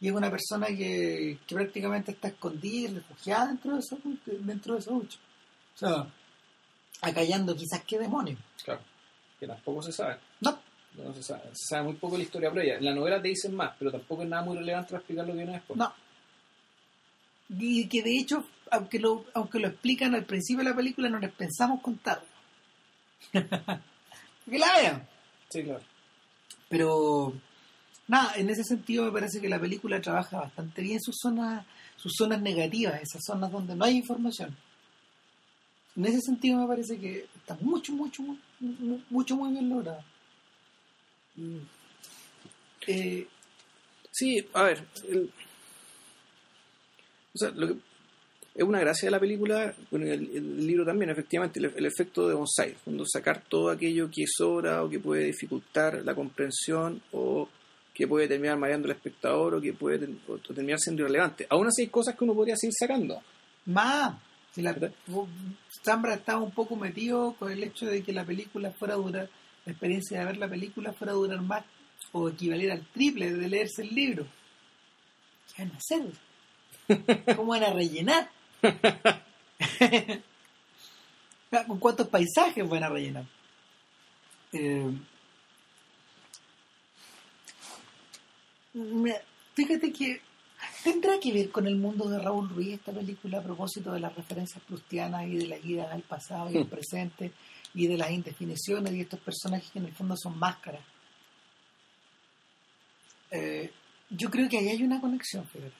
y 0.00 0.08
es 0.08 0.12
una 0.14 0.30
persona 0.30 0.66
que, 0.68 1.38
que 1.46 1.54
prácticamente 1.54 2.12
está 2.12 2.28
escondida 2.28 2.90
y 2.90 2.94
refugiada 2.94 3.46
dentro 3.48 3.74
de 3.74 3.78
esa 3.80 3.96
dentro 4.26 4.74
de 4.74 4.80
esa 4.80 4.90
ducha. 4.92 5.18
O 5.74 5.78
sea 5.78 6.06
acallando 7.00 7.54
quizás 7.56 7.82
qué 7.86 7.98
demonio 7.98 8.36
Claro. 8.64 8.80
Que 9.42 9.48
tampoco 9.48 9.82
se 9.82 9.90
sabe. 9.90 10.18
no 10.40 10.56
No 10.96 11.12
se 11.14 11.20
sabe. 11.20 11.42
Se 11.52 11.66
sabe 11.70 11.82
muy 11.82 11.94
poco 11.94 12.16
la 12.16 12.22
historia 12.22 12.48
previa. 12.52 12.76
En 12.76 12.84
la 12.84 12.94
novela 12.94 13.20
te 13.20 13.26
dicen 13.26 13.56
más, 13.56 13.72
pero 13.76 13.90
tampoco 13.90 14.22
es 14.22 14.28
nada 14.28 14.44
muy 14.44 14.56
relevante 14.56 14.90
para 14.90 14.98
explicar 15.00 15.26
lo 15.26 15.32
que 15.32 15.38
viene 15.38 15.52
después. 15.54 15.76
no 15.76 15.92
y 17.58 17.86
que 17.88 18.02
de 18.02 18.16
hecho 18.16 18.46
aunque 18.70 18.98
lo 19.00 19.24
aunque 19.34 19.58
lo 19.58 19.66
explican 19.68 20.14
al 20.14 20.24
principio 20.24 20.62
de 20.64 20.70
la 20.70 20.76
película 20.76 21.08
no 21.10 21.18
les 21.18 21.32
pensamos 21.32 21.82
contarlo 21.82 22.24
que 23.32 24.58
la 24.58 24.72
vean 24.80 25.06
Sí, 25.50 25.62
claro. 25.62 25.82
pero 26.70 27.34
nada 28.08 28.34
en 28.36 28.48
ese 28.48 28.64
sentido 28.64 29.04
me 29.04 29.12
parece 29.12 29.38
que 29.40 29.48
la 29.50 29.60
película 29.60 30.00
trabaja 30.00 30.38
bastante 30.38 30.80
bien 30.80 30.98
sus 31.02 31.16
zonas 31.20 31.66
sus 31.96 32.12
zonas 32.16 32.40
negativas 32.40 32.94
esas 33.02 33.20
zonas 33.26 33.50
donde 33.52 33.74
no 33.76 33.84
hay 33.84 33.96
información 33.98 34.56
en 35.96 36.06
ese 36.06 36.20
sentido 36.22 36.58
me 36.58 36.66
parece 36.66 36.98
que 36.98 37.26
está 37.36 37.54
mucho 37.60 37.92
mucho 37.92 38.22
mu- 38.22 38.32
mu- 38.32 38.38
mucho 39.10 39.36
muy 39.36 39.52
bien 39.52 39.68
logrado 39.68 40.02
Eh, 42.86 43.26
Sí, 44.10 44.46
a 44.52 44.62
ver. 44.64 44.84
el- 45.08 45.30
o 47.34 47.38
sea, 47.38 47.50
lo 47.50 47.68
que- 47.68 47.76
es 48.54 48.62
una 48.62 48.80
gracia 48.80 49.06
de 49.06 49.10
la 49.10 49.18
película, 49.20 49.74
bueno, 49.90 50.04
el, 50.04 50.28
el 50.36 50.66
libro 50.66 50.84
también, 50.84 51.08
efectivamente, 51.10 51.58
el, 51.58 51.86
efecto 51.86 52.28
de 52.28 52.34
bonsai, 52.34 52.76
cuando 52.84 53.04
sacar 53.06 53.42
todo 53.48 53.70
aquello 53.70 54.10
que 54.10 54.24
sobra 54.26 54.82
o 54.84 54.90
que 54.90 55.00
puede 55.00 55.24
dificultar 55.24 56.02
la 56.04 56.14
comprensión 56.14 57.00
o 57.12 57.48
que 57.94 58.06
puede 58.06 58.28
terminar 58.28 58.58
mareando 58.58 58.86
al 58.88 58.94
espectador 58.96 59.54
o 59.54 59.60
que 59.62 59.72
puede 59.72 60.06
terminar 60.54 60.78
siendo 60.78 61.02
irrelevante. 61.02 61.46
Aún 61.48 61.66
así 61.68 61.82
hay 61.82 61.88
cosas 61.88 62.14
que 62.14 62.24
uno 62.24 62.34
podría 62.34 62.56
seguir 62.56 62.74
sacando. 62.78 63.22
más 63.64 64.20
si 64.54 64.62
la. 64.62 64.76
Zambra 65.84 66.14
estaba 66.14 66.40
un 66.40 66.52
poco 66.52 66.76
metido 66.76 67.34
con 67.38 67.50
el 67.50 67.62
hecho 67.62 67.86
de 67.86 68.02
que 68.02 68.12
la 68.12 68.24
película 68.24 68.70
fuera 68.70 68.94
a 68.94 68.98
durar 68.98 69.28
la 69.64 69.72
experiencia 69.72 70.20
de 70.20 70.26
ver 70.26 70.36
la 70.36 70.48
película 70.48 70.92
fuera 70.92 71.12
a 71.12 71.16
durar 71.16 71.40
más 71.40 71.64
o 72.12 72.28
equivaliera 72.28 72.74
al 72.74 72.86
triple 72.86 73.32
de 73.32 73.48
leerse 73.48 73.82
el 73.82 73.94
libro 73.94 74.26
¿qué 75.54 75.62
van 75.64 75.72
a 75.72 75.76
hacer? 75.76 76.12
¿cómo 77.36 77.52
van 77.52 77.64
a 77.64 77.72
rellenar? 77.72 78.30
¿Con 81.66 81.78
cuántos 81.78 82.08
paisajes 82.08 82.68
van 82.68 82.82
a 82.82 82.88
rellenar? 82.88 83.24
Eh, 84.52 84.90
fíjate 89.54 89.92
que 89.92 90.20
tendrá 90.82 91.18
que 91.20 91.32
ver 91.32 91.50
con 91.50 91.66
el 91.66 91.76
mundo 91.76 92.08
de 92.08 92.18
Raúl 92.18 92.48
Ruiz 92.48 92.74
esta 92.74 92.92
película 92.92 93.38
a 93.38 93.42
propósito 93.42 93.92
de 93.92 94.00
las 94.00 94.14
referencias 94.14 94.62
prustianas 94.64 95.26
y 95.26 95.36
de 95.36 95.46
las 95.46 95.64
idas 95.64 95.90
al 95.92 96.02
pasado 96.02 96.50
y 96.50 96.58
al 96.58 96.66
presente 96.66 97.32
y 97.74 97.86
de 97.86 97.96
las 97.96 98.10
indefiniciones 98.10 98.92
y 98.92 99.00
estos 99.00 99.20
personajes 99.20 99.70
que 99.70 99.78
en 99.78 99.86
el 99.86 99.92
fondo 99.92 100.16
son 100.16 100.38
máscaras. 100.38 100.82
Eh, 103.30 103.70
yo 104.10 104.30
creo 104.30 104.48
que 104.48 104.58
ahí 104.58 104.68
hay 104.68 104.82
una 104.82 105.00
conexión, 105.00 105.46
fíjate. 105.46 105.72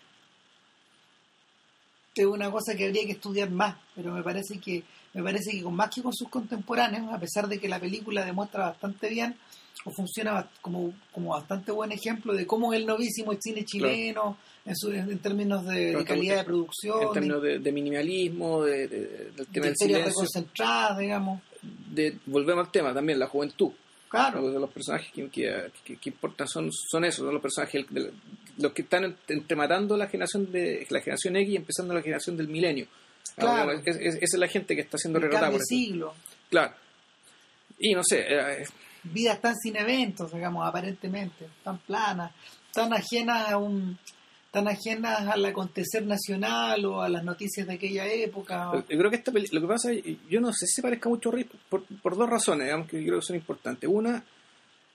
Es 2.15 2.27
una 2.27 2.51
cosa 2.51 2.75
que 2.77 2.85
habría 2.87 3.07
que 3.07 3.13
estudiar 3.13 3.51
más, 3.51 3.75
pero 3.95 4.13
me 4.13 4.23
parece 4.23 4.59
que 4.59 4.83
me 5.15 5.23
parece 5.23 5.51
que 5.53 5.63
con 5.63 5.75
más 5.75 5.91
que 5.95 6.03
con 6.03 6.13
sus 6.15 6.29
contemporáneos, 6.29 7.13
a 7.13 7.19
pesar 7.19 7.49
de 7.49 7.59
que 7.59 7.69
la 7.69 7.79
película 7.81 8.25
demuestra 8.25 8.65
bastante 8.69 9.09
bien 9.09 9.35
o 9.85 9.91
funciona 9.91 10.49
como, 10.61 10.93
como 11.11 11.31
bastante 11.31 11.73
buen 11.73 11.91
ejemplo 11.93 12.35
de 12.35 12.47
cómo 12.47 12.73
el 12.75 12.85
novísimo 12.87 13.33
cine 13.41 13.65
chileno 13.65 14.37
en, 14.65 14.77
su, 14.77 14.91
en 14.93 15.19
términos 15.21 15.65
de, 15.67 15.97
de 15.97 16.05
calidad 16.05 16.37
de 16.37 16.45
producción, 16.45 17.03
en 17.03 17.13
términos 17.13 17.43
de, 17.43 17.59
de 17.59 17.73
minimalismo, 17.73 18.63
de, 18.63 18.89
de, 18.89 19.01
del 19.35 19.47
tema 19.49 19.67
de 19.67 19.75
del 19.95 20.05
reconcentradas, 20.05 20.99
digamos. 20.99 21.41
de, 21.91 22.19
volvemos 22.27 22.67
al 22.67 22.73
tema 22.73 22.93
también, 22.95 23.19
la 23.19 23.27
juventud. 23.27 23.71
Claro. 24.09 24.43
Los 24.59 24.71
personajes 24.71 25.11
que, 25.13 25.29
que, 25.31 25.71
que- 25.83 25.97
que 25.97 26.11
importan 26.11 26.47
son, 26.47 26.71
son 26.71 27.05
esos, 27.07 27.25
son 27.25 27.33
los 27.33 27.41
personajes, 27.43 27.87
de 27.89 28.01
la- 28.01 28.11
los 28.59 28.73
que 28.73 28.83
están 28.83 29.05
ent- 29.05 29.17
entrematando 29.29 29.97
la 29.97 30.07
generación 30.09 30.51
de 30.53 30.87
la 30.91 31.01
generación 31.01 31.37
X 31.37 31.53
y 31.53 31.57
empezando 31.57 31.95
la 31.95 32.03
generación 32.03 32.37
del 32.37 32.49
milenio. 32.49 32.87
Claro. 33.37 33.71
Ah, 33.73 33.83
es- 33.85 33.97
es- 33.97 34.15
esa 34.17 34.25
es 34.37 34.39
la 34.39 34.49
gente 34.49 34.75
que 34.75 34.83
está 34.83 34.99
siendo 34.99 35.19
El 35.19 35.25
retratada 35.25 35.51
por 35.51 35.61
de 35.61 35.67
siglo. 35.67 36.15
Claro. 36.51 36.75
Y 37.79 37.95
no 37.95 38.03
sé, 38.05 38.21
eh, 38.29 38.65
vidas 39.05 39.41
tan 39.41 39.55
sin 39.57 39.77
eventos, 39.77 40.33
digamos, 40.33 40.67
aparentemente, 40.67 41.49
tan 41.65 41.79
planas, 41.79 42.33
tan 42.73 42.93
ajenas 42.93 43.51
a 43.51 43.59
un 43.59 43.99
tan 44.51 44.69
ajenas 44.69 45.27
al 45.29 45.43
acontecer 45.47 46.05
nacional 46.05 46.85
o 46.85 47.01
a 47.01 47.09
las 47.09 47.25
noticias 47.25 47.67
de 47.67 47.73
aquella 47.73 48.05
época. 48.07 48.71
o- 48.71 48.87
Yo 48.87 48.99
creo 48.99 49.09
que 49.11 49.17
esta 49.17 49.33
peli- 49.33 49.49
lo 49.51 49.63
que 49.63 49.67
pasa, 49.67 49.91
es- 49.93 50.03
yo 50.29 50.43
no 50.43 50.53
sé 50.53 50.67
si 50.67 50.75
se 50.75 50.83
parezca 50.83 51.09
mucho 51.09 51.33
por, 51.71 51.85
por 52.03 52.17
dos 52.19 52.29
razones, 52.29 52.67
digamos, 52.67 52.87
que 52.87 53.01
yo 53.01 53.07
creo 53.07 53.21
que 53.21 53.27
son 53.27 53.37
importantes. 53.37 53.89
Una, 53.91 54.23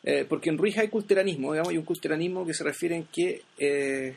eh, 0.09 0.25
porque 0.29 0.49
en 0.49 0.57
Ruiz 0.57 0.77
hay 0.77 0.87
culteranismo, 0.87 1.51
digamos, 1.51 1.73
y 1.73 1.77
un 1.77 1.83
culteranismo 1.83 2.45
que 2.45 2.53
se 2.53 2.63
refiere 2.63 2.95
en 2.95 3.03
que 3.11 3.41
eh, 3.57 4.15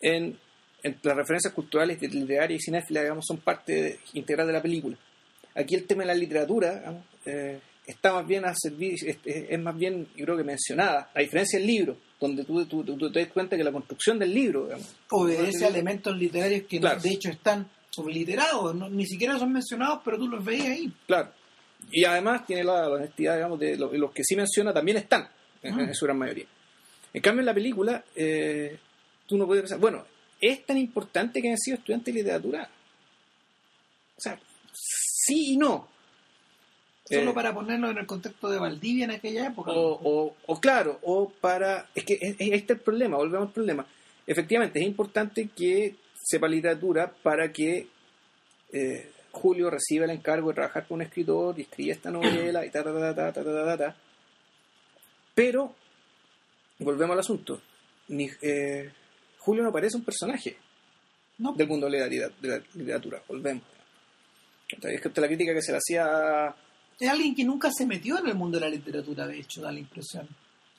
en, 0.00 0.38
en 0.82 0.98
las 1.02 1.16
referencias 1.16 1.52
culturales, 1.54 2.00
literarias 2.00 2.60
y 2.60 2.64
cinéfilas, 2.64 3.04
digamos, 3.04 3.24
son 3.26 3.38
parte 3.38 3.72
de- 3.82 3.98
integral 4.14 4.46
de 4.46 4.52
la 4.52 4.62
película. 4.62 4.96
Aquí 5.54 5.74
el 5.74 5.84
tema 5.86 6.02
de 6.02 6.08
la 6.08 6.14
literatura 6.14 6.74
digamos, 6.78 7.04
eh, 7.26 7.58
está 7.86 8.12
más 8.12 8.26
bien 8.26 8.44
a 8.44 8.54
servir, 8.54 8.94
es, 9.04 9.18
es- 9.24 9.58
más 9.60 9.76
bien, 9.76 10.06
yo 10.14 10.24
creo 10.26 10.36
que 10.36 10.44
mencionada, 10.44 11.10
a 11.14 11.20
diferencia 11.20 11.58
del 11.58 11.66
libro, 11.66 11.96
donde 12.20 12.44
tú, 12.44 12.64
tú- 12.66 12.84
tú- 12.84 12.96
tú 12.96 13.10
te 13.10 13.20
das 13.20 13.32
cuenta 13.32 13.56
que 13.56 13.64
la 13.64 13.72
construcción 13.72 14.18
del 14.18 14.34
libro, 14.34 14.64
digamos, 14.64 14.94
obedece 15.10 15.64
a 15.64 15.68
elementos 15.68 16.16
literarios 16.16 16.64
que 16.68 16.80
Claro. 16.80 17.00
de 17.00 17.10
hecho 17.10 17.30
están 17.30 17.68
obliterados, 17.96 18.74
no- 18.74 18.88
ni 18.90 19.06
siquiera 19.06 19.38
son 19.38 19.52
mencionados, 19.52 20.00
pero 20.04 20.18
tú 20.18 20.28
los 20.28 20.44
veías 20.44 20.66
ahí. 20.68 20.92
Claro. 21.06 21.32
Y 21.90 22.04
además 22.04 22.46
tiene 22.46 22.64
la, 22.64 22.82
la 22.82 22.88
honestidad, 22.96 23.36
digamos, 23.36 23.58
de 23.58 23.76
lo- 23.76 23.92
los 23.92 24.12
que 24.12 24.22
sí 24.24 24.36
menciona 24.36 24.72
también 24.72 24.98
están, 24.98 25.28
en, 25.62 25.80
en 25.80 25.94
su 25.94 26.04
gran 26.04 26.18
mayoría. 26.18 26.46
En 27.12 27.22
cambio, 27.22 27.40
en 27.40 27.46
la 27.46 27.54
película, 27.54 28.04
eh, 28.14 28.78
tú 29.26 29.36
no 29.38 29.46
puedes 29.46 29.62
pensar, 29.62 29.78
bueno, 29.78 30.04
es 30.40 30.64
tan 30.66 30.76
importante 30.76 31.40
que 31.40 31.48
hayan 31.48 31.58
sido 31.58 31.78
estudiantes 31.78 32.14
de 32.14 32.20
literatura. 32.20 32.68
O 34.16 34.20
sea, 34.20 34.38
sí 34.72 35.52
y 35.54 35.56
no. 35.56 35.88
Solo 37.08 37.30
Eh, 37.30 37.34
para 37.34 37.54
ponerlo 37.54 37.90
en 37.90 37.98
el 37.98 38.06
contexto 38.06 38.50
de 38.50 38.58
Valdivia 38.58 39.04
en 39.06 39.12
aquella 39.12 39.46
época. 39.46 39.72
o, 39.72 39.98
o, 40.26 40.36
o 40.46 40.60
claro, 40.60 40.98
o 41.02 41.30
para... 41.30 41.88
Es 41.94 42.04
que 42.04 42.18
es- 42.20 42.36
es- 42.38 42.68
el 42.70 42.78
problema, 42.80 43.16
volvemos 43.16 43.48
al 43.48 43.54
problema. 43.54 43.86
Efectivamente, 44.26 44.78
es 44.80 44.86
importante 44.86 45.48
que 45.56 45.96
sepa 46.22 46.46
literatura 46.48 47.10
para 47.22 47.50
que 47.50 47.86
eh, 48.72 49.10
Julio 49.32 49.70
recibe 49.70 50.04
el 50.04 50.10
encargo 50.10 50.48
de 50.48 50.54
trabajar 50.54 50.86
con 50.86 50.96
un 50.96 51.02
escritor 51.02 51.58
y 51.58 51.62
escribe 51.62 51.92
esta 51.92 52.10
novela 52.10 52.64
y 52.64 52.70
ta 52.70 52.82
ta 52.82 52.92
ta 52.92 53.14
ta 53.14 53.32
ta 53.32 53.44
ta 53.44 53.64
ta, 53.64 53.76
ta. 53.76 53.96
Pero, 55.34 55.74
volvemos 56.78 57.14
al 57.14 57.20
asunto. 57.20 57.60
Ni, 58.08 58.28
eh, 58.42 58.90
Julio 59.38 59.62
no 59.62 59.72
parece 59.72 59.96
un 59.96 60.04
personaje 60.04 60.56
no. 61.38 61.52
del 61.52 61.68
mundo 61.68 61.88
de 61.88 61.98
la, 61.98 62.08
de 62.08 62.48
la 62.48 62.62
literatura. 62.74 63.22
Volvemos. 63.28 63.62
Es 64.68 65.00
que 65.00 65.20
la 65.20 65.26
crítica 65.26 65.54
que 65.54 65.62
se 65.62 65.72
le 65.72 65.78
hacía. 65.78 66.54
Es 66.98 67.08
alguien 67.08 67.34
que 67.34 67.44
nunca 67.44 67.70
se 67.70 67.86
metió 67.86 68.18
en 68.18 68.26
el 68.26 68.34
mundo 68.34 68.58
de 68.58 68.66
la 68.66 68.70
literatura, 68.70 69.26
de 69.26 69.38
hecho, 69.38 69.62
da 69.62 69.70
la 69.70 69.78
impresión. 69.78 70.28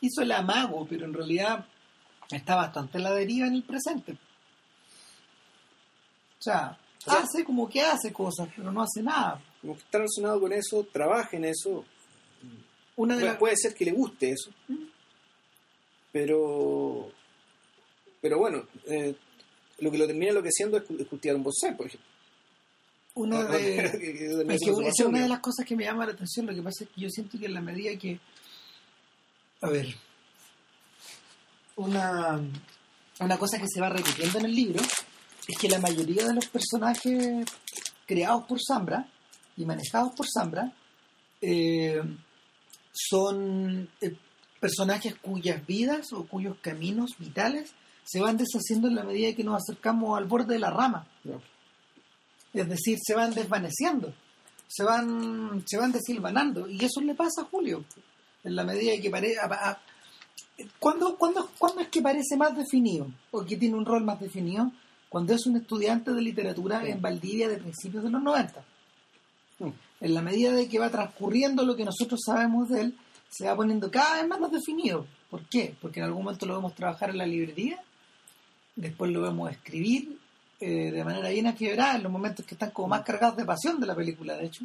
Hizo 0.02 0.22
el 0.22 0.32
amago, 0.32 0.86
pero 0.88 1.06
en 1.06 1.14
realidad 1.14 1.66
está 2.30 2.56
bastante 2.56 2.98
en 2.98 3.04
la 3.06 3.14
deriva 3.14 3.48
en 3.48 3.56
el 3.56 3.64
presente. 3.64 4.14
O 6.40 6.42
sea, 6.42 6.78
o 7.06 7.12
sea- 7.12 7.22
hace 7.22 7.44
como 7.44 7.70
que 7.70 7.82
hace 7.82 8.12
cosas, 8.12 8.50
pero 8.56 8.72
no 8.72 8.82
hace 8.82 9.02
nada. 9.02 9.42
como 9.62 9.74
que 9.76 9.82
está 9.82 9.98
relacionado 10.00 10.40
con 10.40 10.54
eso, 10.54 10.86
trabaja 10.92 11.38
en 11.38 11.46
eso, 11.46 11.86
Una 12.96 13.16
de 13.16 13.34
Puede, 13.36 13.56
ser 13.56 13.74
que 13.74 13.86
le 13.86 13.92
guste 13.92 14.32
eso. 14.32 14.52
Pero. 16.12 17.12
Pero 18.22 18.38
bueno, 18.40 18.64
eh, 18.88 19.16
lo 19.80 19.92
que 19.92 19.98
lo 19.98 20.08
termina 20.08 20.32
enloqueciendo 20.32 20.78
es, 20.78 20.84
es 20.90 21.08
cultivar 21.08 21.38
un 21.38 21.44
bonsai, 21.44 21.78
por 21.78 21.86
ejemplo. 21.86 22.08
una 23.16 23.44
de, 23.46 23.78
Es 24.50 24.60
que 24.62 24.88
es 24.88 25.00
una 25.06 25.22
de 25.22 25.30
las 25.30 25.40
cosas 25.40 25.66
que 25.66 25.76
me 25.78 25.86
llama 25.86 26.06
la 26.06 26.12
atención. 26.12 26.46
Lo 26.46 26.54
que 26.54 26.62
pasa 26.62 26.84
es 26.84 26.90
que 26.90 27.02
yo 27.02 27.10
siento 27.10 27.40
que 27.40 27.46
en 27.46 27.54
la 27.54 27.62
medida 27.62 27.98
que. 27.98 28.20
A 29.62 29.70
ver. 29.70 29.96
Una, 31.78 32.42
una 33.22 33.38
cosa 33.38 33.58
que 33.58 33.68
se 33.74 33.80
va 33.80 33.88
repitiendo 33.90 34.40
en 34.40 34.46
el 34.46 34.56
libro 34.56 34.82
es 35.50 35.58
que 35.58 35.68
la 35.68 35.80
mayoría 35.80 36.28
de 36.28 36.36
los 36.36 36.48
personajes 36.48 37.44
creados 38.06 38.46
por 38.46 38.60
Zambra 38.62 39.10
y 39.58 39.66
manejados 39.66 40.14
por 40.16 40.28
Zambra 40.32 40.72
eh, 41.42 42.00
son 42.92 43.90
eh, 44.00 44.16
personajes 44.60 45.16
cuyas 45.16 45.66
vidas 45.66 46.14
o 46.14 46.28
cuyos 46.28 46.56
caminos 46.62 47.16
vitales 47.18 47.72
se 48.04 48.20
van 48.20 48.38
deshaciendo 48.38 48.90
en 48.90 48.96
la 48.96 49.04
medida 49.04 49.36
que 49.36 49.44
nos 49.44 49.64
acercamos 49.64 50.20
al 50.20 50.26
borde 50.26 50.54
de 50.54 50.60
la 50.60 50.70
rama. 50.70 51.08
No. 51.24 51.42
Es 52.54 52.70
decir, 52.70 53.00
se 53.02 53.16
van 53.16 53.34
desvaneciendo, 53.34 54.14
se 54.68 54.84
van, 54.84 55.64
se 55.66 55.78
van 55.80 55.92
desilvanando. 55.92 56.70
Y 56.70 56.86
eso 56.86 57.02
le 57.02 57.16
pasa 57.16 57.42
a 57.42 57.46
Julio. 57.46 57.86
En 58.44 58.56
la 58.56 58.64
medida 58.64 59.02
que 59.02 59.10
parece... 59.10 59.38
¿Cuándo, 60.78 61.18
cuándo, 61.18 61.50
cuándo 61.58 61.82
es 61.82 61.88
que 61.88 62.02
parece 62.02 62.38
más 62.38 62.56
definido? 62.56 63.08
¿O 63.32 63.44
que 63.44 63.58
tiene 63.58 63.76
un 63.76 63.86
rol 63.86 64.04
más 64.04 64.20
definido? 64.20 64.72
Cuando 65.10 65.34
es 65.34 65.46
un 65.48 65.58
estudiante 65.58 66.14
de 66.14 66.22
literatura 66.22 66.88
en 66.88 67.02
Valdivia 67.02 67.50
de 67.50 67.58
principios 67.58 68.04
de 68.04 68.12
los 68.12 68.22
90. 68.22 68.64
Mm. 69.60 69.70
En 70.02 70.14
la 70.14 70.22
medida 70.22 70.54
de 70.54 70.70
que 70.70 70.80
va 70.80 70.90
transcurriendo 70.90 71.66
lo 71.66 71.76
que 71.76 71.84
nosotros 71.84 72.20
sabemos 72.24 72.70
de 72.70 72.82
él, 72.82 72.98
se 73.30 73.48
va 73.48 73.56
poniendo 73.56 73.92
cada 73.92 74.22
vez 74.22 74.28
más 74.28 74.52
definido. 74.52 75.06
¿Por 75.30 75.44
qué? 75.46 75.76
Porque 75.82 76.00
en 76.00 76.06
algún 76.06 76.24
momento 76.24 76.46
lo 76.46 76.56
vemos 76.56 76.76
trabajar 76.76 77.10
en 77.10 77.18
la 77.18 77.26
librería, 77.26 77.80
después 78.76 79.12
lo 79.12 79.22
vemos 79.22 79.52
escribir 79.52 80.18
eh, 80.60 80.92
de 80.92 81.04
manera 81.04 81.30
bien 81.30 81.48
afiebrada 81.48 81.96
en 81.96 82.04
los 82.04 82.12
momentos 82.12 82.46
que 82.46 82.56
están 82.56 82.72
como 82.72 82.90
más 82.90 83.04
cargados 83.04 83.38
de 83.38 83.46
pasión 83.46 83.80
de 83.80 83.88
la 83.88 83.96
película, 83.96 84.36
de 84.36 84.46
hecho. 84.46 84.64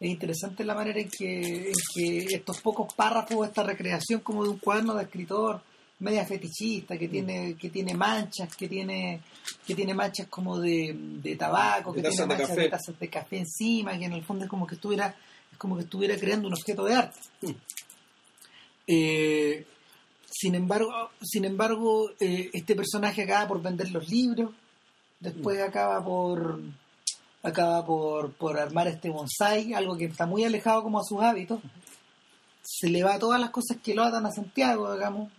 Es 0.00 0.10
interesante 0.10 0.64
la 0.64 0.74
manera 0.74 1.00
en 1.00 1.08
que, 1.08 1.68
en 1.68 1.74
que 1.94 2.18
estos 2.34 2.60
pocos 2.60 2.92
párrafos, 2.94 3.46
esta 3.46 3.62
recreación 3.62 4.20
como 4.20 4.42
de 4.42 4.50
un 4.50 4.58
cuaderno 4.58 4.94
de 4.94 5.04
escritor 5.04 5.62
media 6.00 6.24
fetichista, 6.24 6.98
que 6.98 7.08
tiene, 7.08 7.56
que 7.56 7.70
tiene 7.70 7.94
manchas, 7.94 8.54
que 8.56 8.68
tiene, 8.68 9.22
que 9.66 9.74
tiene 9.74 9.94
manchas 9.94 10.26
como 10.28 10.58
de, 10.58 10.94
de 11.22 11.36
tabaco, 11.36 11.92
De 11.92 12.02
que 12.02 12.08
tiene 12.08 12.26
manchas 12.26 12.56
de 12.56 12.68
tazas 12.68 12.98
de 12.98 13.08
café 13.08 13.38
encima, 13.38 13.96
que 13.98 14.04
en 14.04 14.12
el 14.12 14.24
fondo 14.24 14.44
es 14.44 14.50
como 14.50 14.66
que 14.66 14.74
estuviera, 14.74 15.14
es 15.52 15.58
como 15.58 15.76
que 15.76 15.82
estuviera 15.82 16.16
creando 16.16 16.48
un 16.48 16.54
objeto 16.54 16.84
de 16.84 16.94
arte. 16.94 17.20
Mm. 17.42 17.50
Eh, 18.86 19.66
sin 20.30 20.54
embargo, 20.54 21.10
sin 21.22 21.44
embargo 21.44 22.10
eh, 22.20 22.50
este 22.52 22.74
personaje 22.74 23.22
acaba 23.22 23.48
por 23.48 23.62
vender 23.62 23.90
los 23.90 24.08
libros, 24.10 24.52
después 25.20 25.60
acaba 25.62 26.04
por 26.04 26.60
acaba 27.42 27.84
por, 27.84 28.32
por 28.32 28.58
armar 28.58 28.88
este 28.88 29.10
bonsai, 29.10 29.74
algo 29.74 29.96
que 29.96 30.06
está 30.06 30.26
muy 30.26 30.44
alejado 30.44 30.82
como 30.82 30.98
a 30.98 31.04
sus 31.04 31.20
hábitos. 31.20 31.60
Se 32.62 32.88
le 32.88 33.04
va 33.04 33.18
todas 33.18 33.38
las 33.38 33.50
cosas 33.50 33.76
que 33.82 33.94
lo 33.94 34.02
atan 34.02 34.26
a 34.26 34.30
Santiago, 34.30 34.92
digamos. 34.94 35.30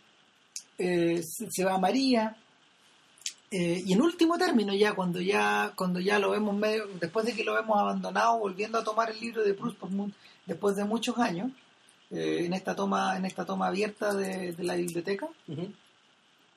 Eh, 0.77 1.21
se, 1.23 1.63
va 1.63 1.75
a 1.75 1.79
María. 1.79 2.35
Eh, 3.51 3.83
y 3.85 3.93
en 3.93 4.01
último 4.01 4.37
término, 4.37 4.73
ya 4.73 4.93
cuando 4.93 5.21
ya 5.21 5.71
cuando 5.75 5.99
ya 5.99 6.19
lo 6.19 6.31
vemos 6.31 6.55
medio, 6.55 6.87
después 6.99 7.25
de 7.25 7.33
que 7.33 7.43
lo 7.43 7.53
vemos 7.53 7.77
abandonado, 7.77 8.39
volviendo 8.39 8.77
a 8.77 8.83
tomar 8.83 9.11
el 9.11 9.19
libro 9.19 9.43
de 9.43 9.53
Proust 9.53 9.77
después 10.45 10.75
de 10.75 10.83
muchos 10.83 11.17
años, 11.17 11.51
eh, 12.11 12.43
en 12.45 12.53
esta 12.53 12.75
toma 12.75 13.15
en 13.17 13.25
esta 13.25 13.45
toma 13.45 13.67
abierta 13.67 14.13
de, 14.13 14.53
de 14.53 14.63
la 14.63 14.75
biblioteca, 14.75 15.27
eh, 15.47 15.67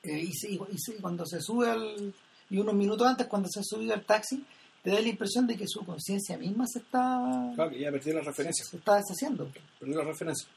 y, 0.03 0.59
cuando 1.01 1.25
se 1.27 1.41
sube 1.41 1.71
al 1.71 2.12
y 2.51 2.59
unos 2.59 2.75
minutos 2.75 3.07
antes 3.07 3.27
cuando 3.27 3.49
se 3.49 3.62
sube 3.62 3.93
al 3.93 4.05
taxi 4.05 4.43
te 4.83 4.91
da 4.91 5.01
la 5.01 5.09
impresión 5.09 5.47
de 5.47 5.57
que 5.57 5.66
su 5.66 5.85
conciencia 5.85 6.39
misma 6.39 6.66
se 6.66 6.79
está, 6.79 7.21
Claro, 7.55 7.71
que 7.71 7.81
ya 7.81 7.91
perdió 7.91 8.14
las 8.14 8.25
referencias. 8.25 8.69
se 8.69 8.77
está 8.77 8.97
deshaciendo. 8.97 9.51
Perdió 9.79 9.99
las 9.99 10.07
referencias. 10.07 10.49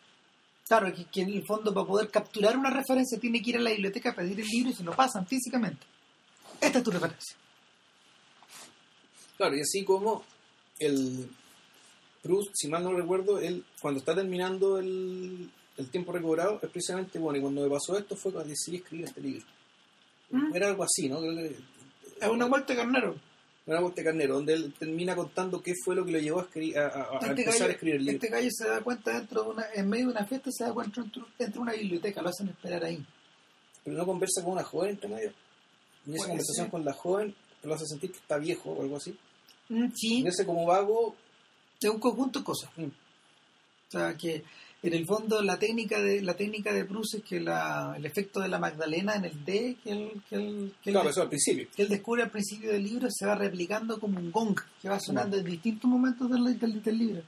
Claro, 0.72 0.95
que, 0.95 1.03
que 1.03 1.19
en 1.19 1.32
el 1.32 1.43
fondo 1.43 1.74
para 1.74 1.86
poder 1.86 2.09
capturar 2.09 2.57
una 2.57 2.69
referencia 2.69 3.19
tiene 3.19 3.41
que 3.41 3.49
ir 3.49 3.57
a 3.57 3.59
la 3.59 3.72
biblioteca 3.72 4.11
a 4.11 4.15
pedir 4.15 4.39
el 4.39 4.47
libro 4.47 4.72
y 4.72 4.74
se 4.74 4.86
lo 4.86 4.95
pasan 4.95 5.28
físicamente. 5.28 5.86
Esta 6.61 6.78
es 6.78 6.84
tu 6.86 6.91
referencia. 6.91 7.36
Claro, 9.36 9.57
y 9.57 9.59
así 9.59 9.84
como 9.84 10.24
el 10.80 11.30
Proust, 12.24 12.51
si 12.53 12.69
mal 12.69 12.86
no 12.86 12.93
recuerdo, 12.93 13.38
él 13.38 13.65
cuando 13.82 13.99
está 13.99 14.15
terminando 14.15 14.78
el, 14.78 15.51
el 15.76 15.89
tiempo 15.89 16.13
recobrado, 16.13 16.57
es 16.63 16.69
precisamente, 16.69 17.19
bueno, 17.19 17.39
y 17.39 17.41
cuando 17.41 17.63
me 17.63 17.69
pasó 17.69 17.97
esto 17.97 18.15
fue 18.15 18.32
cuando 18.32 18.51
decidí 18.51 18.78
escribir 18.78 19.07
este 19.07 19.19
libro. 19.19 19.45
¿Mm? 20.30 20.55
Era 20.55 20.69
algo 20.69 20.86
así, 20.86 21.09
¿no? 21.09 21.19
Es 21.22 22.30
una 22.30 22.47
muerte 22.47 22.78
carnero. 22.78 23.17
Una 23.72 23.82
vuelta 23.82 24.03
carnero, 24.03 24.36
donde 24.36 24.53
él 24.53 24.74
termina 24.78 25.15
contando 25.15 25.61
qué 25.61 25.74
fue 25.84 25.95
lo 25.95 26.05
que 26.05 26.11
lo 26.11 26.19
llevó 26.19 26.39
a, 26.39 26.43
a, 26.43 26.45
a- 26.45 26.47
a 26.47 27.17
Este 27.19 27.28
empezar 27.30 27.53
gallo, 27.53 27.65
a 27.65 27.72
escribir 27.72 27.95
el 27.95 28.05
libro. 28.05 28.13
este 28.15 28.28
gallo 28.30 28.49
se 28.51 28.67
da 28.67 28.82
cuenta 28.82 29.11
dentro 29.17 29.43
de 29.43 29.49
una, 29.49 29.65
en 29.74 29.89
medio 29.89 30.05
de 30.07 30.11
una 30.11 30.26
fiesta 30.26 30.49
se 30.51 30.63
da 30.63 30.74
cuenta 30.74 31.01
dentro, 31.01 31.28
dentro 31.38 31.59
de 31.59 31.63
una 31.63 31.74
biblioteca, 31.74 32.22
lo 32.22 32.30
hacen 32.30 32.49
esperar 32.49 32.84
ahí. 32.84 33.05
Pero 33.84 33.97
no 33.97 34.05
conversa 34.05 34.43
con 34.43 34.53
una 34.53 34.63
joven 34.63 34.91
entre 34.91 35.09
medio. 35.09 35.34
Y 36.05 36.15
esa 36.15 36.28
conversación 36.28 36.65
ser. 36.65 36.72
con 36.72 36.86
la 36.86 36.93
joven 36.93 37.36
lo 37.63 37.74
hace 37.74 37.86
sentir 37.86 38.11
que 38.11 38.17
está 38.17 38.38
viejo 38.38 38.72
o 38.72 38.82
algo 38.82 38.97
así. 38.97 39.17
Mm, 39.69 39.89
Sí, 39.95 40.26
Y 40.28 40.45
como 40.45 40.65
vago, 40.65 41.15
es 41.82 41.89
un 41.89 41.99
conjunto 41.99 42.39
de 42.39 42.45
cosas. 42.45 42.69
Mm. 42.78 42.86
O 42.86 43.91
sea, 43.91 44.15
que 44.15 44.43
en 44.84 44.93
el 44.93 45.05
fondo 45.05 45.41
la 45.41 45.59
técnica 45.59 46.01
de 46.01 46.21
la 46.21 46.36
técnica 46.36 46.73
de 46.73 46.86
Proust 46.86 47.15
es 47.15 47.23
que 47.23 47.39
la, 47.39 47.93
el 47.95 48.05
efecto 48.05 48.39
de 48.39 48.47
la 48.47 48.57
Magdalena 48.57 49.15
en 49.15 49.25
el 49.25 49.45
D 49.45 49.77
que 49.84 49.91
él, 49.91 50.21
que 50.29 50.36
él, 50.36 50.73
que 50.84 50.89
él 50.89 50.93
claro, 50.93 51.09
eso 51.09 51.21
al 51.21 51.29
principio. 51.29 51.67
que 51.75 51.84
él 51.84 51.89
descubre 51.89 52.23
al 52.23 52.32
principio 52.32 52.71
del 52.71 52.84
libro 52.84 53.07
se 53.11 53.25
va 53.25 53.36
replicando 53.36 53.99
como 53.99 54.19
un 54.19 54.32
gong 54.32 54.59
que 54.82 54.89
va 54.89 54.99
sonando 54.99 55.38
en 55.38 55.45
distintos 55.45 55.89
momentos 55.89 56.29
del, 56.29 56.59
del, 56.59 56.82
del 56.82 56.97
libro. 56.97 57.21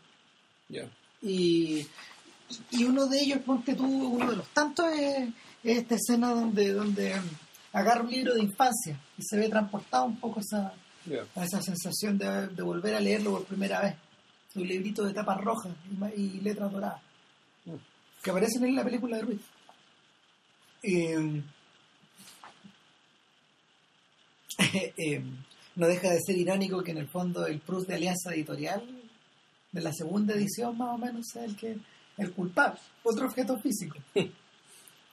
Ya. 0.69 0.89
Y, 1.21 1.85
y 2.71 2.83
uno 2.83 3.07
de 3.07 3.19
ellos, 3.19 3.39
ponte 3.39 3.75
tú, 3.75 3.85
uno 3.85 4.31
de 4.31 4.37
los 4.37 4.47
tantos 4.49 4.91
es, 4.93 5.29
es 5.63 5.77
esta 5.77 5.95
escena 5.95 6.33
donde, 6.33 6.73
donde 6.73 7.13
agarra 7.71 8.03
un 8.03 8.11
libro 8.11 8.33
de 8.33 8.41
infancia 8.41 8.99
y 9.17 9.21
se 9.23 9.37
ve 9.37 9.49
transportado 9.49 10.05
un 10.05 10.19
poco 10.19 10.39
esa, 10.39 10.73
a 11.35 11.43
esa 11.43 11.61
sensación 11.61 12.17
de, 12.17 12.47
de 12.47 12.63
volver 12.63 12.95
a 12.95 12.99
leerlo 12.99 13.31
por 13.31 13.45
primera 13.45 13.81
vez. 13.81 13.95
Un 14.55 14.67
librito 14.67 15.03
de 15.03 15.13
tapas 15.13 15.41
rojas 15.41 15.73
y, 16.15 16.39
letras 16.41 16.71
doradas. 16.71 17.01
Que 18.23 18.31
aparecen 18.31 18.63
en 18.63 18.75
la 18.75 18.83
película 18.83 19.17
de 19.17 19.23
Ruiz. 19.23 19.41
Eh, 20.81 21.43
eh, 24.97 25.23
no 25.75 25.87
deja 25.87 26.09
de 26.09 26.19
ser 26.25 26.37
irónico 26.37 26.83
que 26.83 26.91
en 26.91 26.99
el 26.99 27.07
fondo 27.07 27.45
el 27.45 27.59
Proust 27.59 27.87
de 27.87 27.95
Alianza 27.95 28.33
Editorial 28.33 28.83
de 29.71 29.81
la 29.81 29.91
segunda 29.91 30.35
edición 30.35 30.77
más 30.77 30.95
o 30.95 30.97
menos 30.97 31.25
sea 31.31 31.43
el 31.45 31.55
que 31.55 31.77
el 32.17 32.31
culpable, 32.31 32.79
otro 33.03 33.27
objeto 33.27 33.59
físico. 33.59 33.97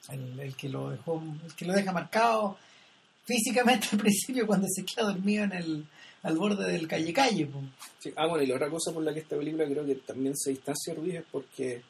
El, 0.09 0.39
el 0.39 0.55
que 0.55 0.67
lo 0.67 0.89
dejó, 0.89 1.21
el 1.45 1.53
que 1.53 1.63
lo 1.63 1.73
deja 1.73 1.91
marcado 1.91 2.57
físicamente 3.23 3.87
al 3.91 3.99
principio 3.99 4.47
cuando 4.47 4.67
se 4.67 4.83
queda 4.83 5.05
dormido 5.05 5.43
en 5.43 5.51
el 5.51 5.85
al 6.23 6.37
borde 6.37 6.71
del 6.71 6.87
calle 6.87 7.13
calle. 7.13 7.47
Sí. 7.99 8.11
Ah, 8.15 8.25
bueno, 8.25 8.43
y 8.43 8.47
la 8.47 8.55
otra 8.55 8.69
cosa 8.69 8.91
por 8.91 9.03
la 9.03 9.13
que 9.13 9.19
esta 9.19 9.37
película 9.37 9.65
creo 9.65 9.85
que 9.85 9.95
también 9.95 10.35
se 10.35 10.49
distancia 10.49 10.95
Ruiz 10.95 11.15
es 11.15 11.23
porque 11.31 11.83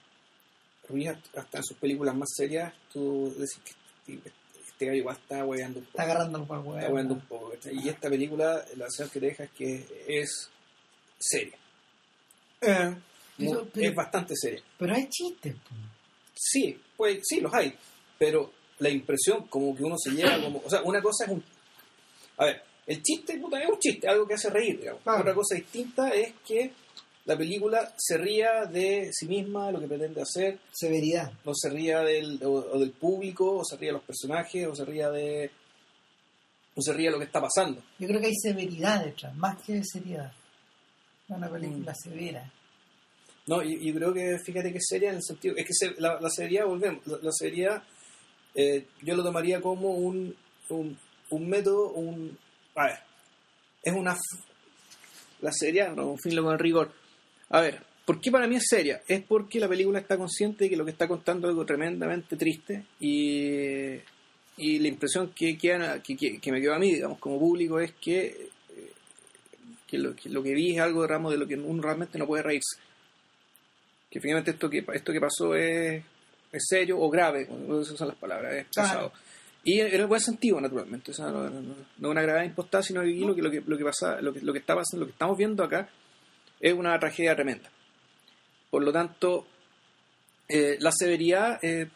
Hasta 1.36 1.58
en 1.58 1.64
sus 1.64 1.78
películas 1.78 2.16
más 2.16 2.30
serias 2.36 2.74
tú 2.92 3.34
decís 3.38 3.60
que 4.06 4.14
este, 4.82 4.86
gallo 4.86 4.98
igual 4.98 5.18
está 5.18 5.46
hueveando 5.46 5.80
un 5.80 5.86
poco. 5.86 6.02
Está 6.02 6.04
agarrando 6.12 6.39
Está 6.42 6.60
hueveando 6.60 7.14
un 7.14 7.22
poco. 7.22 7.50
¿cachai? 7.52 7.80
Y 7.80 7.89
esta 7.89 8.10
película, 8.10 8.66
la 8.76 8.86
sensación 8.89 9.10
que 9.10 9.20
te 9.20 9.26
deja 9.28 9.44
es 9.44 9.52
que 9.52 10.04
es 10.08 10.50
seria. 11.20 11.58
Eh, 12.62 12.96
pero- 13.38 13.68
es 13.74 13.96
bastante 13.96 14.36
seria. 14.36 14.62
pero 14.78 14.94
hay 14.96 15.08
chistes. 15.10 15.56
Sí, 16.36 16.80
pues 16.98 17.20
sí, 17.24 17.39
los 17.39 17.54
hay. 17.54 17.76
Pero 18.18 18.52
la 18.80 18.89
impresión 18.89 19.48
como 19.48 19.76
que 19.76 19.84
uno 19.84 19.96
se 19.98 20.12
lleva 20.12 20.42
como... 20.42 20.62
O 20.66 20.70
sea, 20.70 20.82
una 20.82 21.02
cosa 21.02 21.26
es 21.26 21.32
un... 21.32 21.44
A 22.38 22.46
ver, 22.46 22.64
el 22.88 23.02
chiste 23.04 23.38
puta, 23.38 23.60
es 23.60 23.70
un 23.70 23.80
chiste, 23.80 24.08
algo 24.08 24.28
que 24.28 24.34
hace 24.34 24.50
reír, 24.50 24.80
digamos. 24.80 25.04
Claro. 25.04 25.22
Otra 25.22 25.34
cosa 25.36 25.56
distinta 25.56 26.10
es 26.10 26.34
que 26.46 26.74
la 27.26 27.38
película 27.38 27.93
se 27.97 28.17
ría 28.17 28.65
de 28.65 29.09
sí 29.13 29.28
misma, 29.28 29.72
lo 29.72 29.80
que 29.80 29.88
pretende 29.88 30.22
hacer, 30.22 30.59
Severidad. 30.72 31.32
no 31.45 31.53
se 31.53 31.69
ría 31.69 31.99
del, 32.01 32.39
o, 32.43 32.51
o 32.53 32.80
del 32.80 32.91
público, 32.91 33.57
o 33.59 33.63
se 33.65 33.78
ría 33.78 33.89
de 33.89 33.93
los 33.93 34.03
personajes, 34.03 34.67
o 34.67 34.76
se 34.76 34.86
ría 34.86 35.09
de... 35.11 35.51
o 36.76 36.82
se 36.82 36.93
ría 36.93 37.07
de 37.09 37.11
lo 37.13 37.19
que 37.19 37.26
está 37.26 37.39
pasando. 37.41 37.82
Yo 37.99 38.07
creo 38.07 38.19
que 38.19 38.28
hay 38.28 38.36
severidad 38.36 39.05
detrás, 39.05 39.36
más 39.36 39.61
que 39.63 39.84
seriedad. 39.84 40.32
Una 41.28 41.49
película 41.49 41.93
severa. 41.95 42.51
No, 43.47 43.63
y 43.63 43.88
yo 43.88 43.93
creo 43.95 44.13
que 44.13 44.38
fíjate 44.45 44.72
que 44.72 44.78
es 44.80 44.86
seria 44.88 45.09
en 45.09 45.15
el 45.17 45.24
sentido, 45.24 45.55
es 45.57 45.65
que 45.65 45.74
se- 45.74 45.99
la, 46.01 46.19
la 46.19 46.30
seriedad, 46.30 46.65
volvemos, 46.65 47.05
la, 47.07 47.17
la 47.22 47.32
seriedad 47.32 47.84
eh, 48.53 48.86
yo 49.01 49.15
lo 49.15 49.24
tomaría 49.24 49.61
como 49.61 49.91
un, 49.91 50.36
un, 50.69 50.97
un 51.30 51.49
método, 51.49 51.91
un... 51.93 52.38
A 52.76 52.86
ver, 52.88 52.97
es 53.84 53.93
una... 53.93 54.15
La 55.41 55.51
seriedad, 55.51 55.95
no, 55.95 56.07
un 56.11 56.19
fin 56.19 56.36
con 56.41 56.59
rigor. 56.59 56.91
A 57.52 57.62
ver, 57.62 57.82
¿por 58.06 58.20
qué 58.22 58.32
para 58.32 58.47
mí 58.47 58.56
es 58.56 58.66
seria? 58.70 59.02
Es 59.08 59.22
porque 59.24 59.60
la 59.60 59.68
película 59.68 59.99
está 59.99 60.18
consciente 60.18 60.64
de 60.66 60.70
que 60.70 60.78
lo 60.78 60.86
que 60.86 60.91
está 60.91 61.08
contando 61.08 61.47
es 61.47 61.52
algo 61.52 61.66
tremendamente 61.66 62.36
triste 62.38 62.86
y, 62.99 63.95
y 64.58 64.80
la 64.80 64.88
impresión 64.88 65.32
que, 65.36 65.58
queda- 65.58 66.02
que, 66.02 66.16
que- 66.16 66.39
que 66.39 66.52
me 66.52 66.62
quedó 66.62 66.74
a 66.74 66.80
mí, 66.80 66.93
digamos, 66.93 67.20
como 67.20 67.39
público 67.39 67.80
es 67.80 67.91
que, 67.93 68.26
eh, 68.26 68.91
que, 69.88 69.97
lo, 69.97 70.16
que 70.16 70.30
lo 70.30 70.41
que 70.41 70.54
vi 70.54 70.76
es 70.76 70.80
algo 70.80 71.02
de 71.02 71.08
ramo 71.10 71.30
de 71.30 71.38
lo 71.38 71.47
que 71.47 71.56
uno 71.56 71.82
realmente 71.82 72.18
no 72.18 72.26
puede 72.28 72.43
reírse 72.43 72.78
que 74.10 74.20
finalmente 74.20 74.52
esto 74.52 74.70
que 74.70 74.84
esto 74.93 75.14
que 75.14 75.22
pasó 75.22 75.56
es, 75.56 76.04
es 76.52 76.66
serio 76.68 76.99
o 76.99 77.10
grave, 77.10 77.47
esas 77.82 77.97
son 77.97 78.10
las 78.10 78.18
palabras, 78.18 78.54
es 78.56 78.66
pesado. 78.66 79.12
Y 79.64 79.80
en 79.80 79.93
el 80.02 80.06
buen 80.08 80.20
sentido, 80.20 80.60
naturalmente, 80.60 81.12
o 81.12 81.14
sea, 81.14 81.28
no, 81.28 81.49
no, 81.49 81.62
no- 81.97 82.10
una 82.10 82.22
gravedad 82.22 82.43
impostada, 82.43 82.84
sino 82.84 83.02
que, 83.04 83.14
lo 83.41 83.49
que, 83.49 83.62
lo 83.66 83.78
que 83.78 83.84
pasa, 83.86 84.20
lo 84.20 84.34
que, 84.34 84.41
lo 84.41 84.52
que 84.52 84.60
está 84.60 84.76
pasando, 84.76 85.02
lo 85.02 85.06
que 85.06 85.14
estamos 85.14 85.38
viendo 85.38 85.64
acá 85.64 85.88
es 86.62 86.74
una 86.74 86.97
tragedia 86.99 87.36
tremenda. 87.36 87.70
Por 88.70 88.84
lo 88.84 88.91
tanto, 88.93 89.45
eh, 90.47 90.78
la 90.80 90.91
severidad 90.91 91.59
eh, 91.64 91.88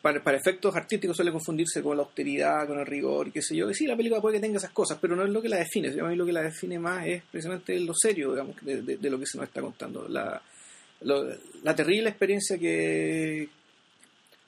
para, 0.00 0.22
para 0.22 0.36
efectos 0.38 0.76
artísticos 0.76 1.16
suele 1.16 1.32
confundirse 1.32 1.82
con 1.82 1.96
la 1.96 2.04
austeridad, 2.04 2.66
con 2.68 2.78
el 2.78 2.86
rigor 2.86 3.28
y 3.28 3.32
qué 3.32 3.42
sé 3.42 3.56
yo. 3.56 3.68
Y 3.68 3.74
sí, 3.74 3.86
la 3.86 3.96
película 3.96 4.20
puede 4.20 4.36
que 4.36 4.40
tenga 4.42 4.58
esas 4.58 4.70
cosas, 4.70 4.98
pero 5.00 5.16
no 5.16 5.24
es 5.24 5.30
lo 5.30 5.42
que 5.42 5.48
la 5.48 5.56
define. 5.56 5.88
A 6.00 6.04
mí 6.04 6.14
lo 6.14 6.24
que 6.24 6.32
la 6.32 6.42
define 6.42 6.78
más 6.78 7.04
es 7.06 7.22
precisamente 7.30 7.78
lo 7.80 7.92
serio, 7.94 8.30
digamos, 8.30 8.54
de, 8.62 8.82
de- 8.82 8.96
de 8.96 9.10
lo 9.10 9.18
que 9.18 9.26
se 9.26 9.36
nos 9.38 9.48
está 9.48 9.60
contando. 9.60 10.06
La, 10.08 10.40
lo- 11.00 11.26
la 11.64 11.74
terrible 11.74 12.10
experiencia 12.10 12.56
que 12.58 13.48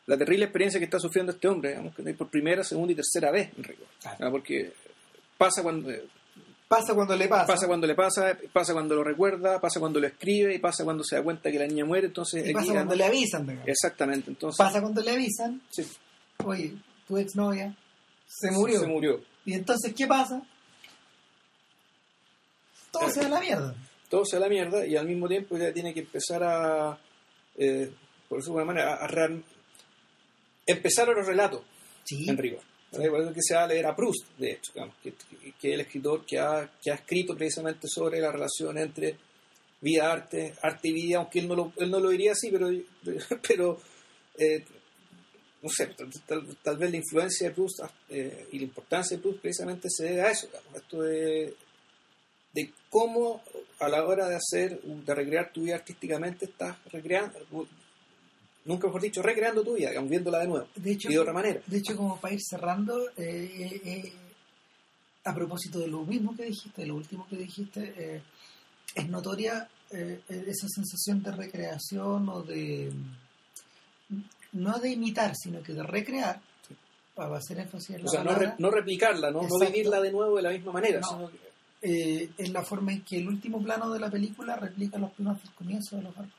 la 0.07 0.17
terrible 0.17 0.45
experiencia 0.47 0.79
que 0.81 0.85
está 0.85 0.99
sufriendo 1.01 1.33
este 1.33 1.49
hombre, 1.49 1.71
digamos, 1.71 1.95
por 2.17 2.31
primera, 2.31 2.63
segunda 2.65 2.93
y 2.93 2.97
tercera 2.97 3.31
vez, 3.33 3.51
en 3.59 3.65
rigor. 3.65 3.87
Ah, 4.05 4.29
Porque 4.31 4.73
pasa 5.37 5.63
cuando 5.63 5.91
Pasa 6.69 6.95
cuando 6.95 7.17
le 7.17 7.29
pasa. 7.29 7.47
pasa 7.47 7.67
cuando 7.67 7.87
le 7.87 7.95
pasa, 7.95 8.39
pasa 8.53 8.73
cuando 8.75 8.95
lo 8.95 9.03
recuerda, 9.03 9.59
pasa 9.59 9.81
cuando 9.81 9.99
lo 10.01 10.07
escribe 10.07 10.55
y 10.55 10.59
pasa 10.59 10.85
cuando 10.85 11.03
se 11.03 11.17
da 11.17 11.23
cuenta 11.23 11.51
que 11.51 11.59
la 11.59 11.67
niña 11.67 11.87
muere, 11.87 12.09
entonces 12.09 12.47
y 12.47 12.53
pasa 12.53 12.73
cuando 12.75 12.95
le 12.95 13.05
avisan. 13.05 13.63
exactamente, 13.67 14.31
entonces 14.31 14.59
Pasa 14.59 14.81
cuando 14.83 15.01
le 15.01 15.11
avisan. 15.13 15.63
sí, 15.71 15.83
Oye, 16.45 16.75
tu 17.07 17.17
exnovia 17.17 17.75
se 18.27 18.51
murió. 18.51 18.81
se 18.81 18.87
murió. 18.87 19.21
Y 19.47 19.55
entonces, 19.55 19.95
¿qué 19.95 20.07
pasa? 20.07 20.43
Todo 22.91 23.01
Claro. 23.05 23.15
se 23.15 23.21
da 23.21 23.27
a 23.27 23.31
la 23.31 23.41
mierda. 23.41 23.75
todo 24.11 24.25
se 24.27 24.39
va 24.39 24.45
a 24.45 24.49
la 24.49 24.55
mierda 24.55 24.87
y 24.87 24.97
al 24.97 25.07
mismo 25.07 25.27
tiempo 25.29 25.57
ya 25.57 25.73
tiene 25.73 25.93
que 25.95 26.01
empezar 26.01 26.43
a, 26.43 26.99
eh, 27.57 27.91
por 28.29 28.41
eso 28.41 28.53
de 28.53 28.61
alguna 28.61 28.75
manera, 28.75 28.95
a, 28.95 29.07
a 29.07 29.29
empezar 30.67 31.09
otro 31.09 31.23
relato 31.23 31.65
Sí. 32.05 32.29
en 32.29 32.37
rigor. 32.39 32.61
¿Vale? 32.93 33.11
Por 33.11 33.21
eso 33.21 33.33
que 33.33 33.43
se 33.43 33.55
va 33.55 33.65
a 33.65 33.67
leer 33.67 33.87
a 33.87 33.95
Proust, 33.97 34.27
de 34.39 34.53
hecho, 34.53 34.73
digamos, 34.75 34.95
que, 35.03 35.13
que- 35.13 35.69
es 35.69 35.75
el 35.75 35.81
escritor 35.81 36.25
que 36.25 36.39
ha, 36.39 36.71
que 36.83 36.91
ha 36.91 36.95
escrito 36.95 37.35
precisamente 37.37 37.87
sobre 37.89 38.21
la 38.21 38.31
relación 38.33 38.79
entre 38.79 39.17
vida, 39.81 40.11
arte, 40.13 40.55
arte 40.63 40.89
y 40.89 40.93
vida, 40.93 41.19
aunque 41.19 41.39
él 41.41 41.49
no 41.49 41.55
lo, 41.55 41.73
él 41.77 41.91
no 41.91 42.01
lo 42.01 42.09
diría 42.11 42.33
así, 42.33 42.51
pero, 42.51 42.69
pero 43.49 43.81
eh, 44.39 44.65
no 45.63 45.69
sé, 45.69 45.87
tal, 45.89 46.09
tal- 46.27 46.57
tal 46.63 46.77
vez 46.77 46.91
la 46.91 46.97
influencia 46.97 47.49
de 47.49 47.55
Proust 47.55 47.81
eh, 48.09 48.47
y 48.53 48.59
la 48.59 48.65
importancia 48.65 49.17
de 49.17 49.23
Proust 49.23 49.41
precisamente 49.41 49.89
se 49.91 50.05
debe 50.05 50.23
a 50.23 50.31
eso, 50.31 50.47
digamos, 50.47 50.75
esto 50.77 51.03
de, 51.03 51.55
de 52.53 52.73
cómo 52.91 53.43
a 53.81 53.89
la 53.89 54.05
hora 54.05 54.29
de 54.29 54.37
hacer, 54.37 54.81
de 54.83 55.15
recrear 55.15 55.53
tu 55.53 55.63
vida 55.63 55.77
artísticamente, 55.77 56.47
estás 56.47 56.77
recreando, 56.93 57.39
nunca 58.69 58.87
mejor 58.87 59.03
dicho, 59.03 59.21
recreando 59.23 59.63
tu 59.65 59.75
vida, 59.75 59.89
digamos, 59.89 60.11
viéndola 60.11 60.39
de 60.39 60.47
nuevo, 60.47 60.69
De 60.77 60.93
hecho, 60.93 61.09
y 61.11 61.15
de 61.15 61.19
otra 61.19 61.33
manera. 61.33 61.61
de 61.67 61.77
hecho, 61.79 61.97
como 61.97 62.21
para 62.21 62.35
ir 62.35 62.41
cerrando, 62.43 63.09
eh, 63.17 63.81
eh, 63.85 64.13
a 65.25 65.35
propósito 65.35 65.81
de 65.81 65.89
lo 65.89 66.03
mismo 66.05 66.37
que 66.37 66.45
dijiste, 66.45 66.83
de 66.83 66.89
lo 66.89 66.95
último 66.97 67.27
que 67.29 67.37
dijiste, 67.37 67.93
eh, 67.97 68.23
es 68.95 69.09
notoria 69.09 69.69
eh, 69.91 70.21
esa 70.29 70.69
sensación 70.69 71.23
de 71.23 71.33
recreación 71.33 72.29
o 72.29 72.43
de 72.43 72.93
no 74.53 74.79
de 74.79 74.91
imitar, 74.91 75.35
sino 75.37 75.63
que 75.63 75.73
de 75.75 75.83
recrear 75.83 76.41
para 77.15 77.37
hacer 77.37 77.59
énfasis 77.59 77.91
en 77.97 78.03
la 78.05 78.07
O 78.07 78.11
sea, 78.11 78.25
no, 78.25 78.35
re- 78.35 78.55
no 78.59 78.71
replicarla, 78.71 79.31
¿no? 79.31 79.43
no 79.43 79.59
vivirla 79.59 80.01
de 80.01 80.13
nuevo 80.13 80.37
de 80.37 80.43
la 80.43 80.51
misma 80.51 80.73
manera. 80.73 81.01
No. 81.01 81.09
sino 81.09 81.31
que- 81.31 81.49
eh, 81.81 82.31
es 82.37 82.51
la 82.51 82.63
forma 82.65 82.93
en 82.93 83.03
que 83.03 83.19
el 83.19 83.29
último 83.29 83.63
plano 83.63 83.91
de 83.93 84.01
la 84.01 84.11
película 84.11 84.57
replica 84.57 84.99
los 84.99 85.13
planos 85.13 85.41
del 85.43 85.53
comienzo 85.53 85.97
de 85.97 86.03
los 86.03 86.11
árboles. 86.17 86.35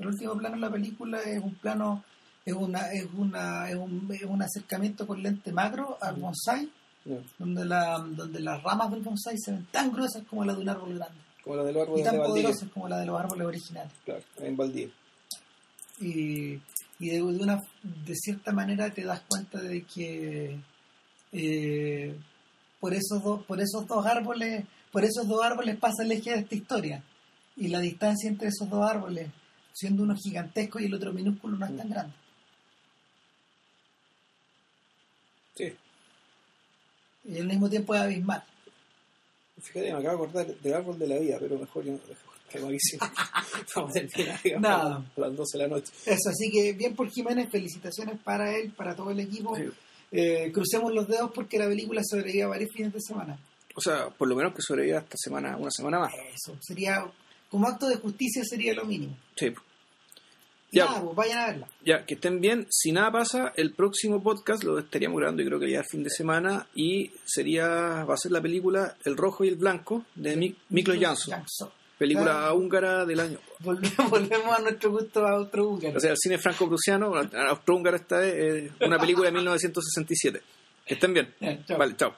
El 0.00 0.06
último 0.06 0.34
plano 0.34 0.54
de 0.54 0.60
la 0.62 0.70
película 0.70 1.20
es 1.20 1.42
un 1.42 1.54
plano, 1.56 2.02
es 2.44 2.54
una, 2.54 2.90
es 2.90 3.06
una, 3.14 3.68
es 3.68 3.76
un, 3.76 4.08
es 4.10 4.22
un 4.22 4.42
acercamiento 4.42 5.06
con 5.06 5.22
lente 5.22 5.52
macro 5.52 5.98
al 6.00 6.16
bonsai, 6.16 6.70
no, 7.04 7.18
donde 7.38 7.66
la, 7.66 7.98
donde 7.98 8.40
las 8.40 8.62
ramas 8.62 8.90
del 8.90 9.02
bonsai 9.02 9.36
se 9.36 9.52
ven 9.52 9.66
tan 9.70 9.92
gruesas 9.92 10.22
como 10.28 10.42
las 10.42 10.56
de 10.56 10.62
un 10.62 10.68
árbol 10.70 10.94
grande. 10.94 11.20
Como 11.44 11.56
la 11.56 11.64
de 11.64 11.72
los 11.72 11.98
y 11.98 12.02
tan 12.02 12.14
de 12.16 12.22
poderosas 12.22 12.68
como 12.70 12.88
las 12.88 13.00
de 13.00 13.06
los 13.06 13.20
árboles 13.20 13.46
originales. 13.46 13.92
Claro, 14.06 14.22
en 14.38 14.56
Valdivia. 14.56 14.94
y, 16.00 16.58
y 16.98 17.10
de, 17.10 17.22
una 17.22 17.58
de 17.82 18.14
cierta 18.14 18.52
manera 18.52 18.88
te 18.90 19.04
das 19.04 19.20
cuenta 19.28 19.60
de 19.60 19.82
que 19.82 20.58
eh, 21.32 22.16
por 22.80 22.94
esos 22.94 23.22
dos 23.22 23.44
por 23.44 23.60
esos 23.60 23.86
dos 23.86 24.06
árboles 24.06 24.64
por 24.90 25.04
esos 25.04 25.28
dos 25.28 25.42
árboles 25.42 25.76
pasa 25.76 26.04
el 26.04 26.12
eje 26.12 26.30
de 26.30 26.38
esta 26.38 26.54
historia. 26.54 27.02
Y 27.56 27.68
la 27.68 27.80
distancia 27.80 28.30
entre 28.30 28.48
esos 28.48 28.70
dos 28.70 28.82
árboles 28.88 29.28
siendo 29.72 30.02
uno 30.02 30.14
gigantesco 30.16 30.78
y 30.80 30.86
el 30.86 30.94
otro 30.94 31.12
minúsculo 31.12 31.56
no 31.56 31.66
es 31.66 31.76
tan 31.76 31.88
grande 31.90 32.14
Sí. 35.56 35.72
y 37.24 37.38
al 37.38 37.46
mismo 37.46 37.68
tiempo 37.68 37.94
es 37.94 38.00
abismal 38.00 38.42
Fíjate, 39.62 39.92
me 39.92 39.98
acabo 39.98 40.08
de 40.08 40.14
acordar 40.14 40.46
del 40.46 40.72
árbol 40.74 40.98
de 40.98 41.06
la 41.06 41.18
vida, 41.18 41.36
pero 41.38 41.58
mejor 41.58 41.84
yo 41.84 41.92
no 41.92 42.66
aquí 42.68 42.78
sí. 42.80 42.96
Vamos 43.76 43.90
a 43.90 43.92
terminar 44.00 44.40
Nada. 44.60 44.96
a 45.16 45.20
las 45.20 45.36
12 45.36 45.58
de 45.58 45.62
la 45.64 45.68
noche. 45.68 45.92
eso 46.06 46.30
así 46.30 46.50
que 46.50 46.72
bien 46.72 46.96
por 46.96 47.10
Jiménez 47.10 47.50
felicitaciones 47.50 48.18
para 48.22 48.56
él 48.56 48.72
para 48.72 48.94
todo 48.96 49.10
el 49.10 49.20
equipo 49.20 49.54
Sí. 49.56 49.64
Eh, 50.12 50.50
crucemos 50.52 50.92
los 50.92 51.06
dedos 51.06 51.30
porque 51.32 51.56
la 51.58 51.66
película 51.68 52.00
sobrevive 52.02 52.42
a 52.42 52.48
varios 52.48 52.70
fines 52.74 52.92
de 52.92 53.00
semana 53.00 53.38
O 53.76 53.80
sea, 53.80 54.08
por 54.10 54.26
lo 54.28 54.34
menos 54.34 54.52
que 54.54 54.60
sobreviva 54.62 54.98
esta 54.98 55.16
semana, 55.16 55.56
una 55.56 55.70
semana 55.70 56.00
más. 56.00 56.12
Eso, 56.34 56.56
sería, 56.60 57.04
como 57.50 57.68
acto 57.68 57.88
de 57.88 57.96
justicia 57.96 58.42
sería 58.44 58.74
lo 58.74 58.84
mínimo. 58.84 59.16
Sí. 59.36 59.52
Ya. 60.72 60.86
Pues 61.02 61.16
vayan 61.16 61.38
a 61.38 61.46
verla. 61.48 61.68
Ya, 61.84 62.06
que 62.06 62.14
estén 62.14 62.40
bien. 62.40 62.66
Si 62.70 62.92
nada 62.92 63.10
pasa, 63.10 63.52
el 63.56 63.72
próximo 63.72 64.22
podcast 64.22 64.62
lo 64.62 64.78
estaríamos 64.78 65.18
grabando, 65.18 65.42
yo 65.42 65.48
creo 65.48 65.60
que 65.60 65.70
ya 65.70 65.80
el 65.80 65.84
fin 65.84 66.04
de 66.04 66.10
semana, 66.10 66.68
y 66.76 67.10
sería, 67.24 68.04
va 68.04 68.14
a 68.14 68.16
ser 68.16 68.30
la 68.30 68.40
película 68.40 68.96
El 69.04 69.16
Rojo 69.16 69.44
y 69.44 69.48
el 69.48 69.56
Blanco 69.56 70.04
de 70.14 70.36
Mik- 70.36 70.54
Miklos 70.68 70.98
Jansson, 71.00 71.34
Jansson. 71.34 71.70
película 71.98 72.30
Claro. 72.32 72.54
húngara 72.54 73.04
del 73.04 73.18
año. 73.18 73.38
Volvemos, 73.58 74.10
volvemos 74.10 74.56
a 74.56 74.60
nuestro 74.62 74.90
gusto 74.92 75.26
a 75.26 75.40
otro 75.40 75.68
húngaro. 75.68 75.96
O 75.96 76.00
sea, 76.00 76.12
el 76.12 76.16
cine 76.18 76.38
franco-prusiano, 76.38 77.14
austrohúngaro 77.16 77.96
esta 77.96 78.18
vez, 78.18 78.34
eh, 78.36 78.70
una 78.86 78.98
película 78.98 79.26
de 79.26 79.32
1967. 79.32 80.40
Que 80.86 80.94
estén 80.94 81.12
bien. 81.12 81.34
Ya, 81.40 81.66
chao. 81.66 81.78
Vale, 81.78 81.96
chao. 81.96 82.14